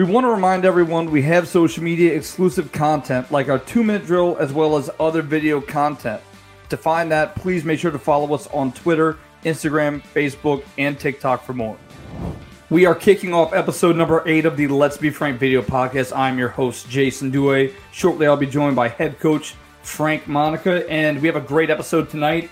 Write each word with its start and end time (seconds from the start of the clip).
We 0.00 0.06
want 0.06 0.24
to 0.24 0.30
remind 0.30 0.64
everyone 0.64 1.10
we 1.10 1.20
have 1.24 1.46
social 1.46 1.84
media 1.84 2.16
exclusive 2.16 2.72
content 2.72 3.30
like 3.30 3.50
our 3.50 3.58
two 3.58 3.84
minute 3.84 4.06
drill 4.06 4.34
as 4.40 4.50
well 4.50 4.78
as 4.78 4.88
other 4.98 5.20
video 5.20 5.60
content. 5.60 6.22
To 6.70 6.78
find 6.78 7.12
that, 7.12 7.36
please 7.36 7.66
make 7.66 7.80
sure 7.80 7.90
to 7.90 7.98
follow 7.98 8.32
us 8.34 8.46
on 8.46 8.72
Twitter, 8.72 9.18
Instagram, 9.44 10.00
Facebook, 10.00 10.64
and 10.78 10.98
TikTok 10.98 11.44
for 11.44 11.52
more. 11.52 11.76
We 12.70 12.86
are 12.86 12.94
kicking 12.94 13.34
off 13.34 13.52
episode 13.52 13.94
number 13.94 14.22
eight 14.24 14.46
of 14.46 14.56
the 14.56 14.68
Let's 14.68 14.96
Be 14.96 15.10
Frank 15.10 15.38
video 15.38 15.60
podcast. 15.60 16.16
I'm 16.16 16.38
your 16.38 16.48
host, 16.48 16.88
Jason 16.88 17.30
Duhe. 17.30 17.74
Shortly, 17.92 18.26
I'll 18.26 18.38
be 18.38 18.46
joined 18.46 18.76
by 18.76 18.88
head 18.88 19.20
coach 19.20 19.54
Frank 19.82 20.26
Monica, 20.26 20.90
and 20.90 21.20
we 21.20 21.28
have 21.28 21.36
a 21.36 21.42
great 21.42 21.68
episode 21.68 22.08
tonight. 22.08 22.50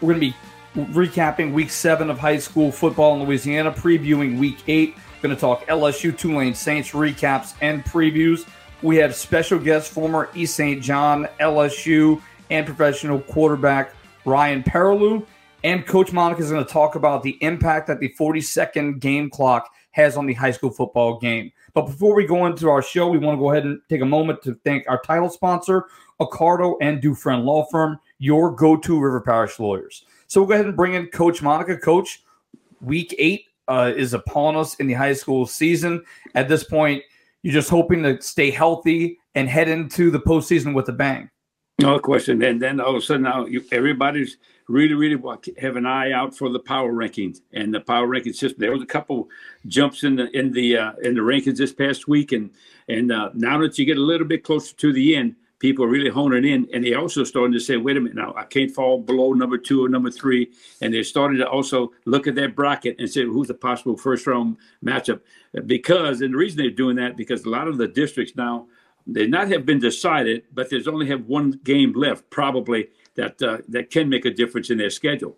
We're 0.00 0.14
going 0.14 0.32
to 0.32 0.36
be 0.76 0.92
recapping 0.92 1.52
week 1.52 1.70
seven 1.70 2.08
of 2.08 2.20
high 2.20 2.38
school 2.38 2.70
football 2.70 3.16
in 3.16 3.24
Louisiana, 3.24 3.72
previewing 3.72 4.38
week 4.38 4.58
eight. 4.68 4.94
Going 5.20 5.34
to 5.34 5.40
talk 5.40 5.66
LSU 5.66 6.16
Tulane 6.16 6.54
Saints 6.54 6.92
recaps 6.92 7.54
and 7.60 7.84
previews. 7.84 8.48
We 8.82 8.96
have 8.98 9.16
special 9.16 9.58
guest, 9.58 9.90
former 9.90 10.30
East 10.32 10.54
St. 10.54 10.80
John, 10.80 11.26
LSU, 11.40 12.22
and 12.50 12.64
professional 12.64 13.18
quarterback 13.20 13.94
Ryan 14.24 14.62
Perrilloux. 14.62 15.26
And 15.64 15.84
Coach 15.84 16.12
Monica 16.12 16.40
is 16.40 16.50
going 16.52 16.64
to 16.64 16.72
talk 16.72 16.94
about 16.94 17.24
the 17.24 17.36
impact 17.40 17.88
that 17.88 17.98
the 17.98 18.08
40 18.10 18.40
second 18.40 19.00
game 19.00 19.28
clock 19.28 19.68
has 19.90 20.16
on 20.16 20.26
the 20.26 20.34
high 20.34 20.52
school 20.52 20.70
football 20.70 21.18
game. 21.18 21.50
But 21.74 21.86
before 21.86 22.14
we 22.14 22.24
go 22.24 22.46
into 22.46 22.68
our 22.68 22.80
show, 22.80 23.08
we 23.08 23.18
want 23.18 23.38
to 23.38 23.40
go 23.40 23.50
ahead 23.50 23.64
and 23.64 23.80
take 23.88 24.02
a 24.02 24.06
moment 24.06 24.40
to 24.42 24.54
thank 24.64 24.84
our 24.88 25.00
title 25.00 25.28
sponsor, 25.28 25.86
Accardo 26.20 26.76
and 26.80 27.02
Dufresne 27.02 27.44
Law 27.44 27.64
Firm, 27.72 27.98
your 28.18 28.52
go 28.52 28.76
to 28.76 29.00
River 29.00 29.20
Parish 29.20 29.58
lawyers. 29.58 30.04
So 30.28 30.40
we'll 30.40 30.48
go 30.48 30.54
ahead 30.54 30.66
and 30.66 30.76
bring 30.76 30.94
in 30.94 31.08
Coach 31.08 31.42
Monica. 31.42 31.76
Coach, 31.76 32.22
week 32.80 33.14
eight 33.18 33.47
uh, 33.68 33.92
is 33.96 34.14
upon 34.14 34.56
us 34.56 34.74
in 34.76 34.86
the 34.86 34.94
high 34.94 35.12
school 35.12 35.46
season. 35.46 36.02
At 36.34 36.48
this 36.48 36.64
point, 36.64 37.02
you're 37.42 37.54
just 37.54 37.70
hoping 37.70 38.02
to 38.02 38.20
stay 38.20 38.50
healthy 38.50 39.18
and 39.34 39.48
head 39.48 39.68
into 39.68 40.10
the 40.10 40.20
postseason 40.20 40.74
with 40.74 40.88
a 40.88 40.92
bang. 40.92 41.30
No 41.80 42.00
question. 42.00 42.42
And 42.42 42.60
then 42.60 42.80
all 42.80 42.90
of 42.90 42.96
a 42.96 43.00
sudden, 43.00 43.22
now 43.22 43.46
you, 43.46 43.62
everybody's 43.70 44.38
really, 44.66 44.94
really 44.94 45.16
have 45.58 45.76
an 45.76 45.86
eye 45.86 46.10
out 46.10 46.36
for 46.36 46.48
the 46.48 46.58
power 46.58 46.92
rankings 46.92 47.40
and 47.52 47.72
the 47.72 47.80
power 47.80 48.06
ranking 48.08 48.32
system. 48.32 48.58
There 48.58 48.72
was 48.72 48.82
a 48.82 48.86
couple 48.86 49.28
jumps 49.68 50.02
in 50.02 50.16
the 50.16 50.28
in 50.36 50.50
the 50.50 50.76
uh, 50.76 50.92
in 51.02 51.14
the 51.14 51.20
rankings 51.20 51.58
this 51.58 51.72
past 51.72 52.08
week, 52.08 52.32
and 52.32 52.50
and 52.88 53.12
uh, 53.12 53.30
now 53.34 53.58
that 53.58 53.78
you 53.78 53.84
get 53.84 53.96
a 53.96 54.02
little 54.02 54.26
bit 54.26 54.42
closer 54.42 54.74
to 54.74 54.92
the 54.92 55.14
end, 55.14 55.36
people 55.58 55.84
are 55.84 55.88
really 55.88 56.10
honing 56.10 56.44
in, 56.44 56.68
and 56.72 56.84
they 56.84 56.94
also 56.94 57.24
starting 57.24 57.52
to 57.52 57.60
say, 57.60 57.76
"Wait 57.76 57.96
a 57.96 58.00
minute, 58.00 58.16
now 58.16 58.34
I 58.36 58.44
can't 58.44 58.70
fall 58.70 59.00
below 59.00 59.32
number 59.32 59.58
two 59.58 59.84
or 59.84 59.88
number 59.88 60.10
three. 60.10 60.50
and 60.80 60.92
they're 60.92 61.04
starting 61.04 61.38
to 61.38 61.48
also 61.48 61.92
look 62.04 62.26
at 62.26 62.34
that 62.36 62.54
bracket 62.54 62.96
and 62.98 63.10
say, 63.10 63.24
"Who's 63.24 63.48
the 63.48 63.54
possible 63.54 63.96
first 63.96 64.26
round 64.26 64.56
matchup?" 64.84 65.20
Because, 65.66 66.20
and 66.20 66.34
the 66.34 66.38
reason 66.38 66.58
they're 66.58 66.70
doing 66.70 66.96
that 66.96 67.16
because 67.16 67.44
a 67.44 67.48
lot 67.48 67.68
of 67.68 67.78
the 67.78 67.88
districts 67.88 68.36
now 68.36 68.66
they 69.08 69.26
not 69.26 69.48
have 69.48 69.64
been 69.64 69.78
decided, 69.78 70.44
but 70.52 70.68
there's 70.68 70.86
only 70.86 71.06
have 71.06 71.26
one 71.26 71.58
game 71.64 71.92
left, 71.94 72.28
probably 72.30 72.88
that 73.14 73.40
uh, 73.42 73.58
that 73.68 73.90
can 73.90 74.08
make 74.08 74.26
a 74.26 74.30
difference 74.30 74.70
in 74.70 74.78
their 74.78 74.90
schedule. 74.90 75.36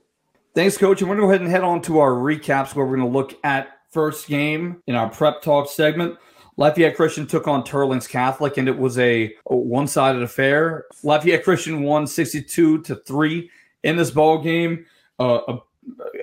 Thanks, 0.55 0.77
Coach. 0.77 1.01
And 1.01 1.09
we're 1.09 1.17
going 1.17 1.29
to 1.29 1.29
go 1.29 1.31
ahead 1.31 1.43
and 1.43 1.51
head 1.51 1.63
on 1.63 1.81
to 1.83 2.01
our 2.01 2.11
recaps, 2.11 2.75
where 2.75 2.85
we're 2.85 2.97
going 2.97 3.11
to 3.11 3.17
look 3.17 3.39
at 3.45 3.79
first 3.91 4.27
game 4.27 4.83
in 4.89 4.97
our 4.97 5.09
prep 5.09 5.41
talk 5.43 5.71
segment. 5.71 6.19
Lafayette 6.61 6.95
Christian 6.95 7.27
took 7.27 7.49
on 7.49 7.65
Teurlings 7.65 8.07
Catholic, 8.07 8.59
and 8.59 8.69
it 8.69 8.77
was 8.77 8.99
a, 8.99 9.35
one-sided 9.47 10.23
affair. 10.23 10.85
Lafayette 11.03 11.43
Christian 11.43 11.83
won 11.83 12.07
62 12.07 12.83
to 12.83 12.97
three 12.97 13.51
in 13.83 13.97
this 13.97 14.11
ball 14.11 14.43
game. 14.43 14.85
Uh, 15.19 15.41
a, 15.49 15.59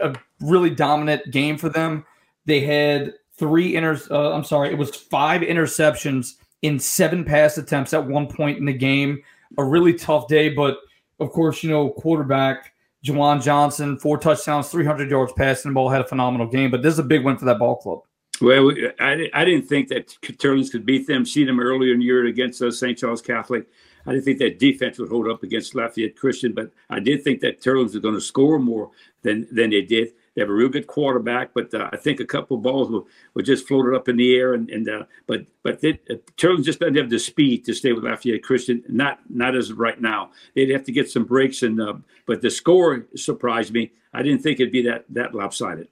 a, 0.10 0.14
really 0.42 0.70
dominant 0.70 1.32
game 1.32 1.58
for 1.58 1.70
them. 1.70 2.06
They 2.46 2.60
had 2.60 3.16
three 3.40 3.76
inter. 3.76 4.00
Uh, 4.12 4.32
I'm 4.32 4.44
sorry, 4.44 4.70
it 4.70 4.78
was 4.78 4.96
five 4.96 5.42
interceptions 5.42 6.36
in 6.62 6.78
seven 6.78 7.26
pass 7.26 7.58
attempts 7.58 7.96
at 7.96 8.06
one 8.06 8.28
point 8.28 8.60
in 8.60 8.66
the 8.66 8.74
game. 8.74 9.24
A 9.58 9.64
really 9.64 9.96
tough 9.96 10.28
day, 10.28 10.50
but 10.50 10.78
of 11.20 11.32
course, 11.32 11.64
you 11.64 11.72
know, 11.72 11.90
quarterback 11.90 12.74
Juwan 13.04 13.42
Johnson, 13.42 13.98
four 13.98 14.20
touchdowns, 14.20 14.70
300 14.70 15.10
yards 15.10 15.34
passing 15.34 15.72
the 15.72 15.74
ball, 15.74 15.90
had 15.90 16.02
a 16.02 16.08
phenomenal 16.08 16.46
game. 16.46 16.70
But 16.70 16.84
this 16.84 16.94
is 16.94 17.00
a 17.00 17.04
big 17.04 17.26
win 17.26 17.38
for 17.38 17.46
that 17.46 17.58
ball 17.58 17.78
club. 17.78 18.02
Well, 18.40 18.72
I, 19.00 19.30
I 19.34 19.46
didn't 19.46 19.68
think 19.68 19.88
that 19.90 20.08
Teurlings 20.22 20.72
could 20.72 20.86
beat 20.86 21.08
them. 21.08 21.26
See 21.26 21.44
them 21.44 21.60
earlier 21.60 21.94
in 21.94 22.00
the 22.00 22.06
year 22.06 22.26
against 22.26 22.62
uh, 22.62 22.70
St. 22.70 22.98
Charles 22.98 23.22
Catholic. 23.22 23.68
I 24.06 24.12
didn't 24.12 24.26
think 24.26 24.40
that 24.40 24.60
defense 24.60 25.00
would 25.00 25.10
hold 25.10 25.28
up 25.28 25.44
against 25.44 25.76
Lafayette 25.76 26.16
Christian, 26.16 26.54
but 26.54 26.72
I 26.90 27.00
did 27.00 27.24
think 27.24 27.42
that 27.42 27.62
Teurlings 27.62 27.94
was 27.94 27.98
going 27.98 28.14
to 28.14 28.22
score 28.22 28.58
more 28.58 28.92
than 29.22 29.48
than 29.52 29.72
they 29.72 29.82
did. 29.82 30.14
They 30.34 30.42
have 30.42 30.50
a 30.50 30.54
real 30.54 30.70
good 30.70 30.88
quarterback, 30.88 31.54
but 31.54 31.74
uh, 31.74 31.90
I 31.92 31.98
think 31.98 32.20
a 32.20 32.26
couple 32.26 32.58
of 32.58 32.64
balls 32.64 32.90
were, 32.90 33.02
were 33.34 33.42
just 33.42 33.68
floated 33.68 33.96
up 33.96 34.08
in 34.08 34.18
the 34.18 34.36
air. 34.38 34.54
And, 34.54 34.70
and 34.70 34.88
uh, 34.88 35.04
but 35.26 35.46
but 35.62 35.82
they, 35.82 36.00
uh, 36.10 36.16
just 36.38 36.80
doesn't 36.80 36.96
have 36.96 37.10
the 37.10 37.20
speed 37.20 37.66
to 37.66 37.74
stay 37.74 37.92
with 37.92 38.06
Lafayette 38.06 38.44
Christian. 38.44 38.84
Not 38.88 39.20
not 39.30 39.56
as 39.56 39.74
right 39.74 40.00
now. 40.00 40.32
They'd 40.56 40.70
have 40.70 40.86
to 40.86 40.94
get 40.94 41.10
some 41.10 41.26
breaks. 41.26 41.64
And 41.64 41.82
uh, 41.82 41.96
but 42.26 42.42
the 42.42 42.52
score 42.52 43.08
surprised 43.16 43.74
me. 43.74 43.92
I 44.14 44.22
didn't 44.22 44.42
think 44.42 44.60
it'd 44.60 44.72
be 44.72 44.84
that 44.84 45.04
that 45.10 45.36
lopsided 45.36 45.90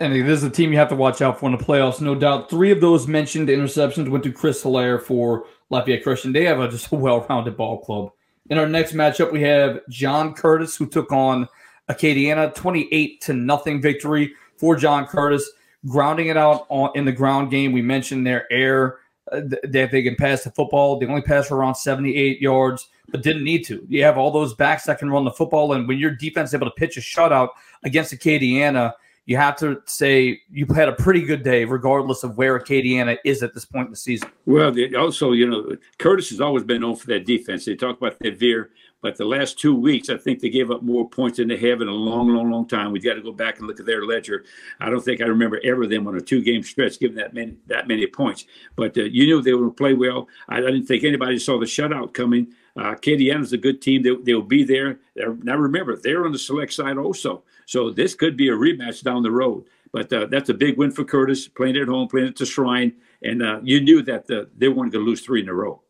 and 0.00 0.12
this 0.12 0.38
is 0.38 0.44
a 0.44 0.50
team 0.50 0.72
you 0.72 0.78
have 0.78 0.88
to 0.88 0.96
watch 0.96 1.22
out 1.22 1.38
for 1.38 1.46
in 1.46 1.56
the 1.56 1.64
playoffs, 1.64 2.00
no 2.00 2.14
doubt. 2.14 2.50
Three 2.50 2.72
of 2.72 2.80
those 2.80 3.06
mentioned 3.06 3.48
interceptions 3.48 4.08
went 4.08 4.24
to 4.24 4.32
Chris 4.32 4.62
Hilaire 4.62 4.98
for 4.98 5.46
Lafayette 5.70 6.02
Christian. 6.02 6.32
They 6.32 6.44
have 6.44 6.58
a 6.58 6.68
just 6.68 6.90
a 6.92 6.96
well-rounded 6.96 7.56
ball 7.56 7.78
club. 7.78 8.10
In 8.50 8.58
our 8.58 8.68
next 8.68 8.92
matchup, 8.92 9.32
we 9.32 9.40
have 9.42 9.80
John 9.88 10.34
Curtis, 10.34 10.76
who 10.76 10.86
took 10.86 11.12
on 11.12 11.48
Acadiana, 11.88 12.54
28 12.54 13.20
to 13.22 13.32
nothing 13.34 13.80
victory 13.80 14.32
for 14.56 14.74
John 14.76 15.06
Curtis, 15.06 15.48
grounding 15.86 16.26
it 16.26 16.36
out 16.36 16.66
on, 16.68 16.90
in 16.94 17.04
the 17.04 17.12
ground 17.12 17.50
game. 17.50 17.72
We 17.72 17.80
mentioned 17.80 18.26
their 18.26 18.50
air 18.52 18.98
uh, 19.30 19.42
that 19.62 19.90
they 19.92 20.02
can 20.02 20.16
pass 20.16 20.42
the 20.42 20.50
football. 20.50 20.98
They 20.98 21.06
only 21.06 21.22
passed 21.22 21.48
for 21.48 21.56
around 21.56 21.76
78 21.76 22.40
yards, 22.40 22.88
but 23.08 23.22
didn't 23.22 23.44
need 23.44 23.64
to. 23.66 23.86
You 23.88 24.02
have 24.02 24.18
all 24.18 24.32
those 24.32 24.54
backs 24.54 24.84
that 24.84 24.98
can 24.98 25.08
run 25.08 25.24
the 25.24 25.30
football, 25.30 25.72
and 25.72 25.86
when 25.86 25.98
your 25.98 26.10
defense 26.10 26.50
is 26.50 26.54
able 26.54 26.66
to 26.66 26.74
pitch 26.76 26.96
a 26.96 27.00
shutout 27.00 27.50
against 27.84 28.12
Acadiana– 28.12 28.94
you 29.26 29.36
have 29.36 29.56
to 29.56 29.80
say 29.86 30.40
you've 30.50 30.68
had 30.68 30.88
a 30.88 30.92
pretty 30.92 31.22
good 31.22 31.42
day, 31.42 31.64
regardless 31.64 32.24
of 32.24 32.36
where 32.36 32.58
Acadiana 32.58 33.16
is 33.24 33.42
at 33.42 33.54
this 33.54 33.64
point 33.64 33.86
in 33.86 33.90
the 33.92 33.96
season. 33.96 34.30
Well, 34.44 34.74
also, 34.96 35.32
you 35.32 35.48
know, 35.48 35.76
Curtis 35.98 36.30
has 36.30 36.40
always 36.40 36.64
been 36.64 36.82
known 36.82 36.96
for 36.96 37.06
that 37.08 37.24
defense. 37.24 37.64
They 37.64 37.74
talk 37.74 37.96
about 37.96 38.18
that 38.18 38.38
veer, 38.38 38.70
but 39.00 39.16
the 39.16 39.24
last 39.24 39.58
two 39.58 39.74
weeks, 39.74 40.10
I 40.10 40.18
think 40.18 40.40
they 40.40 40.50
gave 40.50 40.70
up 40.70 40.82
more 40.82 41.08
points 41.08 41.38
than 41.38 41.48
they 41.48 41.56
have 41.56 41.80
in 41.80 41.88
a 41.88 41.92
long, 41.92 42.28
long, 42.28 42.50
long 42.50 42.68
time. 42.68 42.92
We've 42.92 43.04
got 43.04 43.14
to 43.14 43.22
go 43.22 43.32
back 43.32 43.58
and 43.58 43.66
look 43.66 43.80
at 43.80 43.86
their 43.86 44.04
ledger. 44.04 44.44
I 44.80 44.90
don't 44.90 45.02
think 45.02 45.22
I 45.22 45.26
remember 45.26 45.58
ever 45.64 45.86
them 45.86 46.06
on 46.06 46.16
a 46.16 46.20
two-game 46.20 46.62
stretch 46.62 46.98
giving 47.00 47.16
that 47.16 47.32
many 47.32 47.56
that 47.66 47.88
many 47.88 48.06
points. 48.06 48.44
But 48.76 48.96
uh, 48.98 49.04
you 49.04 49.24
knew 49.24 49.40
they 49.40 49.54
would 49.54 49.76
play 49.76 49.94
well. 49.94 50.28
I, 50.48 50.58
I 50.58 50.60
didn't 50.60 50.86
think 50.86 51.02
anybody 51.04 51.38
saw 51.38 51.58
the 51.58 51.66
shutout 51.66 52.12
coming. 52.12 52.54
Uh, 52.76 52.96
is 53.06 53.52
a 53.52 53.56
good 53.56 53.80
team. 53.80 54.02
They, 54.02 54.16
they'll 54.16 54.42
be 54.42 54.64
there. 54.64 54.98
They're, 55.14 55.34
now 55.36 55.56
remember, 55.56 55.96
they're 55.96 56.24
on 56.26 56.32
the 56.32 56.38
select 56.38 56.72
side 56.72 56.98
also. 56.98 57.44
So 57.66 57.90
this 57.90 58.14
could 58.14 58.36
be 58.36 58.48
a 58.48 58.52
rematch 58.52 59.02
down 59.02 59.22
the 59.22 59.30
road. 59.30 59.64
But 59.92 60.12
uh, 60.12 60.26
that's 60.26 60.48
a 60.48 60.54
big 60.54 60.76
win 60.76 60.90
for 60.90 61.04
Curtis, 61.04 61.46
playing 61.46 61.76
at 61.76 61.88
home, 61.88 62.08
playing 62.08 62.28
at 62.28 62.36
the 62.36 62.46
Shrine. 62.46 62.94
And 63.22 63.42
uh, 63.42 63.60
you 63.62 63.80
knew 63.80 64.02
that 64.02 64.26
the, 64.26 64.50
they 64.56 64.68
weren't 64.68 64.92
going 64.92 65.04
to 65.04 65.08
lose 65.08 65.20
three 65.20 65.40
in 65.40 65.48
a 65.48 65.54
row. 65.54 65.80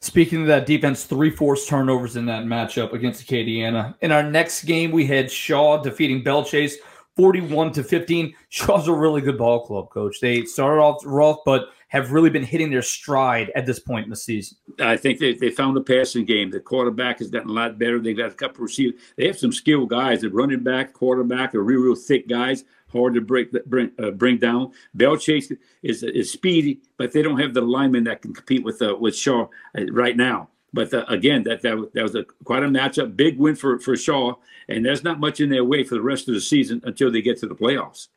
Speaking 0.00 0.42
of 0.42 0.46
that 0.48 0.66
defense, 0.66 1.04
three 1.04 1.30
forced 1.30 1.68
turnovers 1.68 2.16
in 2.16 2.26
that 2.26 2.44
matchup 2.44 2.92
against 2.92 3.26
Acadiana. 3.26 3.94
In 4.02 4.12
our 4.12 4.22
next 4.22 4.64
game, 4.64 4.90
we 4.90 5.06
had 5.06 5.30
Shaw 5.30 5.82
defeating 5.82 6.22
Belle 6.22 6.44
Chasse 6.44 6.76
41 7.16 7.72
to 7.72 7.82
15. 7.84 8.34
Shaw's 8.48 8.88
a 8.88 8.92
really 8.92 9.20
good 9.20 9.38
ball 9.38 9.64
club, 9.64 9.90
coach. 9.90 10.20
They 10.20 10.44
started 10.44 10.80
off 10.80 11.02
rough, 11.04 11.38
but 11.44 11.68
have 11.88 12.12
really 12.12 12.30
been 12.30 12.44
hitting 12.44 12.70
their 12.70 12.82
stride 12.82 13.52
at 13.54 13.66
this 13.66 13.78
point 13.78 14.04
in 14.04 14.10
the 14.10 14.16
season. 14.16 14.58
I 14.80 14.96
think 14.96 15.18
they, 15.18 15.34
they 15.34 15.50
found 15.50 15.76
a 15.76 15.80
passing 15.80 16.24
game. 16.24 16.50
The 16.50 16.60
quarterback 16.60 17.18
has 17.20 17.30
gotten 17.30 17.50
a 17.50 17.52
lot 17.52 17.78
better. 17.78 18.00
They 18.00 18.14
got 18.14 18.32
a 18.32 18.34
couple 18.34 18.56
of 18.56 18.62
receivers. 18.62 19.00
They 19.16 19.26
have 19.26 19.38
some 19.38 19.52
skilled 19.52 19.90
guys. 19.90 20.22
The 20.22 20.30
running 20.30 20.62
back, 20.62 20.92
quarterback 20.92 21.54
are 21.54 21.62
real, 21.62 21.80
real 21.80 21.94
thick 21.94 22.28
guys, 22.28 22.64
hard 22.92 23.14
to 23.14 23.20
break 23.20 23.52
bring 23.66 23.92
uh, 23.98 24.10
bring 24.10 24.38
down. 24.38 24.72
Belle 24.94 25.16
Chasse 25.16 25.52
is 25.82 26.02
is 26.02 26.32
speedy, 26.32 26.80
but 26.96 27.12
they 27.12 27.22
don't 27.22 27.40
have 27.40 27.54
the 27.54 27.60
linemen 27.60 28.04
that 28.04 28.22
can 28.22 28.34
compete 28.34 28.64
with 28.64 28.80
uh, 28.82 28.96
with 28.98 29.16
Shaw 29.16 29.48
uh, 29.78 29.86
right 29.92 30.16
now. 30.16 30.48
But 30.72 30.92
uh, 30.92 31.04
again, 31.08 31.44
that, 31.44 31.62
that 31.62 31.90
that 31.94 32.02
was 32.02 32.14
a 32.14 32.24
quite 32.44 32.62
a 32.62 32.66
matchup. 32.66 33.16
Big 33.16 33.38
win 33.38 33.54
for 33.54 33.78
for 33.78 33.96
Shaw, 33.96 34.34
and 34.68 34.84
there's 34.84 35.04
not 35.04 35.20
much 35.20 35.40
in 35.40 35.50
their 35.50 35.64
way 35.64 35.84
for 35.84 35.94
the 35.94 36.02
rest 36.02 36.28
of 36.28 36.34
the 36.34 36.40
season 36.40 36.80
until 36.84 37.12
they 37.12 37.22
get 37.22 37.38
to 37.38 37.46
the 37.46 37.54
playoffs. 37.54 38.08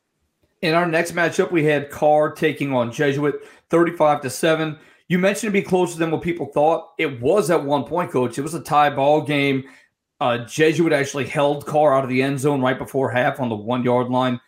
In 0.60 0.74
our 0.74 0.86
next 0.86 1.12
matchup, 1.12 1.52
we 1.52 1.64
had 1.64 1.90
Karr 1.90 2.32
taking 2.32 2.72
on 2.74 2.90
Jesuit, 2.90 3.36
35 3.70 4.22
to 4.22 4.30
7. 4.30 4.78
You 5.06 5.18
mentioned 5.18 5.52
to 5.52 5.58
be 5.58 5.62
closer 5.62 5.98
than 5.98 6.10
what 6.10 6.22
people 6.22 6.46
thought. 6.46 6.90
It 6.98 7.20
was 7.20 7.50
at 7.50 7.64
one 7.64 7.84
point, 7.84 8.10
coach. 8.10 8.38
It 8.38 8.42
was 8.42 8.54
a 8.54 8.60
tie 8.60 8.90
ball 8.90 9.22
game. 9.22 9.64
Uh, 10.20 10.38
Jesuit 10.38 10.92
actually 10.92 11.26
held 11.26 11.64
Karr 11.64 11.94
out 11.94 12.02
of 12.02 12.10
the 12.10 12.22
end 12.22 12.40
zone 12.40 12.60
right 12.60 12.76
before 12.76 13.10
half 13.10 13.38
on 13.38 13.48
the 13.48 13.54
one 13.54 13.84
yard 13.84 14.08
line. 14.08 14.40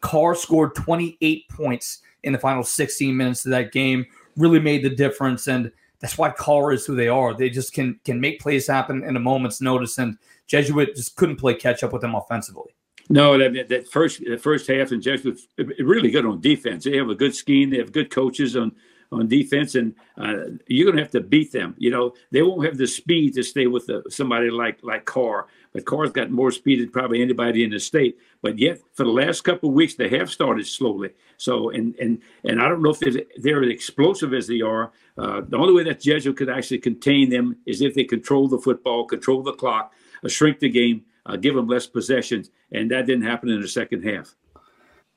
Karr 0.00 0.34
scored 0.34 0.74
28 0.74 1.48
points 1.48 2.02
in 2.24 2.32
the 2.34 2.38
final 2.38 2.62
16 2.62 3.16
minutes 3.16 3.46
of 3.46 3.50
that 3.50 3.72
game. 3.72 4.04
Really 4.36 4.60
made 4.60 4.84
the 4.84 4.90
difference, 4.90 5.48
and 5.48 5.72
that's 5.98 6.18
why 6.18 6.30
Karr 6.30 6.72
is 6.72 6.84
who 6.84 6.94
they 6.94 7.08
are. 7.08 7.34
They 7.34 7.48
just 7.48 7.72
can 7.72 7.98
can 8.04 8.20
make 8.20 8.38
plays 8.38 8.66
happen 8.66 9.02
in 9.02 9.16
a 9.16 9.20
moment's 9.20 9.60
notice, 9.60 9.98
and 9.98 10.18
Jesuit 10.46 10.94
just 10.94 11.16
couldn't 11.16 11.36
play 11.36 11.54
catch 11.54 11.82
up 11.82 11.92
with 11.92 12.02
them 12.02 12.14
offensively. 12.14 12.74
No, 13.08 13.38
that, 13.38 13.68
that 13.68 13.88
first 13.88 14.22
the 14.24 14.36
first 14.36 14.66
half 14.66 14.92
and 14.92 15.04
was 15.24 15.48
really 15.78 16.10
good 16.10 16.26
on 16.26 16.40
defense. 16.40 16.84
They 16.84 16.96
have 16.96 17.08
a 17.08 17.14
good 17.14 17.34
scheme. 17.34 17.70
They 17.70 17.78
have 17.78 17.92
good 17.92 18.10
coaches 18.10 18.56
on 18.56 18.72
on 19.10 19.26
defense, 19.26 19.74
and 19.74 19.94
uh, 20.18 20.34
you're 20.66 20.84
going 20.84 20.96
to 20.96 21.02
have 21.02 21.10
to 21.12 21.20
beat 21.20 21.50
them. 21.50 21.74
You 21.78 21.90
know, 21.90 22.12
they 22.30 22.42
won't 22.42 22.64
have 22.66 22.76
the 22.76 22.86
speed 22.86 23.34
to 23.34 23.42
stay 23.42 23.66
with 23.66 23.86
the, 23.86 24.02
somebody 24.10 24.50
like 24.50 24.80
like 24.82 25.06
Karr, 25.06 25.46
but 25.72 25.86
Karr's 25.86 26.10
got 26.10 26.30
more 26.30 26.50
speed 26.50 26.80
than 26.80 26.90
probably 26.90 27.22
anybody 27.22 27.64
in 27.64 27.70
the 27.70 27.80
state. 27.80 28.18
But 28.42 28.58
yet, 28.58 28.80
for 28.92 29.04
the 29.04 29.10
last 29.10 29.42
couple 29.42 29.70
of 29.70 29.74
weeks, 29.74 29.94
they 29.94 30.10
have 30.10 30.30
started 30.30 30.66
slowly. 30.66 31.10
So, 31.38 31.70
and 31.70 31.94
and 31.96 32.20
and 32.44 32.60
I 32.60 32.68
don't 32.68 32.82
know 32.82 32.90
if 32.90 33.00
they're, 33.00 33.22
they're 33.38 33.62
as 33.62 33.70
explosive 33.70 34.34
as 34.34 34.46
they 34.46 34.60
are. 34.60 34.92
Uh, 35.16 35.40
the 35.48 35.56
only 35.56 35.72
way 35.72 35.84
that 35.84 36.00
Jesuit 36.00 36.36
could 36.36 36.50
actually 36.50 36.78
contain 36.78 37.30
them 37.30 37.56
is 37.64 37.80
if 37.80 37.94
they 37.94 38.04
control 38.04 38.48
the 38.48 38.58
football, 38.58 39.06
control 39.06 39.42
the 39.42 39.52
clock, 39.52 39.94
uh, 40.22 40.28
shrink 40.28 40.58
the 40.58 40.68
game, 40.68 41.04
uh, 41.28 41.36
give 41.36 41.54
them 41.54 41.68
less 41.68 41.86
possessions, 41.86 42.50
and 42.72 42.90
that 42.90 43.06
didn't 43.06 43.24
happen 43.24 43.48
in 43.50 43.60
the 43.60 43.68
second 43.68 44.02
half. 44.02 44.34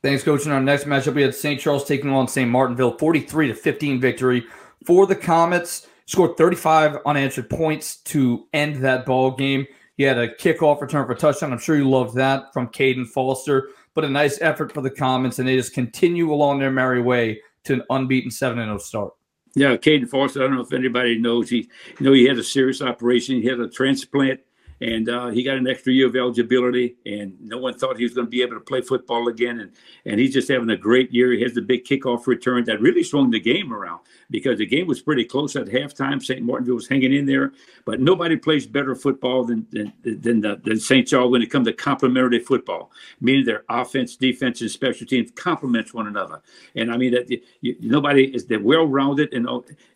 Thanks, 0.03 0.23
coach. 0.23 0.45
In 0.45 0.51
our 0.51 0.61
next 0.61 0.85
matchup, 0.85 1.13
we 1.13 1.21
had 1.21 1.35
St. 1.35 1.59
Charles 1.59 1.85
taking 1.85 2.09
on 2.09 2.27
St. 2.27 2.49
Martinville, 2.49 2.97
43 2.97 3.47
to 3.47 3.53
15 3.53 4.01
victory 4.01 4.45
for 4.85 5.05
the 5.05 5.15
Comets. 5.15 5.87
Scored 6.07 6.35
35 6.35 6.97
unanswered 7.05 7.49
points 7.49 7.97
to 7.97 8.47
end 8.51 8.83
that 8.83 9.05
ball 9.05 9.31
game. 9.31 9.65
He 9.95 10.03
had 10.03 10.17
a 10.17 10.33
kickoff 10.33 10.81
return 10.81 11.05
for 11.05 11.15
touchdown. 11.15 11.53
I'm 11.53 11.59
sure 11.59 11.77
you 11.77 11.87
loved 11.89 12.15
that 12.15 12.51
from 12.51 12.67
Caden 12.67 13.07
Foster, 13.07 13.69
but 13.93 14.03
a 14.03 14.09
nice 14.09 14.41
effort 14.41 14.73
for 14.73 14.81
the 14.81 14.89
Comets, 14.89 15.39
and 15.39 15.47
they 15.47 15.55
just 15.55 15.73
continue 15.73 16.33
along 16.33 16.59
their 16.59 16.71
merry 16.71 17.01
way 17.01 17.39
to 17.65 17.73
an 17.73 17.83
unbeaten 17.91 18.31
7 18.31 18.57
0 18.57 18.77
start. 18.79 19.13
Yeah, 19.53 19.77
Caden 19.77 20.09
Foster, 20.09 20.41
I 20.41 20.47
don't 20.47 20.55
know 20.55 20.61
if 20.61 20.73
anybody 20.73 21.19
knows. 21.19 21.49
He, 21.49 21.69
you 21.99 22.05
know, 22.05 22.13
he 22.13 22.25
had 22.25 22.37
a 22.37 22.43
serious 22.43 22.81
operation. 22.81 23.41
He 23.41 23.47
had 23.47 23.59
a 23.59 23.69
transplant 23.69 24.39
and 24.81 25.09
uh, 25.09 25.27
he 25.27 25.43
got 25.43 25.57
an 25.57 25.67
extra 25.67 25.93
year 25.93 26.07
of 26.07 26.15
eligibility, 26.15 26.95
and 27.05 27.39
no 27.39 27.59
one 27.59 27.77
thought 27.77 27.97
he 27.97 28.03
was 28.03 28.15
going 28.15 28.25
to 28.25 28.31
be 28.31 28.41
able 28.41 28.55
to 28.55 28.59
play 28.59 28.81
football 28.81 29.27
again. 29.27 29.59
And 29.59 29.71
and 30.05 30.19
he's 30.19 30.33
just 30.33 30.49
having 30.49 30.71
a 30.71 30.77
great 30.77 31.11
year. 31.13 31.31
He 31.33 31.43
has 31.43 31.53
the 31.53 31.61
big 31.61 31.85
kickoff 31.85 32.25
return 32.25 32.63
that 32.65 32.81
really 32.81 33.03
swung 33.03 33.29
the 33.29 33.39
game 33.39 33.71
around 33.71 33.99
because 34.31 34.57
the 34.57 34.65
game 34.65 34.87
was 34.87 34.99
pretty 34.99 35.23
close 35.23 35.55
at 35.55 35.67
halftime. 35.67 36.23
St. 36.23 36.43
Martinville 36.43 36.75
was 36.75 36.87
hanging 36.87 37.13
in 37.13 37.27
there, 37.27 37.53
but 37.85 37.99
nobody 37.99 38.35
plays 38.35 38.65
better 38.65 38.95
football 38.95 39.43
than 39.43 39.67
than 39.71 39.93
than, 40.03 40.41
the, 40.41 40.59
than 40.63 40.79
St. 40.79 41.07
Charles 41.07 41.31
when 41.31 41.43
it 41.43 41.51
comes 41.51 41.67
to 41.67 41.73
complementary 41.73 42.39
football, 42.39 42.91
meaning 43.19 43.45
their 43.45 43.63
offense, 43.69 44.15
defense, 44.15 44.61
and 44.61 44.71
special 44.71 45.05
teams 45.05 45.29
complements 45.35 45.93
one 45.93 46.07
another. 46.07 46.41
And 46.75 46.91
I 46.91 46.97
mean 46.97 47.11
that 47.11 47.29
you, 47.29 47.75
nobody 47.81 48.33
is 48.33 48.47
they're 48.47 48.59
well 48.59 48.87
rounded, 48.87 49.31
and 49.31 49.47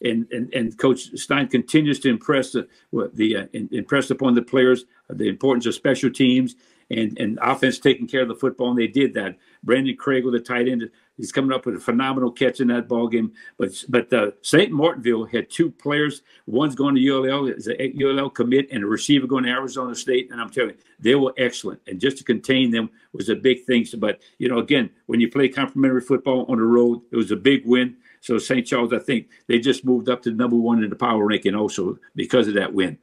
and 0.04 0.32
and 0.32 0.54
and 0.54 0.78
Coach 0.78 1.10
Stein 1.18 1.48
continues 1.48 2.00
to 2.02 2.10
impress 2.10 2.52
the 2.52 2.68
the 3.14 3.36
uh, 3.36 3.46
impress 3.72 4.12
upon 4.12 4.36
the 4.36 4.44
players 4.44 4.75
the 5.10 5.28
importance 5.28 5.66
of 5.66 5.76
special 5.76 6.10
teams 6.10 6.56
and, 6.90 7.18
and 7.20 7.40
offense 7.42 7.80
taking 7.80 8.08
care 8.08 8.22
of 8.22 8.28
the 8.28 8.36
football, 8.36 8.70
and 8.70 8.80
they 8.80 8.88
did 8.88 9.14
that. 9.16 9.38
Brandon 9.64 9.96
Craig 9.96 10.24
with 10.24 10.36
a 10.36 10.40
tight 10.40 10.68
end, 10.68 10.90
he's 11.18 11.32
coming 11.32 11.52
up 11.52 11.66
with 11.66 11.76
a 11.76 11.80
phenomenal 11.80 12.32
catch 12.32 12.60
in 12.60 12.68
that 12.68 12.88
ball 12.88 13.08
game. 13.08 13.34
But 13.58 13.72
but 13.90 14.14
uh, 14.14 14.32
St. 14.42 14.72
Martinville 14.72 15.32
had 15.32 15.50
two 15.50 15.72
players. 15.72 16.22
One's 16.46 16.76
going 16.76 16.96
to 16.96 17.10
ULL, 17.10 17.48
is 17.48 17.68
a 17.68 17.94
ULL 18.04 18.30
commit, 18.30 18.68
and 18.72 18.84
a 18.84 18.88
receiver 18.88 19.26
going 19.26 19.46
to 19.46 19.50
Arizona 19.50 19.96
State. 19.96 20.30
And 20.32 20.40
I'm 20.40 20.50
telling 20.50 20.72
you, 20.72 20.78
they 21.00 21.16
were 21.16 21.34
excellent. 21.38 21.82
And 21.88 22.00
just 22.00 22.18
to 22.20 22.24
contain 22.24 22.72
them 22.72 22.90
was 23.14 23.30
a 23.30 23.36
big 23.36 23.66
thing. 23.66 23.86
So, 23.86 23.98
but 23.98 24.20
you 24.38 24.50
know, 24.50 24.60
again, 24.60 24.90
when 25.08 25.20
you 25.20 25.30
play 25.32 25.50
complementary 25.50 26.02
football 26.02 26.46
on 26.50 26.58
the 26.58 26.64
road, 26.64 27.02
it 27.12 27.18
was 27.18 27.32
a 27.32 27.36
big 27.36 27.66
win. 27.66 27.98
So 28.22 28.38
St. 28.38 28.66
Charles, 28.66 28.94
I 28.94 29.00
think 29.00 29.30
they 29.48 29.60
just 29.60 29.86
moved 29.86 30.10
up 30.10 30.22
to 30.24 30.32
number 30.32 30.56
one 30.56 30.84
in 30.84 30.90
the 30.90 30.96
power 30.96 31.26
ranking 31.26 31.54
also 31.54 31.98
because 32.16 32.48
of 32.48 32.56
that 32.56 32.74
win. 32.74 32.98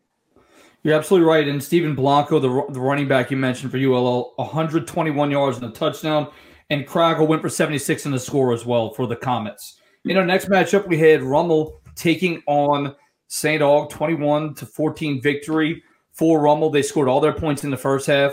You're 0.82 0.96
absolutely 0.96 1.28
right. 1.28 1.46
And 1.46 1.62
Stephen 1.62 1.94
Blanco, 1.94 2.38
the, 2.40 2.48
the 2.72 2.80
running 2.80 3.06
back 3.06 3.30
you 3.30 3.36
mentioned 3.36 3.70
for 3.70 3.78
ULL, 3.78 4.32
121 4.36 5.30
yards 5.30 5.58
and 5.58 5.66
a 5.66 5.70
touchdown. 5.70 6.30
And 6.70 6.86
Craggle 6.86 7.28
went 7.28 7.42
for 7.42 7.48
76 7.48 8.06
in 8.06 8.12
the 8.12 8.18
score 8.18 8.52
as 8.52 8.66
well 8.66 8.90
for 8.90 9.06
the 9.06 9.16
Comets. 9.16 9.80
In 10.04 10.16
our 10.16 10.24
next 10.24 10.48
matchup, 10.48 10.88
we 10.88 10.98
had 10.98 11.22
Rummel 11.22 11.80
taking 11.94 12.42
on 12.46 12.94
St. 13.28 13.62
Aug, 13.62 13.90
21 13.90 14.54
to 14.54 14.66
14 14.66 15.22
victory 15.22 15.82
for 16.12 16.40
Rummel. 16.40 16.70
They 16.70 16.82
scored 16.82 17.08
all 17.08 17.20
their 17.20 17.32
points 17.32 17.62
in 17.62 17.70
the 17.70 17.76
first 17.76 18.06
half. 18.06 18.32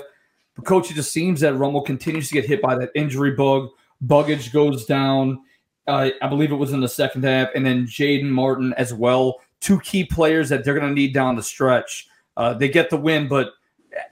But 0.56 0.66
coach, 0.66 0.90
it 0.90 0.96
just 0.96 1.14
seems 1.14 1.42
that 1.42 1.56
Rummel 1.56 1.82
continues 1.82 2.28
to 2.30 2.34
get 2.34 2.46
hit 2.46 2.62
by 2.62 2.76
that 2.76 2.92
injury 2.96 3.32
bug. 3.32 3.70
Buggage 4.06 4.52
goes 4.52 4.86
down. 4.86 5.42
Uh, 5.88 6.10
I 6.22 6.28
believe 6.28 6.52
it 6.52 6.56
was 6.56 6.74
in 6.74 6.82
the 6.82 6.90
second 6.90 7.24
half, 7.24 7.50
and 7.56 7.66
then 7.66 7.86
Jaden 7.86 8.30
Martin 8.30 8.74
as 8.74 8.94
well. 8.94 9.40
Two 9.60 9.80
key 9.80 10.04
players 10.04 10.50
that 10.50 10.64
they're 10.64 10.76
going 10.76 10.88
to 10.88 10.94
need 10.94 11.14
down 11.14 11.36
the 11.36 11.44
stretch. 11.44 12.09
Uh, 12.40 12.54
they 12.54 12.70
get 12.70 12.90
the 12.90 12.96
win, 12.96 13.28
but 13.28 13.52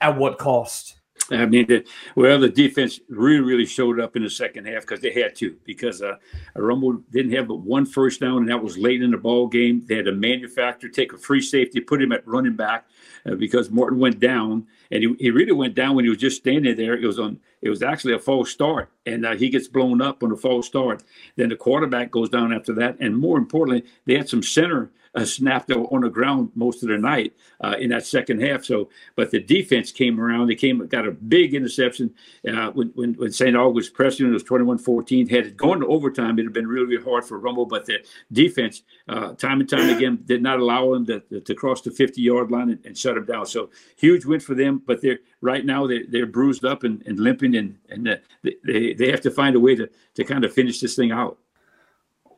at 0.02 0.14
what 0.14 0.36
cost? 0.36 0.96
I 1.30 1.46
mean, 1.46 1.66
the, 1.66 1.84
well, 2.14 2.38
the 2.38 2.50
defense 2.50 3.00
really, 3.08 3.40
really 3.40 3.64
showed 3.64 3.98
up 3.98 4.16
in 4.16 4.22
the 4.22 4.28
second 4.28 4.66
half 4.66 4.82
because 4.82 5.00
they 5.00 5.12
had 5.12 5.34
to. 5.36 5.56
Because 5.64 6.02
uh, 6.02 6.16
didn't 6.54 7.32
have 7.32 7.48
but 7.48 7.60
one 7.60 7.86
first 7.86 8.20
down, 8.20 8.38
and 8.38 8.48
that 8.50 8.62
was 8.62 8.76
late 8.76 9.02
in 9.02 9.12
the 9.12 9.16
ball 9.16 9.46
game. 9.46 9.82
They 9.86 9.96
had 9.96 10.08
a 10.08 10.12
manufacturer 10.12 10.90
take 10.90 11.14
a 11.14 11.18
free 11.18 11.40
safety, 11.40 11.80
put 11.80 12.02
him 12.02 12.12
at 12.12 12.26
running 12.28 12.54
back 12.54 12.84
uh, 13.24 13.34
because 13.34 13.70
Morton 13.70 13.98
went 13.98 14.20
down, 14.20 14.66
and 14.90 15.02
he, 15.02 15.14
he 15.18 15.30
really 15.30 15.52
went 15.52 15.74
down 15.74 15.96
when 15.96 16.04
he 16.04 16.10
was 16.10 16.18
just 16.18 16.36
standing 16.36 16.76
there. 16.76 16.98
It 16.98 17.06
was 17.06 17.18
on. 17.18 17.40
It 17.62 17.70
was 17.70 17.82
actually 17.82 18.12
a 18.12 18.18
false 18.18 18.50
start, 18.50 18.90
and 19.06 19.24
uh, 19.24 19.36
he 19.36 19.48
gets 19.48 19.68
blown 19.68 20.02
up 20.02 20.22
on 20.22 20.32
a 20.32 20.36
false 20.36 20.66
start. 20.66 21.02
Then 21.36 21.48
the 21.48 21.56
quarterback 21.56 22.10
goes 22.10 22.28
down 22.28 22.52
after 22.52 22.74
that, 22.74 22.98
and 23.00 23.16
more 23.16 23.38
importantly, 23.38 23.88
they 24.04 24.16
had 24.16 24.28
some 24.28 24.42
center 24.42 24.90
uh, 25.14 25.24
snapped 25.24 25.70
on 25.70 26.00
the 26.00 26.08
ground 26.08 26.50
most 26.54 26.82
of 26.82 26.88
the 26.88 26.98
night 26.98 27.34
uh, 27.60 27.76
in 27.78 27.90
that 27.90 28.06
second 28.06 28.40
half. 28.40 28.64
So, 28.64 28.88
but 29.16 29.30
the 29.30 29.40
defense 29.40 29.92
came 29.92 30.20
around. 30.20 30.48
They 30.48 30.54
came, 30.54 30.86
got 30.86 31.06
a 31.06 31.12
big 31.12 31.54
interception 31.54 32.14
uh, 32.48 32.70
when, 32.70 32.88
when, 32.94 33.14
when 33.14 33.32
St. 33.32 33.56
August 33.56 33.94
pressed 33.94 34.20
it 34.20 34.26
was 34.26 34.44
21-14. 34.44 35.30
Had 35.30 35.46
it 35.46 35.56
gone 35.56 35.80
to 35.80 35.86
overtime, 35.86 36.38
it'd 36.38 36.46
have 36.46 36.52
been 36.52 36.66
really, 36.66 36.86
really 36.86 37.04
hard 37.04 37.24
for 37.24 37.38
Rummel. 37.38 37.66
But 37.66 37.86
the 37.86 37.98
defense, 38.32 38.82
uh, 39.08 39.34
time 39.34 39.60
and 39.60 39.68
time 39.68 39.94
again, 39.94 40.20
did 40.24 40.42
not 40.42 40.58
allow 40.58 40.92
them 40.92 41.06
to, 41.06 41.40
to 41.40 41.54
cross 41.54 41.80
the 41.82 41.90
50-yard 41.90 42.50
line 42.50 42.70
and, 42.70 42.84
and, 42.84 42.98
shut 42.98 43.14
them 43.14 43.24
down. 43.24 43.46
So 43.46 43.70
huge 43.96 44.24
win 44.24 44.40
for 44.40 44.54
them. 44.54 44.82
But 44.84 45.00
they're 45.02 45.18
right 45.40 45.64
now 45.64 45.86
they're, 45.86 46.04
they're 46.08 46.26
bruised 46.26 46.64
up 46.64 46.84
and, 46.84 47.02
and 47.06 47.18
limping, 47.18 47.56
and 47.56 47.78
and 47.88 48.08
uh, 48.08 48.16
they 48.42 48.94
they 48.94 49.10
have 49.10 49.20
to 49.22 49.30
find 49.30 49.56
a 49.56 49.60
way 49.60 49.74
to 49.76 49.88
to 50.14 50.24
kind 50.24 50.44
of 50.44 50.52
finish 50.52 50.80
this 50.80 50.96
thing 50.96 51.12
out 51.12 51.38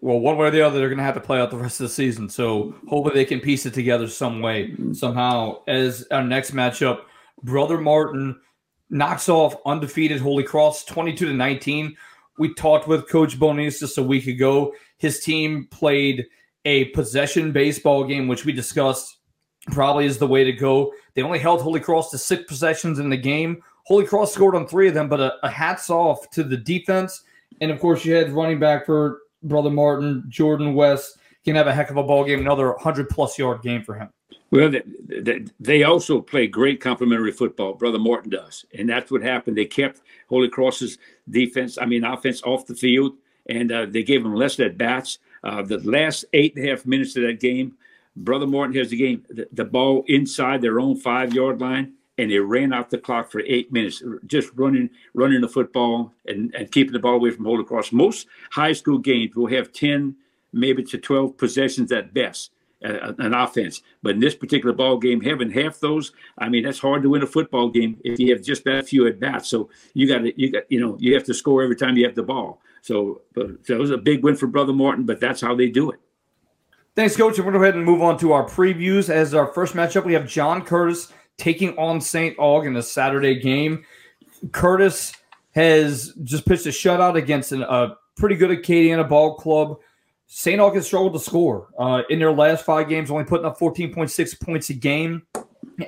well, 0.01 0.19
one 0.19 0.37
way 0.37 0.49
or 0.49 0.51
the 0.51 0.63
other, 0.63 0.79
they're 0.79 0.89
going 0.89 0.99
to 0.99 1.05
have 1.05 1.15
to 1.15 1.21
play 1.21 1.41
out 1.41 1.51
the 1.51 1.59
rest 1.59 1.81
of 1.81 1.85
the 1.85 1.93
season. 1.93 2.29
So 2.29 2.75
hopefully 2.89 3.15
they 3.15 3.25
can 3.25 3.41
piece 3.41 3.67
it 3.67 3.75
together 3.75 4.09
some 4.09 4.41
way, 4.41 4.75
somehow. 4.93 5.63
As 5.69 6.07
our 6.11 6.25
next 6.25 6.53
matchup, 6.53 7.03
Brother 7.43 7.79
Martin 7.79 8.41
knocks 8.89 9.29
off 9.29 9.57
undefeated 9.67 10.21
Holy 10.21 10.43
Cross 10.43 10.85
22 10.87 11.27
to 11.27 11.33
19. 11.33 11.97
We 12.39 12.55
talked 12.55 12.89
with 12.89 13.09
Coach 13.09 13.39
Bonis 13.39 13.79
just 13.79 13.99
a 13.99 14.03
week 14.03 14.27
ago. 14.27 14.73
His 14.97 15.21
team 15.21 15.69
played 15.71 16.27
a 16.65 16.87
possession 16.87 17.53
baseball 17.53 18.05
game, 18.05 18.27
which 18.27 18.45
we 18.45 18.53
discussed 18.53 19.19
probably 19.71 20.07
is 20.07 20.17
the 20.17 20.27
way 20.27 20.45
to 20.45 20.53
go. 20.53 20.93
They 21.15 21.23
only 21.23 21.39
held 21.39 21.61
Holy 21.61 21.81
Cross 21.81 22.11
to 22.11 22.19
six 22.19 22.45
possessions 22.45 22.99
in 22.99 23.11
the 23.11 23.17
game. 23.17 23.63
Holy 23.85 24.07
Cross 24.07 24.33
scored 24.33 24.55
on 24.55 24.67
three 24.67 24.89
of 24.89 24.95
them, 24.95 25.09
but 25.09 25.21
a, 25.21 25.35
a 25.43 25.51
hats 25.51 25.91
off 25.91 26.31
to 26.31 26.43
the 26.43 26.57
defense. 26.57 27.23
And 27.61 27.71
of 27.71 27.81
course, 27.81 28.05
you 28.05 28.15
had 28.15 28.33
running 28.33 28.59
back 28.59 28.87
for 28.87 29.21
Brother 29.43 29.71
Martin, 29.71 30.25
Jordan 30.29 30.75
West 30.75 31.19
can 31.45 31.57
have 31.57 31.67
a 31.67 31.75
heck 31.75 31.91
of 31.91 31.97
a 31.97 32.03
ball 32.03 32.25
game, 32.25 32.41
another 32.41 32.71
100 32.73 33.09
plus 33.09 33.39
yard 33.39 33.63
game 33.63 33.83
for 33.83 33.95
him. 33.95 34.11
Well, 34.51 34.71
they, 34.71 35.45
they, 35.61 35.85
also 35.85 36.21
play 36.21 36.49
great 36.49 36.81
complementary 36.81 37.31
football. 37.31 37.75
Brother 37.75 38.01
Martin 38.01 38.31
does, 38.31 38.65
and 38.75 38.89
that's 38.89 39.11
what 39.11 39.23
happened. 39.23 39.57
They 39.57 39.65
kept 39.65 40.01
Holy 40.29 40.49
Cross's 40.49 40.99
defense, 41.29 41.79
I 41.79 41.87
mean 41.87 42.05
offense, 42.05 42.43
off 42.43 42.67
the 42.67 42.75
field, 42.75 43.13
and 43.47 43.71
uh, 43.71 43.87
they 43.87 44.03
gave 44.03 44.25
them 44.25 44.35
less 44.35 44.59
at 44.59 44.77
bats. 44.77 45.19
Uh, 45.45 45.63
the 45.63 45.79
last 45.79 46.25
eight 46.33 46.57
and 46.57 46.67
a 46.67 46.71
half 46.71 46.85
minutes 46.85 47.17
of 47.17 47.23
that 47.23 47.39
game, 47.39 47.77
Brother 48.17 48.47
Martin 48.47 48.75
has 48.75 48.91
the 48.91 48.97
game, 48.97 49.25
the, 49.29 49.49
the 49.53 49.65
ball 49.65 50.05
inside 50.09 50.61
their 50.61 50.81
own 50.81 50.97
five 50.97 51.33
yard 51.33 51.61
line 51.61 51.95
and 52.21 52.31
they 52.31 52.39
ran 52.39 52.73
out 52.73 52.91
the 52.91 52.99
clock 52.99 53.31
for 53.31 53.41
eight 53.47 53.73
minutes, 53.73 54.03
just 54.27 54.51
running 54.55 54.91
running 55.15 55.41
the 55.41 55.49
football 55.49 56.13
and, 56.27 56.55
and 56.55 56.71
keeping 56.71 56.93
the 56.93 56.99
ball 56.99 57.15
away 57.15 57.31
from 57.31 57.47
Holy 57.47 57.65
Cross. 57.65 57.93
Most 57.93 58.27
high 58.51 58.73
school 58.73 58.99
games 58.99 59.35
will 59.35 59.47
have 59.47 59.73
10, 59.73 60.15
maybe 60.53 60.83
to 60.85 60.99
12 60.99 61.39
possessions 61.39 61.91
at 61.93 62.13
best, 62.13 62.51
uh, 62.85 63.15
an 63.19 63.33
offense. 63.33 63.83
But 64.03 64.17
in 64.17 64.21
this 64.21 64.35
particular 64.35 64.75
ball 64.75 64.99
game, 64.99 65.23
having 65.23 65.51
half 65.51 65.81
those, 65.81 66.13
I 66.37 66.51
mean, 66.51 66.65
that's 66.65 66.79
hard 66.79 67.03
to 67.05 67.09
win 67.09 67.23
a 67.23 67.27
football 67.27 67.71
game 67.71 67.99
if 68.05 68.21
you 68.21 68.35
have 68.35 68.43
just 68.43 68.65
that 68.65 68.87
few 68.87 69.07
at 69.07 69.19
bats. 69.19 69.49
So 69.49 69.71
you 69.95 70.07
got 70.07 70.19
to, 70.19 70.41
you 70.41 70.53
got, 70.53 70.65
you 70.71 70.81
know, 70.81 70.99
you 71.01 71.15
have 71.15 71.25
to 71.25 71.35
score 71.35 71.63
every 71.63 71.77
time 71.77 71.97
you 71.97 72.05
have 72.05 72.15
the 72.15 72.23
ball. 72.23 72.61
So, 72.83 73.23
but, 73.35 73.67
so 73.67 73.75
it 73.75 73.81
was 73.81 73.91
a 73.91 73.99
big 73.99 74.23
win 74.23 74.37
for 74.37 74.47
Brother 74.47 74.73
Martin, 74.75 75.07
but 75.07 75.21
that's 75.21 75.41
how 75.41 75.55
they 75.55 75.69
do 75.69 75.91
it. 75.91 76.01
Thanks, 76.97 77.17
Coach. 77.17 77.39
We're 77.39 77.45
going 77.45 77.55
to 77.55 77.59
go 77.61 77.65
ahead 77.65 77.77
and 77.77 77.85
move 77.85 78.03
on 78.03 78.19
to 78.19 78.33
our 78.33 78.47
previews. 78.47 79.09
As 79.09 79.33
our 79.33 79.47
first 79.47 79.75
matchup, 79.75 80.05
we 80.05 80.13
have 80.15 80.27
John 80.27 80.63
Curtis 80.63 81.13
taking 81.41 81.77
on 81.79 82.01
St. 82.01 82.37
Aug 82.37 82.67
in 82.67 82.77
a 82.77 82.83
Saturday 82.83 83.41
game. 83.41 83.83
Curtis 84.53 85.15
has 85.53 86.13
just 86.23 86.47
pitched 86.47 86.67
a 86.67 86.69
shutout 86.69 87.17
against 87.17 87.53
an, 87.53 87.63
a 87.63 87.97
pretty 88.17 88.37
good 88.37 88.51
Acadiana 88.51 89.09
ball 89.09 89.35
club. 89.37 89.79
St. 90.27 90.61
Aug 90.61 90.75
has 90.75 90.87
struggled 90.87 91.15
to 91.15 91.19
score 91.19 91.69
uh, 91.79 92.03
in 92.11 92.19
their 92.19 92.31
last 92.31 92.65
five 92.65 92.89
games, 92.89 93.11
only 93.11 93.25
putting 93.25 93.47
up 93.47 93.59
14.6 93.59 94.41
points 94.41 94.71
a 94.71 94.75
game. 94.75 95.23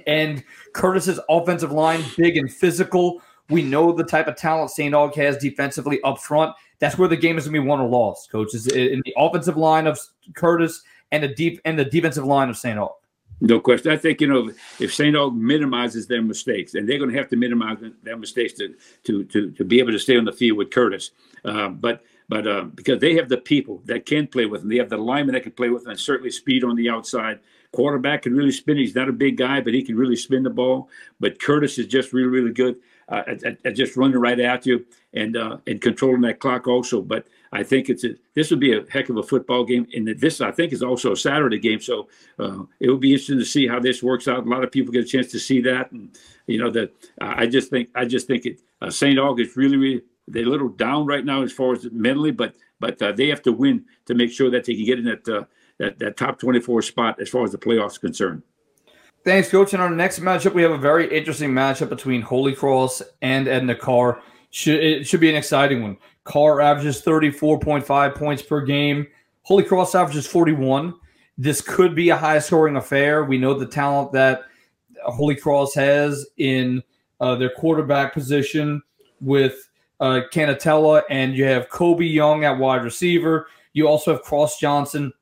And 0.06 0.42
Curtis's 0.72 1.20
offensive 1.28 1.70
line, 1.70 2.02
big 2.16 2.38
and 2.38 2.50
physical, 2.50 3.20
We 3.50 3.62
know 3.62 3.92
the 3.92 4.04
type 4.04 4.28
of 4.28 4.36
talent 4.36 4.70
St. 4.70 4.94
Aug 4.94 5.14
has 5.16 5.36
defensively 5.36 6.00
up 6.02 6.18
front. 6.18 6.54
That's 6.78 6.96
where 6.96 7.08
the 7.08 7.16
game 7.16 7.36
is 7.36 7.44
going 7.44 7.54
to 7.54 7.60
be 7.60 7.68
won 7.68 7.78
or 7.78 7.88
lost, 7.88 8.32
coaches, 8.32 8.66
in 8.68 9.02
the 9.04 9.14
offensive 9.18 9.58
line 9.58 9.86
of 9.86 10.00
Curtis 10.34 10.82
and 11.12 11.22
the 11.22 11.28
deep 11.28 11.60
and 11.66 11.78
the 11.78 11.84
defensive 11.84 12.24
line 12.24 12.48
of 12.48 12.56
St. 12.56 12.78
Aug. 12.78 12.94
No 13.42 13.58
question. 13.58 13.90
I 13.90 13.96
think 13.96 14.20
you 14.20 14.28
know 14.28 14.52
if 14.78 14.94
St. 14.94 15.16
Aug 15.16 15.36
minimizes 15.36 16.06
their 16.06 16.22
mistakes, 16.22 16.74
and 16.74 16.88
they're 16.88 16.98
going 16.98 17.10
to 17.10 17.18
have 17.18 17.28
to 17.30 17.36
minimize 17.36 17.78
their 18.04 18.16
mistakes 18.16 18.52
to 18.54 18.76
to 19.02 19.24
to, 19.24 19.50
to 19.50 19.64
be 19.64 19.80
able 19.80 19.90
to 19.90 19.98
stay 19.98 20.16
on 20.16 20.24
the 20.24 20.32
field 20.32 20.58
with 20.58 20.70
Curtis. 20.70 21.10
Uh, 21.44 21.68
but 21.68 22.04
but 22.28 22.46
uh, 22.46 22.62
because 22.62 23.00
they 23.00 23.14
have 23.16 23.28
the 23.28 23.38
people 23.38 23.82
that 23.86 24.06
can 24.06 24.28
play 24.28 24.46
with 24.46 24.60
them, 24.60 24.70
they 24.70 24.76
have 24.76 24.90
the 24.90 24.96
linemen 24.96 25.34
that 25.34 25.42
can 25.42 25.50
play 25.50 25.70
with 25.70 25.82
them, 25.82 25.90
and 25.90 25.98
certainly 25.98 26.30
speed 26.30 26.62
on 26.62 26.76
the 26.76 26.88
outside. 26.88 27.40
Quarterback 27.72 28.22
can 28.22 28.36
really 28.36 28.52
spin. 28.52 28.76
He's 28.76 28.94
not 28.94 29.08
a 29.08 29.12
big 29.12 29.36
guy, 29.36 29.60
but 29.60 29.74
he 29.74 29.82
can 29.82 29.96
really 29.96 30.14
spin 30.14 30.44
the 30.44 30.50
ball. 30.50 30.88
But 31.18 31.40
Curtis 31.40 31.78
is 31.78 31.88
just 31.88 32.12
really 32.12 32.28
really 32.28 32.52
good 32.52 32.76
uh, 33.08 33.24
at, 33.26 33.58
at, 33.64 33.74
just 33.74 33.96
running 33.96 34.18
right 34.18 34.38
at 34.38 34.66
you 34.66 34.86
and 35.14 35.36
uh, 35.36 35.56
and 35.66 35.80
controlling 35.80 36.20
that 36.20 36.38
clock 36.38 36.68
also. 36.68 37.02
But 37.02 37.26
I 37.52 37.62
think 37.62 37.90
it's 37.90 38.02
a, 38.04 38.14
this 38.34 38.50
would 38.50 38.60
be 38.60 38.72
a 38.72 38.84
heck 38.88 39.10
of 39.10 39.18
a 39.18 39.22
football 39.22 39.64
game, 39.64 39.86
and 39.94 40.08
this 40.08 40.40
I 40.40 40.50
think 40.50 40.72
is 40.72 40.82
also 40.82 41.12
a 41.12 41.16
Saturday 41.16 41.58
game. 41.58 41.80
So 41.80 42.08
uh, 42.38 42.62
it 42.80 42.88
will 42.88 42.96
be 42.96 43.12
interesting 43.12 43.38
to 43.38 43.44
see 43.44 43.66
how 43.66 43.78
this 43.78 44.02
works 44.02 44.26
out. 44.26 44.46
A 44.46 44.48
lot 44.48 44.64
of 44.64 44.72
people 44.72 44.92
get 44.92 45.04
a 45.04 45.08
chance 45.08 45.30
to 45.32 45.38
see 45.38 45.60
that, 45.62 45.92
and 45.92 46.16
you 46.46 46.58
know 46.58 46.70
that 46.70 46.92
I 47.20 47.46
just 47.46 47.70
think 47.70 47.90
I 47.94 48.06
just 48.06 48.26
think 48.26 48.46
it 48.46 48.60
uh, 48.80 48.90
St. 48.90 49.18
August 49.18 49.56
really 49.56 49.76
really 49.76 50.02
they're 50.28 50.46
a 50.46 50.48
little 50.48 50.68
down 50.68 51.06
right 51.06 51.24
now 51.24 51.42
as 51.42 51.52
far 51.52 51.72
as 51.74 51.86
mentally, 51.92 52.30
but 52.30 52.54
but 52.80 53.00
uh, 53.02 53.12
they 53.12 53.28
have 53.28 53.42
to 53.42 53.52
win 53.52 53.84
to 54.06 54.14
make 54.14 54.32
sure 54.32 54.50
that 54.50 54.64
they 54.64 54.74
can 54.74 54.84
get 54.84 54.98
in 54.98 55.04
that 55.04 55.28
uh, 55.28 55.44
that, 55.78 55.98
that 55.98 56.16
top 56.16 56.38
twenty 56.38 56.60
four 56.60 56.80
spot 56.80 57.20
as 57.20 57.28
far 57.28 57.44
as 57.44 57.52
the 57.52 57.58
playoffs 57.58 58.00
concerned. 58.00 58.42
Thanks, 59.24 59.50
Coach. 59.50 59.72
In 59.72 59.80
our 59.80 59.90
next 59.90 60.18
matchup, 60.20 60.52
we 60.52 60.62
have 60.62 60.72
a 60.72 60.78
very 60.78 61.16
interesting 61.16 61.50
matchup 61.50 61.90
between 61.90 62.22
Holy 62.22 62.54
Cross 62.54 63.02
and 63.20 63.46
Edna 63.46 63.74
Karr. 63.74 64.20
Should, 64.50 64.82
it 64.82 65.06
should 65.06 65.20
be 65.20 65.30
an 65.30 65.36
exciting 65.36 65.82
one. 65.82 65.96
Karr 66.24 66.60
averages 66.60 67.02
34.5 67.02 68.14
points 68.14 68.42
per 68.42 68.60
game. 68.64 69.06
Holy 69.42 69.64
Cross 69.64 69.94
averages 69.94 70.26
41. 70.26 70.94
This 71.38 71.60
could 71.60 71.94
be 71.94 72.10
a 72.10 72.16
high 72.16 72.38
scoring 72.38 72.76
affair. 72.76 73.24
We 73.24 73.38
know 73.38 73.54
the 73.54 73.66
talent 73.66 74.12
that 74.12 74.42
Holy 75.04 75.34
Cross 75.34 75.74
has 75.74 76.26
in 76.36 76.82
uh, 77.20 77.34
their 77.36 77.50
quarterback 77.50 78.12
position 78.12 78.82
with 79.20 79.68
uh, 80.00 80.22
Canatella, 80.32 81.02
and 81.10 81.34
you 81.34 81.44
have 81.44 81.68
Kobe 81.68 82.04
Young 82.04 82.44
at 82.44 82.58
wide 82.58 82.84
receiver. 82.84 83.46
You 83.72 83.88
also 83.88 84.12
have 84.12 84.22
Cross 84.22 84.58
Johnson. 84.58 85.12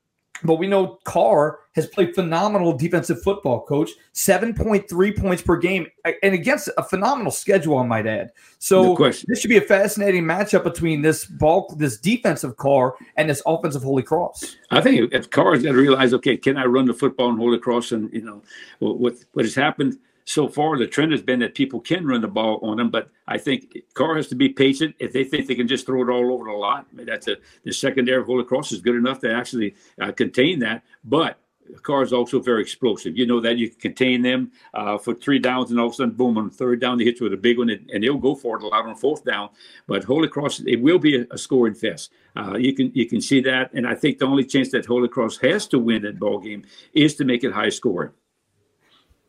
But 0.43 0.55
we 0.55 0.67
know 0.67 0.99
Karr 1.03 1.59
has 1.73 1.87
played 1.87 2.13
phenomenal 2.13 2.77
defensive 2.77 3.21
football, 3.21 3.61
coach. 3.61 3.91
7.3 4.13 5.17
points 5.17 5.41
per 5.41 5.57
game 5.57 5.87
and 6.23 6.33
against 6.33 6.69
a 6.77 6.83
phenomenal 6.83 7.31
schedule, 7.31 7.77
I 7.77 7.85
might 7.85 8.07
add. 8.07 8.31
So 8.59 8.93
no 8.93 9.11
this 9.27 9.39
should 9.39 9.49
be 9.49 9.57
a 9.57 9.61
fascinating 9.61 10.23
matchup 10.23 10.63
between 10.63 11.01
this 11.01 11.25
ball, 11.25 11.73
this 11.77 11.97
defensive 11.97 12.57
Karr 12.57 12.95
and 13.15 13.29
this 13.29 13.41
offensive 13.45 13.83
Holy 13.83 14.03
Cross. 14.03 14.57
I 14.69 14.81
think 14.81 15.13
if 15.13 15.29
Karr's 15.29 15.63
got 15.63 15.71
to 15.71 15.77
realize, 15.77 16.13
okay, 16.15 16.35
can 16.37 16.57
I 16.57 16.65
run 16.65 16.85
the 16.85 16.93
football 16.93 17.29
in 17.29 17.37
Holy 17.37 17.59
Cross? 17.59 17.93
And, 17.93 18.11
you 18.13 18.21
know, 18.21 18.41
what, 18.79 19.15
what 19.33 19.45
has 19.45 19.55
happened– 19.55 19.97
so 20.31 20.47
far 20.47 20.77
the 20.77 20.87
trend 20.87 21.11
has 21.11 21.21
been 21.21 21.39
that 21.39 21.55
people 21.55 21.81
can 21.81 22.07
run 22.07 22.21
the 22.21 22.27
ball 22.27 22.57
on 22.63 22.77
them, 22.77 22.89
but 22.89 23.09
I 23.27 23.37
think 23.37 23.77
Karr 23.93 24.15
has 24.15 24.27
to 24.29 24.35
be 24.35 24.47
patient. 24.47 24.95
If 24.97 25.11
they 25.11 25.25
think 25.25 25.45
they 25.45 25.55
can 25.55 25.67
just 25.67 25.85
throw 25.85 26.01
it 26.03 26.09
all 26.09 26.33
over 26.33 26.45
the 26.45 26.51
lot, 26.51 26.85
that's 26.93 27.27
a 27.27 27.35
the 27.65 27.73
secondary 27.73 28.21
of 28.21 28.27
Holy 28.27 28.45
Cross 28.45 28.71
is 28.71 28.79
good 28.79 28.95
enough 28.95 29.19
to 29.19 29.33
actually 29.33 29.75
uh, 29.99 30.13
contain 30.13 30.59
that. 30.59 30.83
But 31.03 31.37
Karr 31.83 32.03
is 32.03 32.13
also 32.13 32.39
very 32.39 32.61
explosive. 32.61 33.17
You 33.17 33.25
know 33.27 33.41
that 33.41 33.57
you 33.57 33.69
can 33.69 33.79
contain 33.81 34.21
them 34.21 34.53
uh, 34.73 34.97
for 34.97 35.13
three 35.13 35.37
downs, 35.37 35.69
and 35.69 35.79
all 35.81 35.87
of 35.87 35.93
a 35.93 35.95
sudden, 35.95 36.13
boom, 36.13 36.37
on 36.37 36.49
third 36.49 36.79
down, 36.79 36.97
they 36.97 37.03
hit 37.03 37.19
you 37.19 37.25
with 37.25 37.33
a 37.33 37.37
big 37.37 37.57
one, 37.57 37.69
and, 37.69 37.89
and 37.89 38.01
they'll 38.01 38.17
go 38.17 38.33
for 38.33 38.55
it 38.55 38.63
a 38.63 38.67
lot 38.67 38.85
on 38.85 38.95
fourth 38.95 39.25
down. 39.25 39.49
But 39.85 40.05
Holy 40.05 40.29
Cross, 40.29 40.61
it 40.61 40.81
will 40.81 40.99
be 40.99 41.17
a, 41.17 41.25
a 41.31 41.37
scoring 41.37 41.73
fest. 41.73 42.11
Uh, 42.37 42.55
you 42.55 42.73
can 42.73 42.89
you 42.93 43.05
can 43.05 43.19
see 43.19 43.41
that, 43.41 43.73
and 43.73 43.85
I 43.85 43.95
think 43.95 44.19
the 44.19 44.27
only 44.27 44.45
chance 44.45 44.71
that 44.71 44.85
Holy 44.85 45.09
Cross 45.09 45.39
has 45.39 45.67
to 45.67 45.77
win 45.77 46.03
that 46.03 46.19
ball 46.19 46.39
game 46.39 46.63
is 46.93 47.15
to 47.15 47.25
make 47.25 47.43
it 47.43 47.51
high 47.51 47.69
scoring. 47.69 48.11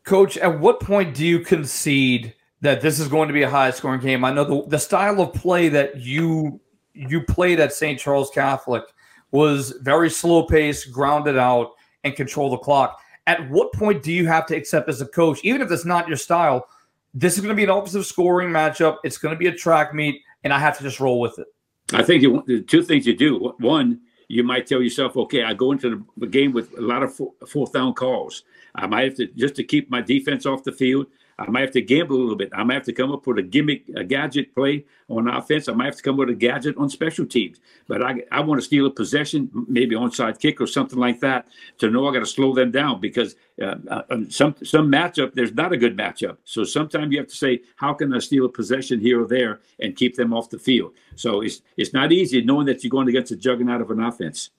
Coach, 0.03 0.37
at 0.37 0.59
what 0.59 0.79
point 0.79 1.15
do 1.15 1.25
you 1.25 1.39
concede 1.39 2.33
that 2.61 2.81
this 2.81 2.99
is 2.99 3.07
going 3.07 3.27
to 3.27 3.33
be 3.33 3.43
a 3.43 3.49
high 3.49 3.71
scoring 3.71 4.01
game? 4.01 4.25
I 4.25 4.33
know 4.33 4.43
the, 4.43 4.67
the 4.69 4.79
style 4.79 5.21
of 5.21 5.33
play 5.33 5.69
that 5.69 5.97
you 5.97 6.59
you 6.93 7.21
played 7.21 7.59
at 7.59 7.73
St. 7.73 7.99
Charles 7.99 8.29
Catholic 8.29 8.83
was 9.31 9.71
very 9.81 10.09
slow 10.09 10.43
pace, 10.43 10.85
grounded 10.85 11.37
out, 11.37 11.71
and 12.03 12.15
control 12.15 12.51
the 12.51 12.57
clock. 12.57 12.99
At 13.25 13.49
what 13.49 13.73
point 13.73 14.03
do 14.03 14.11
you 14.11 14.27
have 14.27 14.45
to 14.47 14.55
accept 14.55 14.89
as 14.89 15.01
a 15.01 15.07
coach, 15.07 15.39
even 15.43 15.61
if 15.61 15.71
it's 15.71 15.85
not 15.85 16.07
your 16.07 16.17
style, 16.17 16.67
this 17.13 17.33
is 17.33 17.39
going 17.39 17.49
to 17.49 17.55
be 17.55 17.63
an 17.63 17.69
offensive 17.69 18.05
scoring 18.05 18.49
matchup. 18.49 18.97
It's 19.03 19.17
going 19.17 19.33
to 19.33 19.39
be 19.39 19.47
a 19.47 19.55
track 19.55 19.93
meet, 19.93 20.21
and 20.43 20.53
I 20.53 20.59
have 20.59 20.77
to 20.77 20.83
just 20.83 20.99
roll 20.99 21.19
with 21.19 21.39
it. 21.39 21.47
I 21.93 22.03
think 22.03 22.23
the 22.45 22.61
two 22.61 22.83
things 22.83 23.07
you 23.07 23.15
do. 23.15 23.53
One, 23.59 24.01
you 24.27 24.43
might 24.43 24.67
tell 24.67 24.81
yourself, 24.81 25.15
okay, 25.17 25.43
I 25.43 25.53
go 25.53 25.71
into 25.71 26.05
the 26.17 26.27
game 26.27 26.51
with 26.53 26.77
a 26.77 26.81
lot 26.81 27.03
of 27.03 27.19
fourth 27.47 27.73
down 27.73 27.93
calls. 27.93 28.43
I 28.75 28.87
might 28.87 29.05
have 29.05 29.15
to 29.15 29.27
just 29.27 29.55
to 29.55 29.63
keep 29.63 29.89
my 29.89 30.01
defense 30.01 30.45
off 30.45 30.63
the 30.63 30.71
field. 30.71 31.07
I 31.39 31.49
might 31.49 31.61
have 31.61 31.71
to 31.71 31.81
gamble 31.81 32.15
a 32.15 32.19
little 32.19 32.35
bit. 32.35 32.49
I 32.53 32.63
might 32.63 32.75
have 32.75 32.83
to 32.83 32.93
come 32.93 33.11
up 33.11 33.25
with 33.25 33.39
a 33.39 33.41
gimmick, 33.41 33.89
a 33.95 34.03
gadget 34.03 34.53
play 34.53 34.85
on 35.09 35.27
offense. 35.27 35.67
I 35.67 35.73
might 35.73 35.85
have 35.85 35.95
to 35.95 36.03
come 36.03 36.15
up 36.15 36.19
with 36.19 36.29
a 36.29 36.35
gadget 36.35 36.77
on 36.77 36.89
special 36.89 37.25
teams. 37.25 37.59
But 37.87 38.03
I, 38.03 38.21
I 38.31 38.41
want 38.41 38.61
to 38.61 38.65
steal 38.65 38.85
a 38.85 38.91
possession, 38.91 39.49
maybe 39.67 39.95
onside 39.95 40.39
kick 40.39 40.61
or 40.61 40.67
something 40.67 40.99
like 40.99 41.19
that, 41.21 41.47
to 41.79 41.89
know 41.89 42.07
I 42.07 42.13
got 42.13 42.19
to 42.19 42.25
slow 42.27 42.53
them 42.53 42.71
down 42.71 43.01
because 43.01 43.35
uh, 43.61 43.75
uh, 43.89 44.03
some 44.29 44.55
some 44.63 44.91
matchup 44.91 45.33
there's 45.33 45.53
not 45.53 45.73
a 45.73 45.77
good 45.77 45.97
matchup. 45.97 46.37
So 46.43 46.63
sometimes 46.63 47.11
you 47.11 47.17
have 47.17 47.27
to 47.29 47.35
say, 47.35 47.61
how 47.77 47.93
can 47.93 48.13
I 48.13 48.19
steal 48.19 48.45
a 48.45 48.49
possession 48.49 48.99
here 48.99 49.23
or 49.23 49.27
there 49.27 49.61
and 49.79 49.95
keep 49.95 50.15
them 50.15 50.33
off 50.33 50.49
the 50.49 50.59
field? 50.59 50.93
So 51.15 51.41
it's 51.41 51.61
it's 51.77 51.93
not 51.93 52.11
easy 52.11 52.43
knowing 52.43 52.67
that 52.67 52.83
you're 52.83 52.91
going 52.91 53.09
against 53.09 53.31
a 53.31 53.35
juggernaut 53.35 53.81
of 53.81 53.89
an 53.89 54.01
offense. 54.01 54.51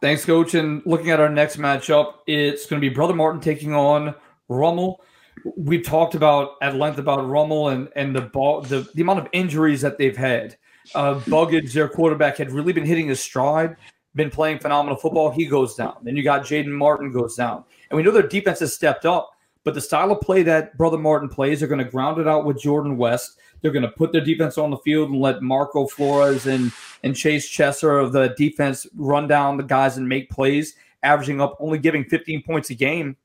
Thanks, 0.00 0.24
coach. 0.24 0.54
And 0.54 0.82
looking 0.84 1.10
at 1.10 1.20
our 1.20 1.28
next 1.28 1.56
matchup, 1.56 2.14
it's 2.26 2.66
going 2.66 2.80
to 2.80 2.88
be 2.88 2.94
Brother 2.94 3.14
Martin 3.14 3.40
taking 3.40 3.74
on 3.74 4.14
Rummel. 4.48 5.00
We've 5.56 5.84
talked 5.84 6.14
about 6.14 6.52
at 6.60 6.76
length 6.76 6.98
about 6.98 7.26
Rummel 7.26 7.68
and 7.68 7.88
and 7.96 8.14
the 8.14 8.22
ball, 8.22 8.62
the, 8.62 8.88
the 8.94 9.02
amount 9.02 9.20
of 9.20 9.28
injuries 9.32 9.80
that 9.82 9.98
they've 9.98 10.16
had. 10.16 10.56
Uh, 10.94 11.14
Buggage, 11.20 11.72
their 11.72 11.88
quarterback, 11.88 12.36
had 12.36 12.50
really 12.50 12.72
been 12.72 12.84
hitting 12.84 13.08
his 13.08 13.20
stride, 13.20 13.76
been 14.14 14.30
playing 14.30 14.58
phenomenal 14.58 14.96
football. 14.96 15.30
He 15.30 15.46
goes 15.46 15.74
down. 15.74 15.96
Then 16.02 16.16
you 16.16 16.22
got 16.22 16.42
Jaden 16.42 16.68
Martin 16.68 17.10
goes 17.10 17.34
down, 17.34 17.64
and 17.90 17.96
we 17.96 18.02
know 18.02 18.10
their 18.10 18.22
defense 18.26 18.60
has 18.60 18.74
stepped 18.74 19.04
up. 19.04 19.32
But 19.64 19.74
the 19.74 19.80
style 19.80 20.12
of 20.12 20.20
play 20.20 20.44
that 20.44 20.78
Brother 20.78 20.98
Martin 20.98 21.28
plays, 21.28 21.58
they're 21.58 21.68
going 21.68 21.84
to 21.84 21.90
ground 21.90 22.20
it 22.20 22.28
out 22.28 22.44
with 22.44 22.60
Jordan 22.60 22.96
West. 22.96 23.38
They're 23.60 23.72
going 23.72 23.82
to 23.82 23.88
put 23.88 24.12
their 24.12 24.24
defense 24.24 24.58
on 24.58 24.70
the 24.70 24.76
field 24.78 25.10
and 25.10 25.20
let 25.20 25.42
Marco 25.42 25.86
Flores 25.86 26.46
and, 26.46 26.72
and 27.02 27.16
Chase 27.16 27.48
Chesser 27.48 28.02
of 28.02 28.12
the 28.12 28.34
defense 28.36 28.86
run 28.96 29.26
down 29.26 29.56
the 29.56 29.62
guys 29.62 29.96
and 29.96 30.08
make 30.08 30.30
plays, 30.30 30.74
averaging 31.02 31.40
up 31.40 31.56
only 31.58 31.78
giving 31.78 32.04
15 32.04 32.42
points 32.42 32.70
a 32.70 32.74
game. 32.74 33.16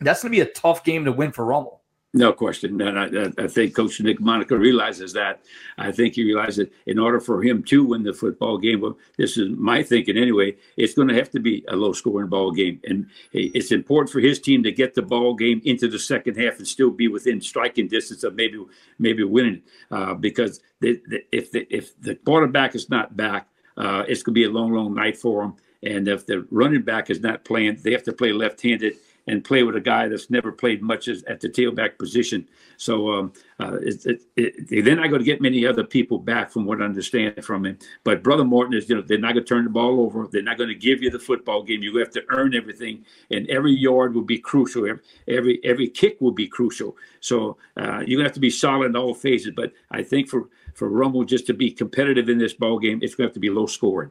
That's 0.00 0.22
going 0.22 0.32
to 0.32 0.36
be 0.36 0.42
a 0.42 0.52
tough 0.52 0.84
game 0.84 1.04
to 1.04 1.12
win 1.12 1.32
for 1.32 1.44
Rummel. 1.44 1.75
No 2.16 2.32
question. 2.32 2.80
And 2.80 2.98
I, 2.98 3.44
I, 3.44 3.46
think 3.46 3.76
Coach 3.76 4.00
Nick 4.00 4.20
Monica 4.20 4.56
realizes 4.56 5.12
that. 5.12 5.42
I 5.76 5.92
think 5.92 6.14
he 6.14 6.24
realizes 6.24 6.56
that 6.56 6.72
in 6.86 6.98
order 6.98 7.20
for 7.20 7.42
him 7.42 7.62
to 7.64 7.84
win 7.84 8.04
the 8.04 8.14
football 8.14 8.56
game, 8.56 8.80
well, 8.80 8.96
this 9.18 9.36
is 9.36 9.50
my 9.50 9.82
thinking 9.82 10.16
anyway, 10.16 10.56
it's 10.78 10.94
going 10.94 11.08
to 11.08 11.14
have 11.14 11.30
to 11.32 11.40
be 11.40 11.62
a 11.68 11.76
low 11.76 11.92
scoring 11.92 12.30
ball 12.30 12.52
game. 12.52 12.80
And 12.84 13.10
it's 13.34 13.70
important 13.70 14.10
for 14.10 14.20
his 14.20 14.40
team 14.40 14.62
to 14.62 14.72
get 14.72 14.94
the 14.94 15.02
ball 15.02 15.34
game 15.34 15.60
into 15.66 15.88
the 15.88 15.98
second 15.98 16.38
half 16.38 16.56
and 16.56 16.66
still 16.66 16.90
be 16.90 17.06
within 17.06 17.38
striking 17.38 17.86
distance 17.86 18.24
of 18.24 18.34
maybe 18.34 18.64
maybe 18.98 19.22
winning. 19.22 19.60
Uh, 19.90 20.14
because 20.14 20.60
they, 20.80 20.94
they, 21.10 21.22
if, 21.32 21.52
the, 21.52 21.66
if 21.68 22.00
the 22.00 22.14
quarterback 22.14 22.74
is 22.74 22.88
not 22.88 23.14
back, 23.14 23.46
uh, 23.76 24.04
it's 24.08 24.22
going 24.22 24.34
to 24.34 24.40
be 24.40 24.44
a 24.44 24.50
long, 24.50 24.72
long 24.72 24.94
night 24.94 25.18
for 25.18 25.42
them. 25.42 25.56
And 25.82 26.08
if 26.08 26.24
the 26.24 26.46
running 26.50 26.80
back 26.80 27.10
is 27.10 27.20
not 27.20 27.44
playing, 27.44 27.80
they 27.82 27.92
have 27.92 28.04
to 28.04 28.12
play 28.14 28.32
left 28.32 28.62
handed 28.62 28.94
and 29.26 29.44
play 29.44 29.62
with 29.62 29.76
a 29.76 29.80
guy 29.80 30.08
that's 30.08 30.30
never 30.30 30.52
played 30.52 30.82
much 30.82 31.08
as, 31.08 31.22
at 31.24 31.40
the 31.40 31.48
tailback 31.48 31.98
position. 31.98 32.48
So 32.76 33.12
um, 33.12 33.32
uh, 33.58 33.78
it, 33.80 34.06
it, 34.06 34.22
it, 34.36 34.84
they're 34.84 34.96
not 34.96 35.08
going 35.08 35.20
to 35.20 35.24
get 35.24 35.40
many 35.40 35.66
other 35.66 35.84
people 35.84 36.18
back, 36.18 36.50
from 36.50 36.64
what 36.64 36.80
I 36.80 36.84
understand 36.84 37.44
from 37.44 37.64
him. 37.66 37.78
But 38.04 38.22
Brother 38.22 38.44
Morton 38.44 38.74
is, 38.74 38.88
you 38.88 38.96
know, 38.96 39.02
they're 39.02 39.18
not 39.18 39.32
going 39.32 39.44
to 39.44 39.48
turn 39.48 39.64
the 39.64 39.70
ball 39.70 40.00
over. 40.00 40.28
They're 40.30 40.42
not 40.42 40.58
going 40.58 40.68
to 40.68 40.74
give 40.74 41.02
you 41.02 41.10
the 41.10 41.18
football 41.18 41.62
game. 41.62 41.82
You 41.82 41.96
have 41.96 42.10
to 42.10 42.24
earn 42.28 42.54
everything, 42.54 43.04
and 43.30 43.48
every 43.48 43.72
yard 43.72 44.14
will 44.14 44.22
be 44.22 44.38
crucial. 44.38 44.86
Every 45.28 45.60
every, 45.64 45.88
kick 45.88 46.20
will 46.20 46.32
be 46.32 46.46
crucial. 46.46 46.96
So 47.20 47.56
uh, 47.76 48.02
you're 48.06 48.18
going 48.18 48.18
to 48.18 48.24
have 48.24 48.32
to 48.34 48.40
be 48.40 48.50
solid 48.50 48.86
in 48.86 48.96
all 48.96 49.14
phases. 49.14 49.52
But 49.56 49.72
I 49.90 50.02
think 50.02 50.28
for 50.28 50.48
for 50.74 50.88
Rummel 50.88 51.24
just 51.24 51.46
to 51.46 51.54
be 51.54 51.70
competitive 51.70 52.28
in 52.28 52.38
this 52.38 52.52
ball 52.52 52.78
game, 52.78 53.00
it's 53.02 53.14
going 53.14 53.26
to 53.26 53.30
have 53.30 53.34
to 53.34 53.40
be 53.40 53.50
low 53.50 53.66
scoring. 53.66 54.10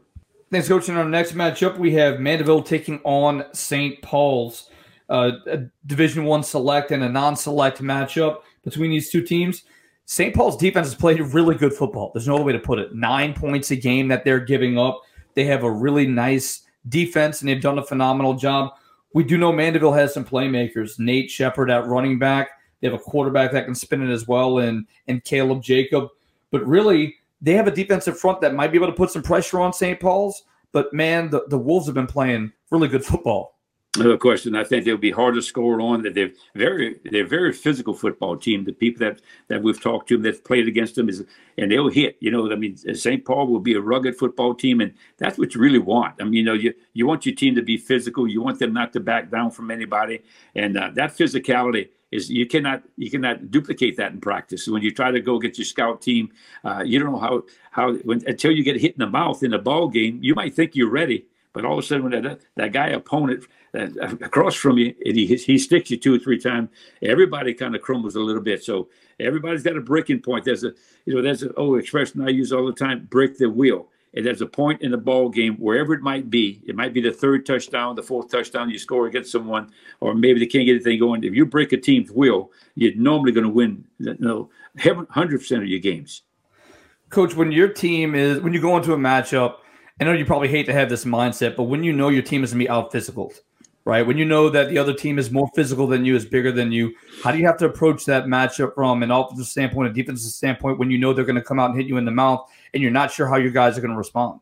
Thanks, 0.52 0.68
Coach. 0.68 0.90
In 0.90 0.96
our 0.96 1.06
next 1.06 1.34
matchup, 1.34 1.78
we 1.78 1.94
have 1.94 2.20
Mandeville 2.20 2.64
taking 2.64 3.00
on 3.04 3.46
St. 3.54 4.02
Paul's 4.02 4.70
uh, 5.10 5.32
a 5.48 5.60
Division 5.86 6.26
One 6.26 6.44
select 6.44 6.92
and 6.92 7.04
a 7.04 7.10
non-select 7.10 7.82
matchup 7.82 8.42
between 8.64 8.92
these 8.92 9.10
two 9.10 9.22
teams. 9.22 9.64
St. 10.06 10.36
Paul's 10.36 10.58
defense 10.58 10.88
has 10.88 10.96
played 10.96 11.20
really 11.20 11.56
good 11.56 11.74
football. 11.74 12.12
There's 12.14 12.28
no 12.28 12.36
other 12.36 12.44
way 12.44 12.54
to 12.54 12.60
put 12.60 12.80
it. 12.80 12.94
Nine 12.94 13.34
points 13.34 13.72
a 13.72 13.76
game 13.76 14.08
that 14.10 14.24
they're 14.24 14.40
giving 14.40 14.78
up. 14.78 15.02
They 15.34 15.46
have 15.46 15.64
a 15.64 15.72
really 15.72 16.06
nice 16.06 16.62
defense, 16.90 17.42
and 17.42 17.50
they've 17.50 17.62
done 17.62 17.80
a 17.80 17.86
phenomenal 17.86 18.36
job. 18.36 18.74
We 19.14 19.24
do 19.24 19.38
know 19.38 19.52
Mandeville 19.52 19.94
has 19.94 20.14
some 20.14 20.26
playmakers. 20.26 21.00
Nate 21.00 21.32
Shepard 21.32 21.72
at 21.72 21.88
running 21.88 22.20
back. 22.20 22.50
They 22.82 22.88
have 22.88 23.00
a 23.00 23.04
quarterback 23.04 23.52
that 23.52 23.66
can 23.66 23.74
spin 23.74 24.08
it 24.08 24.14
as 24.14 24.28
well, 24.28 24.60
and 24.60 24.86
and 25.08 25.24
Caleb 25.24 25.64
Jacob. 25.64 26.10
But 26.52 26.66
really, 26.68 27.16
they 27.42 27.54
have 27.54 27.68
a 27.68 27.72
defensive 27.72 28.20
front 28.20 28.42
that 28.42 28.54
might 28.54 28.72
be 28.72 28.78
able 28.78 28.88
to 28.88 28.94
put 28.94 29.12
some 29.12 29.24
pressure 29.24 29.60
on 29.60 29.74
St. 29.74 30.00
Paul's. 30.00 30.44
But 30.72 30.94
man, 30.94 31.30
the, 31.30 31.46
the 31.48 31.58
Wolves 31.58 31.86
have 31.88 31.96
been 31.96 32.08
playing 32.08 32.52
really 32.70 32.88
good 32.88 33.06
football. 33.06 33.55
No 33.98 34.18
question. 34.18 34.56
I 34.56 34.64
think 34.66 34.84
they'll 34.84 34.98
be 34.98 35.12
hard 35.12 35.36
to 35.36 35.42
score 35.42 35.80
on. 35.80 36.02
That 36.04 36.16
they're 36.16 36.32
very 36.54 37.00
they're 37.06 37.26
very 37.26 37.54
physical 37.54 37.94
football 37.94 38.36
team. 38.36 38.66
The 38.66 38.74
people 38.74 39.06
that 39.06 39.22
that 39.48 39.64
we've 39.64 39.82
talked 39.82 40.10
to 40.10 40.16
them 40.16 40.24
that 40.24 40.44
played 40.44 40.68
against 40.68 40.96
them 40.96 41.08
is 41.08 41.24
and 41.58 41.72
they'll 41.72 41.90
hit. 41.90 42.18
You 42.20 42.32
know, 42.32 42.52
I 42.52 42.56
mean, 42.56 42.76
St. 42.76 43.24
Paul 43.24 43.48
will 43.48 43.60
be 43.60 43.74
a 43.74 43.80
rugged 43.80 44.18
football 44.18 44.54
team, 44.54 44.82
and 44.82 44.94
that's 45.18 45.38
what 45.38 45.56
you 45.56 45.62
really 45.62 45.80
want. 45.80 46.16
I 46.20 46.26
mean, 46.26 46.34
you 46.34 46.44
know, 46.44 46.54
you 46.54 46.74
you 46.94 47.08
want 47.08 47.26
your 47.26 47.36
team 47.36 47.56
to 47.56 47.62
be 47.62 47.78
physical. 47.78 48.28
You 48.28 48.42
want 48.42 48.60
them 48.60 48.74
not 48.74 48.92
to 48.94 49.00
back 49.00 49.32
down 49.32 49.52
from 49.52 49.72
anybody, 49.72 50.24
and 50.56 50.78
uh, 50.78 50.92
that 50.96 51.12
physicality 51.12 51.90
is 52.12 52.30
you 52.30 52.46
cannot 52.46 52.84
you 52.98 53.10
cannot 53.10 53.50
duplicate 53.52 53.98
that 53.98 54.12
in 54.12 54.20
practice. 54.20 54.68
When 54.68 54.82
you 54.82 54.92
try 54.92 55.12
to 55.12 55.22
go 55.22 55.40
get 55.40 55.58
your 55.58 55.66
scout 55.66 56.02
team, 56.02 56.32
uh, 56.64 56.84
you 56.86 57.00
don't 57.00 57.12
know 57.14 57.20
how 57.20 57.44
how 57.72 57.94
when, 57.98 58.22
until 58.28 58.52
you 58.52 58.64
get 58.64 58.80
hit 58.80 58.94
in 58.94 59.00
the 59.00 59.10
mouth 59.10 59.44
in 59.44 59.54
a 59.54 59.60
ball 59.60 59.88
game, 59.88 60.20
you 60.22 60.36
might 60.36 60.54
think 60.54 60.76
you're 60.76 60.90
ready, 60.90 61.28
but 61.56 61.64
all 61.64 61.80
of 61.80 61.80
a 61.80 61.88
sudden 61.88 62.04
when 62.04 62.22
that 62.22 62.42
that 62.58 62.74
guy 62.74 62.90
opponent 62.90 63.46
across 63.74 64.56
from 64.56 64.78
you 64.78 64.94
and 65.06 65.16
he 65.16 65.26
he 65.26 65.58
sticks 65.58 65.90
you 65.90 65.98
two 65.98 66.14
or 66.14 66.20
three 66.20 66.38
times, 66.38 66.70
everybody 67.02 67.54
kind 67.54 67.74
of 67.74 67.82
crumbles 67.82 68.18
a 68.18 68.20
little 68.20 68.42
bit. 68.42 68.62
So 68.62 68.90
everybody's 69.22 69.64
got 69.64 69.78
a 69.78 69.82
breaking 69.82 70.20
point. 70.20 70.44
There's 70.44 70.66
a 70.66 70.74
you 71.06 71.16
know 71.16 71.22
there's 71.22 71.44
an 71.44 71.54
old 71.56 71.76
oh, 71.76 71.76
expression 71.76 72.22
I 72.22 72.30
use 72.30 72.52
all 72.52 72.66
the 72.66 72.74
time: 72.74 73.08
break 73.10 73.38
the 73.38 73.50
wheel. 73.50 73.88
And 74.14 74.26
there's 74.26 74.42
a 74.42 74.46
point 74.46 74.82
in 74.82 74.92
the 74.92 74.98
ball 74.98 75.28
game, 75.28 75.56
wherever 75.56 75.94
it 75.94 76.02
might 76.02 76.30
be. 76.30 76.62
It 76.66 76.74
might 76.74 76.94
be 76.94 77.02
the 77.02 77.12
third 77.12 77.46
touchdown, 77.46 77.98
the 77.98 78.04
fourth 78.04 78.32
touchdown 78.32 78.70
you 78.70 78.80
score 78.80 79.08
against 79.08 79.30
someone, 79.30 79.72
or 80.00 80.16
maybe 80.16 80.40
they 80.40 80.46
can't 80.46 80.66
get 80.66 80.76
anything 80.76 81.00
going. 81.00 81.26
If 81.26 81.36
you 81.36 81.46
break 81.46 81.74
a 81.74 81.78
team's 81.78 82.12
will, 82.12 82.50
you're 82.76 82.96
normally 82.96 83.34
going 83.34 83.44
to 83.44 83.50
win. 83.50 83.84
You 84.00 84.16
know, 84.20 84.50
hundred 85.10 85.40
percent 85.40 85.64
of 85.64 85.70
your 85.70 85.82
games. 85.82 86.22
Coach, 87.10 87.36
when 87.36 87.52
your 87.52 87.68
team 87.68 88.16
is 88.16 88.40
when 88.40 88.54
you 88.54 88.62
go 88.62 88.78
into 88.78 88.94
a 88.94 88.98
matchup, 88.98 89.58
I 90.00 90.04
know 90.04 90.12
you 90.12 90.26
probably 90.26 90.50
hate 90.50 90.66
to 90.66 90.74
have 90.74 90.90
this 90.90 91.06
mindset, 91.06 91.56
but 91.56 91.64
when 91.64 91.84
you 91.84 91.94
know 91.94 92.10
your 92.10 92.22
team 92.22 92.44
is 92.44 92.52
going 92.52 92.60
to 92.60 92.66
be 92.66 92.70
out 92.70 92.92
physical, 92.92 93.34
right? 93.86 94.06
When 94.06 94.18
you 94.18 94.26
know 94.26 94.50
that 94.50 94.70
the 94.70 94.78
other 94.78 94.94
team 94.94 95.18
is 95.18 95.32
more 95.32 95.50
physical 95.56 95.88
than 95.88 96.04
you, 96.04 96.16
is 96.16 96.26
bigger 96.26 96.52
than 96.52 96.72
you, 96.72 96.94
how 97.24 97.32
do 97.32 97.38
you 97.38 97.46
have 97.46 97.58
to 97.58 97.66
approach 97.66 98.04
that 98.06 98.26
matchup 98.26 98.76
from 98.76 99.04
an 99.04 99.12
offensive 99.12 99.48
standpoint, 99.48 99.90
a 99.90 99.94
defensive 99.94 100.32
standpoint, 100.32 100.80
when 100.80 100.92
you 100.92 100.98
know 100.98 101.14
they're 101.14 101.24
going 101.24 101.36
to 101.36 101.42
come 101.42 101.60
out 101.60 101.70
and 101.70 101.80
hit 101.80 101.88
you 101.88 101.98
in 101.98 102.06
the 102.06 102.12
mouth? 102.12 102.46
and 102.76 102.84
you're 102.84 102.92
not 102.92 103.10
sure 103.10 103.28
how 103.28 103.38
your 103.38 103.52
guys 103.52 103.78
are 103.78 103.82
going 103.82 103.92
to 103.92 103.98
respond? 103.98 104.42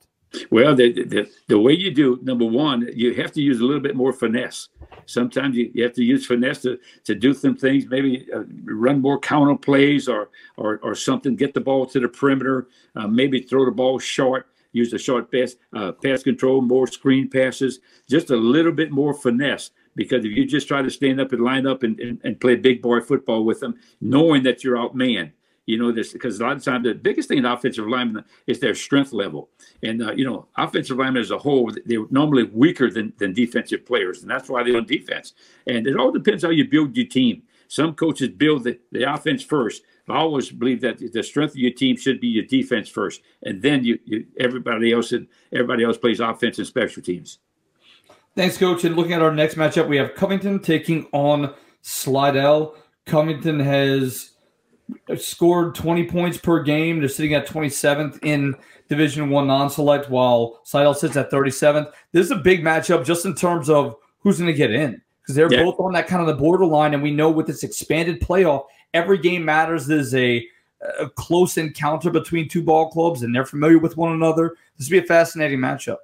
Well, 0.49 0.75
the, 0.75 0.91
the, 0.91 1.29
the 1.47 1.59
way 1.59 1.73
you 1.73 1.93
do, 1.93 2.19
number 2.23 2.45
one, 2.45 2.89
you 2.93 3.13
have 3.13 3.31
to 3.33 3.41
use 3.41 3.59
a 3.59 3.63
little 3.63 3.79
bit 3.79 3.95
more 3.95 4.11
finesse. 4.11 4.69
Sometimes 5.05 5.55
you, 5.55 5.69
you 5.75 5.83
have 5.83 5.93
to 5.93 6.03
use 6.03 6.25
finesse 6.25 6.63
to, 6.63 6.79
to 7.03 7.13
do 7.13 7.35
some 7.35 7.55
things, 7.55 7.85
maybe 7.87 8.25
uh, 8.35 8.41
run 8.63 8.99
more 8.99 9.19
counter 9.19 9.55
plays 9.55 10.07
or, 10.07 10.31
or, 10.57 10.79
or 10.81 10.95
something, 10.95 11.35
get 11.35 11.53
the 11.53 11.61
ball 11.61 11.85
to 11.85 11.99
the 11.99 12.07
perimeter, 12.07 12.67
uh, 12.95 13.07
maybe 13.07 13.39
throw 13.39 13.65
the 13.65 13.71
ball 13.71 13.99
short, 13.99 14.47
use 14.73 14.91
the 14.91 14.97
short 14.97 15.31
pass, 15.31 15.55
uh, 15.73 15.93
pass 15.93 16.23
control, 16.23 16.62
more 16.62 16.88
screen 16.88 17.29
passes, 17.29 17.79
just 18.09 18.29
a 18.29 18.36
little 18.36 18.71
bit 18.71 18.91
more 18.91 19.13
finesse. 19.13 19.71
Because 19.95 20.25
if 20.25 20.31
you 20.31 20.45
just 20.45 20.67
try 20.67 20.81
to 20.81 20.89
stand 20.89 21.21
up 21.21 21.31
and 21.31 21.41
line 21.41 21.67
up 21.67 21.83
and, 21.83 21.99
and, 21.99 22.19
and 22.23 22.41
play 22.41 22.55
big 22.55 22.81
boy 22.81 22.99
football 22.99 23.45
with 23.45 23.59
them, 23.59 23.75
knowing 24.01 24.43
that 24.43 24.63
you're 24.63 24.75
outmanned, 24.75 25.31
you 25.65 25.77
know 25.77 25.91
this 25.91 26.12
because 26.12 26.39
a 26.39 26.43
lot 26.43 26.57
of 26.57 26.63
times 26.63 26.83
the 26.83 26.93
biggest 26.93 27.29
thing 27.29 27.38
in 27.38 27.45
offensive 27.45 27.88
linemen 27.88 28.25
is 28.47 28.59
their 28.59 28.75
strength 28.75 29.13
level, 29.13 29.49
and 29.81 30.01
uh, 30.01 30.12
you 30.12 30.25
know 30.25 30.47
offensive 30.57 30.97
linemen 30.97 31.21
as 31.21 31.31
a 31.31 31.38
whole 31.38 31.71
they're 31.86 32.05
normally 32.09 32.43
weaker 32.43 32.89
than 32.89 33.13
than 33.17 33.33
defensive 33.33 33.86
players, 33.86 34.21
and 34.21 34.29
that's 34.29 34.49
why 34.49 34.62
they're 34.62 34.75
on 34.75 34.86
defense. 34.86 35.33
And 35.65 35.88
it 35.88 35.95
all 35.95 36.12
depends 36.12 36.43
how 36.43 36.49
you 36.49 36.67
build 36.67 36.97
your 36.97 37.05
team. 37.05 37.43
Some 37.69 37.95
coaches 37.95 38.29
build 38.29 38.65
the, 38.65 38.77
the 38.91 39.12
offense 39.12 39.41
first. 39.41 39.83
I 40.09 40.17
always 40.17 40.51
believe 40.51 40.81
that 40.81 40.99
the 41.13 41.23
strength 41.23 41.51
of 41.51 41.57
your 41.57 41.71
team 41.71 41.95
should 41.95 42.19
be 42.19 42.27
your 42.27 42.45
defense 42.45 42.89
first, 42.89 43.21
and 43.43 43.61
then 43.61 43.83
you, 43.83 43.99
you 44.05 44.25
everybody 44.37 44.91
else 44.91 45.13
everybody 45.51 45.83
else 45.83 45.97
plays 45.97 46.19
offense 46.19 46.57
and 46.57 46.67
special 46.67 47.01
teams. 47.01 47.39
Thanks, 48.35 48.57
coach. 48.57 48.83
And 48.83 48.95
looking 48.95 49.13
at 49.13 49.21
our 49.21 49.33
next 49.33 49.55
matchup, 49.55 49.87
we 49.87 49.97
have 49.97 50.15
Covington 50.15 50.59
taking 50.59 51.07
on 51.13 51.53
Slidell. 51.81 52.75
Covington 53.05 53.59
has 53.59 54.31
scored 55.17 55.75
20 55.75 56.05
points 56.05 56.37
per 56.37 56.63
game. 56.63 56.99
They're 56.99 57.09
sitting 57.09 57.33
at 57.35 57.47
27th 57.47 58.19
in 58.23 58.55
Division 58.89 59.29
One 59.29 59.47
non-select, 59.47 60.09
while 60.09 60.61
Slidell 60.63 60.95
sits 60.95 61.15
at 61.15 61.31
37th. 61.31 61.91
This 62.11 62.25
is 62.25 62.31
a 62.31 62.37
big 62.37 62.63
matchup 62.63 63.05
just 63.05 63.25
in 63.25 63.35
terms 63.35 63.69
of 63.69 63.95
who's 64.19 64.39
going 64.39 64.51
to 64.51 64.57
get 64.57 64.71
in 64.71 65.01
because 65.21 65.35
they're 65.35 65.51
yeah. 65.51 65.63
both 65.63 65.79
on 65.79 65.93
that 65.93 66.07
kind 66.07 66.21
of 66.21 66.27
the 66.27 66.33
borderline, 66.33 66.93
and 66.93 67.01
we 67.01 67.11
know 67.11 67.29
with 67.29 67.47
this 67.47 67.63
expanded 67.63 68.19
playoff, 68.19 68.65
every 68.93 69.17
game 69.17 69.45
matters. 69.45 69.88
There's 69.88 70.13
a, 70.15 70.45
a 70.99 71.10
close 71.10 71.58
encounter 71.58 72.10
between 72.10 72.47
two 72.47 72.62
ball 72.62 72.89
clubs, 72.89 73.23
and 73.23 73.34
they're 73.34 73.45
familiar 73.45 73.79
with 73.79 73.97
one 73.97 74.13
another. 74.13 74.56
This 74.77 74.88
would 74.88 74.91
be 74.91 75.06
a 75.06 75.08
fascinating 75.08 75.60
matchup. 75.60 75.97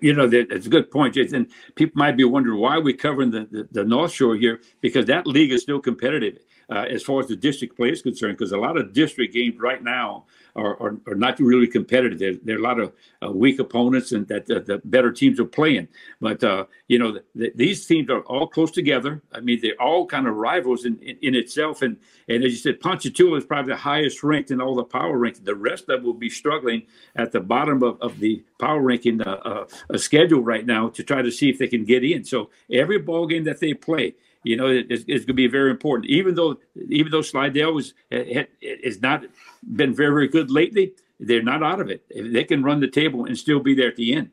You 0.00 0.14
know, 0.14 0.28
that's 0.28 0.66
a 0.66 0.70
good 0.70 0.90
point, 0.90 1.14
Jason. 1.14 1.48
People 1.74 1.98
might 1.98 2.16
be 2.16 2.24
wondering 2.24 2.60
why 2.60 2.78
we're 2.78 2.96
covering 2.96 3.32
the, 3.32 3.48
the, 3.50 3.68
the 3.72 3.84
North 3.84 4.12
Shore 4.12 4.36
here 4.36 4.60
because 4.80 5.04
that 5.06 5.26
league 5.26 5.50
is 5.50 5.62
still 5.62 5.80
competitive 5.80 6.38
uh, 6.70 6.86
as 6.88 7.02
far 7.02 7.20
as 7.20 7.26
the 7.26 7.36
district 7.36 7.76
play 7.76 7.90
is 7.90 8.00
concerned, 8.00 8.38
because 8.38 8.52
a 8.52 8.56
lot 8.56 8.76
of 8.76 8.92
district 8.92 9.34
games 9.34 9.56
right 9.58 9.82
now 9.82 10.26
are, 10.56 10.80
are, 10.80 10.96
are 11.06 11.14
not 11.14 11.38
really 11.40 11.66
competitive. 11.66 12.18
There, 12.18 12.34
there, 12.42 12.56
are 12.56 12.58
a 12.58 12.62
lot 12.62 12.80
of 12.80 12.92
uh, 13.24 13.30
weak 13.30 13.58
opponents 13.58 14.12
and 14.12 14.26
that 14.28 14.46
the, 14.46 14.80
better 14.84 15.10
teams 15.10 15.40
are 15.40 15.44
playing. 15.44 15.88
But, 16.20 16.44
uh, 16.44 16.66
you 16.88 16.98
know, 16.98 17.12
the, 17.12 17.24
the, 17.34 17.52
these 17.54 17.86
teams 17.86 18.08
are 18.10 18.20
all 18.20 18.46
close 18.46 18.70
together. 18.70 19.22
I 19.32 19.40
mean, 19.40 19.60
they're 19.60 19.80
all 19.80 20.06
kind 20.06 20.26
of 20.26 20.34
rivals 20.36 20.84
in, 20.84 20.98
in, 21.00 21.18
in, 21.22 21.34
itself. 21.34 21.82
And, 21.82 21.96
and 22.28 22.44
as 22.44 22.52
you 22.52 22.58
said, 22.58 22.80
Ponchatoula 22.80 23.38
is 23.38 23.44
probably 23.44 23.72
the 23.72 23.78
highest 23.78 24.22
ranked 24.22 24.50
in 24.50 24.60
all 24.60 24.74
the 24.74 24.84
power 24.84 25.18
rankings. 25.18 25.44
The 25.44 25.54
rest 25.54 25.88
of 25.88 25.98
them 25.98 26.04
will 26.04 26.14
be 26.14 26.30
struggling 26.30 26.86
at 27.16 27.32
the 27.32 27.40
bottom 27.40 27.82
of, 27.82 28.00
of 28.00 28.20
the 28.20 28.44
power 28.60 28.80
ranking 28.80 29.20
uh, 29.22 29.66
uh, 29.90 29.98
schedule 29.98 30.42
right 30.42 30.64
now 30.64 30.88
to 30.90 31.02
try 31.02 31.22
to 31.22 31.30
see 31.30 31.50
if 31.50 31.58
they 31.58 31.68
can 31.68 31.84
get 31.84 32.04
in. 32.04 32.24
So 32.24 32.50
every 32.70 32.98
ball 32.98 33.26
game 33.26 33.44
that 33.44 33.60
they 33.60 33.74
play, 33.74 34.14
you 34.44 34.56
know, 34.56 34.66
it's, 34.66 35.04
it's 35.08 35.24
going 35.24 35.26
to 35.26 35.34
be 35.34 35.46
very 35.48 35.70
important. 35.70 36.10
Even 36.10 36.34
though, 36.34 36.58
even 36.88 37.10
though 37.10 37.22
Slidell 37.22 37.72
was 37.72 37.94
has 38.12 39.00
not 39.00 39.24
been 39.72 39.94
very, 39.94 40.10
very 40.10 40.28
good 40.28 40.50
lately, 40.50 40.92
they're 41.20 41.42
not 41.42 41.62
out 41.62 41.80
of 41.80 41.90
it. 41.90 42.04
They 42.14 42.44
can 42.44 42.62
run 42.62 42.80
the 42.80 42.88
table 42.88 43.24
and 43.24 43.36
still 43.36 43.60
be 43.60 43.74
there 43.74 43.88
at 43.88 43.96
the 43.96 44.14
end. 44.14 44.30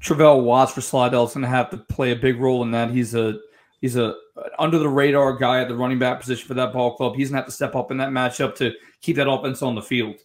Travell 0.00 0.40
Watts 0.40 0.72
for 0.72 0.80
is 0.80 0.90
going 0.90 1.42
to 1.42 1.46
have 1.46 1.70
to 1.70 1.78
play 1.78 2.10
a 2.10 2.16
big 2.16 2.40
role 2.40 2.62
in 2.62 2.72
that. 2.72 2.90
He's 2.90 3.14
a 3.14 3.38
he's 3.80 3.96
a 3.96 4.16
under 4.58 4.78
the 4.78 4.88
radar 4.88 5.36
guy 5.36 5.60
at 5.60 5.68
the 5.68 5.76
running 5.76 5.98
back 5.98 6.20
position 6.20 6.46
for 6.48 6.54
that 6.54 6.72
ball 6.72 6.96
club. 6.96 7.14
He's 7.14 7.28
going 7.28 7.36
to 7.36 7.42
have 7.42 7.46
to 7.46 7.52
step 7.52 7.76
up 7.76 7.90
in 7.90 7.98
that 7.98 8.10
matchup 8.10 8.56
to 8.56 8.72
keep 9.00 9.16
that 9.16 9.30
offense 9.30 9.62
on 9.62 9.74
the 9.74 9.82
field. 9.82 10.16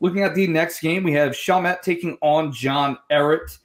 Looking 0.00 0.22
at 0.22 0.34
the 0.34 0.46
next 0.46 0.80
game, 0.80 1.04
we 1.04 1.12
have 1.12 1.32
Chalmette 1.32 1.82
taking 1.82 2.16
on 2.22 2.52
John 2.52 2.96
Ehret. 3.10 3.58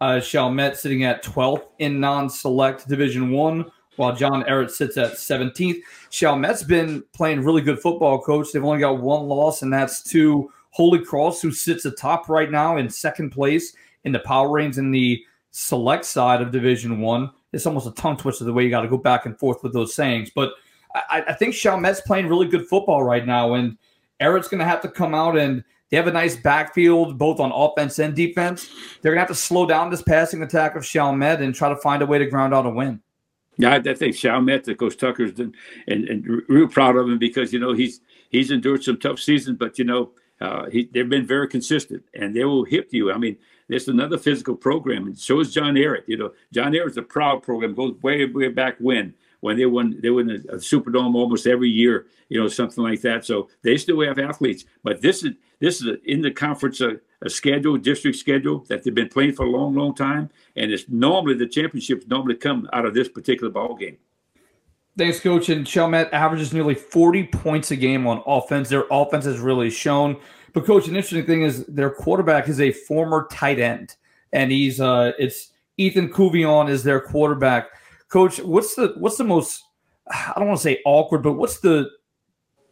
Uh, 0.00 0.20
Chalmette 0.20 0.76
sitting 0.76 1.04
at 1.04 1.24
12th 1.24 1.64
in 1.78 2.00
non-select 2.00 2.88
Division 2.88 3.30
One 3.30 3.70
while 4.00 4.16
John 4.16 4.42
Ehret 4.44 4.70
sits 4.70 4.96
at 4.96 5.12
17th. 5.12 5.80
Chalmette's 6.10 6.64
been 6.64 7.04
playing 7.12 7.44
really 7.44 7.60
good 7.60 7.78
football, 7.78 8.20
coach. 8.20 8.50
They've 8.50 8.64
only 8.64 8.80
got 8.80 9.00
one 9.00 9.28
loss, 9.28 9.62
and 9.62 9.72
that's 9.72 10.02
to 10.04 10.50
Holy 10.70 11.04
Cross, 11.04 11.42
who 11.42 11.52
sits 11.52 11.84
atop 11.84 12.28
right 12.28 12.50
now 12.50 12.78
in 12.78 12.88
second 12.88 13.30
place 13.30 13.74
in 14.04 14.12
the 14.12 14.18
power 14.20 14.50
reigns 14.50 14.78
in 14.78 14.90
the 14.90 15.22
select 15.50 16.06
side 16.06 16.40
of 16.40 16.50
Division 16.50 17.00
One. 17.00 17.30
It's 17.52 17.66
almost 17.66 17.86
a 17.86 17.92
tongue 17.92 18.16
twister 18.16 18.44
the 18.44 18.52
way 18.52 18.64
you 18.64 18.70
got 18.70 18.82
to 18.82 18.88
go 18.88 18.96
back 18.96 19.26
and 19.26 19.38
forth 19.38 19.62
with 19.62 19.74
those 19.74 19.94
sayings. 19.94 20.30
But 20.34 20.54
I, 20.94 21.22
I 21.28 21.32
think 21.34 21.54
Chalmette's 21.54 22.00
playing 22.00 22.28
really 22.28 22.48
good 22.48 22.66
football 22.66 23.04
right 23.04 23.26
now, 23.26 23.52
and 23.52 23.76
Ehret's 24.20 24.48
going 24.48 24.60
to 24.60 24.64
have 24.64 24.80
to 24.80 24.88
come 24.88 25.14
out 25.14 25.36
and 25.36 25.62
they 25.90 25.96
have 25.96 26.06
a 26.06 26.12
nice 26.12 26.36
backfield, 26.36 27.18
both 27.18 27.40
on 27.40 27.50
offense 27.52 27.98
and 27.98 28.14
defense. 28.14 28.70
They're 29.02 29.12
going 29.12 29.16
to 29.16 29.26
have 29.26 29.28
to 29.28 29.34
slow 29.34 29.66
down 29.66 29.90
this 29.90 30.02
passing 30.02 30.42
attack 30.42 30.76
of 30.76 30.84
Chalmette 30.84 31.42
and 31.42 31.54
try 31.54 31.68
to 31.68 31.76
find 31.76 32.00
a 32.00 32.06
way 32.06 32.18
to 32.18 32.26
ground 32.26 32.54
out 32.54 32.64
a 32.64 32.70
win. 32.70 33.02
Yeah, 33.60 33.74
I, 33.74 33.94
think 33.94 34.16
Chalmette, 34.16 34.78
Coach 34.78 34.96
Tucker's 34.96 35.32
been, 35.32 35.54
and, 35.86 36.08
and 36.08 36.42
real 36.48 36.66
proud 36.66 36.96
of 36.96 37.08
him 37.08 37.18
because 37.18 37.52
you 37.52 37.58
know 37.58 37.72
he's 37.72 38.00
he's 38.30 38.50
endured 38.50 38.82
some 38.82 38.98
tough 38.98 39.18
seasons, 39.18 39.58
but 39.58 39.78
you 39.78 39.84
know 39.84 40.12
uh, 40.40 40.70
he, 40.70 40.88
they've 40.92 41.08
been 41.08 41.26
very 41.26 41.46
consistent 41.46 42.02
and 42.14 42.34
they 42.34 42.44
will 42.44 42.64
hit 42.64 42.92
you. 42.92 43.12
I 43.12 43.18
mean, 43.18 43.36
there's 43.68 43.88
another 43.88 44.18
physical 44.18 44.56
program, 44.56 45.06
and 45.06 45.18
so 45.18 45.40
is 45.40 45.52
John 45.52 45.74
Ehret. 45.74 46.04
You 46.06 46.16
know, 46.16 46.32
John 46.52 46.72
Ehret's 46.72 46.96
a 46.96 47.02
proud 47.02 47.42
program, 47.42 47.74
goes 47.74 47.94
way 48.02 48.24
way 48.24 48.48
back 48.48 48.76
when 48.78 49.14
when 49.40 49.56
they 49.56 49.66
won 49.66 49.98
they 50.00 50.10
won 50.10 50.30
a, 50.30 50.56
Superdome 50.56 51.14
almost 51.14 51.46
every 51.46 51.68
year, 51.68 52.06
you 52.28 52.40
know, 52.40 52.48
something 52.48 52.84
like 52.84 53.00
that. 53.02 53.24
So 53.24 53.48
they 53.62 53.76
still 53.76 54.00
have 54.00 54.18
athletes, 54.18 54.64
but 54.82 55.00
this 55.00 55.24
is 55.24 55.32
this 55.58 55.80
is 55.80 55.86
a, 55.86 56.10
in 56.10 56.22
the 56.22 56.30
conference 56.30 56.80
a, 56.80 57.00
a 57.22 57.30
schedule, 57.30 57.76
district 57.76 58.16
schedule 58.18 58.64
that 58.68 58.82
they've 58.82 58.94
been 58.94 59.08
playing 59.08 59.34
for 59.34 59.46
a 59.46 59.50
long, 59.50 59.74
long 59.74 59.94
time, 59.94 60.30
and 60.56 60.70
it's 60.70 60.88
normally 60.88 61.34
the 61.34 61.46
championships 61.46 62.06
normally 62.06 62.36
come 62.36 62.68
out 62.72 62.86
of 62.86 62.94
this 62.94 63.08
particular 63.08 63.52
ball 63.52 63.74
game. 63.74 63.98
Thanks, 64.96 65.20
coach. 65.20 65.48
And 65.48 65.66
Chalmette 65.66 66.12
averages 66.12 66.52
nearly 66.52 66.74
40 66.74 67.24
points 67.28 67.70
a 67.70 67.76
game 67.76 68.06
on 68.06 68.22
offense. 68.26 68.68
Their 68.68 68.84
offense 68.90 69.24
has 69.24 69.38
really 69.38 69.70
shown. 69.70 70.16
But 70.52 70.66
coach, 70.66 70.88
an 70.88 70.96
interesting 70.96 71.26
thing 71.26 71.42
is 71.42 71.64
their 71.66 71.90
quarterback 71.90 72.48
is 72.48 72.60
a 72.60 72.72
former 72.72 73.28
tight 73.30 73.60
end, 73.60 73.96
and 74.32 74.50
he's 74.50 74.80
uh 74.80 75.12
it's 75.18 75.52
Ethan 75.76 76.10
Cuvion 76.10 76.68
is 76.68 76.82
their 76.82 77.00
quarterback. 77.00 77.70
Coach, 78.10 78.38
what's 78.40 78.74
the 78.74 78.94
what's 78.98 79.16
the 79.16 79.24
most 79.24 79.64
I 80.10 80.34
don't 80.36 80.48
want 80.48 80.58
to 80.58 80.62
say 80.62 80.80
awkward, 80.84 81.22
but 81.22 81.34
what's 81.34 81.60
the 81.60 81.88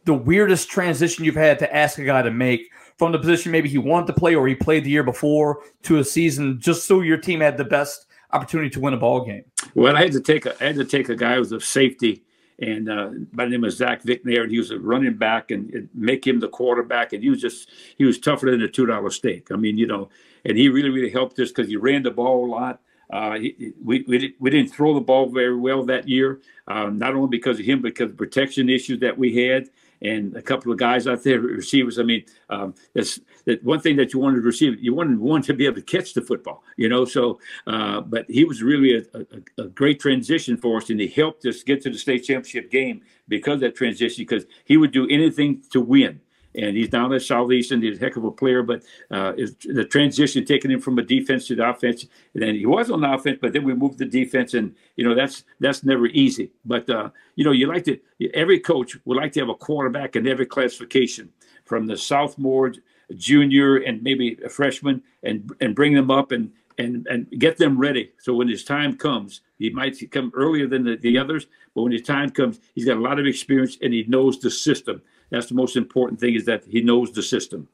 the 0.05 0.13
weirdest 0.13 0.69
transition 0.69 1.25
you've 1.25 1.35
had 1.35 1.59
to 1.59 1.75
ask 1.75 1.97
a 1.97 2.03
guy 2.03 2.21
to 2.21 2.31
make 2.31 2.69
from 2.97 3.11
the 3.11 3.19
position 3.19 3.51
maybe 3.51 3.69
he 3.69 3.77
wanted 3.77 4.07
to 4.07 4.13
play 4.13 4.35
or 4.35 4.47
he 4.47 4.55
played 4.55 4.83
the 4.83 4.89
year 4.89 5.03
before 5.03 5.61
to 5.83 5.99
a 5.99 6.03
season 6.03 6.59
just 6.59 6.87
so 6.87 7.01
your 7.01 7.17
team 7.17 7.39
had 7.39 7.57
the 7.57 7.63
best 7.63 8.07
opportunity 8.31 8.69
to 8.69 8.79
win 8.79 8.93
a 8.93 8.97
ball 8.97 9.25
game? 9.25 9.43
Well, 9.75 9.95
I 9.95 10.01
had 10.01 10.11
to 10.13 10.21
take 10.21 10.45
a 10.45 10.55
I 10.61 10.67
had 10.67 10.75
to 10.75 10.85
take 10.85 11.09
a 11.09 11.15
guy 11.15 11.33
who 11.35 11.39
was 11.39 11.51
a 11.51 11.59
safety 11.59 12.23
and 12.61 12.89
uh, 12.89 13.09
the 13.31 13.45
name 13.45 13.63
of 13.63 13.71
Zach 13.71 14.03
Vicknair, 14.03 14.43
and 14.43 14.51
he 14.51 14.57
was 14.57 14.71
a 14.71 14.79
running 14.79 15.15
back 15.15 15.51
and, 15.51 15.73
and, 15.73 15.89
make 15.93 16.27
him 16.27 16.41
the 16.41 16.49
quarterback, 16.49 17.13
and 17.13 17.23
he 17.23 17.29
was 17.29 17.39
just 17.39 17.69
he 17.97 18.03
was 18.03 18.19
tougher 18.19 18.51
than 18.51 18.61
a 18.61 18.67
two 18.67 18.85
dollar 18.85 19.09
steak. 19.09 19.49
I 19.51 19.55
mean, 19.55 19.77
you 19.77 19.87
know, 19.87 20.09
and 20.43 20.57
he 20.57 20.67
really 20.67 20.89
really 20.89 21.09
helped 21.09 21.39
us 21.39 21.49
because 21.49 21.69
he 21.69 21.77
ran 21.77 22.03
the 22.03 22.11
ball 22.11 22.45
a 22.45 22.49
lot. 22.49 22.81
Uh, 23.09 23.37
we, 23.83 24.03
we, 24.07 24.35
we 24.39 24.49
didn't 24.49 24.71
throw 24.71 24.93
the 24.93 25.01
ball 25.01 25.29
very 25.29 25.57
well 25.57 25.83
that 25.83 26.07
year, 26.07 26.41
uh, 26.67 26.89
not 26.89 27.15
only 27.15 27.29
because 27.29 27.59
of 27.59 27.65
him, 27.65 27.81
but 27.81 27.93
because 27.93 28.11
of 28.11 28.17
protection 28.17 28.69
issues 28.69 28.99
that 28.99 29.17
we 29.17 29.35
had 29.35 29.69
and 30.01 30.35
a 30.35 30.41
couple 30.41 30.71
of 30.71 30.77
guys 30.77 31.07
out 31.07 31.23
there, 31.23 31.39
receivers. 31.39 31.99
I 31.99 32.03
mean, 32.03 32.23
um, 32.49 32.73
that's 32.93 33.19
that 33.45 33.63
one 33.63 33.79
thing 33.79 33.95
that 33.97 34.13
you 34.13 34.19
wanted 34.19 34.37
to 34.37 34.43
receive. 34.43 34.79
You 34.79 34.93
wanted 34.93 35.19
one 35.19 35.41
to 35.43 35.53
be 35.53 35.65
able 35.65 35.75
to 35.75 35.81
catch 35.81 36.13
the 36.13 36.21
football, 36.21 36.63
you 36.77 36.87
know. 36.89 37.05
So, 37.05 37.39
uh, 37.67 38.01
but 38.01 38.25
he 38.29 38.45
was 38.45 38.61
really 38.61 38.97
a, 38.97 39.19
a, 39.19 39.63
a, 39.63 39.67
great 39.67 39.99
transition 39.99 40.57
for 40.57 40.77
us, 40.77 40.89
and 40.89 40.99
he 40.99 41.07
helped 41.07 41.45
us 41.45 41.63
get 41.63 41.81
to 41.81 41.89
the 41.89 41.97
state 41.97 42.23
championship 42.23 42.71
game 42.71 43.01
because 43.27 43.55
of 43.55 43.61
that 43.61 43.75
transition. 43.75 44.21
Because 44.21 44.45
he 44.65 44.77
would 44.77 44.91
do 44.91 45.07
anything 45.09 45.63
to 45.71 45.81
win 45.81 46.21
and 46.55 46.75
he's 46.75 46.89
down 46.89 47.13
at 47.13 47.21
Southeastern. 47.21 47.81
He's 47.81 47.97
a 47.97 47.99
heck 47.99 48.15
of 48.15 48.23
a 48.23 48.31
player, 48.31 48.63
but 48.63 48.83
uh, 49.11 49.33
the 49.33 49.85
transition 49.89 50.45
taking 50.45 50.71
him 50.71 50.81
from 50.81 50.97
a 50.97 51.03
defense 51.03 51.47
to 51.47 51.55
the 51.55 51.69
offense, 51.69 52.05
and 52.33 52.43
then 52.43 52.55
he 52.55 52.65
was 52.65 52.89
on 52.89 53.01
the 53.01 53.11
offense, 53.11 53.39
but 53.41 53.53
then 53.53 53.63
we 53.63 53.73
moved 53.73 53.99
the 53.99 54.05
defense, 54.05 54.53
and 54.53 54.75
you 54.95 55.03
know 55.03 55.15
that's 55.15 55.43
that's 55.59 55.83
never 55.83 56.07
easy. 56.07 56.51
But 56.65 56.89
uh, 56.89 57.09
you 57.35 57.45
know, 57.45 57.51
you 57.51 57.67
like 57.67 57.85
to 57.85 57.99
every 58.33 58.59
coach 58.59 58.97
would 59.05 59.17
like 59.17 59.33
to 59.33 59.39
have 59.41 59.49
a 59.49 59.55
quarterback 59.55 60.15
in 60.15 60.27
every 60.27 60.45
classification, 60.45 61.29
from 61.65 61.85
the 61.85 61.97
sophomore, 61.97 62.73
junior, 63.15 63.77
and 63.77 64.01
maybe 64.01 64.37
a 64.43 64.49
freshman, 64.49 65.03
and 65.23 65.51
and 65.61 65.75
bring 65.75 65.93
them 65.93 66.09
up 66.09 66.31
and 66.31 66.51
and 66.79 67.05
and 67.07 67.29
get 67.37 67.57
them 67.57 67.77
ready. 67.77 68.11
So 68.17 68.33
when 68.33 68.47
his 68.47 68.63
time 68.63 68.97
comes, 68.97 69.41
he 69.59 69.69
might 69.69 69.99
come 70.11 70.31
earlier 70.33 70.67
than 70.67 70.83
the, 70.83 70.95
the 70.95 71.17
others, 71.17 71.45
but 71.75 71.83
when 71.83 71.91
his 71.91 72.01
time 72.01 72.29
comes, 72.31 72.59
he's 72.73 72.85
got 72.85 72.97
a 72.97 73.01
lot 73.01 73.19
of 73.19 73.27
experience 73.27 73.77
and 73.81 73.93
he 73.93 74.03
knows 74.07 74.39
the 74.39 74.49
system. 74.49 75.01
That's 75.29 75.47
the 75.47 75.55
most 75.55 75.75
important 75.75 76.19
thing 76.19 76.35
is 76.35 76.45
that 76.45 76.63
he 76.65 76.81
knows 76.81 77.11
the 77.11 77.23
system. 77.23 77.67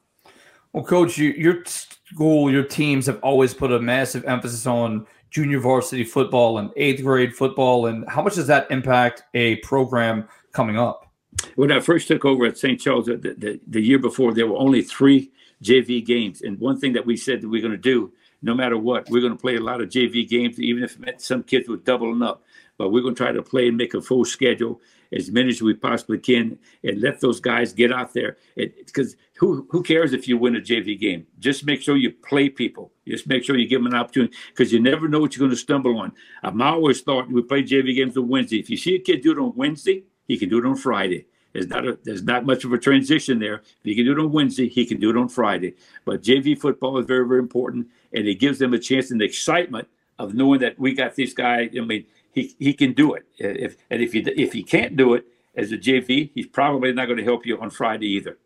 Well, 0.72 0.84
coach, 0.84 1.16
you, 1.16 1.30
your 1.30 1.64
school, 1.64 2.50
your 2.50 2.64
teams 2.64 3.06
have 3.06 3.18
always 3.22 3.54
put 3.54 3.72
a 3.72 3.80
massive 3.80 4.24
emphasis 4.26 4.66
on 4.66 5.06
junior 5.30 5.58
varsity 5.58 6.04
football 6.04 6.58
and 6.58 6.70
eighth 6.76 7.02
grade 7.02 7.34
football. 7.34 7.86
And 7.86 8.08
how 8.08 8.22
much 8.22 8.34
does 8.34 8.46
that 8.46 8.70
impact 8.70 9.24
a 9.34 9.56
program 9.56 10.28
coming 10.52 10.78
up? 10.78 11.10
When 11.56 11.72
I 11.72 11.80
first 11.80 12.08
took 12.08 12.24
over 12.24 12.46
at 12.46 12.58
St. 12.58 12.80
Charles 12.80 13.06
the, 13.06 13.16
the, 13.16 13.60
the 13.66 13.80
year 13.80 13.98
before, 13.98 14.32
there 14.32 14.46
were 14.46 14.56
only 14.56 14.82
three 14.82 15.30
JV 15.62 16.04
games. 16.04 16.42
And 16.42 16.58
one 16.58 16.78
thing 16.78 16.92
that 16.94 17.06
we 17.06 17.16
said 17.16 17.40
that 17.40 17.48
we're 17.48 17.60
going 17.60 17.72
to 17.72 17.78
do, 17.78 18.12
no 18.42 18.54
matter 18.54 18.78
what, 18.78 19.08
we're 19.10 19.20
going 19.20 19.36
to 19.36 19.40
play 19.40 19.56
a 19.56 19.60
lot 19.60 19.80
of 19.80 19.88
JV 19.88 20.28
games, 20.28 20.60
even 20.60 20.82
if 20.82 20.94
it 20.94 21.00
meant 21.00 21.20
some 21.20 21.42
kids 21.42 21.68
were 21.68 21.76
doubling 21.78 22.22
up. 22.22 22.42
But 22.78 22.90
we're 22.90 23.02
going 23.02 23.14
to 23.14 23.22
try 23.22 23.32
to 23.32 23.42
play 23.42 23.68
and 23.68 23.76
make 23.76 23.94
a 23.94 24.00
full 24.00 24.24
schedule 24.24 24.80
as 25.12 25.30
many 25.30 25.48
as 25.50 25.62
we 25.62 25.74
possibly 25.74 26.18
can 26.18 26.58
and 26.82 27.00
let 27.00 27.20
those 27.20 27.40
guys 27.40 27.72
get 27.72 27.92
out 27.92 28.12
there. 28.12 28.36
Because 28.56 29.16
who 29.36 29.66
who 29.70 29.82
cares 29.82 30.12
if 30.12 30.26
you 30.28 30.38
win 30.38 30.56
a 30.56 30.60
JV 30.60 30.98
game? 30.98 31.26
Just 31.38 31.64
make 31.64 31.80
sure 31.80 31.96
you 31.96 32.12
play 32.12 32.48
people. 32.48 32.92
Just 33.06 33.26
make 33.26 33.44
sure 33.44 33.56
you 33.56 33.68
give 33.68 33.82
them 33.82 33.92
an 33.92 33.98
opportunity 33.98 34.36
because 34.48 34.72
you 34.72 34.80
never 34.80 35.08
know 35.08 35.20
what 35.20 35.36
you're 35.36 35.46
going 35.46 35.50
to 35.50 35.56
stumble 35.56 35.98
on. 35.98 36.12
I'm 36.42 36.60
always 36.60 37.00
thought 37.02 37.30
we 37.30 37.42
play 37.42 37.62
JV 37.62 37.94
games 37.94 38.16
on 38.16 38.28
Wednesday. 38.28 38.58
If 38.58 38.70
you 38.70 38.76
see 38.76 38.96
a 38.96 38.98
kid 38.98 39.22
do 39.22 39.32
it 39.32 39.38
on 39.38 39.52
Wednesday, 39.56 40.04
he 40.26 40.38
can 40.38 40.48
do 40.48 40.58
it 40.58 40.66
on 40.66 40.76
Friday. 40.76 41.26
There's 41.52 41.68
not 41.68 41.86
a, 41.86 41.98
there's 42.04 42.22
not 42.22 42.44
much 42.44 42.64
of 42.64 42.72
a 42.72 42.78
transition 42.78 43.38
there. 43.38 43.56
If 43.56 43.84
he 43.84 43.94
can 43.94 44.04
do 44.04 44.12
it 44.12 44.18
on 44.18 44.30
Wednesday, 44.30 44.68
he 44.68 44.84
can 44.84 45.00
do 45.00 45.08
it 45.08 45.16
on 45.16 45.28
Friday. 45.28 45.74
But 46.04 46.22
JV 46.22 46.58
football 46.58 46.98
is 46.98 47.06
very 47.06 47.26
very 47.26 47.40
important, 47.40 47.88
and 48.12 48.26
it 48.26 48.34
gives 48.40 48.58
them 48.58 48.74
a 48.74 48.78
chance 48.78 49.10
and 49.10 49.20
the 49.20 49.24
excitement 49.24 49.88
of 50.18 50.34
knowing 50.34 50.60
that 50.60 50.78
we 50.78 50.94
got 50.94 51.14
this 51.14 51.32
guy. 51.32 51.70
I 51.74 51.80
mean, 51.80 52.04
he 52.36 52.54
he 52.60 52.72
can 52.72 52.92
do 52.92 53.14
it. 53.14 53.24
If 53.38 53.76
and 53.90 54.00
if 54.00 54.12
he 54.12 54.20
if 54.20 54.52
he 54.52 54.62
can't 54.62 54.96
do 54.96 55.14
it 55.14 55.24
as 55.56 55.72
a 55.72 55.78
JV, 55.78 56.30
he's 56.34 56.46
probably 56.46 56.92
not 56.92 57.06
going 57.06 57.18
to 57.18 57.24
help 57.24 57.44
you 57.44 57.58
on 57.60 57.70
Friday 57.70 58.06
either. 58.08 58.38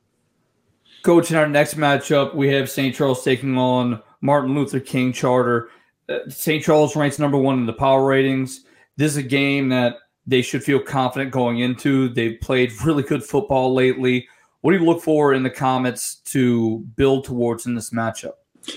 Coach, 1.03 1.31
in 1.31 1.37
our 1.37 1.49
next 1.49 1.75
matchup, 1.75 2.35
we 2.35 2.49
have 2.49 2.71
St. 2.71 2.95
Charles 2.95 3.25
taking 3.25 3.59
on 3.59 4.03
Martin 4.21 4.55
Luther 4.55 4.81
King 4.81 5.13
Charter. 5.13 5.71
Uh, 6.09 6.19
St. 6.29 6.63
Charles 6.63 6.95
ranks 6.95 7.19
number 7.19 7.39
one 7.39 7.59
in 7.59 7.67
the 7.67 7.73
power 7.73 8.05
ratings. 8.05 8.65
This 8.97 9.13
is 9.13 9.19
a 9.19 9.23
game 9.23 9.69
that 9.71 9.97
they 10.27 10.43
should 10.43 10.63
feel 10.63 10.79
confident 10.79 11.33
going 11.33 11.61
into. 11.61 12.11
They've 12.11 12.41
played 12.41 12.73
really 12.85 13.03
good 13.03 13.25
football 13.25 13.75
lately. 13.75 14.29
What 14.61 14.73
do 14.73 14.79
you 14.79 14.85
look 14.85 15.03
for 15.03 15.33
in 15.33 15.43
the 15.43 15.51
Comets 15.51 16.17
to 16.27 16.81
build 16.97 17.25
towards 17.25 17.67
in 17.67 17.75
this 17.75 17.91
matchup? 17.91 18.35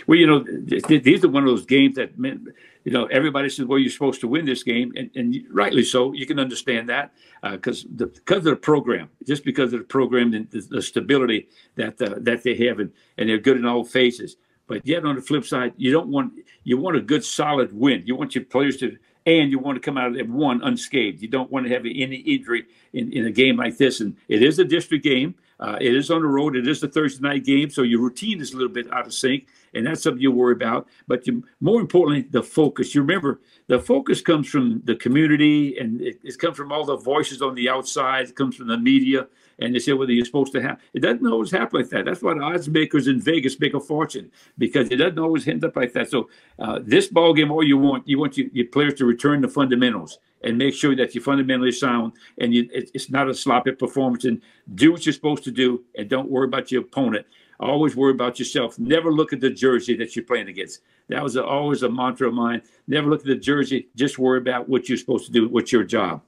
Well, 0.07 0.17
you 0.17 0.27
know, 0.27 0.43
these 0.43 1.23
are 1.23 1.29
one 1.29 1.43
of 1.43 1.49
those 1.49 1.65
games 1.65 1.95
that 1.95 2.11
you 2.17 2.91
know, 2.91 3.05
everybody 3.05 3.49
says, 3.49 3.65
well, 3.65 3.79
you're 3.79 3.89
supposed 3.89 4.21
to 4.21 4.27
win 4.27 4.45
this 4.45 4.63
game. 4.63 4.91
And, 4.95 5.09
and 5.15 5.35
rightly 5.49 5.83
so. 5.83 6.13
You 6.13 6.25
can 6.25 6.39
understand 6.39 6.89
that 6.89 7.13
because 7.41 7.85
uh, 7.85 8.05
because 8.05 8.37
of 8.37 8.43
the 8.45 8.55
program, 8.55 9.09
just 9.25 9.45
because 9.45 9.73
of 9.73 9.79
the 9.79 9.85
program 9.85 10.33
and 10.33 10.49
the, 10.51 10.61
the 10.61 10.81
stability 10.81 11.47
that 11.75 12.01
uh, 12.01 12.15
that 12.19 12.43
they 12.43 12.55
have, 12.67 12.79
and, 12.79 12.91
and 13.17 13.29
they're 13.29 13.37
good 13.37 13.57
in 13.57 13.65
all 13.65 13.83
phases. 13.83 14.37
But 14.67 14.85
yet 14.85 15.05
on 15.05 15.15
the 15.15 15.21
flip 15.21 15.45
side, 15.45 15.73
you 15.77 15.91
don't 15.91 16.07
want 16.07 16.33
you 16.63 16.77
want 16.77 16.97
a 16.97 17.01
good 17.01 17.23
solid 17.23 17.73
win. 17.73 18.03
You 18.05 18.15
want 18.15 18.35
your 18.35 18.45
players 18.45 18.77
to 18.77 18.97
and 19.25 19.51
you 19.51 19.59
want 19.59 19.75
to 19.75 19.81
come 19.81 19.97
out 19.97 20.07
of 20.07 20.17
it 20.17 20.29
one 20.29 20.61
unscathed. 20.63 21.21
You 21.21 21.27
don't 21.27 21.51
want 21.51 21.65
to 21.65 21.73
have 21.73 21.85
any 21.85 22.17
injury 22.17 22.65
in, 22.93 23.11
in 23.13 23.25
a 23.25 23.31
game 23.31 23.57
like 23.57 23.77
this. 23.77 24.01
And 24.01 24.15
it 24.27 24.43
is 24.43 24.59
a 24.59 24.65
district 24.65 25.03
game. 25.03 25.35
Uh, 25.59 25.77
it 25.79 25.95
is 25.95 26.11
on 26.11 26.21
the 26.21 26.27
road. 26.27 26.55
It 26.55 26.67
is 26.67 26.83
a 26.83 26.87
Thursday 26.87 27.27
night 27.27 27.45
game, 27.45 27.69
so 27.69 27.83
your 27.83 28.01
routine 28.01 28.41
is 28.41 28.53
a 28.53 28.57
little 28.57 28.71
bit 28.71 28.91
out 28.91 29.05
of 29.05 29.13
sync, 29.13 29.47
and 29.73 29.85
that's 29.85 30.03
something 30.03 30.21
you 30.21 30.31
worry 30.31 30.53
about. 30.53 30.87
But 31.07 31.25
you, 31.27 31.43
more 31.61 31.79
importantly, 31.79 32.27
the 32.29 32.43
focus. 32.43 32.93
You 32.93 33.01
remember 33.01 33.41
the 33.67 33.79
focus 33.79 34.21
comes 34.21 34.47
from 34.49 34.81
the 34.83 34.95
community, 34.95 35.77
and 35.77 36.01
it, 36.01 36.19
it 36.23 36.37
comes 36.39 36.57
from 36.57 36.71
all 36.71 36.85
the 36.85 36.97
voices 36.97 37.41
on 37.41 37.55
the 37.55 37.69
outside. 37.69 38.29
It 38.29 38.35
comes 38.35 38.55
from 38.55 38.67
the 38.67 38.77
media, 38.77 39.27
and 39.59 39.73
they 39.73 39.79
say 39.79 39.93
whether 39.93 40.11
you're 40.11 40.25
supposed 40.25 40.53
to 40.53 40.61
have. 40.61 40.79
It 40.93 41.01
doesn't 41.01 41.25
always 41.25 41.51
happen 41.51 41.81
like 41.81 41.89
that. 41.89 42.05
That's 42.05 42.21
why 42.21 42.33
the 42.33 42.41
odds 42.41 42.67
makers 42.67 43.07
in 43.07 43.21
Vegas 43.21 43.59
make 43.59 43.73
a 43.73 43.79
fortune 43.79 44.31
because 44.57 44.89
it 44.89 44.97
doesn't 44.97 45.19
always 45.19 45.47
end 45.47 45.63
up 45.63 45.75
like 45.75 45.93
that. 45.93 46.09
So 46.09 46.29
uh, 46.59 46.79
this 46.83 47.07
ball 47.07 47.33
game, 47.33 47.51
all 47.51 47.63
you 47.63 47.77
want, 47.77 48.07
you 48.07 48.19
want 48.19 48.37
your, 48.37 48.47
your 48.51 48.67
players 48.67 48.95
to 48.95 49.05
return 49.05 49.41
the 49.41 49.47
fundamentals 49.47 50.19
and 50.43 50.57
make 50.57 50.73
sure 50.73 50.95
that 50.95 51.15
you're 51.15 51.23
fundamentally 51.23 51.71
sound 51.71 52.13
and 52.39 52.53
you, 52.53 52.67
it's 52.71 53.09
not 53.09 53.29
a 53.29 53.33
sloppy 53.33 53.71
performance. 53.71 54.25
And 54.25 54.41
do 54.75 54.91
what 54.91 55.05
you're 55.05 55.13
supposed 55.13 55.43
to 55.45 55.51
do, 55.51 55.83
and 55.97 56.09
don't 56.09 56.29
worry 56.29 56.47
about 56.47 56.71
your 56.71 56.81
opponent. 56.81 57.25
Always 57.59 57.95
worry 57.95 58.11
about 58.11 58.39
yourself. 58.39 58.77
Never 58.77 59.11
look 59.11 59.31
at 59.31 59.39
the 59.39 59.49
jersey 59.49 59.95
that 59.97 60.15
you're 60.15 60.25
playing 60.25 60.49
against. 60.49 60.81
That 61.09 61.23
was 61.23 61.35
a, 61.35 61.45
always 61.45 61.83
a 61.83 61.89
mantra 61.89 62.27
of 62.27 62.33
mine. 62.33 62.61
Never 62.87 63.09
look 63.09 63.21
at 63.21 63.27
the 63.27 63.35
jersey. 63.35 63.89
Just 63.95 64.19
worry 64.19 64.39
about 64.39 64.67
what 64.67 64.89
you're 64.89 64.97
supposed 64.97 65.27
to 65.27 65.31
do. 65.31 65.47
What's 65.47 65.71
your 65.71 65.83
job? 65.83 66.21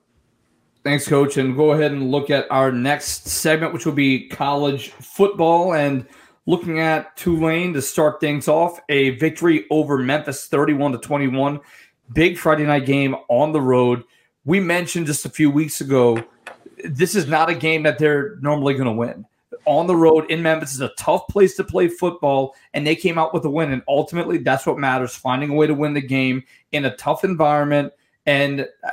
Thanks, 0.83 1.07
Coach. 1.07 1.37
And 1.37 1.55
go 1.55 1.71
ahead 1.71 1.91
and 1.91 2.11
look 2.11 2.29
at 2.29 2.49
our 2.51 2.71
next 2.71 3.27
segment, 3.27 3.73
which 3.73 3.85
will 3.85 3.93
be 3.93 4.27
college 4.27 4.91
football. 4.91 5.73
And 5.73 6.05
looking 6.45 6.79
at 6.79 7.17
Tulane 7.17 7.73
to 7.73 7.81
start 7.81 8.19
things 8.19 8.47
off, 8.47 8.79
a 8.89 9.11
victory 9.11 9.65
over 9.71 9.97
Memphis 9.97 10.47
31 10.47 10.91
to 10.91 10.97
21. 10.99 11.59
Big 12.13 12.37
Friday 12.37 12.65
night 12.65 12.85
game 12.85 13.15
on 13.29 13.51
the 13.51 13.61
road. 13.61 14.03
We 14.45 14.59
mentioned 14.59 15.07
just 15.07 15.25
a 15.25 15.29
few 15.29 15.49
weeks 15.49 15.81
ago, 15.81 16.23
this 16.83 17.15
is 17.15 17.27
not 17.27 17.49
a 17.49 17.55
game 17.55 17.83
that 17.83 17.97
they're 17.97 18.35
normally 18.41 18.73
going 18.73 18.85
to 18.85 18.91
win. 18.91 19.25
On 19.65 19.87
the 19.87 19.95
road 19.95 20.29
in 20.29 20.43
Memphis 20.43 20.75
is 20.75 20.81
a 20.81 20.91
tough 20.97 21.27
place 21.27 21.55
to 21.55 21.63
play 21.63 21.87
football, 21.87 22.53
and 22.73 22.85
they 22.85 22.95
came 22.95 23.17
out 23.17 23.33
with 23.33 23.43
a 23.45 23.49
win. 23.49 23.71
And 23.71 23.81
ultimately, 23.87 24.37
that's 24.37 24.65
what 24.67 24.77
matters 24.77 25.15
finding 25.15 25.49
a 25.49 25.53
way 25.53 25.65
to 25.65 25.73
win 25.73 25.93
the 25.93 26.01
game 26.01 26.43
in 26.71 26.85
a 26.85 26.95
tough 26.97 27.23
environment. 27.23 27.91
And 28.27 28.61
uh, 28.61 28.91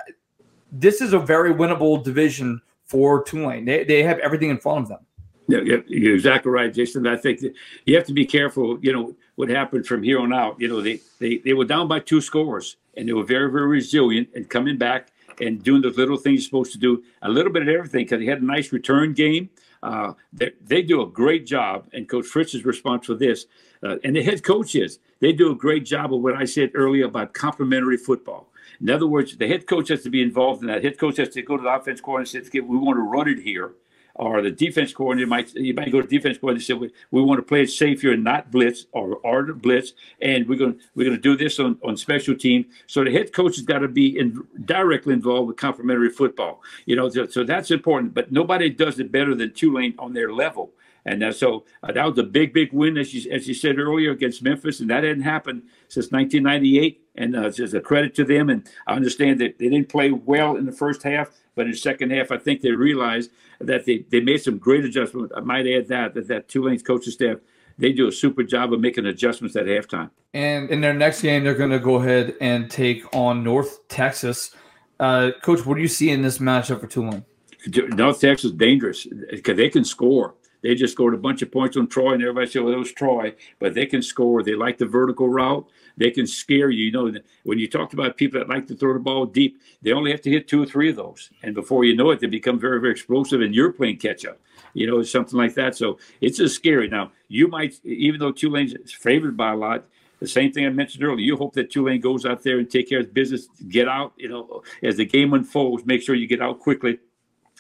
this 0.71 1.03
is 1.03 1.13
a 1.13 1.19
very 1.19 1.53
winnable 1.53 2.03
division 2.03 2.63
for 2.87 3.23
Tulane. 3.25 3.67
They, 3.67 3.85
they 3.85 4.03
have 4.03 4.19
everything 4.21 4.49
in 4.49 4.59
front 4.59 4.83
of 4.83 4.89
them. 4.89 5.07
Yeah, 5.49 5.79
you're 5.87 6.15
exactly 6.15 6.51
right, 6.51 6.73
Jason. 6.73 7.07
I 7.07 7.17
think 7.17 7.43
you 7.85 7.97
have 7.97 8.07
to 8.07 8.15
be 8.15 8.25
careful. 8.25 8.79
You 8.81 8.93
know 8.93 9.17
what 9.43 9.51
happened 9.51 9.85
from 9.85 10.05
here 10.05 10.21
on 10.21 10.33
out. 10.33 10.55
You 10.61 10.69
know 10.69 10.81
they 10.81 11.01
they, 11.19 11.39
they 11.39 11.53
were 11.53 11.65
down 11.65 11.89
by 11.89 11.99
two 11.99 12.21
scores, 12.21 12.77
and 12.97 13.09
they 13.09 13.13
were 13.13 13.25
very 13.25 13.51
very 13.51 13.67
resilient 13.67 14.29
and 14.37 14.49
coming 14.49 14.79
back 14.79 15.09
and 15.41 15.61
doing 15.61 15.83
the 15.83 15.91
little 15.91 16.17
things 16.17 16.43
you're 16.43 16.51
supposed 16.51 16.71
to 16.73 16.79
do. 16.79 17.03
A 17.23 17.29
little 17.29 17.53
bit 17.53 17.63
of 17.63 17.69
everything 17.69 18.05
because 18.05 18.21
they 18.21 18.27
had 18.27 18.41
a 18.41 18.45
nice 18.45 18.73
return 18.73 19.15
game. 19.15 19.51
Uh, 19.83 20.13
they, 20.33 20.53
they 20.65 20.81
do 20.81 21.03
a 21.03 21.07
great 21.09 21.45
job, 21.45 21.89
and 21.93 22.09
Coach 22.09 22.27
Fritz 22.27 22.55
is 22.55 22.65
responsible 22.65 23.17
for 23.17 23.19
this. 23.19 23.47
Uh, 23.83 23.97
and 24.05 24.15
the 24.15 24.23
head 24.23 24.45
coach 24.45 24.77
is. 24.77 25.01
They 25.19 25.33
do 25.33 25.51
a 25.51 25.57
great 25.57 25.85
job 25.85 26.15
of 26.15 26.21
what 26.21 26.37
I 26.37 26.45
said 26.45 26.71
earlier 26.75 27.07
about 27.07 27.35
complementary 27.35 27.97
football. 27.97 28.53
In 28.81 28.91
other 28.91 29.09
words, 29.09 29.37
the 29.37 29.49
head 29.49 29.67
coach 29.67 29.89
has 29.89 30.05
to 30.05 30.11
be 30.11 30.23
involved 30.23 30.63
in 30.63 30.69
that. 30.69 30.85
Head 30.85 30.99
coach 30.99 31.17
has 31.17 31.31
to 31.31 31.43
go 31.43 31.57
to 31.57 31.63
the 31.65 31.69
offense 31.69 32.01
coordinator 32.01 32.39
and 32.39 32.47
say, 32.47 32.61
"We 32.61 32.77
want 32.77 32.97
to 32.97 33.03
run 33.03 33.29
it 33.29 33.41
here." 33.41 33.73
Or 34.15 34.43
the 34.43 34.51
defense 34.51 34.93
coordinator 34.93 35.29
might 35.29 35.55
you 35.55 35.75
might 35.75 35.91
go 35.91 36.01
to 36.01 36.07
defense 36.07 36.39
coordinator 36.39 36.73
and 36.73 36.81
say 36.81 36.89
we, 37.11 37.21
we 37.21 37.23
want 37.23 37.39
to 37.39 37.43
play 37.43 37.63
it 37.63 37.71
safe 37.71 38.03
here 38.03 38.13
and 38.13 38.25
not 38.25 38.51
blitz 38.51 38.87
or 38.93 39.17
or 39.17 39.43
blitz, 39.53 39.95
and 40.21 40.49
we're 40.49 40.59
going 40.59 40.79
we're 40.95 41.05
going 41.05 41.17
to 41.17 41.23
do 41.23 41.37
this 41.37 41.59
on, 41.59 41.79
on 41.85 41.97
special 41.97 42.37
team. 42.37 42.67
So 42.87 43.05
the 43.05 43.13
head 43.13 43.33
coach 43.33 43.57
has 43.57 43.65
got 43.65 43.79
to 43.81 43.89
be 43.89 44.19
in, 44.19 44.39
directly 44.65 45.15
involved 45.15 45.49
with 45.49 45.57
complementary 45.57 46.11
football. 46.11 46.63
You 46.87 46.97
know, 46.97 47.09
so, 47.09 47.27
so 47.27 47.45
that's 47.45 47.71
important. 47.71 48.15
But 48.15 48.33
nobody 48.33 48.71
does 48.71 48.99
it 48.99 49.11
better 49.13 49.35
than 49.35 49.53
Tulane 49.53 49.95
on 49.99 50.13
their 50.13 50.33
level. 50.33 50.73
And 51.05 51.23
uh, 51.25 51.33
so 51.33 51.65
uh, 51.83 51.93
that 51.93 52.05
was 52.05 52.19
a 52.19 52.23
big, 52.23 52.53
big 52.53 52.73
win, 52.73 52.97
as 52.97 53.13
you, 53.13 53.31
as 53.33 53.49
you 53.49 53.55
said 53.55 53.79
earlier, 53.79 54.13
against 54.13 54.43
Memphis, 54.43 54.81
and 54.81 54.91
that 54.91 55.03
hadn't 55.03 55.23
happened 55.23 55.63
since 55.89 56.13
1998. 56.13 57.02
And 57.15 57.37
uh, 57.37 57.49
it's 57.49 57.59
just 57.59 57.75
a 57.75 57.81
credit 57.81 58.15
to 58.17 58.25
them. 58.25 58.49
And 58.49 58.69
I 58.87 58.95
understand 58.95 59.41
that 59.41 59.59
they 59.59 59.69
didn't 59.69 59.89
play 59.89 60.11
well 60.11 60.57
in 60.57 60.65
the 60.65 60.73
first 60.73 61.03
half, 61.03 61.31
but 61.55 61.67
in 61.67 61.73
the 61.73 61.77
second 61.77 62.11
half, 62.11 62.31
I 62.31 62.39
think 62.39 62.63
they 62.63 62.71
realized 62.71 63.31
that 63.61 63.85
they, 63.85 64.05
they 64.11 64.21
made 64.21 64.43
some 64.43 64.59
great 64.59 64.85
adjustments. 64.85 65.33
I 65.37 65.41
might 65.41 65.67
add 65.67 65.89
that 65.89 66.15
that 66.15 66.29
that 66.29 66.49
Tulane's 66.49 66.83
coaching 66.83 67.13
staff 67.13 67.39
they 67.79 67.93
do 67.93 68.09
a 68.09 68.13
super 68.13 68.43
job 68.43 68.73
of 68.73 68.81
making 68.81 69.07
adjustments 69.07 69.57
at 69.57 69.67
halftime. 69.67 70.11
And 70.35 70.71
in 70.71 70.81
their 70.81 70.95
next 70.95 71.23
game, 71.23 71.45
they're 71.45 71.55
going 71.55 71.71
to 71.71 71.79
go 71.79 71.97
ahead 71.97 72.35
and 72.41 72.71
take 72.71 73.05
on 73.15 73.45
North 73.45 73.87
Texas. 73.89 74.55
Uh, 74.99 75.33
Coach, 75.43 75.67
what 75.67 75.75
do 75.75 75.83
you 75.83 75.89
see 75.89 76.11
in 76.11 76.23
this 76.23 76.39
matchup 76.39 76.81
for 76.81 76.87
Tulane? 76.87 77.25
North 77.67 78.21
Texas 78.21 78.51
is 78.51 78.57
dangerous 78.57 79.07
because 79.31 79.57
they 79.57 79.69
can 79.69 79.85
score. 79.85 80.35
They 80.63 80.75
just 80.75 80.93
scored 80.93 81.15
a 81.15 81.19
bunch 81.19 81.43
of 81.43 81.51
points 81.51 81.77
on 81.77 81.89
Troy, 81.89 82.13
and 82.13 82.23
everybody 82.23 82.47
said, 82.47 82.63
well, 82.63 82.73
it 82.73 82.79
was 82.79 82.93
Troy, 82.93 83.35
but 83.59 83.75
they 83.75 83.85
can 83.85 84.01
score. 84.01 84.45
They 84.45 84.55
like 84.55 84.79
the 84.79 84.87
vertical 84.87 85.29
route. 85.29 85.69
They 85.97 86.11
can 86.11 86.27
scare 86.27 86.71
you. 86.71 86.87
You 86.87 86.93
know, 86.93 87.21
when 87.45 87.59
you 87.59 87.69
talked 87.69 87.95
about 87.95 88.17
people 88.17 88.41
that 88.41 88.49
like 88.49 88.67
to 88.69 88.75
throw 88.75 88.93
the 88.93 89.01
ball 89.01 89.27
deep, 89.27 89.61
they 89.83 89.93
only 89.93 90.11
have 90.11 90.23
to 90.23 90.31
hit 90.31 90.49
two 90.49 90.63
or 90.63 90.67
three 90.67 90.91
of 90.91 90.97
those. 90.97 91.31
And 91.43 91.55
before 91.55 91.85
you 91.85 91.97
know 91.97 92.11
it, 92.11 92.21
they 92.21 92.27
become 92.27 92.59
very, 92.59 92.81
very 92.81 92.93
explosive, 92.93 93.41
and 93.41 93.55
you're 93.55 93.73
playing 93.73 93.99
catch 93.99 94.25
up, 94.25 94.39
you 94.75 94.87
know, 94.87 95.03
something 95.03 95.39
like 95.39 95.55
that. 95.55 95.77
So 95.77 95.99
it's 96.21 96.39
just 96.39 96.55
scary. 96.55 96.89
Now, 96.89 97.13
you 97.29 97.49
might, 97.49 97.81
even 97.85 98.21
though 98.21 98.33
Tulane's 98.33 98.75
favored 98.93 99.37
by 99.37 99.53
a 99.53 99.57
lot, 99.57 99.85
the 100.21 100.29
same 100.29 100.53
thing 100.53 100.65
I 100.65 100.69
mentioned 100.69 101.03
earlier. 101.03 101.25
You 101.25 101.37
hope 101.37 101.53
that 101.55 101.73
Tulane 101.73 102.01
goes 102.01 102.25
out 102.25 102.45
there 102.45 102.59
and 102.61 102.71
take 102.71 102.89
care 102.89 103.01
of 103.01 103.13
business, 103.13 103.49
get 103.69 103.89
out, 103.89 104.13
you 104.17 104.29
know, 104.29 104.63
as 104.83 104.97
the 104.97 105.05
game 105.05 105.35
unfolds, 105.35 105.85
make 105.85 106.01
sure 106.01 106.15
you 106.15 106.29
get 106.29 106.41
out 106.41 106.61
quickly 106.61 107.01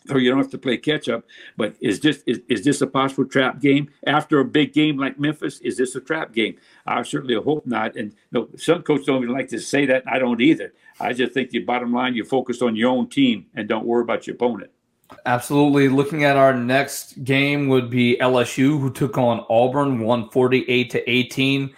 so 0.06 0.16
you 0.16 0.30
don't 0.30 0.38
have 0.38 0.50
to 0.50 0.58
play 0.58 0.76
catch 0.76 1.08
up. 1.08 1.24
But 1.56 1.74
is 1.80 2.00
this 2.00 2.22
is, 2.26 2.40
is 2.48 2.64
this 2.64 2.80
a 2.80 2.86
possible 2.86 3.24
trap 3.24 3.60
game 3.60 3.90
after 4.06 4.40
a 4.40 4.44
big 4.44 4.72
game 4.72 4.98
like 4.98 5.18
Memphis? 5.18 5.60
Is 5.60 5.76
this 5.76 5.94
a 5.94 6.00
trap 6.00 6.32
game? 6.32 6.56
I 6.86 7.02
certainly 7.02 7.34
hope 7.34 7.66
not. 7.66 7.96
And 7.96 8.14
no, 8.30 8.48
some 8.56 8.82
coaches 8.82 9.06
don't 9.06 9.22
even 9.22 9.34
like 9.34 9.48
to 9.48 9.58
say 9.58 9.86
that. 9.86 10.04
I 10.06 10.18
don't 10.18 10.40
either. 10.40 10.72
I 11.00 11.12
just 11.12 11.32
think 11.32 11.50
the 11.50 11.60
bottom 11.60 11.92
line, 11.92 12.14
you 12.14 12.24
focus 12.24 12.62
on 12.62 12.76
your 12.76 12.90
own 12.90 13.08
team 13.08 13.46
and 13.54 13.68
don't 13.68 13.86
worry 13.86 14.02
about 14.02 14.26
your 14.26 14.34
opponent. 14.34 14.70
Absolutely. 15.26 15.88
Looking 15.88 16.24
at 16.24 16.36
our 16.36 16.54
next 16.54 17.22
game 17.24 17.68
would 17.68 17.90
be 17.90 18.16
LSU, 18.20 18.80
who 18.80 18.90
took 18.90 19.18
on 19.18 19.44
Auburn, 19.50 20.00
148 20.00 20.90
to 20.90 21.10
18. 21.10 21.74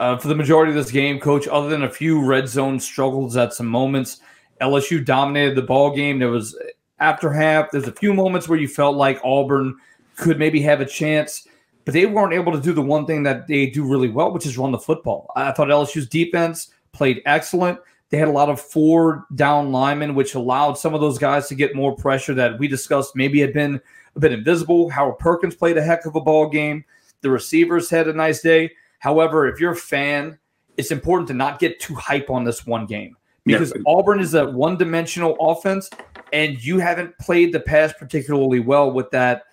Uh, 0.00 0.16
for 0.16 0.28
the 0.28 0.34
majority 0.34 0.70
of 0.70 0.76
this 0.76 0.90
game, 0.90 1.20
coach, 1.20 1.46
other 1.46 1.68
than 1.68 1.84
a 1.84 1.90
few 1.90 2.24
red 2.24 2.48
zone 2.48 2.80
struggles 2.80 3.36
at 3.36 3.54
some 3.54 3.68
moments, 3.68 4.20
LSU 4.60 5.04
dominated 5.04 5.54
the 5.54 5.62
ball 5.62 5.94
game. 5.94 6.18
There 6.18 6.28
was 6.28 6.58
after 7.02 7.32
half. 7.32 7.70
There's 7.70 7.88
a 7.88 7.92
few 7.92 8.14
moments 8.14 8.48
where 8.48 8.58
you 8.58 8.68
felt 8.68 8.96
like 8.96 9.20
Auburn 9.24 9.76
could 10.16 10.38
maybe 10.38 10.62
have 10.62 10.80
a 10.80 10.86
chance, 10.86 11.46
but 11.84 11.92
they 11.92 12.06
weren't 12.06 12.32
able 12.32 12.52
to 12.52 12.60
do 12.60 12.72
the 12.72 12.82
one 12.82 13.06
thing 13.06 13.22
that 13.24 13.48
they 13.48 13.66
do 13.66 13.84
really 13.84 14.08
well, 14.08 14.32
which 14.32 14.46
is 14.46 14.56
run 14.56 14.70
the 14.70 14.78
football. 14.78 15.30
I 15.36 15.52
thought 15.52 15.68
LSU's 15.68 16.08
defense 16.08 16.72
played 16.92 17.20
excellent. 17.26 17.78
They 18.10 18.18
had 18.18 18.28
a 18.28 18.32
lot 18.32 18.50
of 18.50 18.60
four 18.60 19.26
down 19.34 19.72
linemen, 19.72 20.14
which 20.14 20.34
allowed 20.34 20.74
some 20.74 20.94
of 20.94 21.00
those 21.00 21.18
guys 21.18 21.48
to 21.48 21.54
get 21.54 21.74
more 21.74 21.96
pressure 21.96 22.34
that 22.34 22.58
we 22.58 22.68
discussed 22.68 23.16
maybe 23.16 23.40
had 23.40 23.52
been 23.52 23.80
a 24.14 24.20
bit 24.20 24.32
invisible. 24.32 24.88
Harold 24.90 25.18
Perkins 25.18 25.54
played 25.54 25.78
a 25.78 25.82
heck 25.82 26.04
of 26.04 26.14
a 26.14 26.20
ball 26.20 26.48
game. 26.48 26.84
The 27.22 27.30
receivers 27.30 27.88
had 27.88 28.08
a 28.08 28.12
nice 28.12 28.42
day. 28.42 28.72
However, 28.98 29.48
if 29.48 29.58
you're 29.58 29.72
a 29.72 29.76
fan, 29.76 30.38
it's 30.76 30.90
important 30.90 31.28
to 31.28 31.34
not 31.34 31.58
get 31.58 31.80
too 31.80 31.94
hype 31.94 32.30
on 32.30 32.44
this 32.44 32.66
one 32.66 32.86
game 32.86 33.16
because 33.44 33.72
yeah. 33.74 33.82
Auburn 33.86 34.20
is 34.20 34.34
a 34.34 34.46
one 34.50 34.76
dimensional 34.76 35.36
offense 35.40 35.90
and 36.32 36.62
you 36.64 36.78
haven't 36.78 37.16
played 37.18 37.52
the 37.52 37.60
pass 37.60 37.92
particularly 37.92 38.60
well 38.60 38.90
with 38.90 39.10
that 39.10 39.44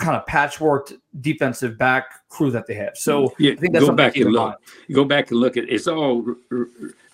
kind 0.00 0.16
of 0.16 0.26
patchwork 0.26 0.92
defensive 1.20 1.78
back 1.78 2.28
crew 2.28 2.50
that 2.50 2.66
they 2.66 2.74
have. 2.74 2.96
So 2.96 3.32
yeah, 3.38 3.52
I 3.52 3.56
think 3.56 3.72
that's 3.72 3.84
go 3.84 3.92
back 3.92 4.16
and 4.16 4.32
look. 4.32 4.60
Go 4.92 5.04
back 5.04 5.30
and 5.30 5.40
look 5.40 5.56
at 5.56 5.68
it's 5.68 5.86
all 5.86 6.24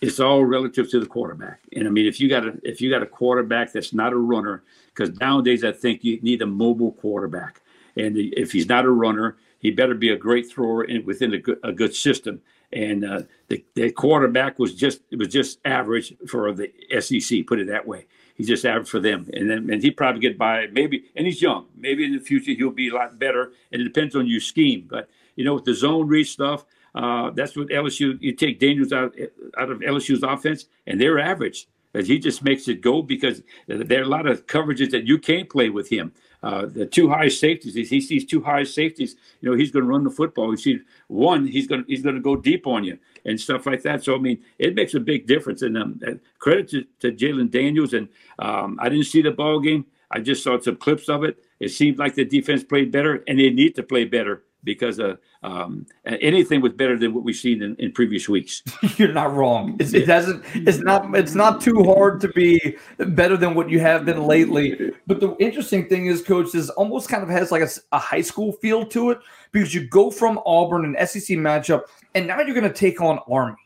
it's 0.01 0.21
all 0.21 0.45
relative 0.45 0.91
to 0.91 1.01
the 1.01 1.07
quarterback. 1.07 1.61
And 1.75 1.87
I 1.87 1.91
mean, 1.91 2.07
if 2.07 2.21
you 2.21 2.29
got 2.29 2.47
a 2.47 2.59
if 2.63 2.81
you 2.81 2.91
got 2.91 3.03
a 3.03 3.07
quarterback 3.07 3.73
that's 3.73 3.93
not 3.93 4.13
a 4.13 4.17
runner, 4.17 4.63
because 4.95 5.19
nowadays 5.19 5.65
I 5.65 5.73
think 5.73 6.05
you 6.05 6.21
need 6.21 6.43
a 6.43 6.47
mobile 6.47 6.93
quarterback, 6.93 7.61
and 7.97 8.17
if 8.17 8.53
he's 8.53 8.69
not 8.69 8.85
a 8.85 8.91
runner, 8.91 9.37
he 9.59 9.71
better 9.71 9.95
be 9.95 10.11
a 10.11 10.17
great 10.17 10.51
thrower 10.51 10.85
in, 10.85 11.05
within 11.05 11.35
a 11.35 11.39
good, 11.39 11.59
a 11.63 11.73
good 11.73 11.95
system. 11.95 12.41
And 12.73 13.05
uh, 13.05 13.23
the, 13.49 13.65
the 13.75 13.91
quarterback 13.91 14.59
was 14.59 14.75
just 14.75 15.01
it 15.11 15.19
was 15.19 15.29
just 15.29 15.59
average 15.65 16.15
for 16.29 16.53
the 16.53 16.71
SEC. 17.01 17.47
Put 17.47 17.59
it 17.59 17.67
that 17.67 17.87
way 17.87 18.07
he's 18.41 18.49
just 18.49 18.65
average 18.65 18.89
for 18.89 19.01
them. 19.01 19.29
And 19.35 19.51
then 19.51 19.71
and 19.71 19.83
he 19.83 19.91
probably 19.91 20.21
get 20.21 20.39
by 20.39 20.67
maybe 20.73 21.05
and 21.15 21.27
he's 21.27 21.43
young. 21.43 21.67
Maybe 21.77 22.05
in 22.05 22.13
the 22.13 22.21
future 22.21 22.53
he'll 22.53 22.71
be 22.71 22.89
a 22.89 22.95
lot 22.95 23.19
better. 23.19 23.53
And 23.71 23.83
it 23.83 23.85
depends 23.85 24.17
on 24.17 24.27
your 24.27 24.41
scheme. 24.41 24.87
But 24.89 25.11
you 25.37 25.45
know, 25.45 25.55
with 25.55 25.65
the 25.65 25.75
zone 25.75 26.09
read 26.09 26.25
stuff, 26.25 26.65
uh, 26.95 27.31
that's 27.31 27.55
what 27.55 27.69
LSU 27.69 28.17
you 28.21 28.33
take 28.33 28.59
Daniels 28.59 28.93
out 28.93 29.15
out 29.59 29.71
of 29.71 29.81
LSU's 29.81 30.23
offense, 30.23 30.67
and 30.87 30.99
they're 31.01 31.19
average. 31.19 31.69
But 31.93 32.07
he 32.07 32.19
just 32.19 32.43
makes 32.43 32.67
it 32.69 32.81
go 32.81 33.03
because 33.03 33.43
there 33.67 34.01
are 34.01 34.05
a 34.05 34.09
lot 34.09 34.27
of 34.27 34.47
coverages 34.47 34.91
that 34.93 35.07
you 35.07 35.19
can't 35.19 35.51
play 35.51 35.71
with 35.71 35.89
him. 35.89 36.13
Uh, 36.43 36.67
the 36.67 36.87
two 36.87 37.11
high 37.11 37.29
safeties. 37.29 37.75
He 37.75 38.01
sees 38.01 38.25
two 38.25 38.41
high 38.41 38.63
safeties. 38.65 39.17
You 39.41 39.51
know, 39.51 39.57
he's 39.57 39.71
going 39.71 39.85
to 39.85 39.91
run 39.91 40.05
the 40.05 40.11
football. 40.11 40.51
He 40.51 40.57
sees 40.57 40.81
one. 41.09 41.47
He's 41.47 41.67
going. 41.67 41.85
He's 41.87 42.03
going 42.03 42.15
to 42.15 42.21
go 42.23 42.37
deep 42.37 42.67
on 42.67 42.85
you 42.85 42.99
and 43.25 43.41
stuff 43.41 43.67
like 43.67 43.83
that. 43.83 44.05
So 44.05 44.15
I 44.15 44.19
mean, 44.19 44.43
it 44.59 44.75
makes 44.75 44.95
a 44.95 45.01
big 45.01 45.27
difference. 45.27 45.63
And 45.63 45.77
um, 45.77 46.01
credit 46.39 46.69
to, 46.71 46.85
to 47.01 47.13
Jayden 47.13 47.51
Daniels. 47.51 47.93
And 47.93 48.09
um, 48.39 48.79
I 48.81 48.89
didn't 48.89 49.07
see 49.07 49.23
the 49.23 49.31
ball 49.31 49.61
game. 49.61 49.87
I 50.11 50.21
just 50.21 50.43
saw 50.43 50.59
some 50.59 50.77
clips 50.77 51.09
of 51.09 51.25
it. 51.25 51.43
It 51.61 51.69
seemed 51.69 51.99
like 51.99 52.15
the 52.15 52.25
defense 52.25 52.65
played 52.65 52.91
better, 52.91 53.23
and 53.29 53.39
they 53.39 53.51
need 53.51 53.77
to 53.77 53.83
play 53.83 54.05
better 54.05 54.43
because 54.65 55.01
uh, 55.01 55.17
um, 55.43 55.87
anything 56.05 56.61
was 56.61 56.73
better 56.75 56.99
than 56.99 57.15
what 57.15 57.25
we've 57.25 57.37
seen 57.37 57.63
in, 57.63 57.75
in 57.77 57.93
previous 57.93 58.29
weeks. 58.29 58.63
You're 58.97 59.13
not 59.13 59.33
wrong. 59.33 59.77
It's, 59.81 59.95
it 59.95 60.07
doesn't. 60.07 60.45
It's 60.55 60.79
not. 60.79 61.15
It's 61.17 61.35
not 61.35 61.61
too 61.61 61.83
hard 61.85 62.21
to 62.21 62.29
be 62.29 62.77
better 62.99 63.37
than 63.37 63.55
what 63.55 63.71
you 63.71 63.81
have 63.81 64.05
been 64.05 64.27
lately. 64.27 64.93
But 65.07 65.21
the 65.21 65.35
interesting 65.39 65.89
thing 65.89 66.07
is, 66.07 66.23
coach, 66.23 66.55
is 66.55 66.69
almost 66.71 67.09
kind 67.09 67.23
of 67.23 67.31
has 67.31 67.51
like 67.51 67.63
a, 67.63 67.71
a 67.93 67.99
high 67.99 68.21
school 68.21 68.53
feel 68.53 68.85
to 68.87 69.11
it 69.11 69.19
because 69.53 69.75
you 69.75 69.89
go 69.89 70.11
from 70.11 70.41
Auburn 70.45 70.85
an 70.85 71.07
SEC 71.07 71.37
matchup, 71.39 71.85
and 72.15 72.27
now 72.27 72.41
you're 72.41 72.55
going 72.55 72.71
to 72.71 72.73
take 72.73 73.01
on 73.01 73.19
Army. 73.31 73.57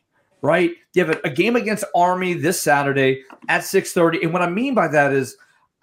Right? 0.42 0.72
You 0.92 1.04
have 1.04 1.16
a, 1.16 1.28
a 1.28 1.30
game 1.30 1.56
against 1.56 1.84
Army 1.94 2.34
this 2.34 2.60
Saturday 2.60 3.24
at 3.48 3.62
6:30, 3.62 4.22
and 4.22 4.32
what 4.32 4.42
I 4.42 4.48
mean 4.48 4.74
by 4.74 4.88
that 4.88 5.12
is. 5.12 5.36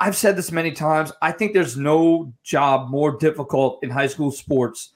I've 0.03 0.17
said 0.17 0.35
this 0.35 0.51
many 0.51 0.71
times. 0.71 1.11
I 1.21 1.31
think 1.31 1.53
there's 1.53 1.77
no 1.77 2.33
job 2.41 2.89
more 2.89 3.19
difficult 3.19 3.83
in 3.83 3.91
high 3.91 4.07
school 4.07 4.31
sports 4.31 4.93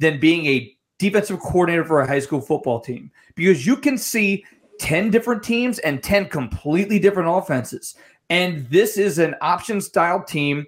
than 0.00 0.20
being 0.20 0.46
a 0.46 0.72
defensive 0.98 1.40
coordinator 1.40 1.84
for 1.84 2.00
a 2.00 2.06
high 2.06 2.18
school 2.18 2.40
football 2.40 2.80
team 2.80 3.10
because 3.34 3.66
you 3.66 3.76
can 3.76 3.96
see 3.96 4.44
10 4.80 5.10
different 5.10 5.42
teams 5.42 5.78
and 5.80 6.02
10 6.02 6.28
completely 6.28 6.98
different 6.98 7.28
offenses. 7.30 7.94
And 8.30 8.68
this 8.68 8.96
is 8.96 9.18
an 9.18 9.34
option 9.40 9.80
style 9.80 10.22
team. 10.22 10.66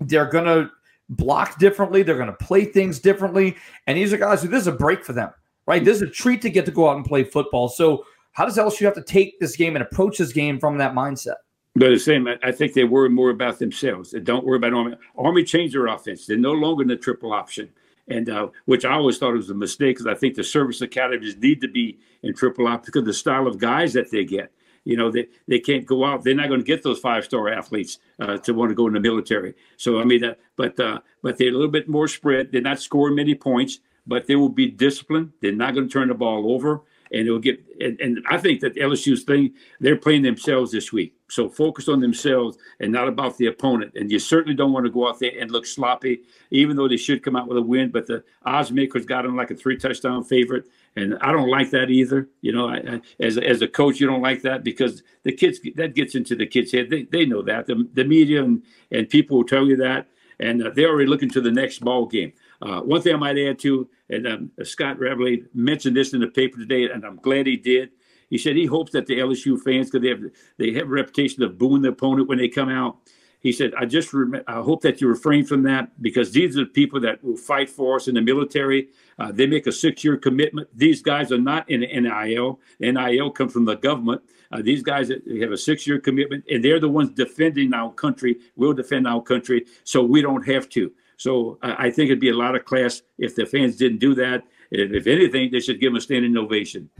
They're 0.00 0.28
going 0.28 0.44
to 0.44 0.70
block 1.10 1.58
differently, 1.58 2.02
they're 2.02 2.16
going 2.16 2.28
to 2.28 2.44
play 2.44 2.64
things 2.64 2.98
differently. 2.98 3.56
And 3.86 3.98
these 3.98 4.12
are 4.12 4.16
guys 4.16 4.42
who 4.42 4.48
this 4.48 4.62
is 4.62 4.66
a 4.66 4.72
break 4.72 5.04
for 5.04 5.12
them, 5.12 5.30
right? 5.66 5.84
This 5.84 5.96
is 5.96 6.02
a 6.02 6.10
treat 6.10 6.40
to 6.42 6.50
get 6.50 6.64
to 6.66 6.72
go 6.72 6.88
out 6.88 6.96
and 6.96 7.04
play 7.04 7.24
football. 7.24 7.68
So, 7.68 8.06
how 8.32 8.44
does 8.44 8.56
LSU 8.56 8.84
have 8.84 8.94
to 8.94 9.02
take 9.02 9.38
this 9.38 9.54
game 9.54 9.76
and 9.76 9.84
approach 9.84 10.18
this 10.18 10.32
game 10.32 10.58
from 10.58 10.76
that 10.78 10.92
mindset? 10.92 11.34
But 11.76 11.90
the 11.90 11.98
same, 11.98 12.26
I 12.42 12.50
think 12.50 12.72
they 12.72 12.82
worry 12.82 13.08
more 13.08 13.30
about 13.30 13.60
themselves. 13.60 14.10
They 14.10 14.18
don't 14.18 14.44
worry 14.44 14.56
about 14.56 14.72
Army. 14.72 14.96
Army 15.16 15.44
changed 15.44 15.74
their 15.74 15.86
offense. 15.86 16.26
They're 16.26 16.36
no 16.36 16.52
longer 16.52 16.82
in 16.82 16.88
the 16.88 16.96
triple 16.96 17.32
option 17.32 17.70
and 18.08 18.28
uh, 18.28 18.48
which 18.66 18.84
I 18.84 18.92
always 18.92 19.18
thought 19.18 19.34
was 19.34 19.50
a 19.50 19.54
mistake 19.54 19.96
because 19.96 20.06
I 20.06 20.14
think 20.14 20.34
the 20.34 20.44
service 20.44 20.80
academies 20.80 21.36
need 21.36 21.60
to 21.62 21.68
be 21.68 21.98
in 22.22 22.34
triple 22.34 22.66
op 22.66 22.84
because 22.84 23.04
the 23.04 23.14
style 23.14 23.46
of 23.46 23.58
guys 23.58 23.92
that 23.94 24.10
they 24.10 24.24
get. 24.24 24.52
You 24.84 24.98
know, 24.98 25.10
they, 25.10 25.28
they 25.48 25.60
can't 25.60 25.86
go 25.86 26.04
out. 26.04 26.24
They're 26.24 26.34
not 26.34 26.48
going 26.48 26.60
to 26.60 26.66
get 26.66 26.82
those 26.82 26.98
five 26.98 27.24
star 27.24 27.48
athletes 27.48 27.98
uh, 28.20 28.36
to 28.38 28.52
want 28.52 28.70
to 28.70 28.74
go 28.74 28.86
in 28.86 28.92
the 28.92 29.00
military. 29.00 29.54
So 29.78 29.98
I 29.98 30.04
mean, 30.04 30.22
uh, 30.24 30.34
but 30.56 30.78
uh, 30.78 31.00
but 31.22 31.38
they're 31.38 31.48
a 31.48 31.52
little 31.52 31.68
bit 31.68 31.88
more 31.88 32.06
spread. 32.06 32.52
They're 32.52 32.60
not 32.60 32.80
scoring 32.80 33.14
many 33.16 33.34
points, 33.34 33.80
but 34.06 34.26
they 34.26 34.36
will 34.36 34.50
be 34.50 34.70
disciplined. 34.70 35.32
They're 35.40 35.52
not 35.52 35.74
going 35.74 35.88
to 35.88 35.92
turn 35.92 36.08
the 36.08 36.14
ball 36.14 36.52
over 36.52 36.82
and 37.12 37.26
it'll 37.26 37.38
get 37.38 37.64
and, 37.80 38.00
and, 38.00 38.24
I 38.28 38.38
think 38.38 38.60
that 38.60 38.76
LSU's 38.76 39.24
thing 39.24 39.54
they're 39.80 39.96
playing 39.96 40.22
themselves 40.22 40.72
this 40.72 40.92
week. 40.92 41.14
So 41.28 41.48
focus 41.48 41.88
on 41.88 42.00
themselves 42.00 42.56
and 42.80 42.92
not 42.92 43.08
about 43.08 43.36
the 43.36 43.46
opponent. 43.46 43.92
And 43.96 44.10
you 44.10 44.18
certainly 44.18 44.54
don't 44.54 44.72
want 44.72 44.86
to 44.86 44.92
go 44.92 45.08
out 45.08 45.18
there 45.18 45.32
and 45.38 45.50
look 45.50 45.66
sloppy, 45.66 46.22
even 46.50 46.76
though 46.76 46.88
they 46.88 46.96
should 46.96 47.22
come 47.22 47.36
out 47.36 47.48
with 47.48 47.58
a 47.58 47.62
win. 47.62 47.90
But 47.90 48.06
the 48.06 48.22
odds 48.44 48.70
makers 48.70 49.04
got 49.04 49.22
them 49.22 49.36
like 49.36 49.50
a 49.50 49.54
three 49.54 49.76
touchdown 49.76 50.24
favorite, 50.24 50.66
and 50.96 51.18
I 51.20 51.32
don't 51.32 51.50
like 51.50 51.70
that 51.70 51.90
either. 51.90 52.28
You 52.40 52.52
know, 52.52 52.68
I, 52.68 52.76
I, 52.76 53.00
as 53.20 53.38
as 53.38 53.62
a 53.62 53.68
coach, 53.68 54.00
you 54.00 54.06
don't 54.06 54.22
like 54.22 54.42
that 54.42 54.64
because 54.64 55.02
the 55.22 55.32
kids 55.32 55.60
that 55.76 55.94
gets 55.94 56.14
into 56.14 56.36
the 56.36 56.46
kids' 56.46 56.72
head. 56.72 56.90
They, 56.90 57.02
they 57.04 57.26
know 57.26 57.42
that 57.42 57.66
the, 57.66 57.88
the 57.92 58.04
media 58.04 58.42
and, 58.44 58.62
and 58.90 59.08
people 59.08 59.38
will 59.38 59.44
tell 59.44 59.66
you 59.66 59.76
that. 59.76 60.06
and 60.40 60.66
uh, 60.66 60.70
they're 60.74 60.88
already 60.88 61.08
looking 61.08 61.30
to 61.30 61.40
the 61.40 61.50
next 61.50 61.80
ball 61.80 62.06
game. 62.06 62.32
Uh, 62.64 62.80
one 62.80 63.02
thing 63.02 63.14
I 63.14 63.18
might 63.18 63.38
add 63.38 63.58
to, 63.60 63.88
and 64.08 64.26
um, 64.26 64.50
Scott 64.62 64.98
Ravelli 64.98 65.44
mentioned 65.52 65.94
this 65.94 66.14
in 66.14 66.20
the 66.20 66.28
paper 66.28 66.58
today, 66.58 66.90
and 66.90 67.04
I'm 67.04 67.16
glad 67.16 67.46
he 67.46 67.58
did. 67.58 67.90
He 68.30 68.38
said 68.38 68.56
he 68.56 68.64
hopes 68.64 68.92
that 68.92 69.06
the 69.06 69.18
LSU 69.18 69.60
fans, 69.60 69.90
because 69.90 70.00
they 70.00 70.08
have 70.08 70.22
they 70.56 70.72
have 70.72 70.86
a 70.86 70.90
reputation 70.90 71.42
of 71.42 71.58
booing 71.58 71.82
the 71.82 71.90
opponent 71.90 72.26
when 72.26 72.38
they 72.38 72.48
come 72.48 72.70
out. 72.70 72.96
He 73.40 73.52
said, 73.52 73.74
"I 73.76 73.84
just 73.84 74.14
rem- 74.14 74.42
I 74.46 74.62
hope 74.62 74.80
that 74.80 75.02
you 75.02 75.08
refrain 75.08 75.44
from 75.44 75.62
that 75.64 76.00
because 76.00 76.32
these 76.32 76.56
are 76.56 76.60
the 76.60 76.70
people 76.70 76.98
that 77.00 77.22
will 77.22 77.36
fight 77.36 77.68
for 77.68 77.96
us 77.96 78.08
in 78.08 78.14
the 78.14 78.22
military. 78.22 78.88
Uh, 79.18 79.30
they 79.30 79.46
make 79.46 79.66
a 79.66 79.72
six-year 79.72 80.16
commitment. 80.16 80.66
These 80.74 81.02
guys 81.02 81.30
are 81.32 81.38
not 81.38 81.68
in 81.68 81.80
the 81.80 81.86
NIL. 81.88 82.60
NIL 82.80 83.30
comes 83.30 83.52
from 83.52 83.66
the 83.66 83.76
government. 83.76 84.22
Uh, 84.50 84.62
these 84.62 84.82
guys 84.82 85.10
have 85.10 85.52
a 85.52 85.58
six-year 85.58 85.98
commitment, 85.98 86.44
and 86.50 86.64
they're 86.64 86.80
the 86.80 86.88
ones 86.88 87.10
defending 87.10 87.74
our 87.74 87.92
country. 87.92 88.38
We'll 88.56 88.72
defend 88.72 89.06
our 89.06 89.20
country, 89.20 89.66
so 89.84 90.02
we 90.02 90.22
don't 90.22 90.46
have 90.48 90.70
to. 90.70 90.92
So 91.16 91.58
I 91.62 91.90
think 91.90 92.08
it'd 92.08 92.20
be 92.20 92.30
a 92.30 92.36
lot 92.36 92.54
of 92.54 92.64
class 92.64 93.02
if 93.18 93.34
the 93.36 93.46
fans 93.46 93.76
didn't 93.76 93.98
do 93.98 94.14
that. 94.16 94.42
If 94.70 95.06
anything, 95.06 95.50
they 95.52 95.60
should 95.60 95.80
give 95.80 95.92
them 95.92 95.98
a 95.98 96.00
standing 96.00 96.36
ovation." 96.36 96.90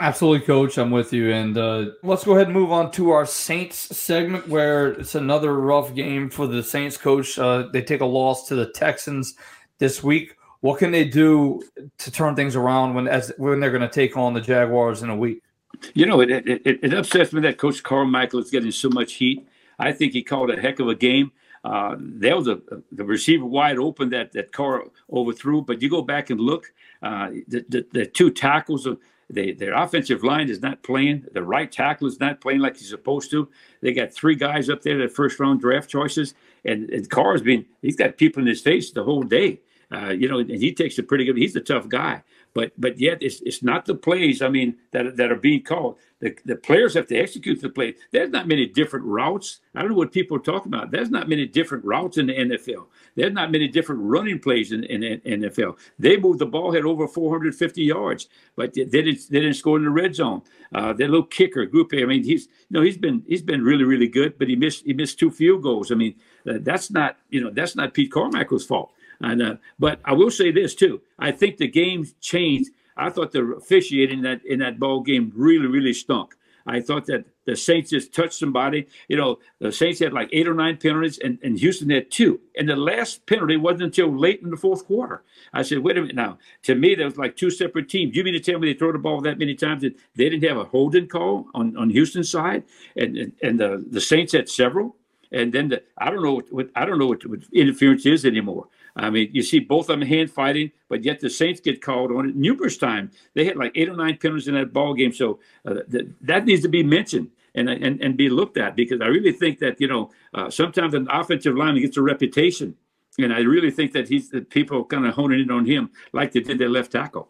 Absolutely, 0.00 0.46
coach. 0.46 0.78
I'm 0.78 0.92
with 0.92 1.12
you. 1.12 1.32
And 1.32 1.58
uh, 1.58 1.86
let's 2.04 2.24
go 2.24 2.34
ahead 2.34 2.46
and 2.46 2.54
move 2.54 2.70
on 2.70 2.92
to 2.92 3.10
our 3.10 3.26
Saints 3.26 3.76
segment, 3.76 4.46
where 4.46 4.92
it's 4.92 5.16
another 5.16 5.58
rough 5.58 5.92
game 5.92 6.30
for 6.30 6.46
the 6.46 6.62
Saints 6.62 6.96
coach. 6.96 7.36
Uh, 7.36 7.64
they 7.72 7.82
take 7.82 8.00
a 8.00 8.06
loss 8.06 8.46
to 8.48 8.54
the 8.54 8.66
Texans 8.66 9.34
this 9.78 10.02
week. 10.02 10.36
What 10.60 10.78
can 10.78 10.92
they 10.92 11.04
do 11.04 11.62
to 11.98 12.10
turn 12.12 12.36
things 12.36 12.54
around 12.54 12.94
when 12.94 13.08
as 13.08 13.32
when 13.38 13.58
they're 13.58 13.72
going 13.72 13.82
to 13.82 13.88
take 13.88 14.16
on 14.16 14.34
the 14.34 14.40
Jaguars 14.40 15.02
in 15.02 15.10
a 15.10 15.16
week? 15.16 15.42
You 15.94 16.06
know, 16.06 16.20
it, 16.20 16.30
it, 16.30 16.62
it 16.64 16.94
upsets 16.94 17.32
me 17.32 17.40
that 17.42 17.58
Coach 17.58 17.82
Carmichael 17.82 18.40
is 18.40 18.50
getting 18.50 18.70
so 18.70 18.88
much 18.88 19.14
heat. 19.14 19.46
I 19.80 19.92
think 19.92 20.12
he 20.12 20.22
called 20.22 20.50
a 20.50 20.60
heck 20.60 20.78
of 20.78 20.88
a 20.88 20.94
game. 20.94 21.32
Uh, 21.68 21.96
there 21.98 22.34
was 22.34 22.48
a 22.48 22.60
the 22.92 23.04
receiver 23.04 23.44
wide 23.44 23.76
open 23.76 24.08
that 24.08 24.32
that 24.32 24.52
Carr 24.52 24.84
overthrew, 25.12 25.60
but 25.60 25.82
you 25.82 25.90
go 25.90 26.00
back 26.00 26.30
and 26.30 26.40
look, 26.40 26.72
uh, 27.02 27.28
the, 27.46 27.62
the, 27.68 27.86
the 27.92 28.06
two 28.06 28.30
tackles 28.30 28.86
of 28.86 28.98
they, 29.28 29.52
their 29.52 29.74
offensive 29.74 30.24
line 30.24 30.48
is 30.48 30.62
not 30.62 30.82
playing. 30.82 31.26
The 31.34 31.42
right 31.42 31.70
tackle 31.70 32.08
is 32.08 32.20
not 32.20 32.40
playing 32.40 32.60
like 32.60 32.78
he's 32.78 32.88
supposed 32.88 33.30
to. 33.32 33.50
They 33.82 33.92
got 33.92 34.14
three 34.14 34.34
guys 34.34 34.70
up 34.70 34.80
there 34.80 34.96
that 34.96 35.12
first 35.12 35.38
round 35.38 35.60
draft 35.60 35.90
choices, 35.90 36.32
and, 36.64 36.88
and 36.88 37.10
Carr's 37.10 37.42
been 37.42 37.66
he's 37.82 37.96
got 37.96 38.16
people 38.16 38.40
in 38.40 38.48
his 38.48 38.62
face 38.62 38.90
the 38.90 39.04
whole 39.04 39.22
day. 39.22 39.60
Uh, 39.92 40.10
you 40.10 40.26
know, 40.26 40.38
and 40.38 40.50
he 40.50 40.72
takes 40.72 40.98
a 40.98 41.02
pretty 41.02 41.26
good. 41.26 41.36
He's 41.36 41.56
a 41.56 41.60
tough 41.60 41.86
guy, 41.88 42.22
but 42.58 42.72
but 42.76 42.98
yet 42.98 43.18
it's 43.20 43.40
it's 43.42 43.62
not 43.62 43.86
the 43.86 43.94
plays. 43.94 44.42
I 44.42 44.48
mean 44.48 44.78
that 44.90 45.16
that 45.16 45.30
are 45.30 45.36
being 45.36 45.62
called. 45.62 45.96
The 46.18 46.36
the 46.44 46.56
players 46.56 46.94
have 46.94 47.06
to 47.06 47.16
execute 47.16 47.60
the 47.60 47.68
play. 47.68 47.94
There's 48.10 48.30
not 48.30 48.48
many 48.48 48.66
different 48.66 49.04
routes. 49.06 49.60
I 49.76 49.80
don't 49.80 49.92
know 49.92 49.96
what 49.96 50.10
people 50.10 50.36
are 50.38 50.40
talking 50.40 50.74
about. 50.74 50.90
There's 50.90 51.08
not 51.08 51.28
many 51.28 51.46
different 51.46 51.84
routes 51.84 52.18
in 52.18 52.26
the 52.26 52.34
NFL. 52.34 52.86
There's 53.14 53.32
not 53.32 53.52
many 53.52 53.68
different 53.68 54.00
running 54.02 54.40
plays 54.40 54.72
in, 54.72 54.82
in, 54.82 55.20
NFL. 55.20 55.78
They 56.00 56.16
moved 56.16 56.40
the 56.40 56.46
ball 56.46 56.72
head 56.72 56.84
over 56.84 57.06
450 57.06 57.80
yards, 57.80 58.28
but 58.56 58.74
they 58.74 58.86
didn't 58.86 59.20
they 59.30 59.38
didn't 59.38 59.54
score 59.54 59.76
in 59.76 59.84
the 59.84 59.90
red 59.90 60.16
zone. 60.16 60.42
Uh, 60.74 60.92
their 60.92 61.06
little 61.06 61.26
kicker, 61.26 61.64
Grupe. 61.64 62.02
I 62.02 62.06
mean, 62.06 62.24
he's 62.24 62.46
you 62.46 62.74
know 62.74 62.82
he's 62.82 62.98
been 62.98 63.22
he's 63.28 63.42
been 63.42 63.62
really 63.62 63.84
really 63.84 64.08
good, 64.08 64.36
but 64.36 64.48
he 64.48 64.56
missed 64.56 64.84
he 64.84 64.94
missed 64.94 65.20
two 65.20 65.30
field 65.30 65.62
goals. 65.62 65.92
I 65.92 65.94
mean, 65.94 66.16
uh, 66.44 66.54
that's 66.62 66.90
not 66.90 67.18
you 67.30 67.40
know 67.40 67.50
that's 67.50 67.76
not 67.76 67.94
Pete 67.94 68.10
Carmichael's 68.10 68.66
fault. 68.66 68.90
And 69.20 69.42
uh, 69.42 69.56
but 69.78 70.00
I 70.04 70.12
will 70.12 70.30
say 70.30 70.50
this 70.50 70.74
too. 70.74 71.00
I 71.18 71.32
think 71.32 71.56
the 71.56 71.68
game 71.68 72.06
changed. 72.20 72.70
I 72.96 73.10
thought 73.10 73.32
the 73.32 73.42
officiating 73.42 74.22
that 74.22 74.44
in 74.44 74.58
that 74.60 74.78
ball 74.78 75.00
game 75.00 75.32
really 75.34 75.66
really 75.66 75.92
stunk. 75.92 76.34
I 76.68 76.80
thought 76.82 77.06
that 77.06 77.24
the 77.46 77.56
Saints 77.56 77.90
just 77.90 78.12
touched 78.12 78.34
somebody. 78.34 78.86
You 79.08 79.16
know, 79.16 79.38
the 79.58 79.72
Saints 79.72 80.00
had 80.00 80.12
like 80.12 80.28
eight 80.32 80.46
or 80.46 80.52
nine 80.52 80.76
penalties, 80.76 81.18
and, 81.18 81.38
and 81.42 81.58
Houston 81.58 81.88
had 81.88 82.10
two. 82.10 82.40
And 82.58 82.68
the 82.68 82.76
last 82.76 83.24
penalty 83.24 83.56
wasn't 83.56 83.84
until 83.84 84.14
late 84.14 84.42
in 84.42 84.50
the 84.50 84.56
fourth 84.56 84.84
quarter. 84.84 85.22
I 85.54 85.62
said, 85.62 85.78
wait 85.78 85.96
a 85.96 86.02
minute 86.02 86.14
now. 86.14 86.36
To 86.64 86.74
me, 86.74 86.94
there 86.94 87.06
was 87.06 87.16
like 87.16 87.36
two 87.36 87.50
separate 87.50 87.88
teams. 87.88 88.14
You 88.14 88.22
mean 88.22 88.34
to 88.34 88.40
tell 88.40 88.58
me 88.58 88.70
they 88.70 88.78
throw 88.78 88.92
the 88.92 88.98
ball 88.98 89.22
that 89.22 89.38
many 89.38 89.54
times 89.54 89.80
that 89.80 89.96
they 90.14 90.28
didn't 90.28 90.46
have 90.46 90.58
a 90.58 90.64
holding 90.64 91.08
call 91.08 91.46
on, 91.54 91.74
on 91.78 91.88
Houston's 91.88 92.30
side, 92.30 92.64
and 92.96 93.16
and, 93.16 93.32
and 93.42 93.58
the, 93.58 93.82
the 93.90 94.00
Saints 94.00 94.32
had 94.32 94.48
several. 94.48 94.94
And 95.32 95.52
then 95.52 95.68
the, 95.68 95.82
I 95.96 96.10
don't 96.10 96.22
know 96.22 96.34
what, 96.34 96.52
what 96.52 96.68
I 96.76 96.84
don't 96.84 96.98
know 96.98 97.06
what, 97.06 97.24
what 97.26 97.40
interference 97.52 98.04
is 98.04 98.26
anymore. 98.26 98.68
I 98.98 99.10
mean, 99.10 99.30
you 99.32 99.42
see 99.42 99.60
both 99.60 99.88
of 99.88 99.98
them 99.98 100.06
hand 100.06 100.30
fighting, 100.30 100.72
but 100.88 101.04
yet 101.04 101.20
the 101.20 101.30
Saints 101.30 101.60
get 101.60 101.80
called 101.80 102.10
on 102.10 102.28
it 102.28 102.36
numerous 102.36 102.76
times. 102.76 103.14
They 103.34 103.44
had 103.44 103.56
like 103.56 103.72
eight 103.74 103.88
or 103.88 103.96
nine 103.96 104.18
penalties 104.18 104.48
in 104.48 104.54
that 104.54 104.72
ball 104.72 104.94
game, 104.94 105.12
so 105.12 105.38
uh, 105.64 105.74
th- 105.90 106.08
that 106.22 106.44
needs 106.44 106.62
to 106.62 106.68
be 106.68 106.82
mentioned 106.82 107.30
and, 107.54 107.68
and 107.68 108.00
and 108.02 108.16
be 108.16 108.28
looked 108.28 108.58
at 108.58 108.74
because 108.74 109.00
I 109.00 109.06
really 109.06 109.32
think 109.32 109.60
that 109.60 109.80
you 109.80 109.86
know 109.86 110.10
uh, 110.34 110.50
sometimes 110.50 110.94
an 110.94 111.06
offensive 111.10 111.56
lineman 111.56 111.82
gets 111.82 111.96
a 111.96 112.02
reputation, 112.02 112.74
and 113.18 113.32
I 113.32 113.40
really 113.40 113.70
think 113.70 113.92
that 113.92 114.08
he's 114.08 114.30
that 114.30 114.50
people 114.50 114.84
kind 114.84 115.06
of 115.06 115.14
honing 115.14 115.40
in 115.40 115.50
on 115.50 115.64
him 115.64 115.90
like 116.12 116.32
they 116.32 116.40
did 116.40 116.58
their 116.58 116.68
left 116.68 116.92
tackle. 116.92 117.28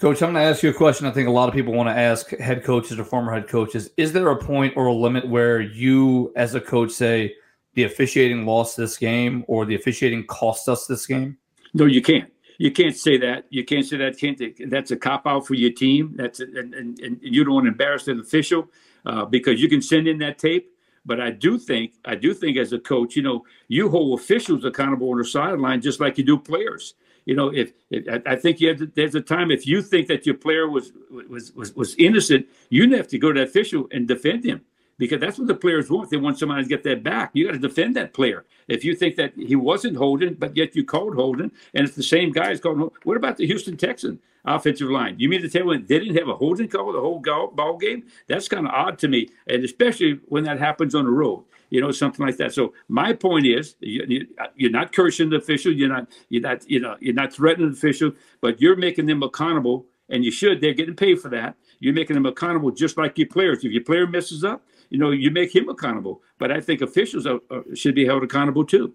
Coach, 0.00 0.22
I'm 0.22 0.32
going 0.32 0.42
to 0.42 0.50
ask 0.50 0.62
you 0.62 0.70
a 0.70 0.74
question. 0.74 1.06
I 1.06 1.10
think 1.10 1.28
a 1.28 1.30
lot 1.30 1.50
of 1.50 1.54
people 1.54 1.74
want 1.74 1.90
to 1.90 1.94
ask 1.94 2.30
head 2.30 2.64
coaches 2.64 2.98
or 2.98 3.04
former 3.04 3.34
head 3.34 3.48
coaches. 3.48 3.90
Is 3.98 4.14
there 4.14 4.30
a 4.30 4.36
point 4.36 4.74
or 4.74 4.86
a 4.86 4.94
limit 4.94 5.28
where 5.28 5.60
you, 5.60 6.32
as 6.36 6.54
a 6.54 6.60
coach, 6.60 6.90
say? 6.90 7.34
The 7.74 7.84
officiating 7.84 8.46
lost 8.46 8.76
this 8.76 8.96
game 8.96 9.44
or 9.46 9.64
the 9.64 9.74
officiating 9.74 10.26
cost 10.26 10.68
us 10.68 10.86
this 10.86 11.06
game? 11.06 11.38
No, 11.74 11.86
you 11.86 12.02
can't. 12.02 12.30
You 12.58 12.70
can't 12.70 12.96
say 12.96 13.16
that. 13.18 13.46
You 13.48 13.64
can't 13.64 13.86
say 13.86 13.96
that. 13.98 14.18
Can't 14.18 14.38
that's 14.70 14.90
a 14.90 14.96
cop 14.96 15.26
out 15.26 15.46
for 15.46 15.54
your 15.54 15.72
team. 15.72 16.12
That's 16.16 16.40
a, 16.40 16.44
and, 16.44 16.74
and, 16.74 17.00
and 17.00 17.18
you 17.22 17.42
don't 17.42 17.54
want 17.54 17.64
to 17.64 17.70
embarrass 17.70 18.06
an 18.08 18.20
official 18.20 18.68
uh, 19.06 19.24
because 19.24 19.62
you 19.62 19.68
can 19.68 19.80
send 19.80 20.06
in 20.06 20.18
that 20.18 20.38
tape. 20.38 20.70
But 21.06 21.20
I 21.20 21.30
do 21.30 21.58
think, 21.58 21.94
I 22.04 22.16
do 22.16 22.34
think 22.34 22.58
as 22.58 22.74
a 22.74 22.78
coach, 22.78 23.16
you 23.16 23.22
know, 23.22 23.46
you 23.68 23.88
hold 23.88 24.20
officials 24.20 24.64
accountable 24.66 25.10
on 25.10 25.18
the 25.18 25.24
sideline 25.24 25.80
just 25.80 26.00
like 26.00 26.18
you 26.18 26.24
do 26.24 26.36
players. 26.36 26.94
You 27.24 27.34
know, 27.34 27.48
if, 27.48 27.72
if 27.90 28.22
I 28.26 28.36
think 28.36 28.60
you 28.60 28.74
to, 28.74 28.86
there's 28.86 29.14
a 29.14 29.20
time 29.20 29.50
if 29.50 29.66
you 29.66 29.82
think 29.82 30.08
that 30.08 30.26
your 30.26 30.34
player 30.34 30.68
was 30.68 30.92
was 31.10 31.52
was 31.52 31.74
was 31.74 31.94
innocent, 31.96 32.46
you 32.70 32.94
have 32.96 33.08
to 33.08 33.18
go 33.18 33.32
to 33.32 33.40
that 33.40 33.48
official 33.48 33.88
and 33.92 34.08
defend 34.08 34.44
him 34.44 34.62
because 35.00 35.18
that's 35.18 35.38
what 35.38 35.48
the 35.48 35.54
players 35.54 35.88
want. 35.90 36.10
They 36.10 36.18
want 36.18 36.38
somebody 36.38 36.62
to 36.62 36.68
get 36.68 36.84
that 36.84 37.02
back. 37.02 37.30
You 37.32 37.46
got 37.46 37.52
to 37.52 37.58
defend 37.58 37.96
that 37.96 38.12
player. 38.12 38.44
If 38.68 38.84
you 38.84 38.94
think 38.94 39.16
that 39.16 39.32
he 39.34 39.56
wasn't 39.56 39.96
holding, 39.96 40.34
but 40.34 40.54
yet 40.54 40.76
you 40.76 40.84
called 40.84 41.14
holding, 41.14 41.50
and 41.74 41.86
it's 41.86 41.96
the 41.96 42.02
same 42.02 42.30
guy 42.32 42.50
is 42.50 42.60
called. 42.60 42.92
What 43.04 43.16
about 43.16 43.38
the 43.38 43.46
Houston 43.46 43.78
Texan 43.78 44.20
offensive 44.44 44.90
line? 44.90 45.16
You 45.18 45.30
mean 45.30 45.40
to 45.40 45.48
tell 45.48 45.64
me 45.64 45.78
they 45.78 45.98
didn't 46.00 46.16
have 46.16 46.28
a 46.28 46.34
holding 46.34 46.68
call 46.68 46.92
the 46.92 47.00
whole 47.00 47.18
ball 47.18 47.78
game? 47.78 48.04
That's 48.28 48.46
kind 48.46 48.66
of 48.66 48.74
odd 48.74 48.98
to 48.98 49.08
me, 49.08 49.30
and 49.46 49.64
especially 49.64 50.20
when 50.28 50.44
that 50.44 50.58
happens 50.58 50.94
on 50.94 51.06
the 51.06 51.10
road. 51.10 51.44
You 51.70 51.80
know, 51.80 51.92
something 51.92 52.26
like 52.26 52.36
that. 52.36 52.52
So 52.52 52.74
my 52.88 53.14
point 53.14 53.46
is, 53.46 53.76
you, 53.80 54.26
are 54.38 54.70
not 54.70 54.92
cursing 54.92 55.30
the 55.30 55.36
official. 55.36 55.72
You're 55.72 55.88
not. 55.88 56.08
You're 56.28 56.42
not. 56.42 56.68
You 56.68 56.80
know. 56.80 56.96
You're 57.00 57.14
not 57.14 57.32
threatening 57.32 57.70
the 57.70 57.76
official, 57.76 58.12
but 58.42 58.60
you're 58.60 58.76
making 58.76 59.06
them 59.06 59.22
accountable, 59.22 59.86
and 60.10 60.24
you 60.24 60.30
should. 60.30 60.60
They're 60.60 60.74
getting 60.74 60.96
paid 60.96 61.20
for 61.20 61.30
that. 61.30 61.56
You're 61.78 61.94
making 61.94 62.14
them 62.14 62.26
accountable 62.26 62.70
just 62.70 62.98
like 62.98 63.16
your 63.16 63.28
players. 63.28 63.64
If 63.64 63.72
your 63.72 63.84
player 63.84 64.06
messes 64.06 64.44
up, 64.44 64.66
you 64.90 64.98
know, 64.98 65.10
you 65.10 65.30
make 65.30 65.54
him 65.54 65.68
accountable. 65.68 66.22
But 66.38 66.52
I 66.52 66.60
think 66.60 66.82
officials 66.82 67.26
are, 67.26 67.40
are, 67.50 67.64
should 67.74 67.94
be 67.94 68.04
held 68.04 68.22
accountable 68.22 68.64
too. 68.64 68.94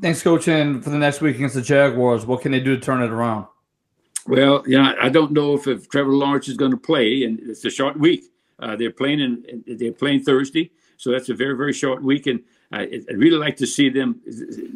Thanks, 0.00 0.22
Coach. 0.22 0.48
And 0.48 0.82
for 0.82 0.90
the 0.90 0.98
next 0.98 1.20
week 1.20 1.36
against 1.36 1.54
the 1.54 1.62
Jaguars, 1.62 2.26
what 2.26 2.42
can 2.42 2.52
they 2.52 2.60
do 2.60 2.76
to 2.76 2.80
turn 2.80 3.02
it 3.02 3.10
around? 3.10 3.46
Well, 4.26 4.62
you 4.66 4.78
know, 4.78 4.94
I 5.00 5.08
don't 5.08 5.32
know 5.32 5.54
if, 5.54 5.66
if 5.66 5.88
Trevor 5.88 6.12
Lawrence 6.12 6.48
is 6.48 6.56
going 6.56 6.70
to 6.70 6.76
play, 6.76 7.24
and 7.24 7.40
it's 7.40 7.64
a 7.64 7.70
short 7.70 7.98
week. 7.98 8.24
Uh, 8.58 8.76
they're 8.76 8.90
playing 8.90 9.20
in, 9.20 9.64
they're 9.66 9.92
playing 9.92 10.22
Thursday, 10.22 10.70
so 10.98 11.10
that's 11.10 11.30
a 11.30 11.34
very 11.34 11.56
very 11.56 11.72
short 11.72 12.02
week, 12.02 12.26
and 12.26 12.40
I, 12.70 12.86
would 13.08 13.18
really 13.18 13.38
like 13.38 13.56
to 13.56 13.66
see 13.66 13.88
them 13.88 14.20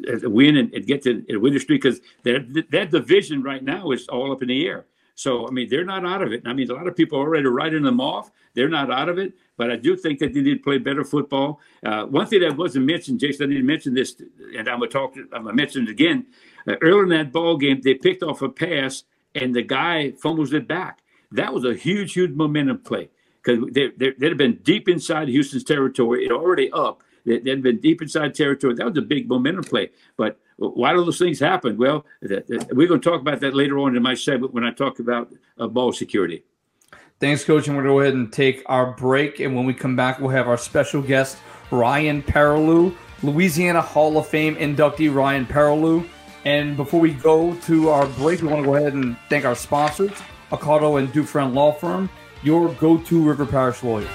uh, 0.09 0.27
uh, 0.27 0.31
win 0.31 0.57
and, 0.57 0.73
and 0.73 0.87
get 0.87 1.03
to 1.03 1.25
a 1.31 1.37
winning 1.37 1.61
streak 1.61 1.83
because 1.83 2.01
that 2.23 2.67
that 2.71 2.91
division 2.91 3.43
right 3.43 3.63
now 3.63 3.91
is 3.91 4.09
all 4.09 4.33
up 4.33 4.43
in 4.43 4.49
the 4.49 4.67
air. 4.67 4.87
So 5.15 5.47
I 5.47 5.51
mean, 5.51 5.69
they're 5.69 5.85
not 5.85 6.05
out 6.05 6.23
of 6.23 6.33
it. 6.33 6.43
I 6.45 6.53
mean, 6.53 6.71
a 6.71 6.75
lot 6.75 6.87
of 6.87 6.97
people 6.97 7.19
are 7.19 7.23
already 7.23 7.47
writing 7.47 7.83
them 7.83 8.01
off. 8.01 8.31
They're 8.55 8.69
not 8.69 8.91
out 8.91 9.09
of 9.09 9.19
it. 9.19 9.35
But 9.57 9.71
I 9.71 9.77
do 9.77 9.97
think 9.97 10.19
that 10.19 10.35
they 10.35 10.41
need 10.41 10.59
to 10.59 10.63
play 10.63 10.79
better 10.79 11.05
football. 11.05 11.61
Uh, 11.85 12.07
one 12.07 12.27
thing 12.27 12.41
that 12.41 12.57
wasn't 12.57 12.87
mentioned, 12.87 13.21
Jason, 13.21 13.51
I 13.51 13.55
didn't 13.55 13.67
mention 13.67 13.95
this, 13.95 14.21
and 14.57 14.69
I'm 14.69 14.81
gonna 14.81 14.89
talk. 14.89 15.15
I'm 15.17 15.45
gonna 15.45 15.55
mention 15.55 15.85
it 15.85 15.91
again. 15.91 16.27
Uh, 16.67 16.75
early 16.83 17.03
in 17.03 17.09
that 17.11 17.33
ball 17.33 17.57
game, 17.57 17.81
they 17.83 17.95
picked 17.95 18.23
off 18.23 18.43
a 18.43 18.49
pass, 18.49 19.05
and 19.35 19.55
the 19.55 19.63
guy 19.63 20.13
fumbles 20.13 20.53
it 20.53 20.67
back. 20.67 21.01
That 21.31 21.53
was 21.53 21.65
a 21.65 21.75
huge, 21.75 22.15
huge 22.15 22.33
momentum 22.33 22.79
play 22.79 23.11
because 23.43 23.65
they, 23.73 23.89
they, 23.97 24.13
would 24.19 24.23
have 24.23 24.37
been 24.37 24.59
deep 24.63 24.89
inside 24.89 25.29
Houston's 25.29 25.65
territory. 25.65 26.25
It 26.25 26.33
already 26.33 26.71
up. 26.73 27.03
They, 27.25 27.39
would 27.39 27.63
been 27.63 27.81
deep 27.81 28.03
inside 28.03 28.35
territory. 28.35 28.75
That 28.75 28.87
was 28.87 28.99
a 28.99 29.03
big 29.03 29.29
momentum 29.29 29.65
play. 29.65 29.91
But 30.17 30.39
why 30.57 30.93
do 30.93 31.05
those 31.05 31.19
things 31.19 31.41
happen? 31.41 31.77
Well, 31.77 32.05
we're 32.21 32.89
going 32.89 33.01
to 33.01 33.11
talk 33.11 33.21
about 33.21 33.41
that 33.41 33.55
later 33.55 33.79
on 33.79 33.97
in 33.97 34.03
my 34.03 34.15
segment 34.15 34.53
when 34.53 34.65
I 34.65 34.71
talk 34.71 34.99
about 34.99 35.33
uh, 35.59 35.67
ball 35.67 35.93
security. 35.93 36.45
Thanks, 37.21 37.45
Coach. 37.45 37.69
And 37.69 37.77
we're 37.77 37.85
going 37.85 37.95
to 37.95 37.99
go 37.99 38.01
ahead 38.01 38.15
and 38.15 38.33
take 38.33 38.63
our 38.67 38.93
break. 38.93 39.41
And 39.41 39.57
when 39.57 39.65
we 39.65 39.75
come 39.75 39.97
back, 39.97 40.21
we'll 40.21 40.31
have 40.31 40.49
our 40.49 40.59
special 40.59 41.01
guest, 41.01 41.39
Ryan 41.71 42.23
Perrilloux, 42.23 42.95
Louisiana 43.23 43.81
Hall 43.81 44.19
of 44.19 44.27
Fame 44.27 44.57
inductee 44.57 45.13
Ryan 45.13 45.47
Perrilloux. 45.47 46.07
And 46.45 46.77
before 46.77 47.01
we 47.01 47.13
go 47.13 47.55
to 47.55 47.89
our 47.89 48.07
break, 48.07 48.43
we 48.43 48.49
want 48.49 48.63
to 48.63 48.67
go 48.67 48.77
ahead 48.77 48.93
and 48.93 49.17
thank 49.31 49.47
our 49.47 49.55
sponsors, 49.55 50.13
Accardo 50.51 50.99
and 50.99 51.11
Dufresne 51.11 51.55
Law 51.55 51.73
Firm, 51.73 52.11
your 52.43 52.69
go-to 52.75 53.23
River 53.27 53.47
Parish 53.47 53.83
lawyers. 53.83 54.11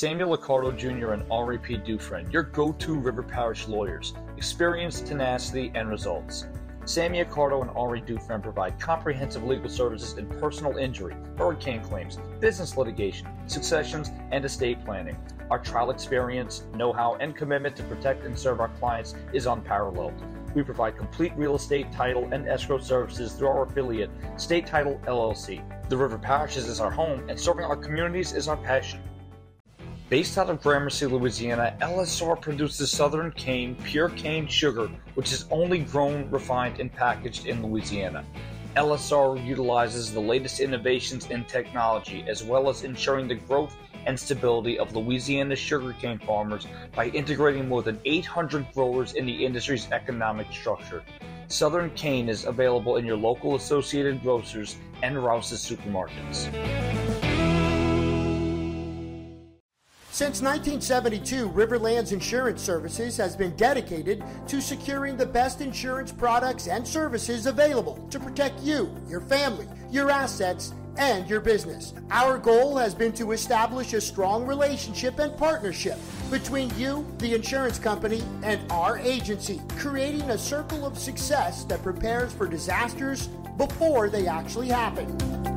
Samuel 0.00 0.38
Accardo 0.38 0.74
Jr. 0.74 1.12
and 1.12 1.30
Henri 1.30 1.58
P. 1.58 1.76
Dufresne, 1.76 2.30
your 2.30 2.44
go 2.44 2.72
to 2.72 2.94
River 2.94 3.22
Parish 3.22 3.68
lawyers, 3.68 4.14
experience, 4.38 5.02
tenacity, 5.02 5.70
and 5.74 5.90
results. 5.90 6.46
Sammy 6.86 7.22
Accardo 7.22 7.60
and 7.60 7.70
Henri 7.76 8.00
Dufresne 8.00 8.40
provide 8.40 8.80
comprehensive 8.80 9.44
legal 9.44 9.68
services 9.68 10.16
in 10.16 10.26
personal 10.40 10.78
injury, 10.78 11.14
hurricane 11.36 11.82
claims, 11.82 12.18
business 12.40 12.78
litigation, 12.78 13.28
successions, 13.46 14.10
and 14.32 14.42
estate 14.42 14.82
planning. 14.86 15.18
Our 15.50 15.58
trial 15.58 15.90
experience, 15.90 16.64
know 16.74 16.94
how, 16.94 17.16
and 17.16 17.36
commitment 17.36 17.76
to 17.76 17.82
protect 17.82 18.24
and 18.24 18.38
serve 18.38 18.60
our 18.60 18.70
clients 18.70 19.14
is 19.34 19.44
unparalleled. 19.44 20.14
We 20.54 20.62
provide 20.62 20.96
complete 20.96 21.34
real 21.36 21.56
estate 21.56 21.92
title 21.92 22.26
and 22.32 22.48
escrow 22.48 22.78
services 22.78 23.34
through 23.34 23.48
our 23.48 23.66
affiliate, 23.66 24.10
State 24.38 24.66
Title 24.66 24.98
LLC. 25.06 25.62
The 25.90 25.96
River 25.98 26.16
Parishes 26.16 26.68
is 26.68 26.80
our 26.80 26.90
home, 26.90 27.28
and 27.28 27.38
serving 27.38 27.66
our 27.66 27.76
communities 27.76 28.32
is 28.32 28.48
our 28.48 28.56
passion. 28.56 29.02
Based 30.10 30.36
out 30.38 30.50
of 30.50 30.60
Gramercy, 30.60 31.06
Louisiana, 31.06 31.76
LSR 31.80 32.40
produces 32.40 32.90
Southern 32.90 33.30
Cane 33.30 33.76
pure 33.84 34.08
cane 34.08 34.48
sugar, 34.48 34.90
which 35.14 35.32
is 35.32 35.46
only 35.52 35.78
grown, 35.78 36.28
refined, 36.32 36.80
and 36.80 36.92
packaged 36.92 37.46
in 37.46 37.64
Louisiana. 37.64 38.24
LSR 38.76 39.46
utilizes 39.46 40.12
the 40.12 40.18
latest 40.18 40.58
innovations 40.58 41.30
in 41.30 41.44
technology 41.44 42.24
as 42.26 42.42
well 42.42 42.68
as 42.68 42.82
ensuring 42.82 43.28
the 43.28 43.36
growth 43.36 43.76
and 44.04 44.18
stability 44.18 44.80
of 44.80 44.96
Louisiana 44.96 45.54
sugarcane 45.54 46.18
farmers 46.18 46.66
by 46.92 47.06
integrating 47.10 47.68
more 47.68 47.84
than 47.84 48.00
800 48.04 48.66
growers 48.74 49.12
in 49.12 49.26
the 49.26 49.46
industry's 49.46 49.88
economic 49.92 50.48
structure. 50.50 51.04
Southern 51.46 51.88
Cane 51.90 52.28
is 52.28 52.46
available 52.46 52.96
in 52.96 53.06
your 53.06 53.16
local 53.16 53.54
Associated 53.54 54.20
Grocers 54.24 54.74
and 55.04 55.22
Rouse's 55.22 55.64
supermarkets. 55.64 56.48
Since 60.20 60.42
1972, 60.42 61.48
Riverlands 61.48 62.12
Insurance 62.12 62.60
Services 62.60 63.16
has 63.16 63.34
been 63.34 63.56
dedicated 63.56 64.22
to 64.48 64.60
securing 64.60 65.16
the 65.16 65.24
best 65.24 65.62
insurance 65.62 66.12
products 66.12 66.66
and 66.66 66.86
services 66.86 67.46
available 67.46 68.06
to 68.10 68.20
protect 68.20 68.60
you, 68.60 68.94
your 69.08 69.22
family, 69.22 69.66
your 69.90 70.10
assets, 70.10 70.74
and 70.98 71.26
your 71.26 71.40
business. 71.40 71.94
Our 72.10 72.36
goal 72.36 72.76
has 72.76 72.94
been 72.94 73.14
to 73.14 73.32
establish 73.32 73.94
a 73.94 74.00
strong 74.02 74.46
relationship 74.46 75.18
and 75.20 75.34
partnership 75.38 75.98
between 76.30 76.70
you, 76.78 77.06
the 77.16 77.34
insurance 77.34 77.78
company, 77.78 78.22
and 78.42 78.60
our 78.70 78.98
agency, 78.98 79.62
creating 79.78 80.28
a 80.28 80.36
circle 80.36 80.84
of 80.84 80.98
success 80.98 81.64
that 81.64 81.82
prepares 81.82 82.30
for 82.30 82.46
disasters 82.46 83.28
before 83.56 84.10
they 84.10 84.26
actually 84.26 84.68
happen. 84.68 85.49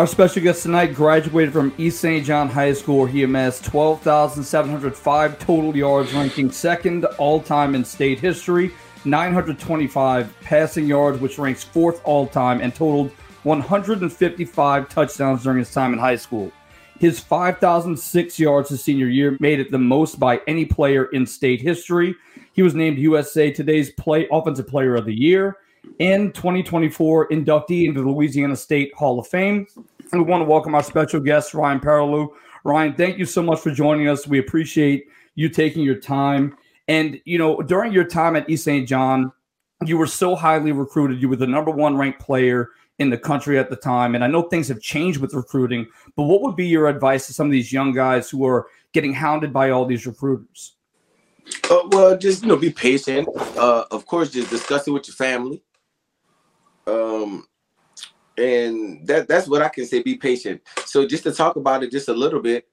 Our 0.00 0.06
special 0.06 0.42
guest 0.42 0.62
tonight 0.62 0.94
graduated 0.94 1.52
from 1.52 1.74
East 1.76 2.00
St. 2.00 2.24
John 2.24 2.48
High 2.48 2.72
School 2.72 3.00
where 3.00 3.08
he 3.08 3.22
amassed 3.22 3.66
12,705 3.66 5.38
total 5.38 5.76
yards, 5.76 6.14
ranking 6.14 6.50
second 6.50 7.04
all 7.18 7.42
time 7.42 7.74
in 7.74 7.84
state 7.84 8.18
history, 8.18 8.72
925 9.04 10.34
passing 10.40 10.86
yards, 10.86 11.20
which 11.20 11.38
ranks 11.38 11.62
fourth 11.62 12.00
all 12.04 12.26
time, 12.26 12.62
and 12.62 12.74
totaled 12.74 13.10
155 13.42 14.88
touchdowns 14.88 15.42
during 15.42 15.58
his 15.58 15.70
time 15.70 15.92
in 15.92 15.98
high 15.98 16.16
school. 16.16 16.50
His 16.98 17.20
5,006 17.20 18.38
yards 18.38 18.70
his 18.70 18.82
senior 18.82 19.08
year 19.08 19.36
made 19.38 19.60
it 19.60 19.70
the 19.70 19.76
most 19.76 20.18
by 20.18 20.40
any 20.46 20.64
player 20.64 21.10
in 21.12 21.26
state 21.26 21.60
history. 21.60 22.14
He 22.54 22.62
was 22.62 22.74
named 22.74 22.96
USA 22.96 23.52
Today's 23.52 23.90
Play 23.90 24.26
Offensive 24.32 24.66
Player 24.66 24.94
of 24.94 25.04
the 25.04 25.14
Year 25.14 25.58
and 25.98 26.34
2024 26.34 27.28
inductee 27.28 27.86
into 27.86 28.02
the 28.02 28.08
Louisiana 28.08 28.56
State 28.56 28.94
Hall 28.94 29.18
of 29.18 29.26
Fame. 29.26 29.66
We 30.12 30.22
want 30.22 30.40
to 30.40 30.44
welcome 30.44 30.74
our 30.74 30.82
special 30.82 31.20
guest, 31.20 31.54
Ryan 31.54 31.78
Perrilloux. 31.78 32.28
Ryan, 32.64 32.94
thank 32.94 33.18
you 33.18 33.24
so 33.24 33.42
much 33.42 33.60
for 33.60 33.70
joining 33.70 34.08
us. 34.08 34.26
We 34.26 34.38
appreciate 34.38 35.06
you 35.36 35.48
taking 35.48 35.82
your 35.82 35.94
time. 35.94 36.56
And, 36.88 37.20
you 37.24 37.38
know, 37.38 37.62
during 37.62 37.92
your 37.92 38.04
time 38.04 38.34
at 38.34 38.50
East 38.50 38.64
St. 38.64 38.88
John, 38.88 39.32
you 39.86 39.96
were 39.96 40.08
so 40.08 40.34
highly 40.34 40.72
recruited. 40.72 41.22
You 41.22 41.28
were 41.28 41.36
the 41.36 41.46
number 41.46 41.70
one 41.70 41.96
ranked 41.96 42.20
player 42.20 42.70
in 42.98 43.08
the 43.08 43.16
country 43.16 43.58
at 43.58 43.70
the 43.70 43.76
time. 43.76 44.14
And 44.14 44.24
I 44.24 44.26
know 44.26 44.42
things 44.42 44.68
have 44.68 44.80
changed 44.80 45.20
with 45.20 45.32
recruiting, 45.32 45.86
but 46.16 46.24
what 46.24 46.42
would 46.42 46.56
be 46.56 46.66
your 46.66 46.88
advice 46.88 47.26
to 47.28 47.32
some 47.32 47.46
of 47.46 47.52
these 47.52 47.72
young 47.72 47.92
guys 47.92 48.28
who 48.28 48.44
are 48.44 48.66
getting 48.92 49.14
hounded 49.14 49.52
by 49.52 49.70
all 49.70 49.86
these 49.86 50.06
recruiters? 50.06 50.74
Uh, 51.70 51.88
well, 51.92 52.18
just 52.18 52.42
you 52.42 52.48
know, 52.48 52.56
be 52.56 52.70
patient. 52.70 53.28
Uh, 53.56 53.84
of 53.90 54.04
course, 54.06 54.30
just 54.30 54.50
discuss 54.50 54.86
it 54.86 54.90
with 54.90 55.06
your 55.08 55.14
family. 55.14 55.62
Um, 56.86 57.46
and 58.40 59.06
that 59.06 59.28
that's 59.28 59.46
what 59.46 59.62
I 59.62 59.68
can 59.68 59.86
say. 59.86 60.02
Be 60.02 60.16
patient. 60.16 60.62
So 60.86 61.06
just 61.06 61.24
to 61.24 61.32
talk 61.32 61.56
about 61.56 61.82
it 61.82 61.92
just 61.92 62.08
a 62.08 62.14
little 62.14 62.40
bit, 62.40 62.66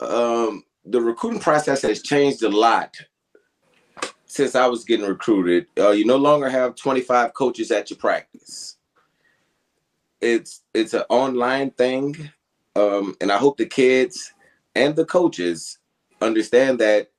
um, 0.00 0.64
the 0.84 1.00
recruiting 1.00 1.40
process 1.40 1.82
has 1.82 2.02
changed 2.02 2.42
a 2.42 2.48
lot 2.48 2.94
since 4.26 4.54
I 4.54 4.66
was 4.66 4.84
getting 4.84 5.06
recruited. 5.06 5.66
Uh, 5.78 5.90
you 5.90 6.04
no 6.04 6.16
longer 6.16 6.48
have 6.48 6.74
25 6.74 7.34
coaches 7.34 7.70
at 7.70 7.90
your 7.90 7.98
practice. 7.98 8.76
It's 10.20 10.62
it's 10.72 10.94
an 10.94 11.04
online 11.08 11.70
thing, 11.70 12.30
um, 12.76 13.14
and 13.20 13.30
I 13.30 13.36
hope 13.36 13.58
the 13.58 13.66
kids 13.66 14.32
and 14.74 14.96
the 14.96 15.04
coaches 15.04 15.78
understand 16.20 16.78
that. 16.80 17.10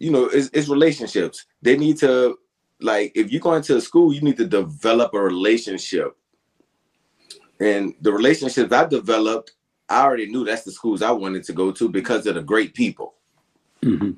You 0.00 0.12
know, 0.12 0.26
it's, 0.26 0.48
it's 0.52 0.68
relationships. 0.68 1.46
They 1.60 1.76
need 1.76 1.96
to 1.98 2.38
like 2.80 3.12
if 3.14 3.32
you're 3.32 3.40
going 3.40 3.62
to 3.62 3.76
a 3.76 3.80
school, 3.80 4.12
you 4.12 4.20
need 4.20 4.36
to 4.36 4.46
develop 4.46 5.14
a 5.14 5.20
relationship. 5.20 6.16
And 7.60 7.94
the 8.00 8.12
relationships 8.12 8.72
I 8.72 8.84
developed, 8.86 9.52
I 9.88 10.02
already 10.02 10.26
knew 10.26 10.44
that's 10.44 10.64
the 10.64 10.72
schools 10.72 11.02
I 11.02 11.10
wanted 11.10 11.44
to 11.44 11.52
go 11.52 11.72
to 11.72 11.88
because 11.88 12.26
of 12.26 12.34
the 12.34 12.42
great 12.42 12.74
people. 12.74 13.14
Mm-hmm. 13.82 14.12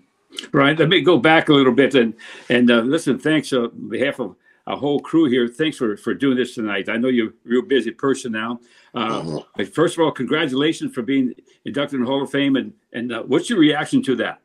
Right. 0.52 0.78
Let 0.78 0.88
me 0.88 1.00
go 1.00 1.18
back 1.18 1.48
a 1.48 1.52
little 1.52 1.72
bit 1.72 1.94
and 1.94 2.14
and 2.48 2.70
uh, 2.70 2.80
listen. 2.80 3.18
Thanks 3.18 3.52
on 3.52 3.88
behalf 3.88 4.20
of 4.20 4.36
our 4.66 4.76
whole 4.76 5.00
crew 5.00 5.24
here. 5.24 5.48
Thanks 5.48 5.76
for 5.76 5.96
for 5.96 6.14
doing 6.14 6.36
this 6.36 6.54
tonight. 6.54 6.88
I 6.88 6.96
know 6.96 7.08
you're 7.08 7.30
a 7.30 7.32
real 7.44 7.62
busy 7.62 7.90
person 7.90 8.32
now. 8.32 8.60
Uh, 8.94 9.22
mm-hmm. 9.22 9.64
First 9.64 9.98
of 9.98 10.04
all, 10.04 10.12
congratulations 10.12 10.94
for 10.94 11.02
being 11.02 11.34
inducted 11.64 11.96
in 11.96 12.04
the 12.04 12.10
Hall 12.10 12.22
of 12.22 12.30
Fame. 12.30 12.56
And 12.56 12.72
and 12.92 13.12
uh, 13.12 13.22
what's 13.22 13.50
your 13.50 13.58
reaction 13.58 14.02
to 14.04 14.16
that? 14.16 14.40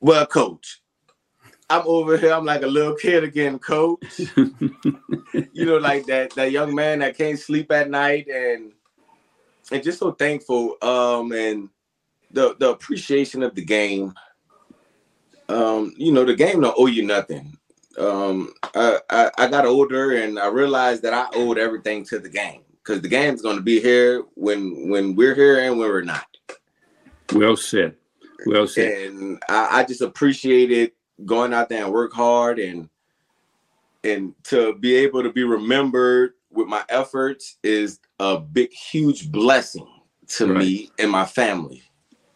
Well, 0.00 0.26
Coach, 0.26 0.80
I'm 1.70 1.84
over 1.86 2.18
here. 2.18 2.32
I'm 2.32 2.44
like 2.44 2.62
a 2.62 2.66
little 2.66 2.96
kid 2.96 3.22
again, 3.22 3.60
coach. 3.60 4.18
you 4.36 5.64
know, 5.66 5.78
like 5.78 6.04
that 6.06 6.32
that 6.32 6.50
young 6.50 6.74
man 6.74 6.98
that 6.98 7.16
can't 7.16 7.38
sleep 7.38 7.70
at 7.70 7.88
night 7.88 8.26
and 8.26 8.72
and 9.70 9.82
just 9.82 10.00
so 10.00 10.10
thankful. 10.10 10.76
Um, 10.82 11.30
and 11.30 11.68
the 12.32 12.56
the 12.58 12.70
appreciation 12.70 13.44
of 13.44 13.54
the 13.54 13.64
game. 13.64 14.12
Um, 15.48 15.94
you 15.96 16.12
know, 16.12 16.24
the 16.24 16.34
game 16.34 16.60
don't 16.60 16.74
owe 16.76 16.86
you 16.86 17.04
nothing. 17.04 17.56
Um, 17.98 18.52
I, 18.74 18.98
I, 19.10 19.30
I 19.36 19.46
got 19.48 19.66
older 19.66 20.16
and 20.16 20.38
I 20.38 20.46
realized 20.46 21.02
that 21.02 21.12
I 21.12 21.26
owed 21.34 21.58
everything 21.58 22.04
to 22.06 22.20
the 22.20 22.28
game 22.28 22.62
because 22.76 23.02
the 23.02 23.08
game's 23.08 23.42
going 23.42 23.56
to 23.56 23.62
be 23.62 23.80
here 23.80 24.22
when 24.34 24.90
when 24.90 25.14
we're 25.14 25.34
here 25.34 25.60
and 25.60 25.78
when 25.78 25.88
we're 25.88 26.02
not. 26.02 26.26
Well 27.32 27.56
said. 27.56 27.94
Well 28.46 28.66
said. 28.66 28.92
And 28.92 29.42
I, 29.48 29.80
I 29.80 29.84
just 29.84 30.00
appreciated 30.02 30.92
going 31.24 31.52
out 31.52 31.68
there 31.68 31.84
and 31.84 31.92
work 31.92 32.12
hard 32.12 32.58
and 32.58 32.88
and 34.02 34.34
to 34.44 34.74
be 34.76 34.94
able 34.94 35.22
to 35.22 35.32
be 35.32 35.44
remembered 35.44 36.32
with 36.50 36.66
my 36.66 36.82
efforts 36.88 37.58
is 37.62 38.00
a 38.18 38.38
big 38.38 38.72
huge 38.72 39.30
blessing 39.30 39.86
to 40.26 40.46
right. 40.46 40.58
me 40.58 40.90
and 40.98 41.10
my 41.10 41.26
family. 41.26 41.82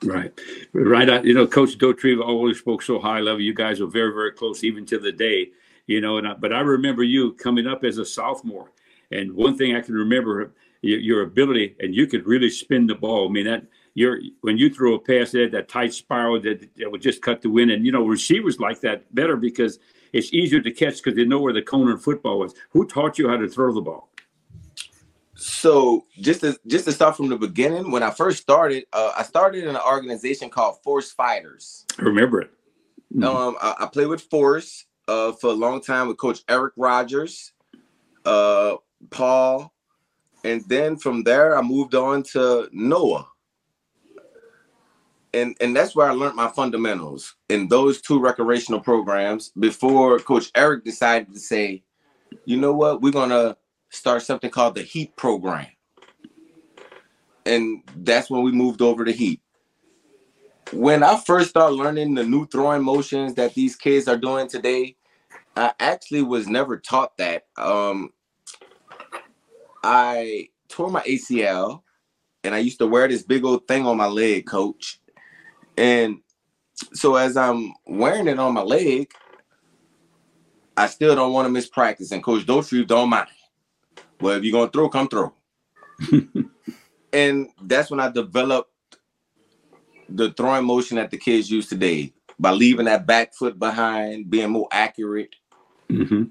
Right. 0.03 0.39
Right 0.75 1.25
you 1.25 1.33
know 1.33 1.47
coach 1.47 1.79
Dauterive 1.79 2.23
always 2.23 2.59
spoke 2.59 2.83
so 2.83 2.99
high 2.99 3.21
level. 3.21 3.41
You 3.41 3.55
guys 3.55 3.81
are 3.81 3.87
very 3.87 4.13
very 4.13 4.33
close 4.33 4.63
even 4.63 4.85
to 4.87 4.99
the 4.99 5.13
day 5.13 5.51
you 5.87 6.01
know 6.01 6.19
and 6.19 6.29
I, 6.29 6.35
but 6.35 6.53
i 6.53 6.61
remember 6.61 7.03
you 7.03 7.33
coming 7.35 7.67
up 7.67 7.85
as 7.85 7.99
a 7.99 8.05
sophomore. 8.05 8.71
And 9.11 9.33
one 9.33 9.57
thing 9.57 9.75
i 9.75 9.81
can 9.81 9.95
remember 9.95 10.53
your, 10.83 10.99
your 10.99 11.23
ability 11.23 11.77
and 11.81 11.95
you 11.95 12.07
could 12.07 12.27
really 12.27 12.51
spin 12.51 12.87
the 12.87 12.95
ball. 12.95 13.29
I 13.29 13.33
mean 13.33 13.47
that 13.47 13.65
you're 13.95 14.21
when 14.43 14.59
you 14.59 14.71
throw 14.71 14.95
a 14.95 14.99
pass, 14.99 15.31
that 15.33 15.53
that 15.53 15.69
tight 15.69 15.95
spiral 15.95 16.41
that, 16.43 16.69
that 16.77 16.91
would 16.91 17.03
just 17.03 17.23
cut 17.23 17.43
the 17.43 17.51
wind. 17.51 17.71
And 17.71 17.87
you 17.87 17.93
know, 17.93 18.05
receivers 18.05 18.59
like 18.59 18.81
that 18.81 19.13
better 19.15 19.37
because 19.37 19.79
it's 20.13 20.33
easier 20.33 20.61
to 20.61 20.71
catch 20.71 20.97
because 20.97 21.15
they 21.15 21.25
know 21.25 21.41
where 21.41 21.53
the 21.53 21.63
cone 21.63 21.91
and 21.91 22.03
football 22.03 22.41
was. 22.41 22.55
Who 22.71 22.87
taught 22.87 23.19
you 23.19 23.29
how 23.29 23.37
to 23.37 23.49
throw 23.49 23.73
the 23.73 23.81
ball? 23.81 24.11
So 25.37 26.07
just 26.21 26.41
to 26.41 26.59
just 26.67 26.85
to 26.85 26.93
start 26.93 27.17
from 27.17 27.29
the 27.29 27.37
beginning, 27.37 27.91
when 27.91 28.03
I 28.03 28.11
first 28.11 28.41
started, 28.43 28.85
uh, 28.93 29.13
I 29.17 29.23
started 29.23 29.65
in 29.65 29.71
an 29.71 29.83
organization 29.83 30.51
called 30.51 30.83
Force 30.83 31.13
Fighters. 31.13 31.85
I 31.99 32.03
remember 32.03 32.41
it. 32.41 32.51
Mm-hmm. 33.15 33.25
Um, 33.25 33.57
I, 33.61 33.75
I, 33.81 33.87
played 33.87 34.09
with 34.09 34.23
Force 34.23 34.87
uh, 35.07 35.33
for 35.33 35.51
a 35.51 35.55
long 35.55 35.81
time 35.81 36.09
with 36.09 36.17
Coach 36.17 36.41
Eric 36.49 36.75
Rogers, 36.77 37.53
uh, 38.25 38.77
Paul, 39.11 39.73
and 40.43 40.63
then 40.69 40.97
from 40.97 41.23
there 41.23 41.57
I 41.57 41.63
moved 41.63 41.95
on 41.95 42.23
to 42.33 42.69
Noah. 42.73 43.29
And, 45.35 45.57
and 45.61 45.75
that's 45.75 45.97
where 45.97 46.09
I 46.09 46.13
learned 46.13 46.37
my 46.37 46.49
fundamentals 46.49 47.35
in 47.49 47.67
those 47.67 48.01
two 48.01 48.21
recreational 48.21 48.81
programs 48.81 49.51
before 49.59 50.21
Coach 50.21 50.53
Eric 50.55 50.85
decided 50.85 51.35
to 51.35 51.41
say, 51.41 51.83
you 52.45 52.57
know 52.57 52.73
what, 52.73 53.03
we're 53.03 53.11
gonna 53.11 53.57
start 53.91 54.23
something 54.23 54.51
called 54.51 54.77
the 54.77 54.83
Heat 54.83 55.17
program. 55.17 55.67
And 57.45 57.83
that's 57.97 58.31
when 58.31 58.43
we 58.43 58.53
moved 58.53 58.81
over 58.81 59.05
to 59.05 59.11
Heat. 59.11 59.41
When 60.73 61.03
I 61.03 61.19
first 61.19 61.51
started 61.51 61.75
learning 61.75 62.15
the 62.15 62.25
new 62.25 62.47
throwing 62.47 62.85
motions 62.85 63.35
that 63.35 63.55
these 63.55 63.75
kids 63.75 64.07
are 64.07 64.17
doing 64.17 64.49
today, 64.49 64.97
I 65.57 65.73
actually 65.81 66.23
was 66.23 66.47
never 66.47 66.79
taught 66.79 67.17
that. 67.19 67.47
Um, 67.59 68.11
I 69.83 70.49
tore 70.69 70.91
my 70.91 71.03
ACL 71.03 71.83
and 72.45 72.55
I 72.55 72.59
used 72.59 72.79
to 72.79 72.87
wear 72.87 73.09
this 73.09 73.23
big 73.23 73.45
old 73.45 73.67
thing 73.67 73.85
on 73.85 73.97
my 73.97 74.07
leg, 74.07 74.47
coach. 74.47 75.01
And 75.77 76.19
so 76.93 77.17
as 77.17 77.37
I'm 77.37 77.73
wearing 77.87 78.29
it 78.29 78.39
on 78.39 78.55
my 78.55 78.63
leg, 78.63 79.13
I 80.77 80.87
still 80.87 81.15
don't 81.15 81.33
want 81.33 81.47
to 81.47 81.51
miss 81.51 81.69
practice. 81.69 82.11
And 82.13 82.23
Coach 82.23 82.47
Dauterive 82.47 82.87
don't 82.87 83.11
mind. 83.11 83.29
Well, 84.21 84.37
if 84.37 84.45
you're 84.45 84.53
gonna 84.53 84.71
throw, 84.71 84.89
come 84.89 85.09
throw. 85.09 85.33
and 87.13 87.49
that's 87.63 87.91
when 87.91 88.01
I 88.01 88.11
developed 88.11 88.71
the 90.09 90.33
throwing 90.33 90.65
motion 90.65 90.97
that 90.97 91.11
the 91.11 91.17
kids 91.17 91.51
use 91.51 91.69
today 91.69 92.13
by 92.39 92.51
leaving 92.51 92.87
that 92.87 93.07
back 93.07 93.35
foot 93.35 93.59
behind, 93.59 94.31
being 94.31 94.51
more 94.51 94.69
accurate, 94.71 95.35
mm-hmm. 95.89 96.25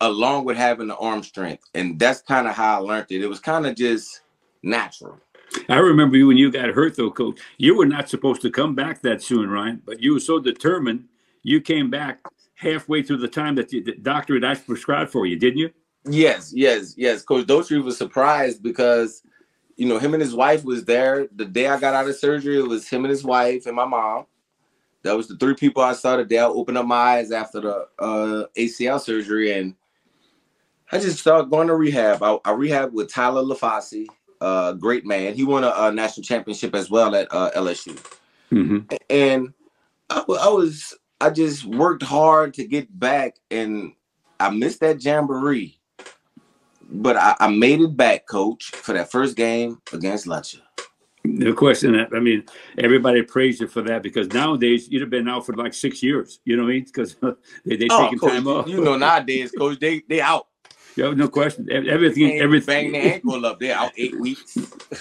along 0.00 0.44
with 0.44 0.56
having 0.56 0.88
the 0.88 0.96
arm 0.96 1.22
strength. 1.22 1.64
And 1.74 1.98
that's 1.98 2.22
kind 2.22 2.48
of 2.48 2.54
how 2.54 2.76
I 2.76 2.78
learned 2.78 3.06
it. 3.10 3.22
It 3.22 3.28
was 3.28 3.40
kind 3.40 3.66
of 3.66 3.76
just 3.76 4.22
natural. 4.62 5.18
I 5.68 5.76
remember 5.76 6.16
you 6.16 6.26
when 6.26 6.36
you 6.36 6.50
got 6.50 6.70
hurt, 6.70 6.96
though, 6.96 7.10
coach. 7.10 7.40
You 7.58 7.76
were 7.76 7.86
not 7.86 8.08
supposed 8.08 8.42
to 8.42 8.50
come 8.50 8.74
back 8.74 9.02
that 9.02 9.22
soon, 9.22 9.50
Ryan, 9.50 9.82
but 9.84 10.00
you 10.02 10.14
were 10.14 10.20
so 10.20 10.38
determined. 10.38 11.08
You 11.42 11.60
came 11.60 11.90
back 11.90 12.20
halfway 12.54 13.02
through 13.02 13.18
the 13.18 13.28
time 13.28 13.54
that 13.56 13.68
the 13.68 13.80
doctor 14.02 14.34
had 14.34 14.44
actually 14.44 14.66
prescribed 14.66 15.10
for 15.10 15.26
you, 15.26 15.36
didn't 15.36 15.58
you? 15.58 15.70
Yes, 16.04 16.52
yes, 16.54 16.94
yes. 16.96 17.22
Coach 17.22 17.46
Dauterive 17.46 17.84
was 17.84 17.96
surprised 17.96 18.62
because, 18.62 19.22
you 19.76 19.86
know, 19.86 19.98
him 19.98 20.14
and 20.14 20.22
his 20.22 20.34
wife 20.34 20.64
was 20.64 20.84
there 20.84 21.28
the 21.34 21.44
day 21.44 21.68
I 21.68 21.78
got 21.78 21.94
out 21.94 22.08
of 22.08 22.16
surgery. 22.16 22.58
It 22.58 22.66
was 22.66 22.88
him 22.88 23.04
and 23.04 23.10
his 23.10 23.24
wife 23.24 23.66
and 23.66 23.76
my 23.76 23.84
mom. 23.84 24.26
That 25.02 25.16
was 25.16 25.28
the 25.28 25.36
three 25.36 25.54
people 25.54 25.82
I 25.82 25.94
saw 25.94 26.16
the 26.16 26.24
day 26.24 26.38
I 26.38 26.44
opened 26.44 26.78
up 26.78 26.86
my 26.86 26.96
eyes 26.96 27.32
after 27.32 27.60
the 27.60 27.88
uh, 27.98 28.46
ACL 28.56 29.00
surgery, 29.00 29.52
and 29.52 29.74
I 30.92 30.98
just 30.98 31.18
started 31.18 31.50
going 31.50 31.66
to 31.68 31.74
rehab. 31.74 32.22
I, 32.22 32.34
I 32.44 32.52
rehabbed 32.52 32.92
with 32.92 33.12
Tyler 33.12 33.42
LaFosse, 33.42 34.06
uh, 34.42 34.72
great 34.74 35.06
man. 35.06 35.34
He 35.34 35.44
won 35.44 35.64
a, 35.64 35.72
a, 35.74 35.92
national 35.92 36.24
championship 36.24 36.74
as 36.74 36.90
well 36.90 37.14
at 37.14 37.28
uh, 37.30 37.50
LSU, 37.56 37.94
mm-hmm. 38.50 38.94
and 39.08 39.52
I, 40.10 40.18
I 40.20 40.48
was 40.48 40.94
I 41.20 41.30
just 41.30 41.64
worked 41.64 42.02
hard 42.02 42.54
to 42.54 42.64
get 42.64 42.98
back, 42.98 43.36
and 43.50 43.92
I 44.40 44.50
missed 44.50 44.80
that 44.80 45.02
jamboree 45.02 45.78
but 46.92 47.16
I, 47.16 47.34
I, 47.40 47.48
made 47.48 47.80
it 47.80 47.96
back, 47.96 48.26
coach, 48.26 48.64
for 48.66 48.92
that 48.92 49.10
first 49.10 49.36
game 49.36 49.80
against 49.92 50.26
Letcher. 50.26 50.60
No 51.24 51.54
question. 51.54 51.94
I 52.12 52.18
mean, 52.18 52.44
everybody 52.78 53.22
praised 53.22 53.60
you 53.60 53.68
for 53.68 53.80
that 53.82 54.02
because 54.02 54.28
nowadays 54.28 54.88
you'd 54.90 55.02
have 55.02 55.10
been 55.10 55.28
out 55.28 55.46
for 55.46 55.54
like 55.54 55.72
six 55.72 56.02
years. 56.02 56.40
You 56.44 56.56
know 56.56 56.64
what 56.64 56.70
I 56.70 56.72
mean? 56.72 56.84
Because 56.84 57.14
they 57.64 57.76
they 57.76 57.86
oh, 57.90 58.02
taking 58.02 58.18
coach, 58.18 58.32
time 58.32 58.46
off. 58.48 58.68
You 58.68 58.82
know, 58.82 58.96
nowadays, 58.96 59.52
coach, 59.56 59.78
they 59.78 60.02
they 60.08 60.20
out. 60.20 60.48
Yeah, 60.94 61.10
no 61.12 61.28
question. 61.28 61.68
Everything, 61.70 62.38
everything. 62.38 62.92
Bang 62.92 62.92
the 62.92 63.14
ankle 63.14 63.46
up 63.46 63.58
there, 63.60 63.76
out 63.76 63.92
eight 63.96 64.18
weeks. 64.20 64.58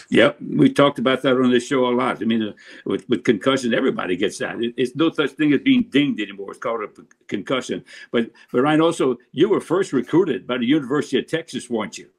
yep, 0.10 0.38
we 0.42 0.72
talked 0.72 1.00
about 1.00 1.22
that 1.24 1.36
on 1.36 1.52
this 1.52 1.68
show 1.68 1.86
a 1.88 1.92
lot. 1.92 2.22
I 2.22 2.26
mean, 2.26 2.44
uh, 2.44 2.54
with, 2.86 3.08
with 3.10 3.24
concussion, 3.24 3.74
everybody 3.74 4.16
gets 4.16 4.38
that. 4.38 4.62
It, 4.62 4.74
it's 4.78 4.96
no 4.96 5.12
such 5.12 5.32
thing 5.32 5.52
as 5.54 5.60
being 5.60 5.84
dinged 5.90 6.22
anymore. 6.22 6.52
It's 6.52 6.60
called 6.60 6.84
a 6.84 6.88
concussion. 7.28 7.84
But, 8.12 8.32
but 8.52 8.62
Ryan, 8.62 8.82
also, 8.82 9.18
you 9.34 9.50
were 9.50 9.60
first 9.60 9.92
recruited 9.92 10.48
by 10.48 10.58
the 10.58 10.66
University 10.66 11.20
of 11.20 11.28
Texas, 11.28 11.70
weren't 11.70 11.98
you? 11.98 12.10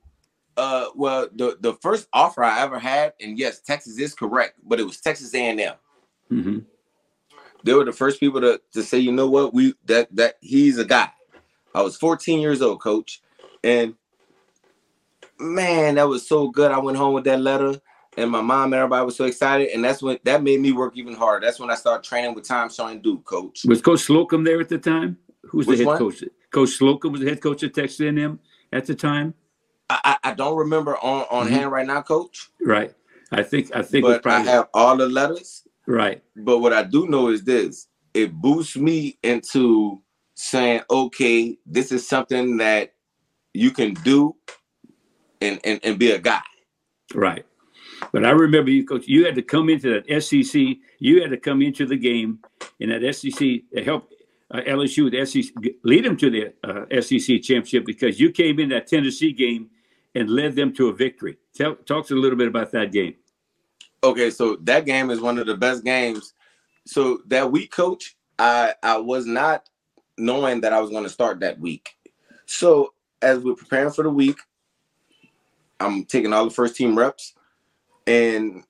Uh, 0.55 0.89
well, 0.95 1.29
the 1.35 1.57
the 1.61 1.73
first 1.75 2.09
offer 2.13 2.45
I 2.45 2.61
ever 2.61 2.79
had, 2.79 3.15
and 3.23 3.39
yes, 3.39 3.61
Texas 3.61 3.99
is 3.99 4.15
correct, 4.15 4.59
but 4.63 4.79
it 4.79 4.83
was 4.85 5.01
Texas 5.01 5.35
A 5.35 5.49
and 5.49 5.59
M. 5.59 5.75
Mm-hmm. 6.31 6.59
They 7.65 7.73
were 7.73 7.87
the 7.87 7.93
first 7.93 8.21
people 8.21 8.43
to 8.43 8.61
to 8.75 8.83
say, 8.83 8.99
you 8.99 9.13
know 9.13 9.31
what, 9.31 9.55
we 9.55 9.73
that 9.87 10.15
that 10.15 10.35
he's 10.43 10.77
a 10.77 10.85
guy. 10.85 11.09
I 11.75 11.81
was 11.81 11.97
14 11.97 12.39
years 12.39 12.61
old, 12.61 12.83
coach 12.83 13.23
and 13.65 13.95
man, 15.39 15.97
that 15.97 16.09
was 16.09 16.27
so 16.27 16.49
good. 16.49 16.71
I 16.71 16.79
went 16.79 16.97
home 16.97 17.15
with 17.15 17.25
that 17.25 17.41
letter, 17.41 17.81
and 18.17 18.31
my 18.31 18.41
mom 18.41 18.73
and 18.73 18.75
everybody 18.75 19.05
was 19.05 19.17
so 19.17 19.25
excited. 19.25 19.69
And 19.69 19.85
that's 19.85 20.03
when 20.03 20.19
that 20.25 20.43
made 20.43 20.61
me 20.61 20.73
work 20.73 20.97
even 20.97 21.15
harder. 21.15 21.47
That's 21.47 21.59
when 21.59 21.71
I 21.71 21.75
started 21.75 22.07
training 22.07 22.35
with 22.35 22.47
Tom 22.47 22.71
Showing 22.71 23.01
Duke, 23.03 23.25
coach. 23.25 23.65
Was 23.65 23.83
Coach 23.83 24.01
Slocum 24.01 24.45
there 24.45 24.61
at 24.61 24.69
the 24.69 24.79
time? 24.79 25.19
Who's 25.43 25.67
Which 25.67 25.79
the 25.79 25.85
head 25.85 25.89
one? 25.89 25.99
coach? 25.99 26.25
Coach 26.51 26.71
Slocum 26.71 27.13
was 27.13 27.21
the 27.21 27.29
head 27.29 27.41
coach 27.41 27.63
at 27.63 27.75
Texas 27.75 28.01
A&M 28.01 28.39
at 28.73 28.87
the 28.87 28.95
time. 28.95 29.35
I, 29.91 30.17
I 30.25 30.33
don't 30.33 30.57
remember 30.57 30.97
on 30.97 31.27
on 31.31 31.47
mm-hmm. 31.47 31.55
hand 31.55 31.73
right 31.73 31.87
now, 31.87 32.03
coach. 32.03 32.51
Right. 32.65 32.95
I 33.31 33.43
think 33.43 33.75
I 33.75 33.83
think. 33.83 34.05
But 34.05 34.23
probably, 34.23 34.49
I 34.49 34.53
have 34.53 34.69
all 34.73 34.97
the 34.97 35.09
letters. 35.09 35.67
Right. 35.87 36.23
But 36.37 36.59
what 36.59 36.73
I 36.73 36.83
do 36.83 37.07
know 37.09 37.29
is 37.29 37.45
this: 37.45 37.89
it 38.15 38.33
boosts 38.33 38.77
me 38.77 39.19
into 39.23 40.01
saying, 40.35 40.83
okay, 40.91 41.59
this 41.67 41.93
is 41.93 42.07
something 42.07 42.57
that 42.59 42.95
you 43.55 43.71
can 43.71 43.95
do 43.95 44.37
and, 45.41 45.61
and, 45.65 45.81
and 45.83 45.99
be 45.99 46.13
a 46.13 46.19
guy. 46.19 46.43
Right. 47.15 47.45
But 48.13 48.25
I 48.25 48.31
remember 48.31 48.71
you, 48.71 48.85
coach, 48.85 49.07
you 49.07 49.25
had 49.25 49.35
to 49.37 49.43
come 49.43 49.69
into 49.69 50.01
that 50.01 50.23
SEC. 50.23 50.61
You 50.99 51.23
had 51.23 51.31
to 51.31 51.37
come 51.37 51.63
into 51.63 51.87
the 51.87 51.97
game 51.97 52.41
in 52.81 52.89
that 52.89 53.15
SEC 53.15 53.85
help 53.85 54.11
uh, 54.53 54.61
LSU 54.67 55.05
with 55.05 55.29
SEC, 55.29 55.53
lead 55.83 56.05
them 56.05 56.17
to 56.17 56.31
the 56.31 56.53
uh, 56.63 57.01
SEC 57.01 57.43
championship 57.43 57.87
because 57.87 58.21
you 58.21 58.31
came 58.31 58.61
in 58.61 58.69
that 58.69 58.87
Tennessee 58.87 59.33
game 59.33 59.71
and 60.15 60.29
led 60.29 60.55
them 60.55 60.75
to 60.75 60.89
a 60.89 60.93
victory. 60.93 61.39
Tell, 61.55 61.75
talk 61.75 62.07
to 62.09 62.15
a 62.15 62.21
little 62.21 62.37
bit 62.37 62.49
about 62.49 62.71
that 62.73 62.93
game. 62.93 63.15
Okay, 64.05 64.31
so 64.31 64.57
that 64.63 64.85
game 64.85 65.11
is 65.11 65.21
one 65.21 65.39
of 65.39 65.47
the 65.47 65.57
best 65.57 65.85
games. 65.85 66.35
So 66.87 67.21
that 67.27 67.51
week, 67.51 67.71
coach, 67.71 68.17
I 68.39 68.75
I 68.83 68.99
was 68.99 69.27
not 69.27 69.69
knowing 70.19 70.61
that 70.63 70.73
I 70.73 70.81
was 70.81 70.91
going 70.91 71.05
to 71.05 71.11
start 71.11 71.41
that 71.41 71.59
week. 71.61 71.91
So 72.47 72.93
as 73.23 73.39
we're 73.39 73.55
preparing 73.55 73.93
for 73.93 74.03
the 74.03 74.11
week, 74.11 74.39
I'm 75.81 76.05
taking 76.05 76.33
all 76.33 76.45
the 76.45 76.51
first 76.51 76.77
team 76.77 76.97
reps. 76.99 77.35
And 78.07 78.65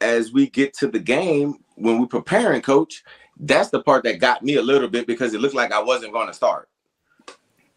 as 0.00 0.32
we 0.32 0.48
get 0.48 0.74
to 0.74 0.88
the 0.88 0.98
game, 0.98 1.56
when 1.76 2.00
we're 2.00 2.06
preparing, 2.06 2.60
coach, 2.60 3.02
that's 3.38 3.70
the 3.70 3.82
part 3.82 4.04
that 4.04 4.20
got 4.20 4.42
me 4.42 4.56
a 4.56 4.62
little 4.62 4.88
bit 4.88 5.06
because 5.06 5.32
it 5.32 5.40
looked 5.40 5.54
like 5.54 5.72
I 5.72 5.82
wasn't 5.82 6.12
going 6.12 6.26
to 6.26 6.34
start. 6.34 6.68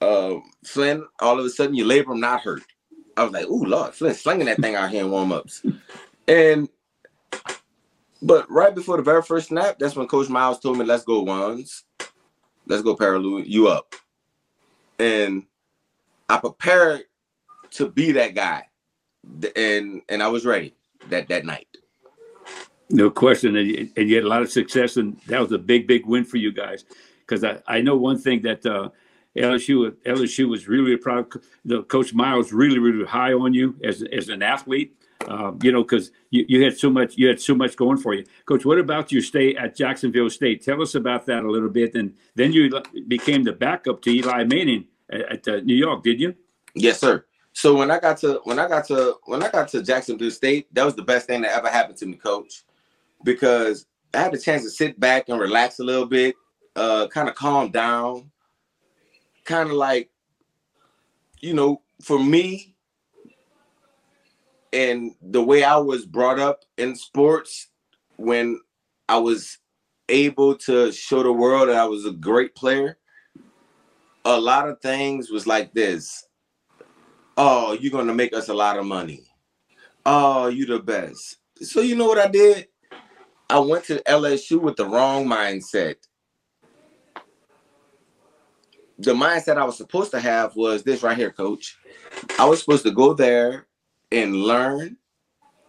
Uh, 0.01 0.37
Flynn, 0.65 1.05
all 1.19 1.39
of 1.39 1.45
a 1.45 1.49
sudden, 1.49 1.75
you 1.75 1.85
labor 1.85 2.15
not 2.15 2.41
hurt. 2.41 2.63
I 3.15 3.23
was 3.23 3.33
like, 3.33 3.45
"Ooh, 3.45 3.65
Lord, 3.65 3.93
Flynn 3.93 4.15
slinging 4.15 4.47
that 4.47 4.57
thing 4.57 4.73
out 4.73 4.89
here 4.89 5.03
in 5.03 5.11
warm 5.11 5.31
ups," 5.31 5.63
and 6.27 6.67
but 8.23 8.49
right 8.49 8.73
before 8.73 8.97
the 8.97 9.03
very 9.03 9.21
first 9.21 9.49
snap, 9.49 9.77
that's 9.77 9.95
when 9.95 10.07
Coach 10.07 10.29
Miles 10.29 10.59
told 10.59 10.79
me, 10.79 10.85
"Let's 10.85 11.03
go 11.03 11.21
ones, 11.21 11.83
let's 12.65 12.81
go 12.81 12.95
Perrilloux, 12.95 13.43
you 13.45 13.67
up," 13.67 13.93
and 14.97 15.43
I 16.31 16.39
prepared 16.39 17.03
to 17.71 17.89
be 17.89 18.13
that 18.13 18.35
guy, 18.35 18.67
and 19.55 20.01
and 20.07 20.23
I 20.23 20.27
was 20.29 20.45
ready 20.45 20.73
that 21.09 21.27
that 21.27 21.45
night. 21.45 21.67
No 22.89 23.09
question, 23.09 23.55
and 23.55 23.67
you, 23.67 23.89
and 23.95 24.09
you 24.09 24.15
had 24.15 24.23
a 24.23 24.27
lot 24.27 24.41
of 24.41 24.51
success, 24.51 24.97
and 24.97 25.17
that 25.27 25.39
was 25.41 25.51
a 25.51 25.57
big, 25.57 25.87
big 25.87 26.05
win 26.05 26.23
for 26.23 26.37
you 26.37 26.51
guys. 26.51 26.85
Because 27.19 27.43
I, 27.43 27.61
I 27.67 27.81
know 27.81 27.95
one 27.95 28.17
thing 28.17 28.41
that 28.41 28.65
uh, 28.65 28.89
LSU 29.35 29.91
LSU 30.05 30.49
was 30.49 30.67
really 30.67 30.97
proud. 30.97 31.27
The 31.65 31.83
coach 31.83 32.13
Miles 32.13 32.51
really, 32.53 32.79
really 32.79 33.05
high 33.05 33.33
on 33.33 33.53
you 33.53 33.75
as 33.83 34.03
as 34.03 34.29
an 34.29 34.41
athlete. 34.41 34.97
Um, 35.27 35.59
you 35.61 35.71
know, 35.71 35.83
because 35.83 36.11
you, 36.31 36.45
you 36.47 36.63
had 36.63 36.77
so 36.77 36.89
much 36.89 37.17
you 37.17 37.27
had 37.27 37.41
so 37.41 37.55
much 37.55 37.75
going 37.75 37.97
for 37.97 38.13
you, 38.13 38.25
Coach. 38.45 38.65
What 38.65 38.79
about 38.79 39.11
your 39.11 39.21
stay 39.21 39.55
at 39.55 39.75
Jacksonville 39.75 40.29
State? 40.29 40.63
Tell 40.63 40.81
us 40.81 40.95
about 40.95 41.25
that 41.27 41.43
a 41.43 41.51
little 41.51 41.69
bit, 41.69 41.93
and 41.95 42.15
then 42.35 42.53
you 42.53 42.81
became 43.07 43.43
the 43.43 43.53
backup 43.53 44.01
to 44.03 44.09
Eli 44.11 44.45
Manning 44.45 44.87
at, 45.11 45.47
uh, 45.47 45.57
New 45.61 45.75
York, 45.75 46.03
did 46.03 46.19
you? 46.19 46.35
Yes, 46.73 46.99
sir. 46.99 47.25
So 47.53 47.75
when 47.75 47.91
I 47.91 47.99
got 47.99 48.17
to 48.19 48.39
when 48.45 48.59
I 48.59 48.67
got 48.67 48.85
to 48.87 49.15
when 49.25 49.43
I 49.43 49.49
got 49.49 49.67
to 49.69 49.83
Jacksonville 49.83 50.31
State, 50.31 50.73
that 50.73 50.85
was 50.85 50.95
the 50.95 51.01
best 51.01 51.27
thing 51.27 51.41
that 51.41 51.51
ever 51.51 51.67
happened 51.67 51.97
to 51.97 52.05
me, 52.05 52.15
coach, 52.15 52.63
because 53.23 53.85
I 54.13 54.19
had 54.19 54.31
the 54.31 54.37
chance 54.37 54.63
to 54.63 54.69
sit 54.69 54.99
back 54.99 55.27
and 55.27 55.39
relax 55.39 55.79
a 55.79 55.83
little 55.83 56.05
bit, 56.05 56.35
uh, 56.75 57.07
kind 57.07 57.27
of 57.27 57.35
calm 57.35 57.71
down, 57.71 58.31
kind 59.43 59.69
of 59.69 59.75
like, 59.75 60.09
you 61.39 61.53
know, 61.53 61.81
for 62.01 62.23
me 62.23 62.75
and 64.73 65.11
the 65.21 65.43
way 65.43 65.63
I 65.63 65.77
was 65.77 66.05
brought 66.05 66.39
up 66.39 66.63
in 66.77 66.95
sports, 66.95 67.67
when 68.15 68.59
I 69.09 69.17
was 69.17 69.57
able 70.07 70.55
to 70.59 70.91
show 70.91 71.23
the 71.23 71.33
world 71.33 71.69
that 71.69 71.75
I 71.75 71.85
was 71.85 72.05
a 72.05 72.11
great 72.11 72.55
player, 72.55 72.97
a 74.25 74.39
lot 74.39 74.69
of 74.69 74.79
things 74.81 75.29
was 75.29 75.47
like 75.47 75.73
this. 75.73 76.25
Oh, 77.37 77.73
you're 77.73 77.91
gonna 77.91 78.13
make 78.13 78.33
us 78.33 78.49
a 78.49 78.53
lot 78.53 78.77
of 78.77 78.85
money. 78.85 79.25
Oh, 80.05 80.47
you 80.47 80.65
the 80.65 80.79
best. 80.79 81.37
So 81.61 81.81
you 81.81 81.95
know 81.95 82.07
what 82.07 82.17
I 82.17 82.27
did? 82.27 82.67
I 83.49 83.59
went 83.59 83.85
to 83.85 84.01
LSU 84.07 84.61
with 84.61 84.75
the 84.77 84.85
wrong 84.85 85.25
mindset. 85.25 85.95
The 88.97 89.13
mindset 89.13 89.57
I 89.57 89.65
was 89.65 89.77
supposed 89.77 90.11
to 90.11 90.19
have 90.19 90.55
was 90.55 90.83
this 90.83 91.03
right 91.03 91.17
here, 91.17 91.31
coach. 91.31 91.77
I 92.37 92.45
was 92.45 92.59
supposed 92.59 92.83
to 92.83 92.91
go 92.91 93.13
there 93.13 93.67
and 94.11 94.35
learn, 94.35 94.97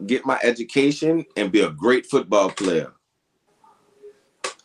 get 0.07 0.27
my 0.27 0.39
education, 0.43 1.25
and 1.37 1.51
be 1.51 1.63
a 1.63 1.71
great 1.71 2.07
football 2.07 2.51
player. 2.51 2.93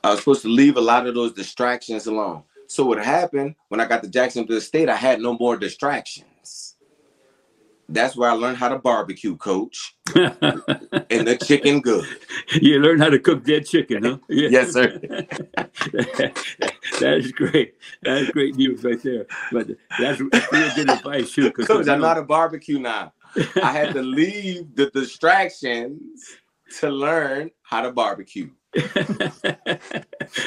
I 0.03 0.11
was 0.11 0.19
supposed 0.19 0.41
to 0.43 0.49
leave 0.49 0.77
a 0.77 0.81
lot 0.81 1.07
of 1.07 1.15
those 1.15 1.33
distractions 1.33 2.07
alone. 2.07 2.43
So 2.67 2.85
what 2.85 3.03
happened 3.03 3.55
when 3.69 3.79
I 3.79 3.85
got 3.85 4.03
to 4.03 4.09
Jacksonville 4.09 4.61
State, 4.61 4.89
I 4.89 4.95
had 4.95 5.21
no 5.21 5.37
more 5.37 5.57
distractions. 5.57 6.75
That's 7.89 8.17
where 8.17 8.29
I 8.29 8.33
learned 8.33 8.57
how 8.57 8.67
to 8.67 8.77
barbecue, 8.77 9.37
coach. 9.37 9.95
and 10.15 11.25
the 11.25 11.37
chicken 11.41 11.79
good. 11.79 12.05
You 12.51 12.79
learned 12.79 13.01
how 13.01 13.09
to 13.09 13.19
cook 13.19 13.45
dead 13.45 13.65
chicken, 13.65 14.03
huh? 14.03 14.17
Yeah. 14.29 14.49
yes, 14.49 14.73
sir. 14.73 14.99
that 15.07 17.17
is 17.17 17.31
great. 17.31 17.75
That 18.03 18.17
is 18.17 18.29
great 18.31 18.57
news 18.57 18.83
right 18.83 19.01
there. 19.01 19.25
But 19.53 19.69
that's, 19.97 20.21
that's 20.31 20.51
real 20.51 20.75
good 20.75 20.89
advice, 20.89 21.31
too. 21.31 21.49
Coach, 21.51 21.87
I'm 21.87 22.01
not 22.01 22.17
a 22.17 22.23
barbecue 22.23 22.79
now. 22.79 23.13
I 23.63 23.71
had 23.71 23.93
to 23.93 24.01
leave 24.01 24.75
the 24.75 24.89
distractions 24.89 26.35
to 26.79 26.89
learn 26.89 27.51
how 27.61 27.81
to 27.81 27.93
barbecue. 27.93 28.49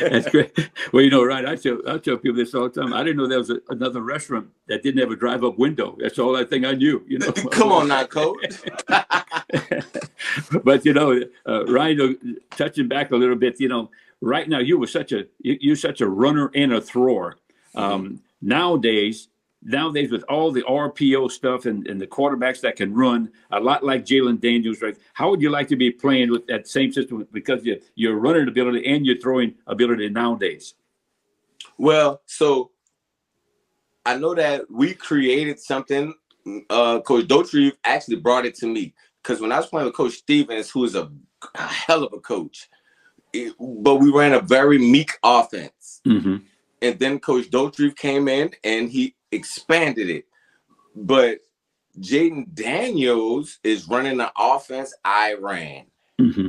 That's 0.01 0.29
great. 0.31 0.53
Well, 0.93 1.03
you 1.03 1.11
know, 1.11 1.25
right? 1.25 1.45
I 1.47 1.57
tell 1.57 1.79
I 1.87 1.99
tell 1.99 2.19
people 2.19 2.37
this 2.37 2.55
all 2.55 2.69
the 2.69 2.81
time. 2.81 2.93
I 2.93 3.03
didn't 3.03 3.17
know 3.17 3.27
there 3.27 3.39
was 3.39 3.51
a, 3.51 3.61
another 3.71 4.03
restaurant 4.03 4.49
that 4.69 4.83
didn't 4.83 5.01
have 5.01 5.11
a 5.11 5.17
drive-up 5.17 5.59
window. 5.59 5.97
That's 5.99 6.19
all 6.19 6.37
I 6.37 6.45
think 6.45 6.65
I 6.67 6.73
knew. 6.73 7.03
You 7.09 7.19
know. 7.19 7.33
Come 7.51 7.73
on, 7.73 7.89
now, 7.89 8.05
coach. 8.05 8.61
but 10.65 10.85
you 10.85 10.93
know, 10.93 11.21
uh, 11.47 11.65
Ryan, 11.67 12.37
touching 12.51 12.89
back 12.89 13.11
a 13.11 13.17
little 13.17 13.37
bit, 13.37 13.59
you 13.59 13.69
know, 13.69 13.91
right 14.21 14.49
now 14.49 14.59
you 14.59 14.79
were 14.79 14.87
such 14.87 15.13
a 15.13 15.27
you, 15.41 15.57
you're 15.61 15.77
such 15.77 16.01
a 16.01 16.09
runner 16.09 16.51
and 16.55 16.73
a 16.73 16.81
thrower. 16.81 17.37
Um, 17.75 18.05
mm-hmm. 18.05 18.17
Nowadays, 18.43 19.29
nowadays 19.63 20.11
with 20.11 20.23
all 20.25 20.51
the 20.51 20.63
RPO 20.63 21.31
stuff 21.31 21.67
and, 21.67 21.87
and 21.87 22.01
the 22.01 22.07
quarterbacks 22.07 22.61
that 22.63 22.77
can 22.77 22.95
run 22.95 23.31
a 23.51 23.61
lot 23.61 23.85
like 23.85 24.05
Jayden 24.05 24.41
Daniels, 24.41 24.81
right? 24.81 24.97
How 25.13 25.31
would 25.31 25.43
you 25.43 25.51
like 25.51 25.69
to 25.69 25.77
be 25.77 25.91
playing 25.91 26.31
with 26.31 26.47
that 26.47 26.67
same 26.67 26.93
system 26.93 27.27
because 27.33 27.65
you, 27.65 27.81
you're 27.95 28.17
running 28.17 28.49
ability 28.49 28.87
and 28.87 29.05
you're 29.05 29.19
throwing 29.19 29.55
ability 29.67 30.09
nowadays? 30.09 30.75
Well, 31.77 32.23
so 32.27 32.71
I 34.07 34.17
know 34.17 34.35
that 34.35 34.71
we 34.71 34.95
created 34.95 35.61
something. 35.61 36.15
Uh, 36.71 37.01
Coach 37.01 37.27
Dauterive 37.27 37.73
actually 37.85 38.17
brought 38.17 38.47
it 38.47 38.55
to 38.57 38.67
me 38.67 38.95
because 39.23 39.41
when 39.41 39.53
I 39.53 39.59
was 39.59 39.67
playing 39.67 39.87
with 39.87 39.95
Coach 39.95 40.15
Stevens, 40.15 40.71
who 40.71 40.85
is 40.85 40.95
a, 40.95 41.11
a 41.55 41.63
hell 41.63 42.05
of 42.05 42.13
a 42.15 42.21
coach, 42.21 42.69
it, 43.33 43.55
but 43.59 43.97
we 43.97 44.11
ran 44.11 44.33
a 44.33 44.41
very 44.41 44.79
meek 44.79 45.13
offense. 45.23 46.01
Mm-hmm. 46.07 46.37
And 46.83 46.99
then 46.99 47.21
Coach 47.21 47.51
Dauterive 47.51 47.95
came 47.95 48.27
in 48.27 48.51
and 48.65 48.91
he 48.91 49.15
expanded 49.33 50.11
it. 50.11 50.27
But 50.95 51.41
Jayden 51.99 52.53
Daniels 52.55 53.59
is 53.63 53.89
running 53.89 54.19
the 54.19 54.33
offense 54.37 54.95
I 55.05 55.35
ran. 55.35 55.87
Mm-hmm. 56.21 56.49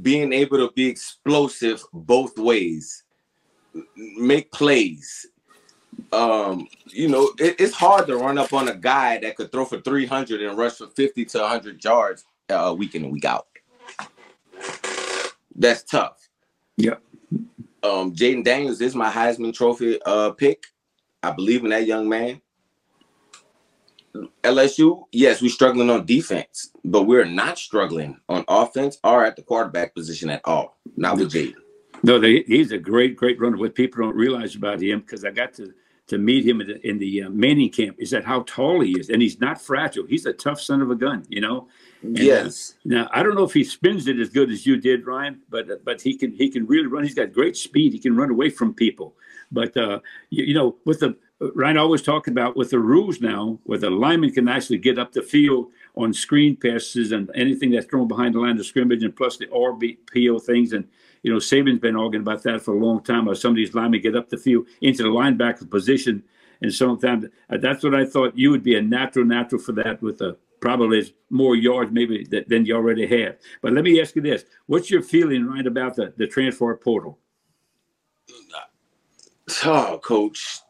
Being 0.00 0.32
able 0.32 0.58
to 0.58 0.72
be 0.72 0.86
explosive 0.86 1.84
both 1.92 2.38
ways, 2.38 3.04
make 3.94 4.50
plays. 4.50 5.26
Um, 6.12 6.66
you 6.86 7.08
know, 7.08 7.30
it, 7.38 7.56
it's 7.60 7.74
hard 7.74 8.06
to 8.06 8.16
run 8.16 8.38
up 8.38 8.52
on 8.52 8.68
a 8.68 8.74
guy 8.74 9.18
that 9.18 9.36
could 9.36 9.52
throw 9.52 9.64
for 9.64 9.80
300 9.80 10.42
and 10.42 10.56
rush 10.56 10.76
for 10.76 10.86
50 10.88 11.24
to 11.26 11.38
100 11.40 11.84
yards 11.84 12.24
uh, 12.48 12.74
week 12.76 12.94
in 12.94 13.04
and 13.04 13.12
week 13.12 13.24
out. 13.24 13.46
That's 15.54 15.82
tough. 15.82 16.28
Yeah. 16.76 16.96
Um, 17.82 18.14
Jayden 18.14 18.44
Daniels 18.44 18.80
is 18.80 18.94
my 18.94 19.10
Heisman 19.10 19.52
Trophy 19.52 20.00
uh, 20.06 20.30
pick. 20.30 20.64
I 21.22 21.32
believe 21.32 21.64
in 21.64 21.70
that 21.70 21.86
young 21.86 22.08
man. 22.08 22.40
LSU, 24.42 25.04
yes, 25.12 25.40
we're 25.40 25.50
struggling 25.50 25.88
on 25.88 26.04
defense, 26.04 26.72
but 26.84 27.04
we're 27.04 27.24
not 27.24 27.58
struggling 27.58 28.18
on 28.28 28.44
offense 28.48 28.98
or 29.04 29.24
at 29.24 29.36
the 29.36 29.42
quarterback 29.42 29.94
position 29.94 30.30
at 30.30 30.40
all. 30.44 30.78
Not 30.96 31.18
with 31.18 31.32
Jayden. 31.32 31.54
No, 32.02 32.18
they, 32.18 32.42
he's 32.46 32.72
a 32.72 32.78
great, 32.78 33.16
great 33.16 33.40
runner. 33.40 33.56
What 33.56 33.74
people 33.74 34.02
don't 34.02 34.16
realize 34.16 34.56
about 34.56 34.82
him, 34.82 35.00
because 35.00 35.24
I 35.24 35.30
got 35.30 35.52
to 35.54 35.72
to 36.10 36.18
meet 36.18 36.44
him 36.44 36.60
in 36.60 36.66
the, 36.66 36.88
in 36.88 36.98
the 36.98 37.22
uh, 37.22 37.30
Manning 37.30 37.70
camp, 37.70 37.94
is 38.00 38.10
that 38.10 38.24
how 38.24 38.42
tall 38.42 38.80
he 38.80 38.98
is, 38.98 39.10
and 39.10 39.22
he's 39.22 39.38
not 39.38 39.62
fragile. 39.62 40.04
He's 40.06 40.26
a 40.26 40.32
tough 40.32 40.60
son 40.60 40.82
of 40.82 40.90
a 40.90 40.96
gun, 40.96 41.24
you 41.28 41.40
know. 41.40 41.68
And, 42.02 42.18
uh, 42.18 42.22
yes. 42.22 42.74
Uh, 42.78 42.80
now 42.86 43.10
I 43.12 43.22
don't 43.22 43.36
know 43.36 43.44
if 43.44 43.52
he 43.52 43.62
spins 43.62 44.08
it 44.08 44.18
as 44.18 44.28
good 44.28 44.50
as 44.50 44.66
you 44.66 44.76
did, 44.76 45.06
Ryan, 45.06 45.40
but 45.48 45.84
but 45.84 46.02
he 46.02 46.16
can 46.16 46.32
he 46.32 46.50
can 46.50 46.66
really 46.66 46.88
run. 46.88 47.04
He's 47.04 47.14
got 47.14 47.32
great 47.32 47.56
speed. 47.56 47.92
He 47.92 48.00
can 48.00 48.16
run 48.16 48.30
away 48.30 48.50
from 48.50 48.74
people. 48.74 49.14
But 49.52 49.76
uh, 49.76 50.00
you, 50.30 50.44
you, 50.44 50.54
know, 50.54 50.76
with 50.84 51.00
the 51.00 51.16
Ryan 51.40 51.78
always 51.78 52.02
talking 52.02 52.32
about 52.32 52.56
with 52.56 52.70
the 52.70 52.78
rules 52.78 53.20
now, 53.20 53.58
where 53.64 53.78
the 53.78 53.90
lineman 53.90 54.32
can 54.32 54.48
actually 54.48 54.78
get 54.78 54.98
up 54.98 55.12
the 55.12 55.22
field 55.22 55.68
on 55.96 56.12
screen 56.12 56.56
passes 56.56 57.12
and 57.12 57.30
anything 57.34 57.70
that's 57.70 57.86
thrown 57.86 58.08
behind 58.08 58.34
the 58.34 58.40
line 58.40 58.58
of 58.58 58.66
scrimmage, 58.66 59.02
and 59.02 59.16
plus 59.16 59.38
the 59.38 59.46
RPO 59.46 60.42
things. 60.42 60.72
And 60.72 60.86
you 61.22 61.32
know, 61.32 61.38
Saban's 61.38 61.80
been 61.80 61.96
arguing 61.96 62.22
about 62.22 62.42
that 62.44 62.62
for 62.62 62.74
a 62.74 62.78
long 62.78 63.02
time. 63.02 63.26
How 63.26 63.34
some 63.34 63.52
of 63.52 63.56
these 63.56 63.74
linemen 63.74 64.02
get 64.02 64.16
up 64.16 64.28
the 64.28 64.36
field 64.36 64.66
into 64.82 65.02
the 65.02 65.08
linebacker 65.08 65.68
position, 65.68 66.22
and 66.60 66.72
sometimes 66.72 67.26
uh, 67.48 67.56
that's 67.56 67.82
what 67.82 67.94
I 67.94 68.04
thought 68.04 68.36
you 68.36 68.50
would 68.50 68.62
be 68.62 68.76
a 68.76 68.82
natural, 68.82 69.24
natural 69.24 69.62
for 69.62 69.72
that 69.72 70.02
with 70.02 70.20
a 70.20 70.36
probably 70.60 71.14
more 71.30 71.56
yards 71.56 71.90
maybe 71.90 72.26
than 72.48 72.66
you 72.66 72.76
already 72.76 73.06
have. 73.06 73.36
But 73.62 73.72
let 73.72 73.84
me 73.84 74.00
ask 74.00 74.14
you 74.14 74.22
this: 74.22 74.44
What's 74.66 74.90
your 74.90 75.02
feeling 75.02 75.46
right 75.46 75.66
about 75.66 75.96
the 75.96 76.12
the 76.18 76.26
transfer 76.26 76.76
portal? 76.76 77.18
Oh, 79.64 80.00
coach. 80.02 80.60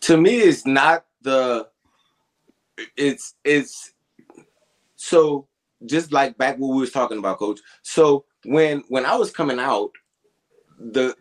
To 0.00 0.16
me, 0.16 0.36
it's 0.40 0.66
not 0.66 1.06
the. 1.22 1.68
It's 2.96 3.34
it's 3.44 3.94
so 4.96 5.48
just 5.86 6.12
like 6.12 6.36
back 6.36 6.58
what 6.58 6.74
we 6.74 6.80
was 6.80 6.92
talking 6.92 7.18
about, 7.18 7.38
coach. 7.38 7.60
So 7.82 8.24
when 8.44 8.84
when 8.88 9.06
I 9.06 9.16
was 9.16 9.30
coming 9.30 9.58
out, 9.58 9.90
the 10.78 11.14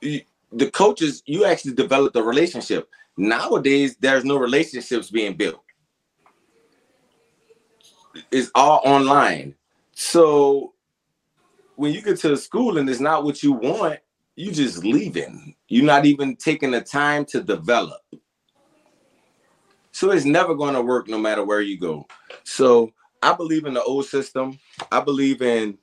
the 0.00 0.70
coaches 0.70 1.22
you 1.26 1.44
actually 1.44 1.74
developed 1.74 2.16
a 2.16 2.22
relationship. 2.22 2.88
Nowadays, 3.16 3.96
there's 3.96 4.24
no 4.24 4.36
relationships 4.36 5.10
being 5.10 5.34
built. 5.34 5.62
It's 8.30 8.50
all 8.54 8.80
online. 8.84 9.54
So 9.92 10.74
when 11.76 11.92
you 11.92 12.02
get 12.02 12.18
to 12.20 12.28
the 12.28 12.36
school 12.36 12.78
and 12.78 12.88
it's 12.90 13.00
not 13.00 13.24
what 13.24 13.42
you 13.42 13.52
want, 13.52 14.00
you 14.34 14.50
just 14.50 14.84
leaving. 14.84 15.54
You're 15.68 15.84
not 15.84 16.04
even 16.06 16.36
taking 16.36 16.72
the 16.72 16.80
time 16.80 17.24
to 17.26 17.42
develop. 17.42 18.00
So 19.92 20.10
it's 20.10 20.24
never 20.24 20.54
going 20.54 20.74
to 20.74 20.82
work 20.82 21.08
no 21.08 21.18
matter 21.18 21.44
where 21.44 21.60
you 21.60 21.78
go. 21.78 22.06
So 22.44 22.92
I 23.22 23.34
believe 23.34 23.64
in 23.64 23.74
the 23.74 23.82
old 23.82 24.06
system. 24.06 24.58
I 24.90 25.00
believe 25.00 25.40
in, 25.40 25.78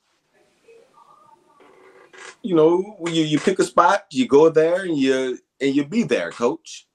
you 2.41 2.55
know, 2.55 2.97
you, 3.07 3.23
you 3.23 3.39
pick 3.39 3.57
a 3.59 3.63
spot, 3.63 4.05
you 4.11 4.27
go 4.27 4.49
there 4.49 4.83
and 4.83 4.97
you 4.97 5.39
and 5.61 5.75
you 5.75 5.85
be 5.85 6.03
there, 6.03 6.31
coach. 6.31 6.87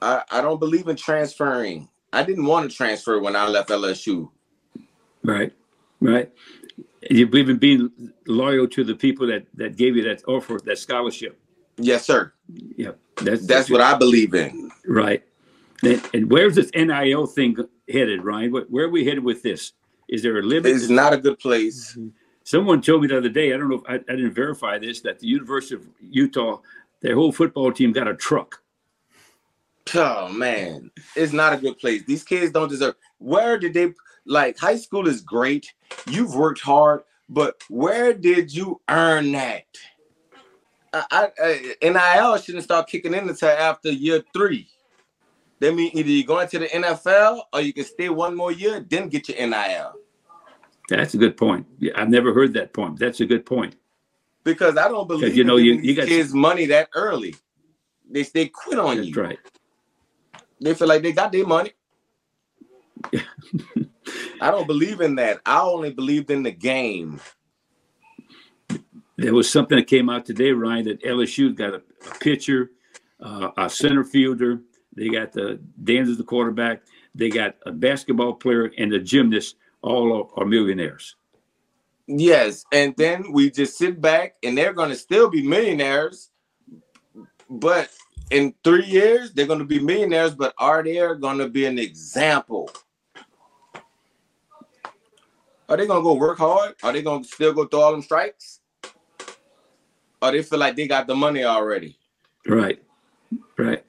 I, 0.00 0.22
I 0.30 0.40
don't 0.40 0.60
believe 0.60 0.88
in 0.88 0.96
transferring. 0.96 1.88
I 2.12 2.22
didn't 2.22 2.44
want 2.44 2.70
to 2.70 2.74
transfer 2.74 3.18
when 3.18 3.34
I 3.34 3.48
left 3.48 3.70
LSU. 3.70 4.30
Right. 5.22 5.52
Right 6.00 6.30
you 7.10 7.26
believe 7.26 7.48
in 7.48 7.58
being 7.58 7.90
loyal 8.26 8.66
to 8.68 8.84
the 8.84 8.94
people 8.94 9.26
that 9.26 9.46
that 9.54 9.76
gave 9.76 9.96
you 9.96 10.02
that 10.04 10.22
offer, 10.26 10.58
that 10.64 10.78
scholarship. 10.78 11.38
Yes, 11.78 12.06
sir. 12.06 12.32
Yeah, 12.76 12.92
that's 13.16 13.46
that's, 13.46 13.70
what 13.70 13.80
I 13.80 13.96
believe 13.96 14.34
in. 14.34 14.70
Right. 14.86 15.22
And, 15.82 16.02
and, 16.14 16.30
where's 16.30 16.54
this 16.54 16.70
NIL 16.74 17.26
thing 17.26 17.56
headed, 17.88 18.24
Ryan? 18.24 18.50
Where 18.50 18.86
are 18.86 18.88
we 18.88 19.04
headed 19.04 19.22
with 19.22 19.42
this? 19.42 19.72
Is 20.08 20.22
there 20.22 20.38
a 20.38 20.42
limit? 20.42 20.72
It's 20.72 20.88
not 20.88 21.12
a 21.12 21.18
good 21.18 21.38
place. 21.38 21.92
Mm-hmm. 21.92 22.08
Someone 22.44 22.80
told 22.80 23.02
me 23.02 23.08
the 23.08 23.18
other 23.18 23.28
day. 23.28 23.52
I 23.52 23.56
don't 23.56 23.68
know 23.68 23.76
if 23.76 23.82
I, 23.88 23.94
I 23.94 24.16
didn't 24.16 24.32
verify 24.32 24.78
this 24.78 25.00
that 25.00 25.18
the 25.18 25.26
University 25.26 25.74
of 25.74 25.86
Utah, 26.00 26.60
their 27.02 27.14
whole 27.14 27.32
football 27.32 27.72
team 27.72 27.92
got 27.92 28.08
a 28.08 28.14
truck. 28.14 28.62
Oh 29.94 30.28
man, 30.28 30.90
it's 31.14 31.32
not 31.32 31.52
a 31.52 31.56
good 31.56 31.78
place. 31.78 32.04
These 32.04 32.24
kids 32.24 32.52
don't 32.52 32.68
deserve. 32.68 32.94
Where 33.18 33.58
did 33.58 33.74
they? 33.74 33.92
Like 34.26 34.58
high 34.58 34.76
school 34.76 35.08
is 35.08 35.20
great. 35.20 35.72
You've 36.08 36.34
worked 36.34 36.60
hard, 36.60 37.02
but 37.28 37.62
where 37.68 38.12
did 38.12 38.52
you 38.52 38.80
earn 38.88 39.32
that? 39.32 39.64
I, 40.92 41.30
I, 41.38 41.74
NIL 41.82 42.38
shouldn't 42.38 42.64
start 42.64 42.88
kicking 42.88 43.14
in 43.14 43.28
until 43.28 43.48
after 43.50 43.90
year 43.90 44.24
three. 44.32 44.68
That 45.60 45.74
means 45.74 45.94
either 45.94 46.08
you're 46.08 46.26
going 46.26 46.48
to 46.48 46.58
the 46.58 46.66
NFL 46.66 47.42
or 47.52 47.60
you 47.60 47.72
can 47.72 47.84
stay 47.84 48.08
one 48.08 48.36
more 48.36 48.52
year, 48.52 48.84
then 48.88 49.08
get 49.08 49.28
your 49.28 49.46
NIL. 49.46 49.94
That's 50.88 51.14
a 51.14 51.18
good 51.18 51.36
point. 51.36 51.66
Yeah, 51.78 51.92
I've 51.96 52.08
never 52.08 52.32
heard 52.32 52.54
that 52.54 52.72
point. 52.72 52.98
That's 52.98 53.20
a 53.20 53.26
good 53.26 53.44
point. 53.44 53.76
Because 54.44 54.76
I 54.76 54.88
don't 54.88 55.08
believe 55.08 55.36
you 55.36 55.42
know 55.42 55.56
you, 55.56 55.74
you 55.74 55.94
got 55.94 56.06
kids 56.06 56.32
money 56.32 56.66
that 56.66 56.88
early. 56.94 57.34
They 58.08 58.22
they 58.22 58.46
quit 58.46 58.78
on 58.78 58.96
That's 58.96 59.08
you. 59.08 59.22
right. 59.22 59.38
They 60.60 60.74
feel 60.74 60.86
like 60.86 61.02
they 61.02 61.12
got 61.12 61.32
their 61.32 61.46
money. 61.46 61.72
I 64.40 64.50
don't 64.50 64.66
believe 64.66 65.00
in 65.00 65.14
that. 65.16 65.40
I 65.46 65.60
only 65.60 65.92
believed 65.92 66.30
in 66.30 66.42
the 66.42 66.50
game. 66.50 67.20
There 69.16 69.34
was 69.34 69.50
something 69.50 69.78
that 69.78 69.86
came 69.86 70.10
out 70.10 70.26
today, 70.26 70.52
Ryan, 70.52 70.84
that 70.86 71.02
LSU 71.02 71.54
got 71.54 71.74
a, 71.74 71.82
a 72.10 72.18
pitcher, 72.18 72.70
uh, 73.20 73.50
a 73.56 73.70
center 73.70 74.04
fielder. 74.04 74.60
They 74.94 75.08
got 75.08 75.32
the 75.32 75.58
Dan 75.84 76.08
as 76.08 76.18
the 76.18 76.24
quarterback. 76.24 76.82
They 77.14 77.30
got 77.30 77.56
a 77.64 77.72
basketball 77.72 78.34
player 78.34 78.70
and 78.76 78.92
a 78.92 78.98
gymnast. 78.98 79.56
All 79.82 80.30
are, 80.36 80.42
are 80.42 80.46
millionaires. 80.46 81.16
Yes, 82.06 82.64
and 82.72 82.94
then 82.96 83.32
we 83.32 83.50
just 83.50 83.76
sit 83.76 84.00
back, 84.00 84.36
and 84.42 84.56
they're 84.56 84.72
going 84.72 84.90
to 84.90 84.96
still 84.96 85.28
be 85.28 85.42
millionaires. 85.42 86.30
But 87.48 87.90
in 88.30 88.54
three 88.62 88.84
years, 88.84 89.32
they're 89.32 89.46
going 89.46 89.58
to 89.58 89.64
be 89.64 89.80
millionaires. 89.80 90.34
But 90.34 90.54
are 90.58 90.82
they 90.82 90.96
going 91.18 91.38
to 91.38 91.48
be 91.48 91.66
an 91.66 91.78
example? 91.78 92.70
Are 95.68 95.76
they 95.76 95.86
going 95.86 96.00
to 96.00 96.04
go 96.04 96.14
work 96.14 96.38
hard? 96.38 96.74
Are 96.82 96.92
they 96.92 97.02
going 97.02 97.22
to 97.22 97.28
still 97.28 97.52
go 97.52 97.66
through 97.66 97.80
all 97.80 97.92
them 97.92 98.02
strikes? 98.02 98.60
Or 100.22 100.30
they 100.32 100.42
feel 100.42 100.58
like 100.58 100.76
they 100.76 100.86
got 100.86 101.06
the 101.06 101.14
money 101.14 101.44
already? 101.44 101.98
Right, 102.46 102.80
right. 103.58 103.84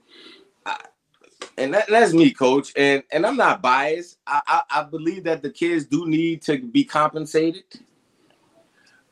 and 1.57 1.73
that, 1.73 1.87
that's 1.87 2.13
me, 2.13 2.31
coach. 2.31 2.73
And 2.75 3.03
and 3.11 3.25
I'm 3.25 3.37
not 3.37 3.61
biased. 3.61 4.17
I, 4.25 4.41
I, 4.47 4.61
I 4.71 4.83
believe 4.83 5.23
that 5.25 5.41
the 5.41 5.51
kids 5.51 5.85
do 5.85 6.07
need 6.07 6.41
to 6.43 6.57
be 6.57 6.83
compensated, 6.83 7.63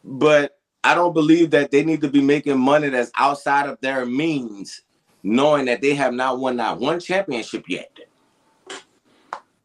but 0.04 0.58
I 0.84 0.94
don't 0.94 1.14
believe 1.14 1.52
that 1.52 1.72
they 1.72 1.84
need 1.84 2.02
to 2.02 2.10
be 2.10 2.22
making 2.22 2.60
money 2.60 2.90
that's 2.90 3.12
outside 3.16 3.68
of 3.68 3.80
their 3.82 4.06
means, 4.06 4.82
knowing 5.24 5.66
that 5.66 5.82
they 5.82 5.96
have 5.96 6.14
not 6.14 6.40
won 6.40 6.58
not 6.58 6.80
one 6.80 7.00
championship 7.00 7.66
yet. 7.68 7.98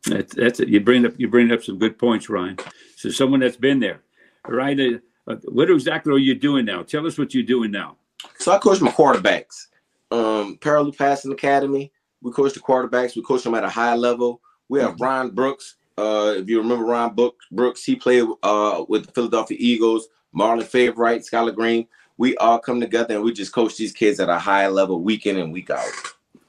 That's 0.07 0.34
that's 0.34 0.61
it. 0.61 0.68
You 0.68 0.80
bring 0.80 1.05
up 1.05 1.12
you 1.18 1.28
bring 1.28 1.53
up 1.53 1.62
some 1.62 1.78
good 1.78 1.98
points, 1.98 2.28
Ryan. 2.28 2.59
So 3.01 3.09
someone 3.09 3.40
that's 3.40 3.57
been 3.57 3.80
there, 3.80 4.03
right? 4.46 4.78
Uh, 5.26 5.36
what 5.46 5.70
exactly 5.70 6.12
are 6.12 6.18
you 6.18 6.34
doing 6.34 6.66
now? 6.66 6.82
Tell 6.82 7.07
us 7.07 7.16
what 7.16 7.32
you're 7.32 7.42
doing 7.42 7.70
now. 7.70 7.96
So 8.38 8.53
I 8.53 8.59
coach 8.59 8.82
my 8.82 8.90
quarterbacks. 8.90 9.68
Um, 10.11 10.59
Perrilloux 10.59 10.98
Passing 10.98 11.32
Academy. 11.32 11.90
We 12.20 12.30
coach 12.30 12.53
the 12.53 12.61
quarterbacks. 12.61 13.16
We 13.16 13.22
coach 13.22 13.42
them 13.42 13.55
at 13.55 13.64
a 13.64 13.70
high 13.70 13.94
level. 13.94 14.42
We 14.68 14.80
have 14.80 15.01
Ryan 15.01 15.30
Brooks. 15.30 15.76
Uh, 15.96 16.34
if 16.36 16.51
you 16.51 16.59
remember 16.59 16.84
Ryan 16.84 17.16
Brooks, 17.51 17.84
he 17.84 17.96
played 17.96 18.26
uh, 18.42 18.84
with 18.86 19.07
the 19.07 19.12
Philadelphia 19.12 19.57
Eagles. 19.59 20.09
Marlon 20.36 20.62
Favorite, 20.62 21.22
Skyler 21.22 21.55
Green. 21.55 21.88
We 22.18 22.36
all 22.36 22.59
come 22.59 22.82
together 22.82 23.14
and 23.14 23.24
we 23.24 23.32
just 23.32 23.53
coach 23.53 23.78
these 23.78 23.92
kids 23.92 24.20
at 24.20 24.28
a 24.28 24.38
high 24.38 24.68
level 24.68 25.01
week 25.01 25.24
in 25.24 25.38
and 25.38 25.55
week 25.55 25.70
out. 25.70 25.90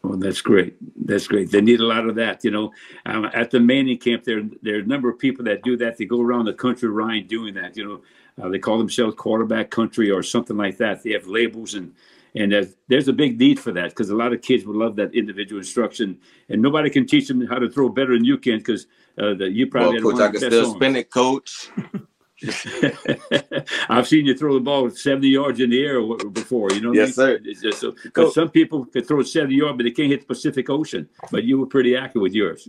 Oh, 0.03 0.15
that's 0.15 0.41
great. 0.41 0.75
That's 1.05 1.27
great. 1.27 1.51
They 1.51 1.61
need 1.61 1.79
a 1.79 1.85
lot 1.85 2.07
of 2.07 2.15
that. 2.15 2.43
You 2.43 2.51
know, 2.51 2.73
um, 3.05 3.25
at 3.33 3.51
the 3.51 3.59
Manning 3.59 3.97
camp, 3.97 4.23
there 4.23 4.41
there 4.61 4.77
are 4.77 4.79
a 4.79 4.85
number 4.85 5.09
of 5.09 5.19
people 5.19 5.45
that 5.45 5.63
do 5.63 5.77
that. 5.77 5.97
They 5.97 6.05
go 6.05 6.21
around 6.21 6.45
the 6.45 6.53
country, 6.53 6.89
Ryan, 6.89 7.27
doing 7.27 7.53
that. 7.53 7.77
You 7.77 7.87
know, 7.87 8.01
uh, 8.43 8.49
they 8.49 8.59
call 8.59 8.77
themselves 8.77 9.15
quarterback 9.15 9.69
country 9.69 10.09
or 10.09 10.23
something 10.23 10.57
like 10.57 10.77
that. 10.77 11.03
They 11.03 11.11
have 11.11 11.27
labels 11.27 11.75
and 11.75 11.93
and 12.33 12.51
there's, 12.51 12.75
there's 12.87 13.07
a 13.07 13.13
big 13.13 13.37
need 13.37 13.59
for 13.59 13.71
that 13.73 13.89
because 13.89 14.09
a 14.09 14.15
lot 14.15 14.31
of 14.33 14.41
kids 14.41 14.65
would 14.65 14.75
love 14.75 14.95
that 14.95 15.13
individual 15.13 15.59
instruction, 15.59 16.17
and 16.49 16.61
nobody 16.61 16.89
can 16.89 17.05
teach 17.05 17.27
them 17.27 17.45
how 17.45 17.59
to 17.59 17.69
throw 17.69 17.89
better 17.89 18.13
than 18.13 18.23
you 18.23 18.37
can 18.37 18.57
because 18.57 18.87
uh, 19.21 19.35
you 19.35 19.67
probably. 19.67 20.01
Well, 20.01 20.13
coach, 20.13 20.21
I 20.21 20.31
can 20.31 20.39
still 20.39 20.73
spin 20.73 20.95
it, 20.95 21.09
coach. 21.09 21.69
I've 23.89 24.07
seen 24.07 24.25
you 24.25 24.35
throw 24.35 24.55
the 24.55 24.59
ball 24.59 24.89
70 24.89 25.27
yards 25.27 25.59
in 25.59 25.69
the 25.69 25.83
air 25.83 26.01
before, 26.29 26.71
you 26.71 26.81
know? 26.81 26.93
Yes, 26.93 27.15
sir. 27.15 27.39
So, 27.71 27.93
cool. 28.13 28.31
Some 28.31 28.49
people 28.49 28.85
can 28.85 29.03
throw 29.03 29.21
70 29.21 29.53
yards, 29.53 29.77
but 29.77 29.83
they 29.83 29.91
can't 29.91 30.09
hit 30.09 30.21
the 30.21 30.27
Pacific 30.27 30.69
Ocean. 30.69 31.07
But 31.31 31.43
you 31.43 31.59
were 31.59 31.67
pretty 31.67 31.95
accurate 31.95 32.23
with 32.23 32.33
yours. 32.33 32.67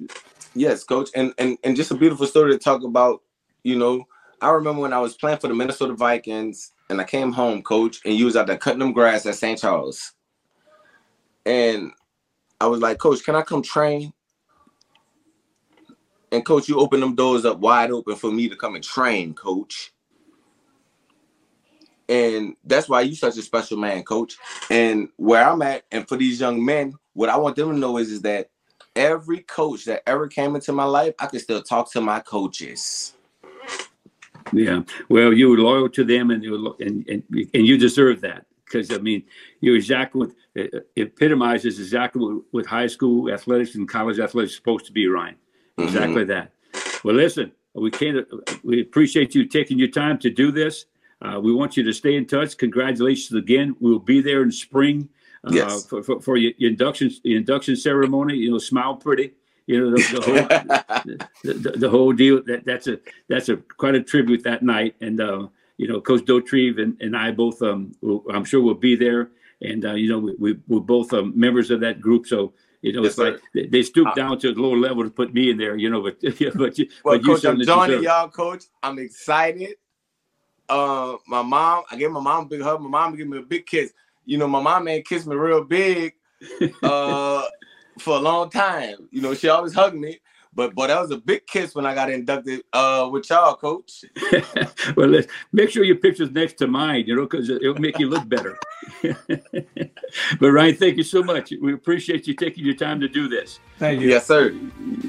Yes, 0.55 0.85
coach. 0.85 1.11
And, 1.15 1.33
and, 1.39 1.57
and 1.65 1.77
just 1.77 1.91
a 1.91 1.95
beautiful 1.95 2.27
story 2.27 2.53
to 2.53 2.59
talk 2.59 2.83
about. 2.83 3.23
You 3.65 3.79
know, 3.79 4.07
I 4.41 4.51
remember 4.51 4.83
when 4.83 4.93
I 4.93 4.99
was 4.99 5.15
playing 5.15 5.39
for 5.39 5.49
the 5.49 5.55
Minnesota 5.55 5.95
Vikings 5.95 6.73
and 6.91 7.01
I 7.01 7.05
came 7.05 7.33
home, 7.33 7.63
coach, 7.63 8.01
and 8.05 8.15
you 8.15 8.27
was 8.27 8.37
out 8.37 8.49
there 8.49 8.59
cutting 8.59 8.81
them 8.81 8.93
grass 8.93 9.25
at 9.25 9.37
St. 9.37 9.59
Charles. 9.59 10.13
And 11.47 11.93
I 12.61 12.67
was 12.67 12.81
like, 12.81 12.99
Coach, 12.99 13.25
can 13.25 13.35
I 13.35 13.43
come 13.43 13.63
train? 13.63 14.13
And 16.33 16.45
coach, 16.45 16.69
you 16.69 16.79
open 16.79 17.01
them 17.01 17.15
doors 17.15 17.45
up 17.45 17.59
wide 17.59 17.91
open 17.91 18.17
for 18.17 18.33
me 18.33 18.49
to 18.49 18.57
come 18.57 18.75
and 18.75 18.83
train, 18.83 19.35
coach. 19.35 19.93
And 22.09 22.57
that's 22.65 22.89
why 22.89 23.03
you 23.03 23.15
such 23.15 23.37
a 23.37 23.43
special 23.43 23.79
man, 23.79 24.03
coach. 24.03 24.37
And 24.71 25.09
where 25.17 25.47
I'm 25.47 25.63
at, 25.63 25.85
and 25.93 26.09
for 26.09 26.17
these 26.17 26.41
young 26.41 26.65
men, 26.65 26.95
what 27.13 27.29
I 27.29 27.37
want 27.37 27.57
them 27.57 27.71
to 27.71 27.79
know 27.79 27.99
is, 27.99 28.11
is 28.11 28.23
that 28.23 28.51
every 28.97 29.41
coach 29.41 29.85
that 29.85 30.03
ever 30.07 30.27
came 30.27 30.55
into 30.55 30.73
my 30.73 30.85
life, 30.85 31.15
I 31.19 31.27
can 31.27 31.39
still 31.39 31.63
talk 31.63 31.93
to 31.93 32.01
my 32.01 32.21
coaches. 32.21 33.15
Yeah, 34.53 34.83
well, 35.09 35.33
you 35.33 35.51
were 35.51 35.59
loyal 35.59 35.89
to 35.91 36.05
them, 36.05 36.31
and 36.31 36.43
you 36.43 36.77
and, 36.81 37.09
and 37.09 37.23
and 37.31 37.67
you 37.67 37.79
deserve 37.79 38.21
that 38.23 38.45
because 38.65 38.91
I 38.91 38.99
mean, 38.99 39.23
you 39.61 39.75
exactly 39.75 40.27
what 40.55 40.85
epitomizes 40.97 41.79
exactly 41.79 42.41
what, 42.51 42.67
high 42.67 42.87
school 42.87 43.33
athletics 43.33 43.77
and 43.77 43.89
college 43.89 44.19
athletics 44.19 44.55
supposed 44.55 44.85
to 44.87 44.93
be, 44.93 45.07
Ryan. 45.07 45.37
Mm-hmm. 45.79 45.89
Exactly 45.89 46.25
that. 46.25 46.53
Well, 47.05 47.15
listen, 47.15 47.53
we 47.75 47.91
can't. 47.91 48.27
We 48.63 48.81
appreciate 48.81 49.35
you 49.35 49.47
taking 49.47 49.79
your 49.79 49.89
time 49.89 50.19
to 50.19 50.31
do 50.31 50.53
this. 50.53 50.87
Uh, 51.21 51.39
we 51.41 51.53
want 51.53 51.77
you 51.77 51.83
to 51.85 51.93
stay 51.93 52.17
in 52.17 52.27
touch. 52.27 52.57
Congratulations 52.59 53.37
again. 53.39 53.77
We'll 53.81 53.99
be 53.99 54.21
there 54.21 54.43
in 54.43 54.51
spring 54.51 55.09
uh, 55.45 55.51
yes. 55.53 55.87
for, 55.87 56.03
for, 56.03 56.21
for 56.21 56.37
your 56.37 56.53
induction 56.59 57.11
your 57.23 57.39
induction 57.39 57.77
ceremony. 57.77 58.37
You 58.37 58.53
know, 58.53 58.59
smile 58.59 58.97
pretty. 58.97 59.33
You 59.67 59.81
know 59.81 59.91
the, 59.91 60.03
the 60.03 60.21
whole 60.21 61.23
the, 61.45 61.53
the, 61.55 61.71
the, 61.71 61.89
whole 61.89 62.13
deal. 62.13 62.43
That 62.45 62.65
that's 62.65 62.89
a 62.89 62.99
that's 63.29 63.49
a 63.49 63.57
quite 63.57 63.95
a 63.95 64.03
tribute 64.03 64.43
that 64.45 64.63
night. 64.63 64.97
And 65.01 65.21
uh, 65.21 65.49
you 65.77 65.89
know, 65.89 66.01
Coach 66.01 66.23
Dauterive 66.23 66.81
and, 66.81 67.01
and 67.01 67.17
I 67.17 67.31
both 67.31 67.63
um 67.63 67.93
will, 68.01 68.25
I'm 68.33 68.45
sure 68.45 68.61
we'll 68.61 68.75
be 68.75 68.97
there. 68.97 69.31
And 69.61 69.85
uh, 69.85 69.95
you 69.95 70.09
know, 70.09 70.19
we, 70.19 70.35
we 70.39 70.59
we're 70.67 70.81
both 70.81 71.13
um, 71.13 71.33
members 71.37 71.71
of 71.71 71.81
that 71.81 72.01
group. 72.01 72.27
So 72.27 72.53
you 72.83 72.93
know, 72.93 73.03
yes, 73.03 73.11
it's 73.11 73.17
sir. 73.17 73.33
like 73.33 73.43
they, 73.55 73.67
they 73.67 73.83
stoop 73.83 74.09
uh, 74.09 74.15
down 74.15 74.39
to 74.41 74.51
a 74.51 74.55
lower 74.55 74.77
level 74.77 75.05
to 75.05 75.11
put 75.11 75.33
me 75.33 75.51
in 75.51 75.57
there. 75.57 75.77
You 75.77 75.89
know, 75.89 76.03
but 76.03 76.21
but 76.57 76.79
you, 76.79 76.89
well, 77.05 77.19
but 77.19 77.25
coach, 77.25 77.45
I'm 77.45 77.63
joining 77.63 78.03
y'all, 78.03 78.29
coach. 78.29 78.65
I'm 78.83 78.99
excited. 78.99 79.77
Uh, 80.69 81.17
my 81.27 81.43
mom, 81.43 81.85
I 81.91 81.97
gave 81.97 82.11
my 82.11 82.21
mom 82.21 82.45
a 82.45 82.49
big 82.49 82.61
hug. 82.61 82.81
My 82.83 82.89
mom 82.89 83.17
gave 83.17 83.29
me 83.29 83.39
a 83.39 83.43
big 83.43 83.67
kiss. 83.67 83.93
You 84.25 84.39
know, 84.39 84.49
my 84.49 84.61
mom 84.61 84.89
ain't 84.89 85.07
kissed 85.07 85.27
me 85.27 85.37
real 85.37 85.65
big 85.65 86.15
uh, 86.83 87.45
for 87.99 88.17
a 88.17 88.21
long 88.21 88.51
time. 88.51 89.09
You 89.11 89.23
know, 89.23 89.35
she 89.35 89.49
always 89.49 89.75
hugged 89.75 89.97
me. 89.97 90.21
But 90.55 90.75
but 90.75 90.89
that 90.89 91.01
was 91.01 91.11
a 91.11 91.17
big 91.17 91.47
kiss 91.47 91.75
when 91.75 91.87
I 91.87 91.95
got 91.95 92.11
inducted 92.11 92.63
uh, 92.73 93.09
with 93.11 93.29
y'all, 93.31 93.57
coach. 93.57 94.05
well, 94.97 95.09
let's 95.09 95.27
make 95.53 95.71
sure 95.71 95.83
your 95.83 95.97
picture's 95.97 96.31
next 96.31 96.55
to 96.55 96.67
mine, 96.67 97.05
you 97.07 97.17
know, 97.17 97.23
because 97.23 97.49
it'll 97.49 97.75
make 97.75 97.99
you 97.99 98.09
look 98.09 98.29
better. 98.29 98.59
but 99.03 100.51
Ryan, 100.51 100.75
thank 100.77 100.99
you 100.99 101.05
so 101.05 101.23
much. 101.23 101.55
We 101.61 101.73
appreciate 101.73 102.27
you 102.27 102.35
taking 102.35 102.67
your 102.67 102.75
time 102.75 103.01
to 103.01 103.09
do 103.09 103.29
this. 103.29 103.61
Thank 103.79 104.03
you. 104.03 104.09
Yes, 104.11 104.27
sir. 104.27 104.55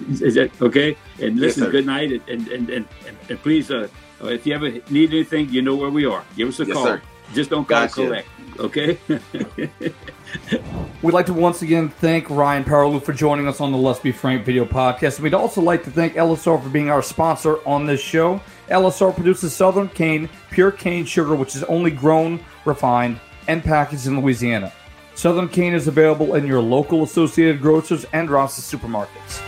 Is 0.10 0.36
that 0.36 0.50
okay? 0.62 0.96
And 1.20 1.38
listen, 1.38 1.64
yes, 1.64 1.72
good 1.72 1.86
night, 1.86 2.12
and 2.12 2.28
and 2.30 2.48
and, 2.48 2.70
and, 2.70 2.88
and 3.30 3.40
please, 3.42 3.70
uh, 3.70 3.90
if 4.22 4.48
you 4.48 4.56
ever 4.56 4.72
need 4.90 5.14
anything, 5.14 5.50
you 5.50 5.62
know 5.62 5.76
where 5.76 5.90
we 5.90 6.06
are. 6.06 6.24
Give 6.38 6.48
us 6.48 6.60
a 6.62 6.66
yes, 6.66 6.74
call. 6.74 6.86
Sir. 6.86 7.02
Just 7.34 7.50
don't 7.50 7.68
call 7.68 7.82
gotcha. 7.82 7.94
collect. 7.96 8.28
Okay. 8.60 8.98
We'd 11.02 11.14
like 11.14 11.26
to 11.28 11.34
once 11.34 11.62
again 11.62 11.90
thank 11.90 12.30
Ryan 12.30 12.64
Perrilloux 12.64 13.04
for 13.04 13.14
joining 13.14 13.48
us 13.48 13.62
on 13.62 13.72
the 13.72 13.78
Let's 13.78 14.00
Be 14.00 14.12
Frank 14.12 14.46
video 14.46 14.66
podcast. 14.66 15.20
We'd 15.20 15.34
also 15.34 15.62
like 15.62 15.84
to 15.84 15.92
thank 15.92 16.14
LSR 16.14 16.62
for 16.62 16.70
being 16.70 16.90
our 16.90 17.02
sponsor 17.02 17.58
on 17.68 17.86
this 17.86 18.02
show. 18.02 18.42
LSR 18.70 19.14
produces 19.14 19.56
Southern 19.56 19.90
Cane, 19.90 20.30
pure 20.52 20.72
cane 20.72 21.06
sugar, 21.06 21.36
which 21.36 21.56
is 21.56 21.64
only 21.66 21.92
grown, 21.92 22.44
refined, 22.66 23.20
and 23.48 23.64
packaged 23.64 24.08
in 24.08 24.20
Louisiana. 24.20 24.72
Southern 25.16 25.48
Cane 25.48 25.74
is 25.74 25.88
available 25.88 26.36
in 26.36 26.48
your 26.48 26.62
local 26.62 27.04
Associated 27.04 27.62
Grocers 27.62 28.06
and 28.14 28.30
Rouse's 28.30 28.66
supermarkets. 28.66 29.42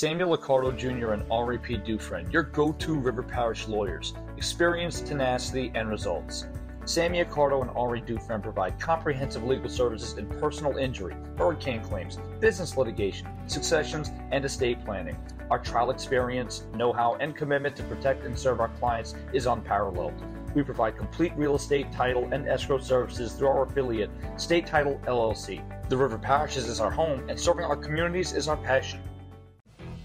Samuel 0.00 0.38
Accardo 0.38 0.74
Jr. 0.74 1.12
and 1.12 1.30
Henri 1.30 1.58
P. 1.58 1.76
Dufresne, 1.76 2.30
your 2.30 2.44
go 2.44 2.72
to 2.72 2.94
River 2.94 3.22
Parish 3.22 3.68
lawyers, 3.68 4.14
experience, 4.40 5.02
tenacity, 5.02 5.70
and 5.74 5.90
results. 5.90 6.46
Sammy 6.86 7.22
Accardo 7.22 7.60
and 7.60 7.70
Henri 7.76 8.00
Dufresne 8.00 8.40
provide 8.40 8.80
comprehensive 8.80 9.44
legal 9.44 9.68
services 9.68 10.16
in 10.16 10.26
personal 10.40 10.78
injury, 10.78 11.14
hurricane 11.36 11.82
claims, 11.82 12.18
business 12.40 12.74
litigation, 12.78 13.28
successions, 13.46 14.10
and 14.32 14.42
estate 14.42 14.82
planning. 14.82 15.14
Our 15.50 15.58
trial 15.58 15.90
experience, 15.90 16.64
know 16.74 16.90
how, 16.90 17.16
and 17.20 17.36
commitment 17.36 17.76
to 17.76 17.82
protect 17.82 18.24
and 18.24 18.36
serve 18.36 18.60
our 18.60 18.70
clients 18.80 19.14
is 19.34 19.44
unparalleled. 19.44 20.14
We 20.54 20.62
provide 20.62 20.96
complete 20.96 21.34
real 21.36 21.56
estate 21.56 21.92
title 21.92 22.26
and 22.32 22.48
escrow 22.48 22.78
services 22.78 23.34
through 23.34 23.48
our 23.48 23.66
affiliate, 23.66 24.10
State 24.38 24.66
Title 24.66 24.98
LLC. 25.04 25.62
The 25.90 25.98
River 25.98 26.16
Parishes 26.16 26.66
is 26.66 26.80
our 26.80 26.90
home, 26.90 27.28
and 27.28 27.38
serving 27.38 27.66
our 27.66 27.76
communities 27.76 28.32
is 28.32 28.48
our 28.48 28.56
passion. 28.56 29.02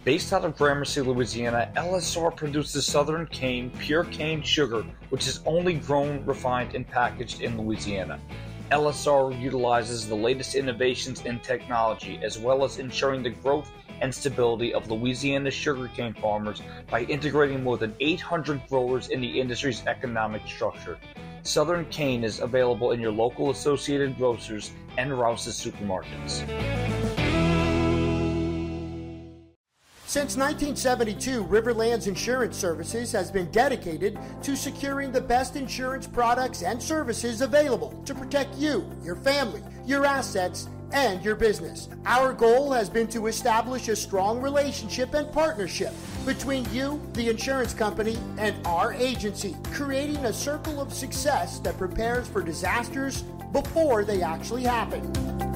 Based 0.06 0.32
out 0.34 0.46
of 0.46 0.56
Gramercy, 0.56 1.02
Louisiana, 1.02 1.72
LSR 1.76 2.36
produces 2.36 2.86
Southern 2.86 3.26
Cane 3.26 3.72
pure 3.80 4.04
cane 4.04 4.44
sugar, 4.44 4.86
which 5.10 5.28
is 5.28 5.42
only 5.48 5.74
grown, 5.74 6.24
refined, 6.28 6.76
and 6.76 6.88
packaged 6.88 7.42
in 7.42 7.60
Louisiana. 7.60 8.20
LSR 8.72 9.42
utilizes 9.42 10.08
the 10.08 10.14
latest 10.14 10.54
innovations 10.54 11.26
in 11.26 11.40
technology 11.40 12.20
as 12.22 12.38
well 12.38 12.64
as 12.64 12.78
ensuring 12.78 13.24
the 13.24 13.32
growth 13.32 13.72
and 14.00 14.14
stability 14.14 14.76
of 14.76 14.92
Louisiana 14.92 15.50
sugarcane 15.50 16.14
farmers 16.14 16.62
by 16.92 17.02
integrating 17.06 17.64
more 17.64 17.78
than 17.80 17.96
800 18.00 18.62
growers 18.70 19.08
in 19.10 19.22
the 19.22 19.42
industry's 19.42 19.84
economic 19.88 20.44
structure. 20.46 21.00
Southern 21.42 21.84
Cane 21.86 22.24
is 22.24 22.42
available 22.42 22.92
in 22.92 23.02
your 23.02 23.12
local 23.12 23.50
Associated 23.50 24.16
Grocers 24.20 24.70
and 25.00 25.18
Rouse's 25.18 25.60
supermarkets. 25.60 26.44
Since 30.16 30.38
1972, 30.38 31.44
Riverlands 31.44 32.08
Insurance 32.08 32.56
Services 32.56 33.12
has 33.12 33.30
been 33.30 33.52
dedicated 33.52 34.18
to 34.44 34.56
securing 34.56 35.12
the 35.12 35.20
best 35.20 35.58
insurance 35.58 36.08
products 36.08 36.62
and 36.62 36.82
services 36.82 37.42
available 37.42 38.02
to 38.06 38.16
protect 38.16 38.56
you, 38.56 38.90
your 39.04 39.18
family, 39.18 39.62
your 39.86 40.06
assets, 40.06 40.70
and 40.94 41.22
your 41.22 41.36
business. 41.36 41.90
Our 42.06 42.32
goal 42.32 42.72
has 42.72 42.90
been 42.90 43.10
to 43.10 43.28
establish 43.28 43.90
a 43.90 43.96
strong 43.98 44.42
relationship 44.42 45.14
and 45.16 45.30
partnership 45.34 45.94
between 46.26 46.66
you, 46.74 47.02
the 47.12 47.30
insurance 47.30 47.74
company, 47.74 48.18
and 48.38 48.56
our 48.66 48.94
agency, 48.94 49.58
creating 49.74 50.24
a 50.24 50.32
circle 50.32 50.80
of 50.80 50.94
success 50.94 51.60
that 51.60 51.78
prepares 51.78 52.26
for 52.26 52.42
disasters 52.42 53.24
before 53.52 54.06
they 54.06 54.22
actually 54.22 54.64
happen. 54.64 55.55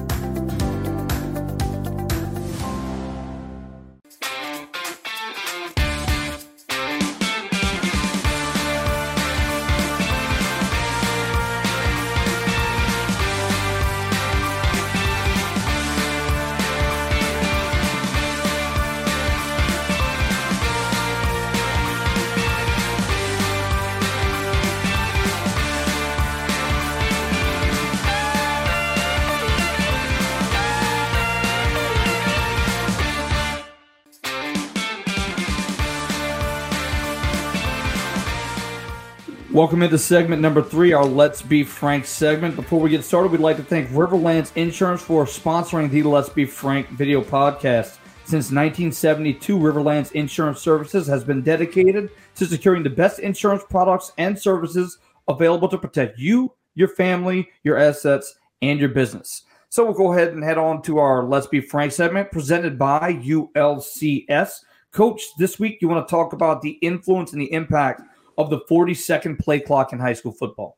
Welcome 39.60 39.82
into 39.82 39.98
segment 39.98 40.40
number 40.40 40.62
three, 40.62 40.94
our 40.94 41.04
Let's 41.04 41.42
Be 41.42 41.64
Frank 41.64 42.06
segment. 42.06 42.56
Before 42.56 42.80
we 42.80 42.88
get 42.88 43.04
started, 43.04 43.30
we'd 43.30 43.42
like 43.42 43.58
to 43.58 43.62
thank 43.62 43.90
Riverlands 43.90 44.56
Insurance 44.56 45.02
for 45.02 45.26
sponsoring 45.26 45.90
the 45.90 46.02
Let's 46.02 46.30
Be 46.30 46.46
Frank 46.46 46.88
video 46.88 47.20
podcast. 47.20 47.98
Since 48.24 48.50
1972, 48.50 49.58
Riverlands 49.58 50.12
Insurance 50.12 50.62
Services 50.62 51.06
has 51.08 51.24
been 51.24 51.42
dedicated 51.42 52.08
to 52.36 52.46
securing 52.46 52.82
the 52.82 52.88
best 52.88 53.18
insurance 53.18 53.62
products 53.68 54.12
and 54.16 54.36
services 54.36 54.96
available 55.28 55.68
to 55.68 55.76
protect 55.76 56.18
you, 56.18 56.54
your 56.74 56.88
family, 56.88 57.46
your 57.62 57.76
assets, 57.76 58.36
and 58.62 58.80
your 58.80 58.88
business. 58.88 59.42
So 59.68 59.84
we'll 59.84 59.92
go 59.92 60.14
ahead 60.14 60.32
and 60.32 60.42
head 60.42 60.56
on 60.56 60.80
to 60.84 61.00
our 61.00 61.24
Let's 61.24 61.48
Be 61.48 61.60
Frank 61.60 61.92
segment 61.92 62.32
presented 62.32 62.78
by 62.78 63.12
ULCS. 63.12 64.52
Coach, 64.92 65.22
this 65.36 65.58
week 65.58 65.82
you 65.82 65.88
want 65.88 66.08
to 66.08 66.10
talk 66.10 66.32
about 66.32 66.62
the 66.62 66.78
influence 66.80 67.34
and 67.34 67.42
the 67.42 67.52
impact 67.52 68.00
of 68.40 68.50
the 68.50 68.60
40 68.60 68.94
second 68.94 69.38
play 69.38 69.60
clock 69.60 69.92
in 69.92 69.98
high 69.98 70.14
school 70.14 70.32
football? 70.32 70.76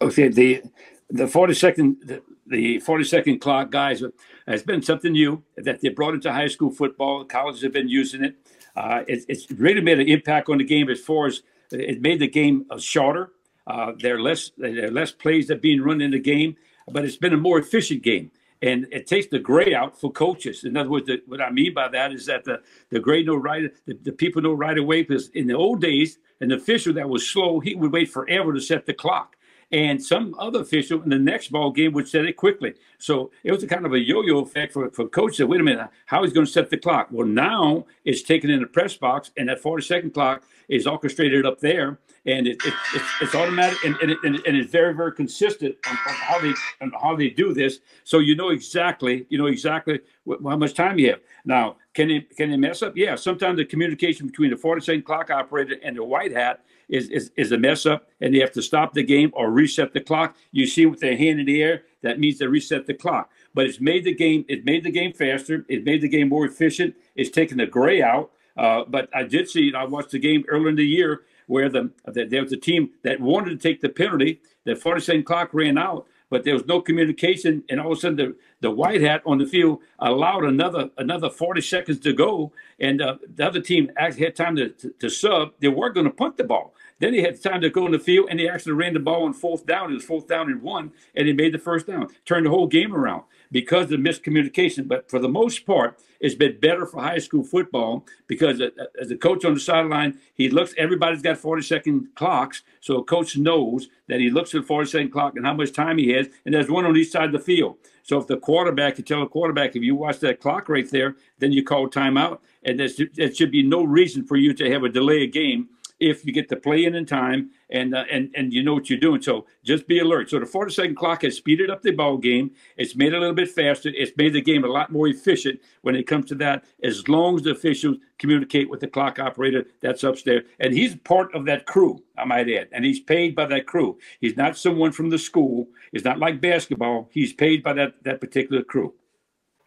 Okay, 0.00 0.28
the 0.28 0.62
the 1.10 1.26
40 1.26 1.54
second 1.54 1.96
the, 2.04 2.22
the 2.46 2.80
40 2.80 3.04
second 3.04 3.38
clock 3.40 3.70
guys 3.70 4.02
has 4.46 4.62
been 4.62 4.82
something 4.82 5.12
new 5.12 5.42
that 5.56 5.80
they 5.80 5.88
brought 5.88 6.14
into 6.14 6.32
high 6.32 6.48
school 6.48 6.70
football. 6.70 7.24
Colleges 7.24 7.62
have 7.62 7.72
been 7.72 7.88
using 7.88 8.24
it. 8.24 8.36
Uh, 8.76 9.04
it 9.06 9.24
it's 9.28 9.50
really 9.52 9.80
made 9.80 10.00
an 10.00 10.08
impact 10.08 10.48
on 10.48 10.58
the 10.58 10.64
game 10.64 10.88
as 10.90 11.00
far 11.00 11.26
as 11.26 11.42
it 11.70 12.00
made 12.02 12.18
the 12.18 12.28
game 12.28 12.66
shorter. 12.78 13.32
Uh, 13.66 13.92
there 13.98 14.16
are 14.16 14.20
less 14.20 14.50
there 14.58 14.88
are 14.88 14.90
less 14.90 15.12
plays 15.12 15.46
that 15.46 15.58
are 15.58 15.60
being 15.60 15.80
run 15.80 16.00
in 16.00 16.10
the 16.10 16.18
game, 16.18 16.56
but 16.88 17.04
it's 17.04 17.16
been 17.16 17.32
a 17.32 17.36
more 17.36 17.58
efficient 17.58 18.02
game 18.02 18.30
and 18.62 18.86
it 18.92 19.06
takes 19.06 19.26
the 19.26 19.38
gray 19.38 19.74
out 19.74 19.98
for 20.00 20.10
coaches. 20.10 20.64
In 20.64 20.76
other 20.76 20.90
words, 20.90 21.06
the, 21.06 21.22
what 21.26 21.40
I 21.40 21.50
mean 21.50 21.74
by 21.74 21.88
that 21.88 22.12
is 22.12 22.26
that 22.26 22.44
the 22.44 22.62
the 22.90 23.00
gray 23.00 23.22
know 23.22 23.36
right, 23.36 23.72
the, 23.86 23.94
the 24.02 24.12
people 24.12 24.42
know 24.42 24.52
right 24.52 24.78
away 24.78 25.02
because 25.02 25.28
in 25.30 25.46
the 25.46 25.54
old 25.54 25.80
days, 25.80 26.18
an 26.40 26.52
official 26.52 26.92
that 26.94 27.08
was 27.08 27.28
slow, 27.28 27.60
he 27.60 27.74
would 27.74 27.92
wait 27.92 28.10
forever 28.10 28.52
to 28.52 28.60
set 28.60 28.86
the 28.86 28.94
clock. 28.94 29.36
And 29.72 30.00
some 30.00 30.36
other 30.38 30.60
official 30.60 31.02
in 31.02 31.08
the 31.08 31.18
next 31.18 31.48
ball 31.48 31.72
game 31.72 31.92
would 31.94 32.06
set 32.06 32.26
it 32.26 32.36
quickly. 32.36 32.74
So 32.98 33.32
it 33.42 33.50
was 33.50 33.62
a 33.64 33.66
kind 33.66 33.86
of 33.86 33.92
a 33.92 33.98
yo-yo 33.98 34.38
effect 34.38 34.72
for, 34.72 34.90
for 34.90 35.08
coach 35.08 35.38
that, 35.38 35.46
wait 35.46 35.60
a 35.60 35.64
minute, 35.64 35.88
how 36.06 36.22
is 36.22 36.32
going 36.32 36.46
to 36.46 36.52
set 36.52 36.70
the 36.70 36.76
clock? 36.76 37.08
Well, 37.10 37.26
now 37.26 37.86
it's 38.04 38.22
taken 38.22 38.50
in 38.50 38.60
the 38.60 38.66
press 38.66 38.96
box, 38.96 39.32
and 39.36 39.48
that 39.48 39.62
40-second 39.62 40.12
clock 40.12 40.44
is 40.68 40.86
orchestrated 40.86 41.44
up 41.44 41.60
there, 41.60 41.98
and 42.26 42.46
it, 42.46 42.56
it, 42.64 42.74
it's, 42.94 43.04
it's 43.20 43.34
automatic, 43.34 43.78
and, 43.84 43.96
and, 44.00 44.10
it, 44.10 44.18
and, 44.24 44.56
it's 44.56 44.70
very, 44.70 44.94
very 44.94 45.12
consistent 45.12 45.76
on, 45.86 45.92
on, 45.92 46.14
how 46.14 46.40
they 46.40 46.52
on 46.80 46.92
how 47.02 47.14
they 47.14 47.28
do 47.28 47.52
this. 47.52 47.80
So 48.04 48.18
you 48.18 48.34
know 48.34 48.48
exactly, 48.48 49.26
you 49.28 49.36
know 49.36 49.46
exactly 49.46 50.00
how 50.26 50.56
much 50.56 50.74
time 50.74 50.98
you 50.98 51.10
have. 51.10 51.20
Now, 51.44 51.76
can 51.92 52.08
they 52.08 52.20
can 52.20 52.58
mess 52.60 52.82
up? 52.82 52.96
Yeah, 52.96 53.14
sometimes 53.14 53.58
the 53.58 53.64
communication 53.64 54.26
between 54.26 54.50
the 54.50 54.56
40 54.56 54.80
second 54.80 55.04
clock 55.04 55.30
operator 55.30 55.76
and 55.82 55.96
the 55.96 56.04
white 56.04 56.32
hat 56.32 56.64
is, 56.88 57.08
is, 57.10 57.30
is 57.36 57.52
a 57.52 57.58
mess 57.58 57.86
up, 57.86 58.08
and 58.20 58.34
they 58.34 58.38
have 58.40 58.52
to 58.52 58.62
stop 58.62 58.94
the 58.94 59.02
game 59.02 59.30
or 59.34 59.50
reset 59.50 59.92
the 59.92 60.00
clock. 60.00 60.36
You 60.50 60.66
see 60.66 60.86
with 60.86 61.00
their 61.00 61.16
hand 61.16 61.40
in 61.40 61.46
the 61.46 61.62
air, 61.62 61.82
that 62.02 62.18
means 62.18 62.38
they 62.38 62.46
reset 62.46 62.86
the 62.86 62.94
clock. 62.94 63.30
But 63.52 63.66
it's 63.66 63.80
made 63.80 64.04
the 64.04 64.14
game 64.14 64.46
it 64.48 64.64
made 64.64 64.84
the 64.84 64.90
game 64.90 65.12
faster. 65.12 65.66
It 65.68 65.84
made 65.84 66.00
the 66.00 66.08
game 66.08 66.30
more 66.30 66.46
efficient. 66.46 66.94
It's 67.16 67.30
taken 67.30 67.58
the 67.58 67.66
gray 67.66 68.02
out. 68.02 68.30
Uh, 68.56 68.84
but 68.88 69.08
I 69.14 69.24
did 69.24 69.48
see 69.48 69.68
it. 69.68 69.74
I 69.74 69.84
watched 69.84 70.10
the 70.10 70.18
game 70.18 70.44
earlier 70.48 70.68
in 70.68 70.76
the 70.76 70.86
year 70.86 71.22
where 71.46 71.68
the, 71.68 71.90
the 72.06 72.24
there 72.24 72.42
was 72.42 72.52
a 72.52 72.56
team 72.56 72.90
that 73.02 73.20
wanted 73.20 73.50
to 73.50 73.56
take 73.56 73.80
the 73.80 73.88
penalty. 73.88 74.40
The 74.64 74.76
40 74.76 75.00
second 75.00 75.22
clock 75.24 75.50
ran 75.52 75.76
out, 75.76 76.06
but 76.30 76.44
there 76.44 76.54
was 76.54 76.66
no 76.66 76.80
communication, 76.80 77.64
and 77.68 77.78
all 77.80 77.92
of 77.92 77.98
a 77.98 78.00
sudden 78.00 78.16
the, 78.16 78.36
the 78.60 78.70
white 78.70 79.02
hat 79.02 79.22
on 79.26 79.38
the 79.38 79.46
field 79.46 79.80
allowed 79.98 80.44
another 80.44 80.90
another 80.96 81.30
40 81.30 81.60
seconds 81.60 82.00
to 82.00 82.12
go, 82.12 82.52
and 82.78 83.02
uh, 83.02 83.16
the 83.34 83.46
other 83.46 83.60
team 83.60 83.90
actually 83.96 84.24
had 84.24 84.36
time 84.36 84.56
to, 84.56 84.70
to, 84.70 84.90
to 84.98 85.10
sub. 85.10 85.52
They 85.60 85.68
were 85.68 85.90
going 85.90 86.06
to 86.06 86.12
punt 86.12 86.36
the 86.36 86.44
ball. 86.44 86.74
Then 87.00 87.12
he 87.12 87.22
had 87.22 87.42
time 87.42 87.60
to 87.60 87.70
go 87.70 87.86
in 87.86 87.92
the 87.92 87.98
field, 87.98 88.28
and 88.30 88.40
he 88.40 88.48
actually 88.48 88.72
ran 88.72 88.94
the 88.94 89.00
ball 89.00 89.24
on 89.24 89.34
fourth 89.34 89.66
down. 89.66 89.90
It 89.90 89.94
was 89.94 90.04
fourth 90.04 90.28
down 90.28 90.50
and 90.50 90.62
one, 90.62 90.92
and 91.14 91.26
he 91.26 91.32
made 91.32 91.52
the 91.52 91.58
first 91.58 91.86
down, 91.86 92.08
turned 92.24 92.46
the 92.46 92.50
whole 92.50 92.68
game 92.68 92.94
around 92.94 93.24
because 93.54 93.92
of 93.92 94.00
miscommunication. 94.00 94.88
But 94.88 95.08
for 95.08 95.20
the 95.20 95.28
most 95.28 95.64
part, 95.64 96.02
it's 96.18 96.34
been 96.34 96.58
better 96.58 96.86
for 96.86 97.00
high 97.00 97.18
school 97.18 97.44
football 97.44 98.04
because 98.26 98.60
uh, 98.60 98.70
uh, 98.78 98.86
as 99.00 99.12
a 99.12 99.16
coach 99.16 99.44
on 99.44 99.54
the 99.54 99.60
sideline, 99.60 100.18
he 100.34 100.48
looks. 100.50 100.74
Everybody's 100.76 101.22
got 101.22 101.38
forty 101.38 101.62
second 101.62 102.08
clocks, 102.16 102.64
so 102.80 102.98
a 102.98 103.04
coach 103.04 103.36
knows 103.36 103.88
that 104.08 104.18
he 104.18 104.28
looks 104.28 104.52
at 104.54 104.62
the 104.62 104.66
forty 104.66 104.90
second 104.90 105.12
clock 105.12 105.36
and 105.36 105.46
how 105.46 105.54
much 105.54 105.72
time 105.72 105.98
he 105.98 106.10
has, 106.10 106.26
and 106.44 106.52
there's 106.52 106.68
one 106.68 106.84
on 106.84 106.96
each 106.96 107.12
side 107.12 107.26
of 107.26 107.32
the 107.32 107.38
field. 107.38 107.76
So 108.02 108.18
if 108.18 108.26
the 108.26 108.36
quarterback, 108.36 108.98
you 108.98 109.04
tell 109.04 109.20
the 109.20 109.26
quarterback, 109.26 109.76
if 109.76 109.82
you 109.82 109.94
watch 109.94 110.18
that 110.18 110.40
clock 110.40 110.68
right 110.68 110.90
there, 110.90 111.14
then 111.38 111.52
you 111.52 111.62
call 111.62 111.88
timeout, 111.88 112.40
and 112.64 112.78
there 112.78 113.32
should 113.32 113.52
be 113.52 113.62
no 113.62 113.84
reason 113.84 114.26
for 114.26 114.36
you 114.36 114.52
to 114.52 114.70
have 114.70 114.82
a 114.82 114.88
delay 114.88 115.24
of 115.24 115.32
game 115.32 115.68
if 116.00 116.24
you 116.24 116.32
get 116.32 116.48
to 116.48 116.56
play 116.56 116.84
in 116.84 116.94
in 116.94 117.06
time 117.06 117.50
and 117.70 117.94
uh, 117.94 118.04
and 118.10 118.30
and 118.36 118.52
you 118.52 118.62
know 118.62 118.74
what 118.74 118.90
you're 118.90 118.98
doing. 118.98 119.22
So 119.22 119.46
just 119.62 119.86
be 119.86 120.00
alert. 120.00 120.30
So 120.30 120.38
the 120.38 120.46
40 120.46 120.72
second 120.72 120.96
clock 120.96 121.22
has 121.22 121.36
speeded 121.36 121.70
up 121.70 121.82
the 121.82 121.92
ball 121.92 122.18
game. 122.18 122.50
It's 122.76 122.96
made 122.96 123.12
it 123.12 123.16
a 123.16 123.20
little 123.20 123.34
bit 123.34 123.50
faster. 123.50 123.90
It's 123.94 124.12
made 124.16 124.32
the 124.32 124.40
game 124.40 124.64
a 124.64 124.68
lot 124.68 124.90
more 124.90 125.08
efficient 125.08 125.60
when 125.82 125.94
it 125.94 126.06
comes 126.06 126.26
to 126.26 126.34
that. 126.36 126.64
As 126.82 127.06
long 127.08 127.36
as 127.36 127.42
the 127.42 127.52
officials 127.52 127.98
communicate 128.18 128.68
with 128.68 128.80
the 128.80 128.88
clock 128.88 129.18
operator 129.18 129.64
that's 129.80 130.04
upstairs, 130.04 130.44
and 130.58 130.74
he's 130.74 130.96
part 130.96 131.34
of 131.34 131.44
that 131.46 131.66
crew, 131.66 132.02
I 132.18 132.24
might 132.24 132.50
add, 132.50 132.68
and 132.72 132.84
he's 132.84 133.00
paid 133.00 133.34
by 133.34 133.46
that 133.46 133.66
crew. 133.66 133.98
He's 134.20 134.36
not 134.36 134.58
someone 134.58 134.92
from 134.92 135.10
the 135.10 135.18
school. 135.18 135.68
It's 135.92 136.04
not 136.04 136.18
like 136.18 136.40
basketball. 136.40 137.08
He's 137.12 137.32
paid 137.32 137.62
by 137.62 137.72
that 137.74 138.02
that 138.04 138.20
particular 138.20 138.62
crew. 138.62 138.94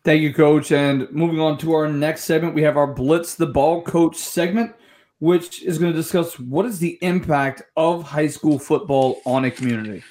Thank 0.03 0.21
you, 0.21 0.33
Coach. 0.33 0.71
And 0.71 1.11
moving 1.11 1.39
on 1.39 1.57
to 1.57 1.73
our 1.73 1.91
next 1.91 2.23
segment, 2.23 2.53
we 2.53 2.61
have 2.61 2.77
our 2.77 2.87
Blitz 2.87 3.35
the 3.35 3.45
Ball 3.45 3.81
Coach 3.81 4.15
segment 4.15 4.73
which 5.19 5.63
is 5.63 5.77
going 5.77 5.91
to 5.91 5.97
discuss 5.97 6.39
what 6.39 6.65
is 6.65 6.79
the 6.79 6.97
impact 7.01 7.63
of 7.75 8.03
high 8.03 8.27
school 8.27 8.59
football 8.59 9.19
on 9.25 9.45
a 9.45 9.51
community. 9.51 10.03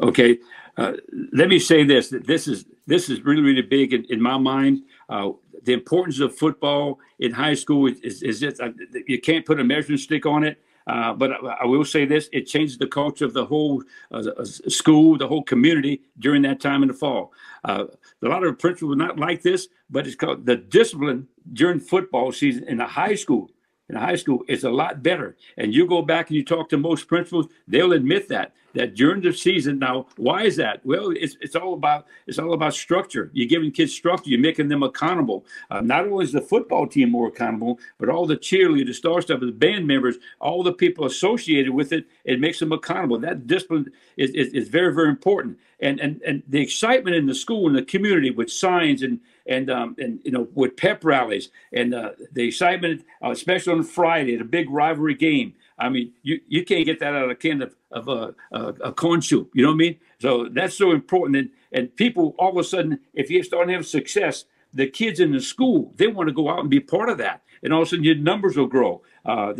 Okay, 0.00 0.38
uh, 0.76 0.92
let 1.32 1.48
me 1.48 1.58
say 1.58 1.84
this: 1.84 2.10
that 2.10 2.26
this 2.26 2.48
is 2.48 2.66
this 2.86 3.08
is 3.08 3.22
really 3.22 3.42
really 3.42 3.62
big 3.62 3.92
in, 3.92 4.04
in 4.10 4.20
my 4.20 4.38
mind. 4.38 4.82
Uh, 5.08 5.30
the 5.64 5.72
importance 5.72 6.20
of 6.20 6.36
football 6.36 6.98
in 7.20 7.32
high 7.32 7.54
school 7.54 7.86
is, 7.86 8.22
is, 8.22 8.40
just 8.40 8.60
uh, 8.60 8.68
you 9.06 9.18
can't 9.18 9.46
put 9.46 9.58
a 9.58 9.64
measuring 9.64 9.98
stick 9.98 10.26
on 10.26 10.44
it. 10.44 10.60
Uh, 10.86 11.14
but 11.14 11.32
I, 11.32 11.36
I, 11.62 11.64
will 11.64 11.84
say 11.84 12.04
this: 12.04 12.28
it 12.32 12.42
changes 12.42 12.76
the 12.76 12.86
culture 12.86 13.24
of 13.24 13.32
the 13.32 13.46
whole 13.46 13.82
uh, 14.10 14.44
school, 14.44 15.16
the 15.16 15.26
whole 15.26 15.42
community 15.42 16.02
during 16.18 16.42
that 16.42 16.60
time 16.60 16.82
in 16.82 16.88
the 16.88 16.94
fall. 16.94 17.32
Uh, 17.64 17.84
a 18.22 18.28
lot 18.28 18.44
of 18.44 18.58
principals 18.58 18.90
will 18.90 18.96
not 18.96 19.18
like 19.18 19.42
this, 19.42 19.68
but 19.88 20.06
it's 20.06 20.16
called 20.16 20.44
the 20.44 20.56
discipline 20.56 21.26
during 21.54 21.80
football 21.80 22.32
season 22.32 22.64
in 22.64 22.76
the 22.76 22.86
high 22.86 23.14
school 23.14 23.50
in 23.88 23.96
high 23.96 24.16
school 24.16 24.42
is 24.48 24.64
a 24.64 24.70
lot 24.70 25.02
better. 25.02 25.36
And 25.56 25.74
you 25.74 25.86
go 25.86 26.02
back 26.02 26.28
and 26.28 26.36
you 26.36 26.44
talk 26.44 26.68
to 26.70 26.78
most 26.78 27.06
principals, 27.06 27.46
they'll 27.68 27.92
admit 27.92 28.28
that 28.28 28.54
that 28.74 28.94
during 28.94 29.22
the 29.22 29.32
season. 29.32 29.78
Now, 29.78 30.06
why 30.16 30.42
is 30.44 30.56
that? 30.56 30.84
Well, 30.84 31.10
it's, 31.10 31.36
it's 31.40 31.54
all 31.54 31.74
about 31.74 32.06
it's 32.26 32.38
all 32.38 32.52
about 32.54 32.74
structure. 32.74 33.30
You're 33.32 33.48
giving 33.48 33.70
kids 33.70 33.94
structure. 33.94 34.30
You're 34.30 34.40
making 34.40 34.68
them 34.68 34.82
accountable. 34.82 35.46
Uh, 35.70 35.80
not 35.80 36.06
only 36.06 36.24
is 36.24 36.32
the 36.32 36.40
football 36.40 36.86
team 36.86 37.10
more 37.10 37.28
accountable, 37.28 37.78
but 37.98 38.08
all 38.08 38.26
the 38.26 38.36
cheerleaders, 38.36 38.86
the 38.86 38.94
star 38.94 39.22
stuff, 39.22 39.40
the 39.40 39.52
band 39.52 39.86
members, 39.86 40.16
all 40.40 40.62
the 40.62 40.72
people 40.72 41.04
associated 41.04 41.72
with 41.72 41.92
it, 41.92 42.06
it 42.24 42.40
makes 42.40 42.58
them 42.58 42.72
accountable. 42.72 43.18
That 43.18 43.46
discipline 43.46 43.92
is, 44.16 44.30
is, 44.30 44.52
is 44.52 44.68
very 44.68 44.92
very 44.92 45.08
important. 45.08 45.58
And 45.80 46.00
and 46.00 46.20
and 46.22 46.42
the 46.48 46.60
excitement 46.60 47.16
in 47.16 47.26
the 47.26 47.34
school 47.34 47.68
and 47.68 47.76
the 47.76 47.82
community 47.82 48.30
with 48.30 48.50
signs 48.50 49.02
and 49.02 49.20
and 49.46 49.70
um, 49.70 49.94
and 49.98 50.20
you 50.24 50.30
know 50.30 50.48
with 50.54 50.76
pep 50.76 51.04
rallies 51.04 51.50
and 51.72 51.94
uh, 51.94 52.10
the 52.32 52.46
excitement, 52.46 53.04
uh, 53.22 53.30
especially 53.30 53.72
on 53.72 53.82
Friday, 53.82 54.36
the 54.36 54.44
big 54.44 54.70
rivalry 54.70 55.14
game. 55.14 55.54
I 55.78 55.88
mean, 55.88 56.12
you, 56.22 56.40
you 56.46 56.64
can't 56.64 56.86
get 56.86 57.00
that 57.00 57.14
out 57.14 57.24
of 57.24 57.30
a 57.30 57.34
can 57.34 57.60
of, 57.60 57.74
of 57.90 58.08
a, 58.08 58.34
a, 58.52 58.66
a, 58.84 58.92
corn 58.92 59.20
soup. 59.20 59.50
You 59.54 59.62
know 59.62 59.70
what 59.70 59.74
I 59.74 59.78
mean? 59.78 59.96
So 60.20 60.48
that's 60.48 60.76
so 60.78 60.92
important. 60.92 61.36
And, 61.36 61.50
and 61.72 61.96
people, 61.96 62.36
all 62.38 62.50
of 62.50 62.56
a 62.56 62.62
sudden, 62.62 63.00
if 63.12 63.28
you 63.28 63.42
start 63.42 63.68
having 63.68 63.82
success, 63.82 64.44
the 64.72 64.86
kids 64.86 65.20
in 65.20 65.32
the 65.32 65.40
school, 65.40 65.92
they 65.96 66.06
want 66.06 66.28
to 66.28 66.34
go 66.34 66.48
out 66.48 66.60
and 66.60 66.70
be 66.70 66.80
part 66.80 67.08
of 67.08 67.18
that. 67.18 67.42
And 67.62 67.72
all 67.72 67.82
of 67.82 67.88
a 67.88 67.90
sudden, 67.90 68.04
your 68.04 68.14
numbers 68.14 68.56
will 68.56 68.66
grow. 68.66 69.02
Uh, 69.24 69.52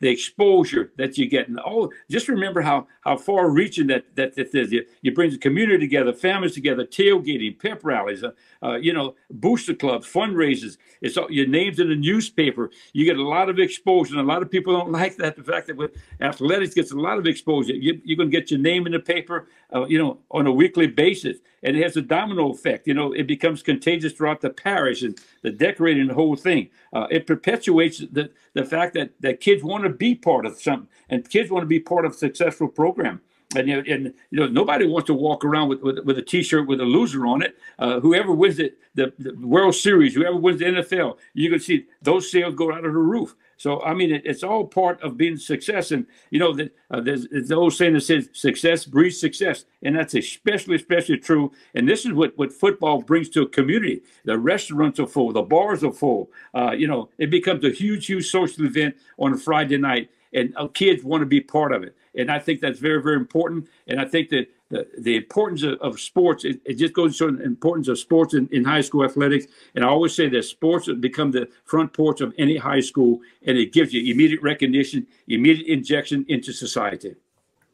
the 0.00 0.08
exposure 0.08 0.92
that 0.96 1.16
you 1.18 1.28
get. 1.28 1.48
And 1.48 1.60
oh, 1.64 1.92
just 2.10 2.28
remember 2.28 2.60
how 2.60 2.86
how 3.02 3.16
far 3.16 3.50
reaching 3.50 3.86
that 3.88 4.04
that 4.16 4.34
that 4.36 4.54
is. 4.54 4.72
You, 4.72 4.84
you 5.02 5.12
bring 5.12 5.30
the 5.30 5.38
community 5.38 5.78
together, 5.78 6.12
families 6.12 6.54
together, 6.54 6.84
tailgating, 6.84 7.58
pep 7.58 7.84
rallies, 7.84 8.24
uh, 8.24 8.32
uh, 8.62 8.76
you 8.76 8.92
know, 8.92 9.14
booster 9.30 9.74
clubs, 9.74 10.06
fundraisers. 10.06 10.76
It's 11.00 11.16
all, 11.16 11.30
your 11.30 11.46
names 11.46 11.78
in 11.78 11.88
the 11.88 11.96
newspaper. 11.96 12.70
You 12.92 13.04
get 13.04 13.16
a 13.16 13.22
lot 13.22 13.48
of 13.48 13.58
exposure. 13.58 14.18
And 14.18 14.20
a 14.20 14.32
lot 14.32 14.42
of 14.42 14.50
people 14.50 14.72
don't 14.72 14.92
like 15.00 15.16
that. 15.16 15.36
The 15.36 15.44
fact 15.44 15.66
that 15.68 15.76
with 15.76 15.96
athletics 16.20 16.74
gets 16.74 16.92
a 16.92 16.96
lot 16.96 17.18
of 17.18 17.26
exposure. 17.26 17.74
You, 17.74 18.00
are 18.12 18.16
going 18.16 18.30
to 18.30 18.36
get 18.36 18.50
your 18.50 18.60
name 18.60 18.86
in 18.86 18.92
the 18.92 19.00
paper, 19.00 19.48
uh, 19.74 19.86
you 19.86 19.98
know, 19.98 20.18
on 20.30 20.46
a 20.46 20.52
weekly 20.52 20.86
basis, 20.86 21.38
and 21.62 21.76
it 21.76 21.82
has 21.82 21.96
a 21.96 22.02
domino 22.02 22.50
effect. 22.50 22.86
You 22.86 22.94
know, 22.94 23.12
it 23.12 23.26
becomes 23.26 23.62
contagious 23.62 24.12
throughout 24.12 24.40
the 24.40 24.50
parish 24.50 25.02
and 25.02 25.18
the 25.42 25.50
decorating 25.50 26.06
the 26.06 26.14
whole 26.14 26.36
thing. 26.36 26.70
Uh, 26.92 27.06
it 27.10 27.26
perpetuates 27.26 27.98
the 27.98 28.30
the 28.54 28.64
fact 28.64 28.94
that 28.94 29.10
that 29.20 29.40
kids 29.40 29.62
want 29.62 29.84
to 29.84 29.89
be 29.90 30.14
part 30.14 30.46
of 30.46 30.60
something, 30.60 30.88
and 31.08 31.28
kids 31.28 31.50
want 31.50 31.62
to 31.62 31.66
be 31.66 31.80
part 31.80 32.04
of 32.04 32.12
a 32.12 32.16
successful 32.16 32.68
program. 32.68 33.20
And 33.56 33.68
and 33.68 34.14
you 34.30 34.38
know 34.38 34.46
nobody 34.46 34.86
wants 34.86 35.08
to 35.08 35.14
walk 35.14 35.44
around 35.44 35.68
with, 35.70 35.82
with, 35.82 35.98
with 36.04 36.18
a 36.18 36.22
T-shirt 36.22 36.68
with 36.68 36.80
a 36.80 36.84
loser 36.84 37.26
on 37.26 37.42
it. 37.42 37.56
Uh, 37.80 37.98
whoever 37.98 38.32
wins 38.32 38.60
it, 38.60 38.78
the, 38.94 39.12
the 39.18 39.34
World 39.44 39.74
Series, 39.74 40.14
whoever 40.14 40.36
wins 40.36 40.60
the 40.60 40.66
NFL, 40.66 41.18
you 41.34 41.50
can 41.50 41.58
see 41.58 41.86
those 42.00 42.30
sales 42.30 42.54
go 42.54 42.72
out 42.72 42.84
of 42.84 42.92
the 42.92 42.98
roof. 42.98 43.34
So 43.60 43.82
I 43.82 43.92
mean, 43.92 44.10
it, 44.10 44.22
it's 44.24 44.42
all 44.42 44.66
part 44.66 45.02
of 45.02 45.18
being 45.18 45.36
success. 45.36 45.90
And 45.90 46.06
you 46.30 46.38
know, 46.38 46.54
the, 46.54 46.70
uh, 46.90 47.02
there's, 47.02 47.28
there's 47.28 47.48
the 47.48 47.56
old 47.56 47.74
saying 47.74 47.92
that 47.92 48.00
says 48.00 48.30
success 48.32 48.86
breeds 48.86 49.20
success, 49.20 49.66
and 49.82 49.94
that's 49.94 50.14
especially 50.14 50.76
especially 50.76 51.18
true. 51.18 51.52
And 51.74 51.86
this 51.86 52.06
is 52.06 52.14
what 52.14 52.32
what 52.38 52.54
football 52.54 53.02
brings 53.02 53.28
to 53.30 53.42
a 53.42 53.46
community. 53.46 54.00
The 54.24 54.38
restaurants 54.38 54.98
are 54.98 55.06
full, 55.06 55.34
the 55.34 55.42
bars 55.42 55.84
are 55.84 55.92
full. 55.92 56.30
Uh, 56.54 56.70
you 56.70 56.86
know, 56.86 57.10
it 57.18 57.28
becomes 57.28 57.62
a 57.62 57.68
huge, 57.68 58.06
huge 58.06 58.30
social 58.30 58.64
event 58.64 58.96
on 59.18 59.34
a 59.34 59.36
Friday 59.36 59.76
night, 59.76 60.08
and 60.32 60.54
uh, 60.56 60.68
kids 60.68 61.04
want 61.04 61.20
to 61.20 61.26
be 61.26 61.42
part 61.42 61.72
of 61.72 61.82
it. 61.82 61.94
And 62.14 62.32
I 62.32 62.38
think 62.38 62.62
that's 62.62 62.78
very, 62.78 63.02
very 63.02 63.16
important. 63.16 63.68
And 63.86 64.00
I 64.00 64.06
think 64.06 64.30
that 64.30 64.48
the, 64.70 64.86
the 64.98 65.16
importance 65.16 65.62
of, 65.62 65.78
of 65.80 66.00
sports, 66.00 66.44
it, 66.44 66.60
it, 66.64 66.74
just 66.74 66.94
goes 66.94 67.12
to 67.12 67.18
show 67.18 67.30
the 67.30 67.42
importance 67.42 67.88
of 67.88 67.98
sports 67.98 68.34
in, 68.34 68.48
in 68.52 68.64
high 68.64 68.80
school 68.80 69.04
athletics. 69.04 69.46
And 69.74 69.84
I 69.84 69.88
always 69.88 70.14
say 70.14 70.28
that 70.28 70.44
sports 70.44 70.88
become 71.00 71.32
the 71.32 71.48
front 71.64 71.92
porch 71.92 72.20
of 72.20 72.32
any 72.38 72.56
high 72.56 72.80
school, 72.80 73.20
and 73.46 73.58
it 73.58 73.72
gives 73.72 73.92
you 73.92 74.12
immediate 74.12 74.42
recognition, 74.42 75.06
immediate 75.28 75.66
injection 75.66 76.24
into 76.28 76.52
society. 76.52 77.16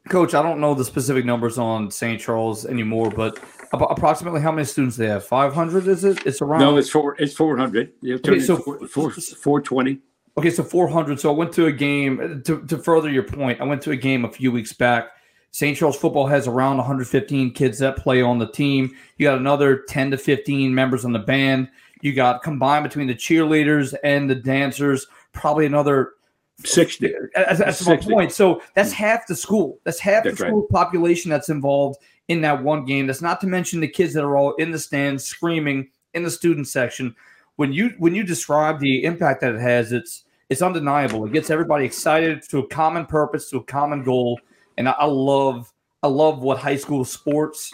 Coach, 0.09 0.33
I 0.33 0.41
don't 0.41 0.59
know 0.59 0.73
the 0.73 0.85
specific 0.85 1.25
numbers 1.25 1.57
on 1.57 1.91
St. 1.91 2.19
Charles 2.19 2.65
anymore, 2.65 3.11
but 3.11 3.39
approximately 3.73 4.41
how 4.41 4.51
many 4.51 4.65
students 4.65 4.95
they 4.95 5.07
have? 5.07 5.25
Five 5.25 5.53
hundred? 5.53 5.85
Is 5.87 6.05
it? 6.05 6.25
It's 6.25 6.41
around. 6.41 6.61
No, 6.61 6.77
it's 6.77 6.89
four. 6.89 7.15
It's 7.19 7.33
four 7.33 7.57
hundred. 7.57 7.91
Okay, 8.05 8.39
so 8.39 8.55
four 8.55 9.61
twenty. 9.61 9.99
Okay, 10.37 10.49
so 10.49 10.63
four 10.63 10.87
hundred. 10.87 11.19
So 11.19 11.29
I 11.29 11.35
went 11.35 11.51
to 11.53 11.65
a 11.65 11.73
game 11.73 12.41
to 12.45 12.65
to 12.67 12.77
further 12.77 13.09
your 13.09 13.23
point. 13.23 13.59
I 13.59 13.65
went 13.65 13.81
to 13.81 13.91
a 13.91 13.97
game 13.97 14.23
a 14.23 14.31
few 14.31 14.49
weeks 14.49 14.71
back 14.71 15.09
St. 15.51 15.77
Charles 15.77 15.97
football 15.97 16.27
has 16.27 16.47
around 16.47 16.77
115 16.77 17.51
kids 17.51 17.79
that 17.79 17.97
play 17.97 18.21
on 18.21 18.37
the 18.37 18.47
team. 18.47 18.93
You 19.17 19.25
got 19.25 19.37
another 19.37 19.83
10 19.87 20.11
to 20.11 20.17
15 20.17 20.73
members 20.73 21.05
on 21.05 21.13
the 21.13 21.19
band. 21.19 21.69
You 22.01 22.13
got 22.13 22.43
combined 22.43 22.83
between 22.83 23.07
the 23.07 23.15
cheerleaders 23.15 23.95
and 24.03 24.29
the 24.29 24.35
dancers, 24.35 25.07
probably 25.33 25.65
another 25.65 26.13
60. 26.63 27.13
That's, 27.33 27.59
that's 27.59 27.79
60. 27.79 28.09
my 28.09 28.13
point. 28.13 28.31
So 28.31 28.61
that's 28.73 28.91
half 28.91 29.27
the 29.27 29.35
school. 29.35 29.79
That's 29.83 29.99
half 29.99 30.23
that's 30.23 30.37
the 30.39 30.47
school 30.47 30.61
right. 30.61 30.69
population 30.69 31.29
that's 31.29 31.49
involved 31.49 31.99
in 32.27 32.41
that 32.41 32.63
one 32.63 32.85
game. 32.85 33.07
That's 33.07 33.21
not 33.21 33.41
to 33.41 33.47
mention 33.47 33.79
the 33.79 33.87
kids 33.87 34.13
that 34.13 34.23
are 34.23 34.37
all 34.37 34.53
in 34.55 34.71
the 34.71 34.79
stands 34.79 35.23
screaming 35.23 35.89
in 36.13 36.23
the 36.23 36.31
student 36.31 36.67
section. 36.67 37.15
When 37.55 37.73
you 37.73 37.93
when 37.97 38.13
you 38.13 38.23
describe 38.23 38.79
the 38.79 39.03
impact 39.03 39.41
that 39.41 39.55
it 39.55 39.61
has, 39.61 39.91
it's 39.91 40.25
it's 40.49 40.61
undeniable. 40.61 41.25
It 41.25 41.33
gets 41.33 41.49
everybody 41.49 41.85
excited 41.85 42.43
to 42.49 42.59
a 42.59 42.67
common 42.67 43.05
purpose, 43.05 43.49
to 43.49 43.57
a 43.57 43.63
common 43.63 44.03
goal 44.03 44.39
and 44.77 44.87
I, 44.89 44.93
I 44.93 45.05
love 45.05 45.71
I 46.03 46.07
love 46.07 46.41
what 46.41 46.59
high 46.59 46.75
school 46.75 47.03
sports 47.05 47.73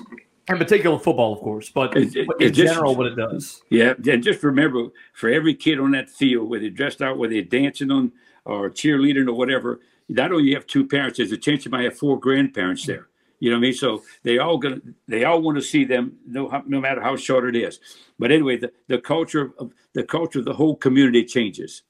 in 0.50 0.58
particular 0.58 1.00
football, 1.00 1.34
of 1.34 1.40
course, 1.40 1.70
but, 1.70 1.96
it, 1.96 2.16
it, 2.16 2.28
in 2.40 2.54
just, 2.54 2.74
general, 2.74 2.96
what 2.96 3.08
it 3.08 3.16
does. 3.16 3.62
Yeah, 3.70 3.94
and 4.06 4.22
just 4.22 4.44
remember, 4.44 4.88
for 5.14 5.30
every 5.30 5.54
kid 5.54 5.80
on 5.80 5.92
that 5.92 6.10
field, 6.10 6.50
whether 6.50 6.62
they're 6.62 6.70
dressed 6.70 7.02
out, 7.02 7.18
whether 7.18 7.34
they're 7.34 7.44
dancing 7.44 7.92
on 7.92 8.12
or 8.46 8.70
cheerleading 8.70 9.28
or 9.28 9.34
whatever, 9.34 9.80
not 10.10 10.32
only 10.32 10.46
you 10.46 10.56
have 10.56 10.68
two 10.68 10.86
parents, 10.86 11.18
there's 11.18 11.32
a 11.32 11.38
chance 11.38 11.64
you 11.64 11.72
might 11.72 11.86
have 11.86 11.98
four 11.98 12.20
grandparents 12.20 12.86
there. 12.86 13.08
You 13.40 13.50
know 13.50 13.58
what 13.58 13.62
I 13.62 13.68
mean? 13.68 13.74
So 13.74 14.04
they 14.24 14.38
all 14.38 14.58
gonna 14.58 14.82
they 15.08 15.26
all 15.26 15.42
want 15.42 15.58
to 15.58 15.62
see 15.62 15.84
them, 15.84 16.18
no 16.26 16.64
no 16.66 16.80
matter 16.80 17.02
how 17.02 17.18
short 17.18 17.54
it 17.54 17.62
is. 17.62 17.80
But 18.18 18.32
anyway, 18.32 18.58
the, 18.58 18.72
the 18.88 19.00
culture 19.00 19.54
of 19.60 19.74
the 19.94 20.04
culture 20.04 20.40
of 20.40 20.46
the 20.46 20.54
whole 20.54 20.76
community 20.78 21.26
changes. 21.26 21.84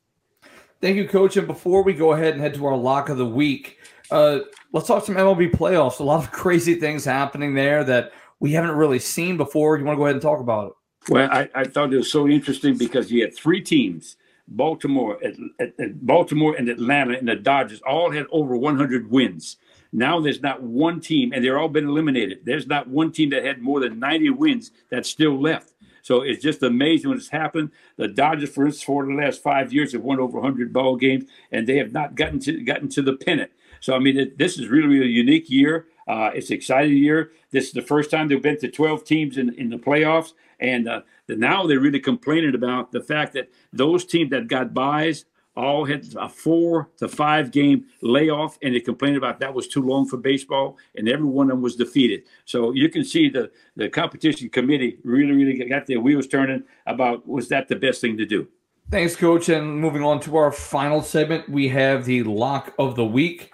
Thank 0.82 0.98
you, 0.98 1.08
Coach. 1.08 1.38
And 1.38 1.46
before 1.46 1.84
we 1.84 1.94
go 1.94 2.14
ahead 2.14 2.34
and 2.34 2.42
head 2.42 2.56
to 2.56 2.66
our 2.66 2.76
lock 2.76 3.10
of 3.10 3.18
the 3.18 3.26
week, 3.26 3.80
uh, 4.12 4.40
let's 4.72 4.88
talk 4.88 5.06
some 5.06 5.16
MLB 5.16 5.52
playoffs. 5.52 6.00
A 6.00 6.04
lot 6.04 6.24
of 6.24 6.32
crazy 6.34 6.76
things 6.76 7.06
happening 7.06 7.54
there 7.54 7.84
that 7.84 8.12
we 8.40 8.52
haven't 8.52 8.72
really 8.72 9.00
seen 9.00 9.38
before. 9.38 9.78
You 9.78 9.86
want 9.86 9.96
to 9.96 10.00
go 10.00 10.06
ahead 10.06 10.16
and 10.16 10.22
talk 10.22 10.40
about 10.40 10.68
it? 10.68 11.12
Well, 11.12 11.30
I, 11.32 11.50
I 11.54 11.64
thought 11.66 11.94
it 11.94 11.98
was 11.98 12.12
so 12.12 12.28
interesting 12.28 12.78
because 12.78 13.12
you 13.12 13.22
had 13.22 13.36
three 13.36 13.62
teams 13.62 14.16
Baltimore, 14.48 15.18
at, 15.24 15.34
at, 15.60 15.80
at 15.80 16.06
Baltimore 16.06 16.56
and 16.56 16.70
Atlanta 16.70 17.18
and 17.18 17.28
the 17.28 17.36
Dodgers 17.36 17.82
all 17.82 18.12
had 18.12 18.26
over 18.32 18.58
100 18.58 19.10
wins. 19.10 19.58
Now 19.92 20.20
there's 20.20 20.42
not 20.42 20.62
one 20.62 21.00
team, 21.00 21.34
and 21.34 21.44
they're 21.44 21.60
all 21.60 21.70
been 21.70 21.88
eliminated. 21.88 22.40
There's 22.44 22.68
not 22.68 22.88
one 22.88 23.12
team 23.12 23.30
that 23.30 23.46
had 23.46 23.62
more 23.62 23.80
than 23.80 24.00
90 24.00 24.32
wins 24.32 24.72
that's 24.90 25.10
still 25.10 25.40
left. 25.40 25.74
So 26.02 26.22
it's 26.22 26.44
just 26.44 26.64
amazing 26.64 27.10
when 27.10 27.18
it's 27.18 27.30
happened. 27.30 27.72
The 27.96 28.10
Dodgers, 28.10 28.50
for 28.50 28.66
instance, 28.66 28.84
for 28.84 29.06
the 29.06 29.14
last 29.14 29.42
five 29.42 29.72
years 29.72 29.94
have 29.94 30.02
won 30.02 30.20
over 30.20 30.40
100 30.40 30.74
ball 30.74 30.98
games, 30.98 31.26
and 31.52 31.66
they 31.66 31.78
have 31.78 31.94
not 31.94 32.16
gotten 32.16 32.40
to 32.40 32.62
gotten 32.64 32.90
to 32.90 33.02
the 33.02 33.14
pennant. 33.14 33.52
So 33.84 33.94
I 33.94 34.00
mean, 34.00 34.18
it, 34.18 34.38
this 34.38 34.58
is 34.58 34.70
really, 34.70 34.88
really 34.88 35.08
a 35.08 35.10
unique 35.10 35.50
year. 35.50 35.88
Uh, 36.08 36.32
it's 36.34 36.50
an 36.50 36.56
exciting 36.56 36.96
year. 36.96 37.34
This 37.52 37.66
is 37.66 37.74
the 37.74 37.82
first 37.82 38.10
time 38.10 38.30
they've 38.30 38.42
been 38.42 38.58
to 38.60 38.72
12 38.72 39.04
teams 39.04 39.38
in, 39.38 39.54
in 39.56 39.70
the 39.70 39.78
playoffs, 39.78 40.32
and 40.62 40.88
uh, 40.88 41.02
the, 41.28 41.36
now 41.36 41.68
they're 41.68 41.82
really 41.82 42.00
complaining 42.00 42.56
about 42.56 42.94
the 42.94 43.02
fact 43.02 43.34
that 43.34 43.50
those 43.74 44.06
teams 44.06 44.30
that 44.30 44.48
got 44.48 44.74
buys 44.74 45.26
all 45.58 45.84
had 45.84 46.08
a 46.18 46.30
four 46.30 46.92
to 46.96 47.10
five 47.10 47.52
game 47.52 47.86
layoff, 48.02 48.58
and 48.62 48.74
they 48.74 48.80
complained 48.80 49.18
about 49.18 49.42
that 49.42 49.54
was 49.54 49.68
too 49.68 49.82
long 49.82 50.08
for 50.08 50.16
baseball, 50.16 50.78
and 50.96 51.10
every 51.10 51.26
one 51.26 51.48
of 51.48 51.58
them 51.58 51.62
was 51.62 51.76
defeated. 51.76 52.24
So 52.46 52.72
you 52.72 52.88
can 52.88 53.04
see 53.04 53.28
the 53.28 53.52
the 53.76 53.90
competition 53.90 54.48
committee 54.50 54.98
really, 55.04 55.34
really 55.34 55.70
got 55.70 55.88
their 55.88 56.00
wheels 56.00 56.28
turning 56.28 56.64
about 56.86 57.28
was 57.28 57.50
that 57.50 57.68
the 57.68 57.76
best 57.76 58.00
thing 58.00 58.16
to 58.16 58.26
do. 58.26 58.48
Thanks, 58.90 59.16
Coach. 59.16 59.50
And 59.50 59.80
moving 59.82 60.04
on 60.04 60.20
to 60.22 60.38
our 60.38 60.52
final 60.52 61.02
segment, 61.02 61.50
we 61.50 61.68
have 61.70 62.06
the 62.06 62.24
lock 62.24 62.74
of 62.78 62.96
the 62.96 63.06
week. 63.06 63.53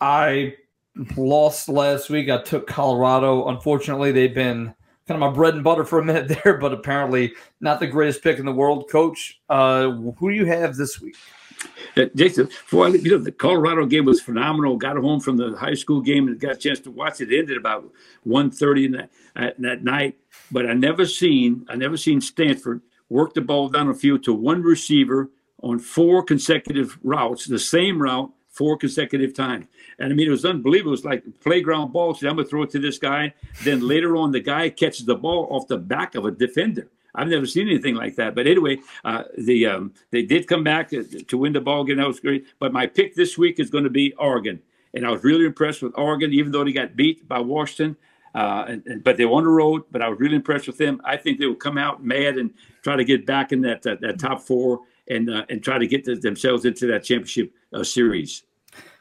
I 0.00 0.54
lost 1.16 1.68
last 1.68 2.10
week. 2.10 2.30
I 2.30 2.42
took 2.42 2.66
Colorado. 2.66 3.48
Unfortunately, 3.48 4.12
they've 4.12 4.34
been 4.34 4.74
kind 5.06 5.22
of 5.22 5.30
my 5.30 5.30
bread 5.30 5.54
and 5.54 5.64
butter 5.64 5.84
for 5.84 5.98
a 5.98 6.04
minute 6.04 6.28
there, 6.44 6.56
but 6.58 6.72
apparently 6.72 7.34
not 7.60 7.80
the 7.80 7.86
greatest 7.86 8.22
pick 8.22 8.38
in 8.38 8.46
the 8.46 8.52
world. 8.52 8.88
Coach, 8.90 9.40
uh, 9.48 9.90
who 9.90 10.30
do 10.30 10.34
you 10.34 10.46
have 10.46 10.76
this 10.76 11.00
week? 11.00 11.16
Uh, 11.96 12.06
Jason, 12.14 12.46
before 12.46 12.86
I, 12.86 12.90
you 12.90 13.10
know, 13.10 13.18
the 13.18 13.32
Colorado 13.32 13.84
game 13.84 14.06
was 14.06 14.20
phenomenal. 14.20 14.76
Got 14.76 14.96
home 14.96 15.20
from 15.20 15.36
the 15.36 15.56
high 15.56 15.74
school 15.74 16.00
game 16.00 16.28
and 16.28 16.40
got 16.40 16.52
a 16.52 16.56
chance 16.56 16.80
to 16.80 16.90
watch 16.90 17.20
it. 17.20 17.32
It 17.32 17.40
ended 17.40 17.58
about 17.58 17.90
1.30 18.26 18.86
in 18.86 18.92
that, 18.92 19.10
at, 19.36 19.60
that 19.60 19.84
night. 19.84 20.16
But 20.50 20.66
I 20.66 20.72
never 20.72 21.04
seen 21.06 21.66
I 21.68 21.76
never 21.76 21.96
seen 21.96 22.20
Stanford 22.20 22.80
work 23.08 23.34
the 23.34 23.40
ball 23.40 23.68
down 23.68 23.88
the 23.88 23.94
field 23.94 24.22
to 24.24 24.32
one 24.32 24.62
receiver 24.62 25.30
on 25.62 25.78
four 25.78 26.22
consecutive 26.22 26.98
routes, 27.02 27.46
the 27.46 27.58
same 27.58 28.00
route 28.00 28.32
four 28.48 28.76
consecutive 28.76 29.34
times. 29.34 29.66
And 30.00 30.12
I 30.12 30.16
mean, 30.16 30.26
it 30.26 30.30
was 30.30 30.46
unbelievable. 30.46 30.90
It 30.90 30.92
was 30.92 31.04
like 31.04 31.22
playground 31.40 31.92
ball. 31.92 32.14
So 32.14 32.26
I'm 32.26 32.34
going 32.34 32.46
to 32.46 32.50
throw 32.50 32.62
it 32.62 32.70
to 32.70 32.78
this 32.78 32.98
guy. 32.98 33.34
Then 33.62 33.86
later 33.86 34.16
on, 34.16 34.32
the 34.32 34.40
guy 34.40 34.70
catches 34.70 35.04
the 35.04 35.14
ball 35.14 35.46
off 35.50 35.68
the 35.68 35.76
back 35.76 36.14
of 36.14 36.24
a 36.24 36.30
defender. 36.30 36.88
I've 37.14 37.28
never 37.28 37.46
seen 37.46 37.68
anything 37.68 37.94
like 37.94 38.16
that. 38.16 38.34
But 38.34 38.46
anyway, 38.46 38.78
uh, 39.04 39.24
the 39.36 39.66
um, 39.66 39.92
they 40.10 40.22
did 40.22 40.46
come 40.46 40.64
back 40.64 40.88
to, 40.90 41.04
to 41.04 41.38
win 41.38 41.52
the 41.52 41.60
ball 41.60 41.84
game. 41.84 41.98
That 41.98 42.06
was 42.06 42.20
great. 42.20 42.46
But 42.58 42.72
my 42.72 42.86
pick 42.86 43.14
this 43.14 43.36
week 43.36 43.60
is 43.60 43.68
going 43.68 43.84
to 43.84 43.90
be 43.90 44.12
Oregon, 44.14 44.60
and 44.94 45.06
I 45.06 45.10
was 45.10 45.24
really 45.24 45.44
impressed 45.44 45.82
with 45.82 45.92
Oregon, 45.96 46.32
even 46.32 46.52
though 46.52 46.64
they 46.64 46.72
got 46.72 46.96
beat 46.96 47.26
by 47.28 47.40
Washington. 47.40 47.96
Uh, 48.32 48.64
and, 48.68 48.86
and, 48.86 49.02
but 49.02 49.16
they 49.16 49.24
were 49.24 49.32
on 49.32 49.42
the 49.42 49.50
road. 49.50 49.82
But 49.90 50.02
I 50.02 50.08
was 50.08 50.20
really 50.20 50.36
impressed 50.36 50.68
with 50.68 50.78
them. 50.78 51.00
I 51.04 51.16
think 51.16 51.40
they 51.40 51.46
will 51.46 51.56
come 51.56 51.76
out 51.76 52.04
mad 52.04 52.38
and 52.38 52.54
try 52.82 52.94
to 52.94 53.04
get 53.04 53.26
back 53.26 53.50
in 53.52 53.60
that 53.62 53.82
that, 53.82 54.00
that 54.02 54.20
top 54.20 54.40
four 54.40 54.80
and 55.08 55.28
uh, 55.28 55.44
and 55.50 55.62
try 55.62 55.78
to 55.78 55.86
get 55.86 56.04
the, 56.04 56.14
themselves 56.14 56.64
into 56.64 56.86
that 56.86 57.02
championship 57.02 57.52
uh, 57.74 57.82
series. 57.82 58.44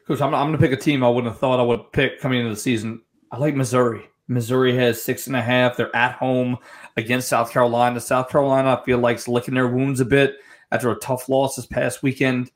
Coach, 0.10 0.22
I'm, 0.22 0.34
I'm 0.34 0.48
going 0.48 0.54
to 0.54 0.58
pick 0.58 0.72
a 0.72 0.82
team 0.82 1.04
I 1.04 1.10
wouldn't 1.10 1.32
have 1.32 1.40
thought 1.40 1.60
I 1.60 1.64
would 1.64 1.92
pick 1.92 2.20
coming 2.20 2.40
into 2.40 2.50
the 2.50 2.60
season. 2.60 3.04
I 3.32 3.38
like 3.38 3.54
Missouri. 3.54 4.10
Missouri 4.28 4.76
has 4.76 5.00
six 5.00 5.28
and 5.28 5.36
a 5.36 5.42
half. 5.42 5.78
They're 5.78 5.96
at 5.96 6.14
home 6.14 6.58
against 6.98 7.28
South 7.28 7.52
Carolina. 7.52 8.02
South 8.02 8.28
Carolina, 8.28 8.76
I 8.76 8.84
feel 8.84 8.98
like, 8.98 9.18
is 9.18 9.28
licking 9.28 9.54
their 9.54 9.68
wounds 9.68 10.00
a 10.00 10.06
bit 10.06 10.38
after 10.72 10.90
a 10.90 10.96
tough 10.96 11.30
loss 11.30 11.58
this 11.58 11.68
past 11.68 12.02
weekend. 12.02 12.50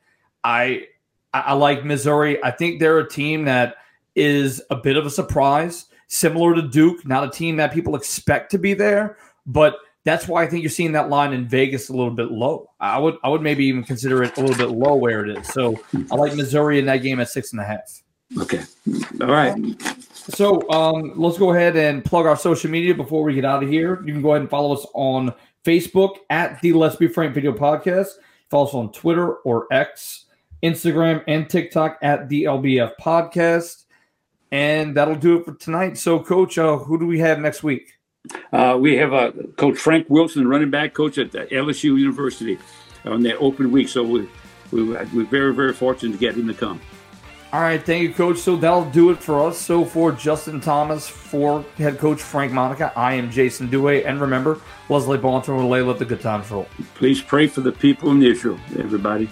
I 0.43 0.87
I 1.31 1.53
like 1.53 1.85
Missouri. 1.85 2.43
I 2.43 2.49
think 2.49 2.79
they're 2.79 2.97
a 2.97 3.07
team 3.07 3.45
that 3.45 3.75
is 4.15 4.59
a 4.71 4.75
bit 4.75 4.97
of 4.97 5.05
a 5.05 5.11
surprise, 5.11 5.85
similar 6.07 6.55
to 6.55 6.63
Duke, 6.63 7.05
not 7.05 7.23
a 7.23 7.29
team 7.29 7.57
that 7.57 7.71
people 7.71 7.95
expect 7.95 8.49
to 8.51 8.57
be 8.57 8.73
there, 8.73 9.17
but 9.45 9.75
that's 10.03 10.27
why 10.27 10.43
I 10.43 10.47
think 10.47 10.63
you're 10.63 10.69
seeing 10.69 10.91
that 10.93 11.09
line 11.09 11.33
in 11.33 11.47
Vegas 11.47 11.89
a 11.89 11.93
little 11.93 12.13
bit 12.13 12.31
low. 12.31 12.69
I 12.79 12.97
would 12.97 13.15
I 13.23 13.29
would 13.29 13.41
maybe 13.41 13.65
even 13.65 13.83
consider 13.83 14.23
it 14.23 14.37
a 14.37 14.41
little 14.41 14.57
bit 14.57 14.75
low 14.75 14.95
where 14.95 15.25
it 15.25 15.37
is. 15.37 15.47
So 15.47 15.81
I 16.11 16.15
like 16.15 16.35
Missouri 16.35 16.79
in 16.79 16.85
that 16.87 16.97
game 16.97 17.19
at 17.19 17.29
six 17.29 17.53
and 17.53 17.61
a 17.61 17.63
half. 17.63 18.03
Okay. 18.39 18.63
All 19.21 19.27
right. 19.27 19.55
So 20.13 20.67
um, 20.69 21.13
let's 21.15 21.37
go 21.37 21.53
ahead 21.53 21.75
and 21.75 22.03
plug 22.03 22.25
our 22.25 22.37
social 22.37 22.69
media 22.69 22.95
before 22.95 23.23
we 23.23 23.33
get 23.33 23.45
out 23.45 23.63
of 23.63 23.69
here. 23.69 24.01
You 24.05 24.13
can 24.13 24.21
go 24.21 24.31
ahead 24.31 24.41
and 24.41 24.49
follow 24.49 24.73
us 24.73 24.85
on 24.93 25.33
Facebook 25.63 26.17
at 26.29 26.59
the 26.61 26.73
Let's 26.73 26.95
Be 26.95 27.07
Frank 27.07 27.33
Video 27.33 27.53
Podcast. 27.53 28.07
Follow 28.49 28.67
us 28.67 28.73
on 28.73 28.91
Twitter 28.91 29.35
or 29.35 29.67
X, 29.71 30.25
Instagram, 30.63 31.23
and 31.27 31.49
TikTok 31.49 31.99
at 32.01 32.29
the 32.29 32.43
LBF 32.43 32.93
Podcast. 32.99 33.83
And 34.51 34.95
that'll 34.95 35.15
do 35.15 35.39
it 35.39 35.45
for 35.45 35.53
tonight. 35.55 35.97
So, 35.97 36.19
Coach, 36.19 36.57
uh, 36.57 36.77
who 36.77 36.99
do 36.99 37.07
we 37.07 37.19
have 37.19 37.39
next 37.39 37.63
week? 37.63 37.92
Uh, 38.51 38.78
we 38.80 38.95
have 38.95 39.13
uh, 39.13 39.32
Coach 39.57 39.78
Frank 39.78 40.09
Wilson, 40.09 40.47
running 40.47 40.69
back 40.69 40.93
coach 40.93 41.17
at 41.17 41.32
LSU 41.32 41.97
University, 41.97 42.57
on 43.05 43.21
that 43.24 43.38
open 43.38 43.71
week. 43.71 43.89
So 43.89 44.03
we, 44.03 44.30
we, 44.71 44.84
we're 44.84 45.26
very, 45.26 45.53
very 45.53 45.74
fortunate 45.74 46.13
to 46.13 46.17
get 46.17 46.36
him 46.36 46.47
to 46.47 46.53
come. 46.53 46.80
All 47.53 47.61
right, 47.61 47.84
thank 47.84 48.01
you, 48.01 48.11
Coach. 48.11 48.39
So 48.39 48.55
that'll 48.55 48.89
do 48.89 49.11
it 49.11 49.21
for 49.21 49.47
us. 49.47 49.59
So 49.59 49.86
for 49.86 50.11
Justin 50.11 50.59
Thomas, 50.59 51.07
for 51.07 51.63
head 51.78 51.99
coach 51.99 52.19
Frank 52.19 52.51
Monica, 52.51 52.91
I 52.95 53.13
am 53.13 53.30
Jason 53.30 53.69
Duhe. 53.69 54.03
And 54.07 54.19
remember, 54.19 54.59
Laissez 54.89 55.07
les 55.07 55.17
bons 55.17 55.41
temps 55.41 55.49
rouler 55.49 55.84
let 55.84 55.99
the 55.99 56.05
good 56.05 56.19
times 56.19 56.49
roll. 56.49 56.67
Please 56.95 57.21
pray 57.21 57.45
for 57.45 57.61
the 57.61 57.71
people 57.71 58.09
in 58.09 58.24
Israel, 58.24 58.59
everybody. 58.80 59.30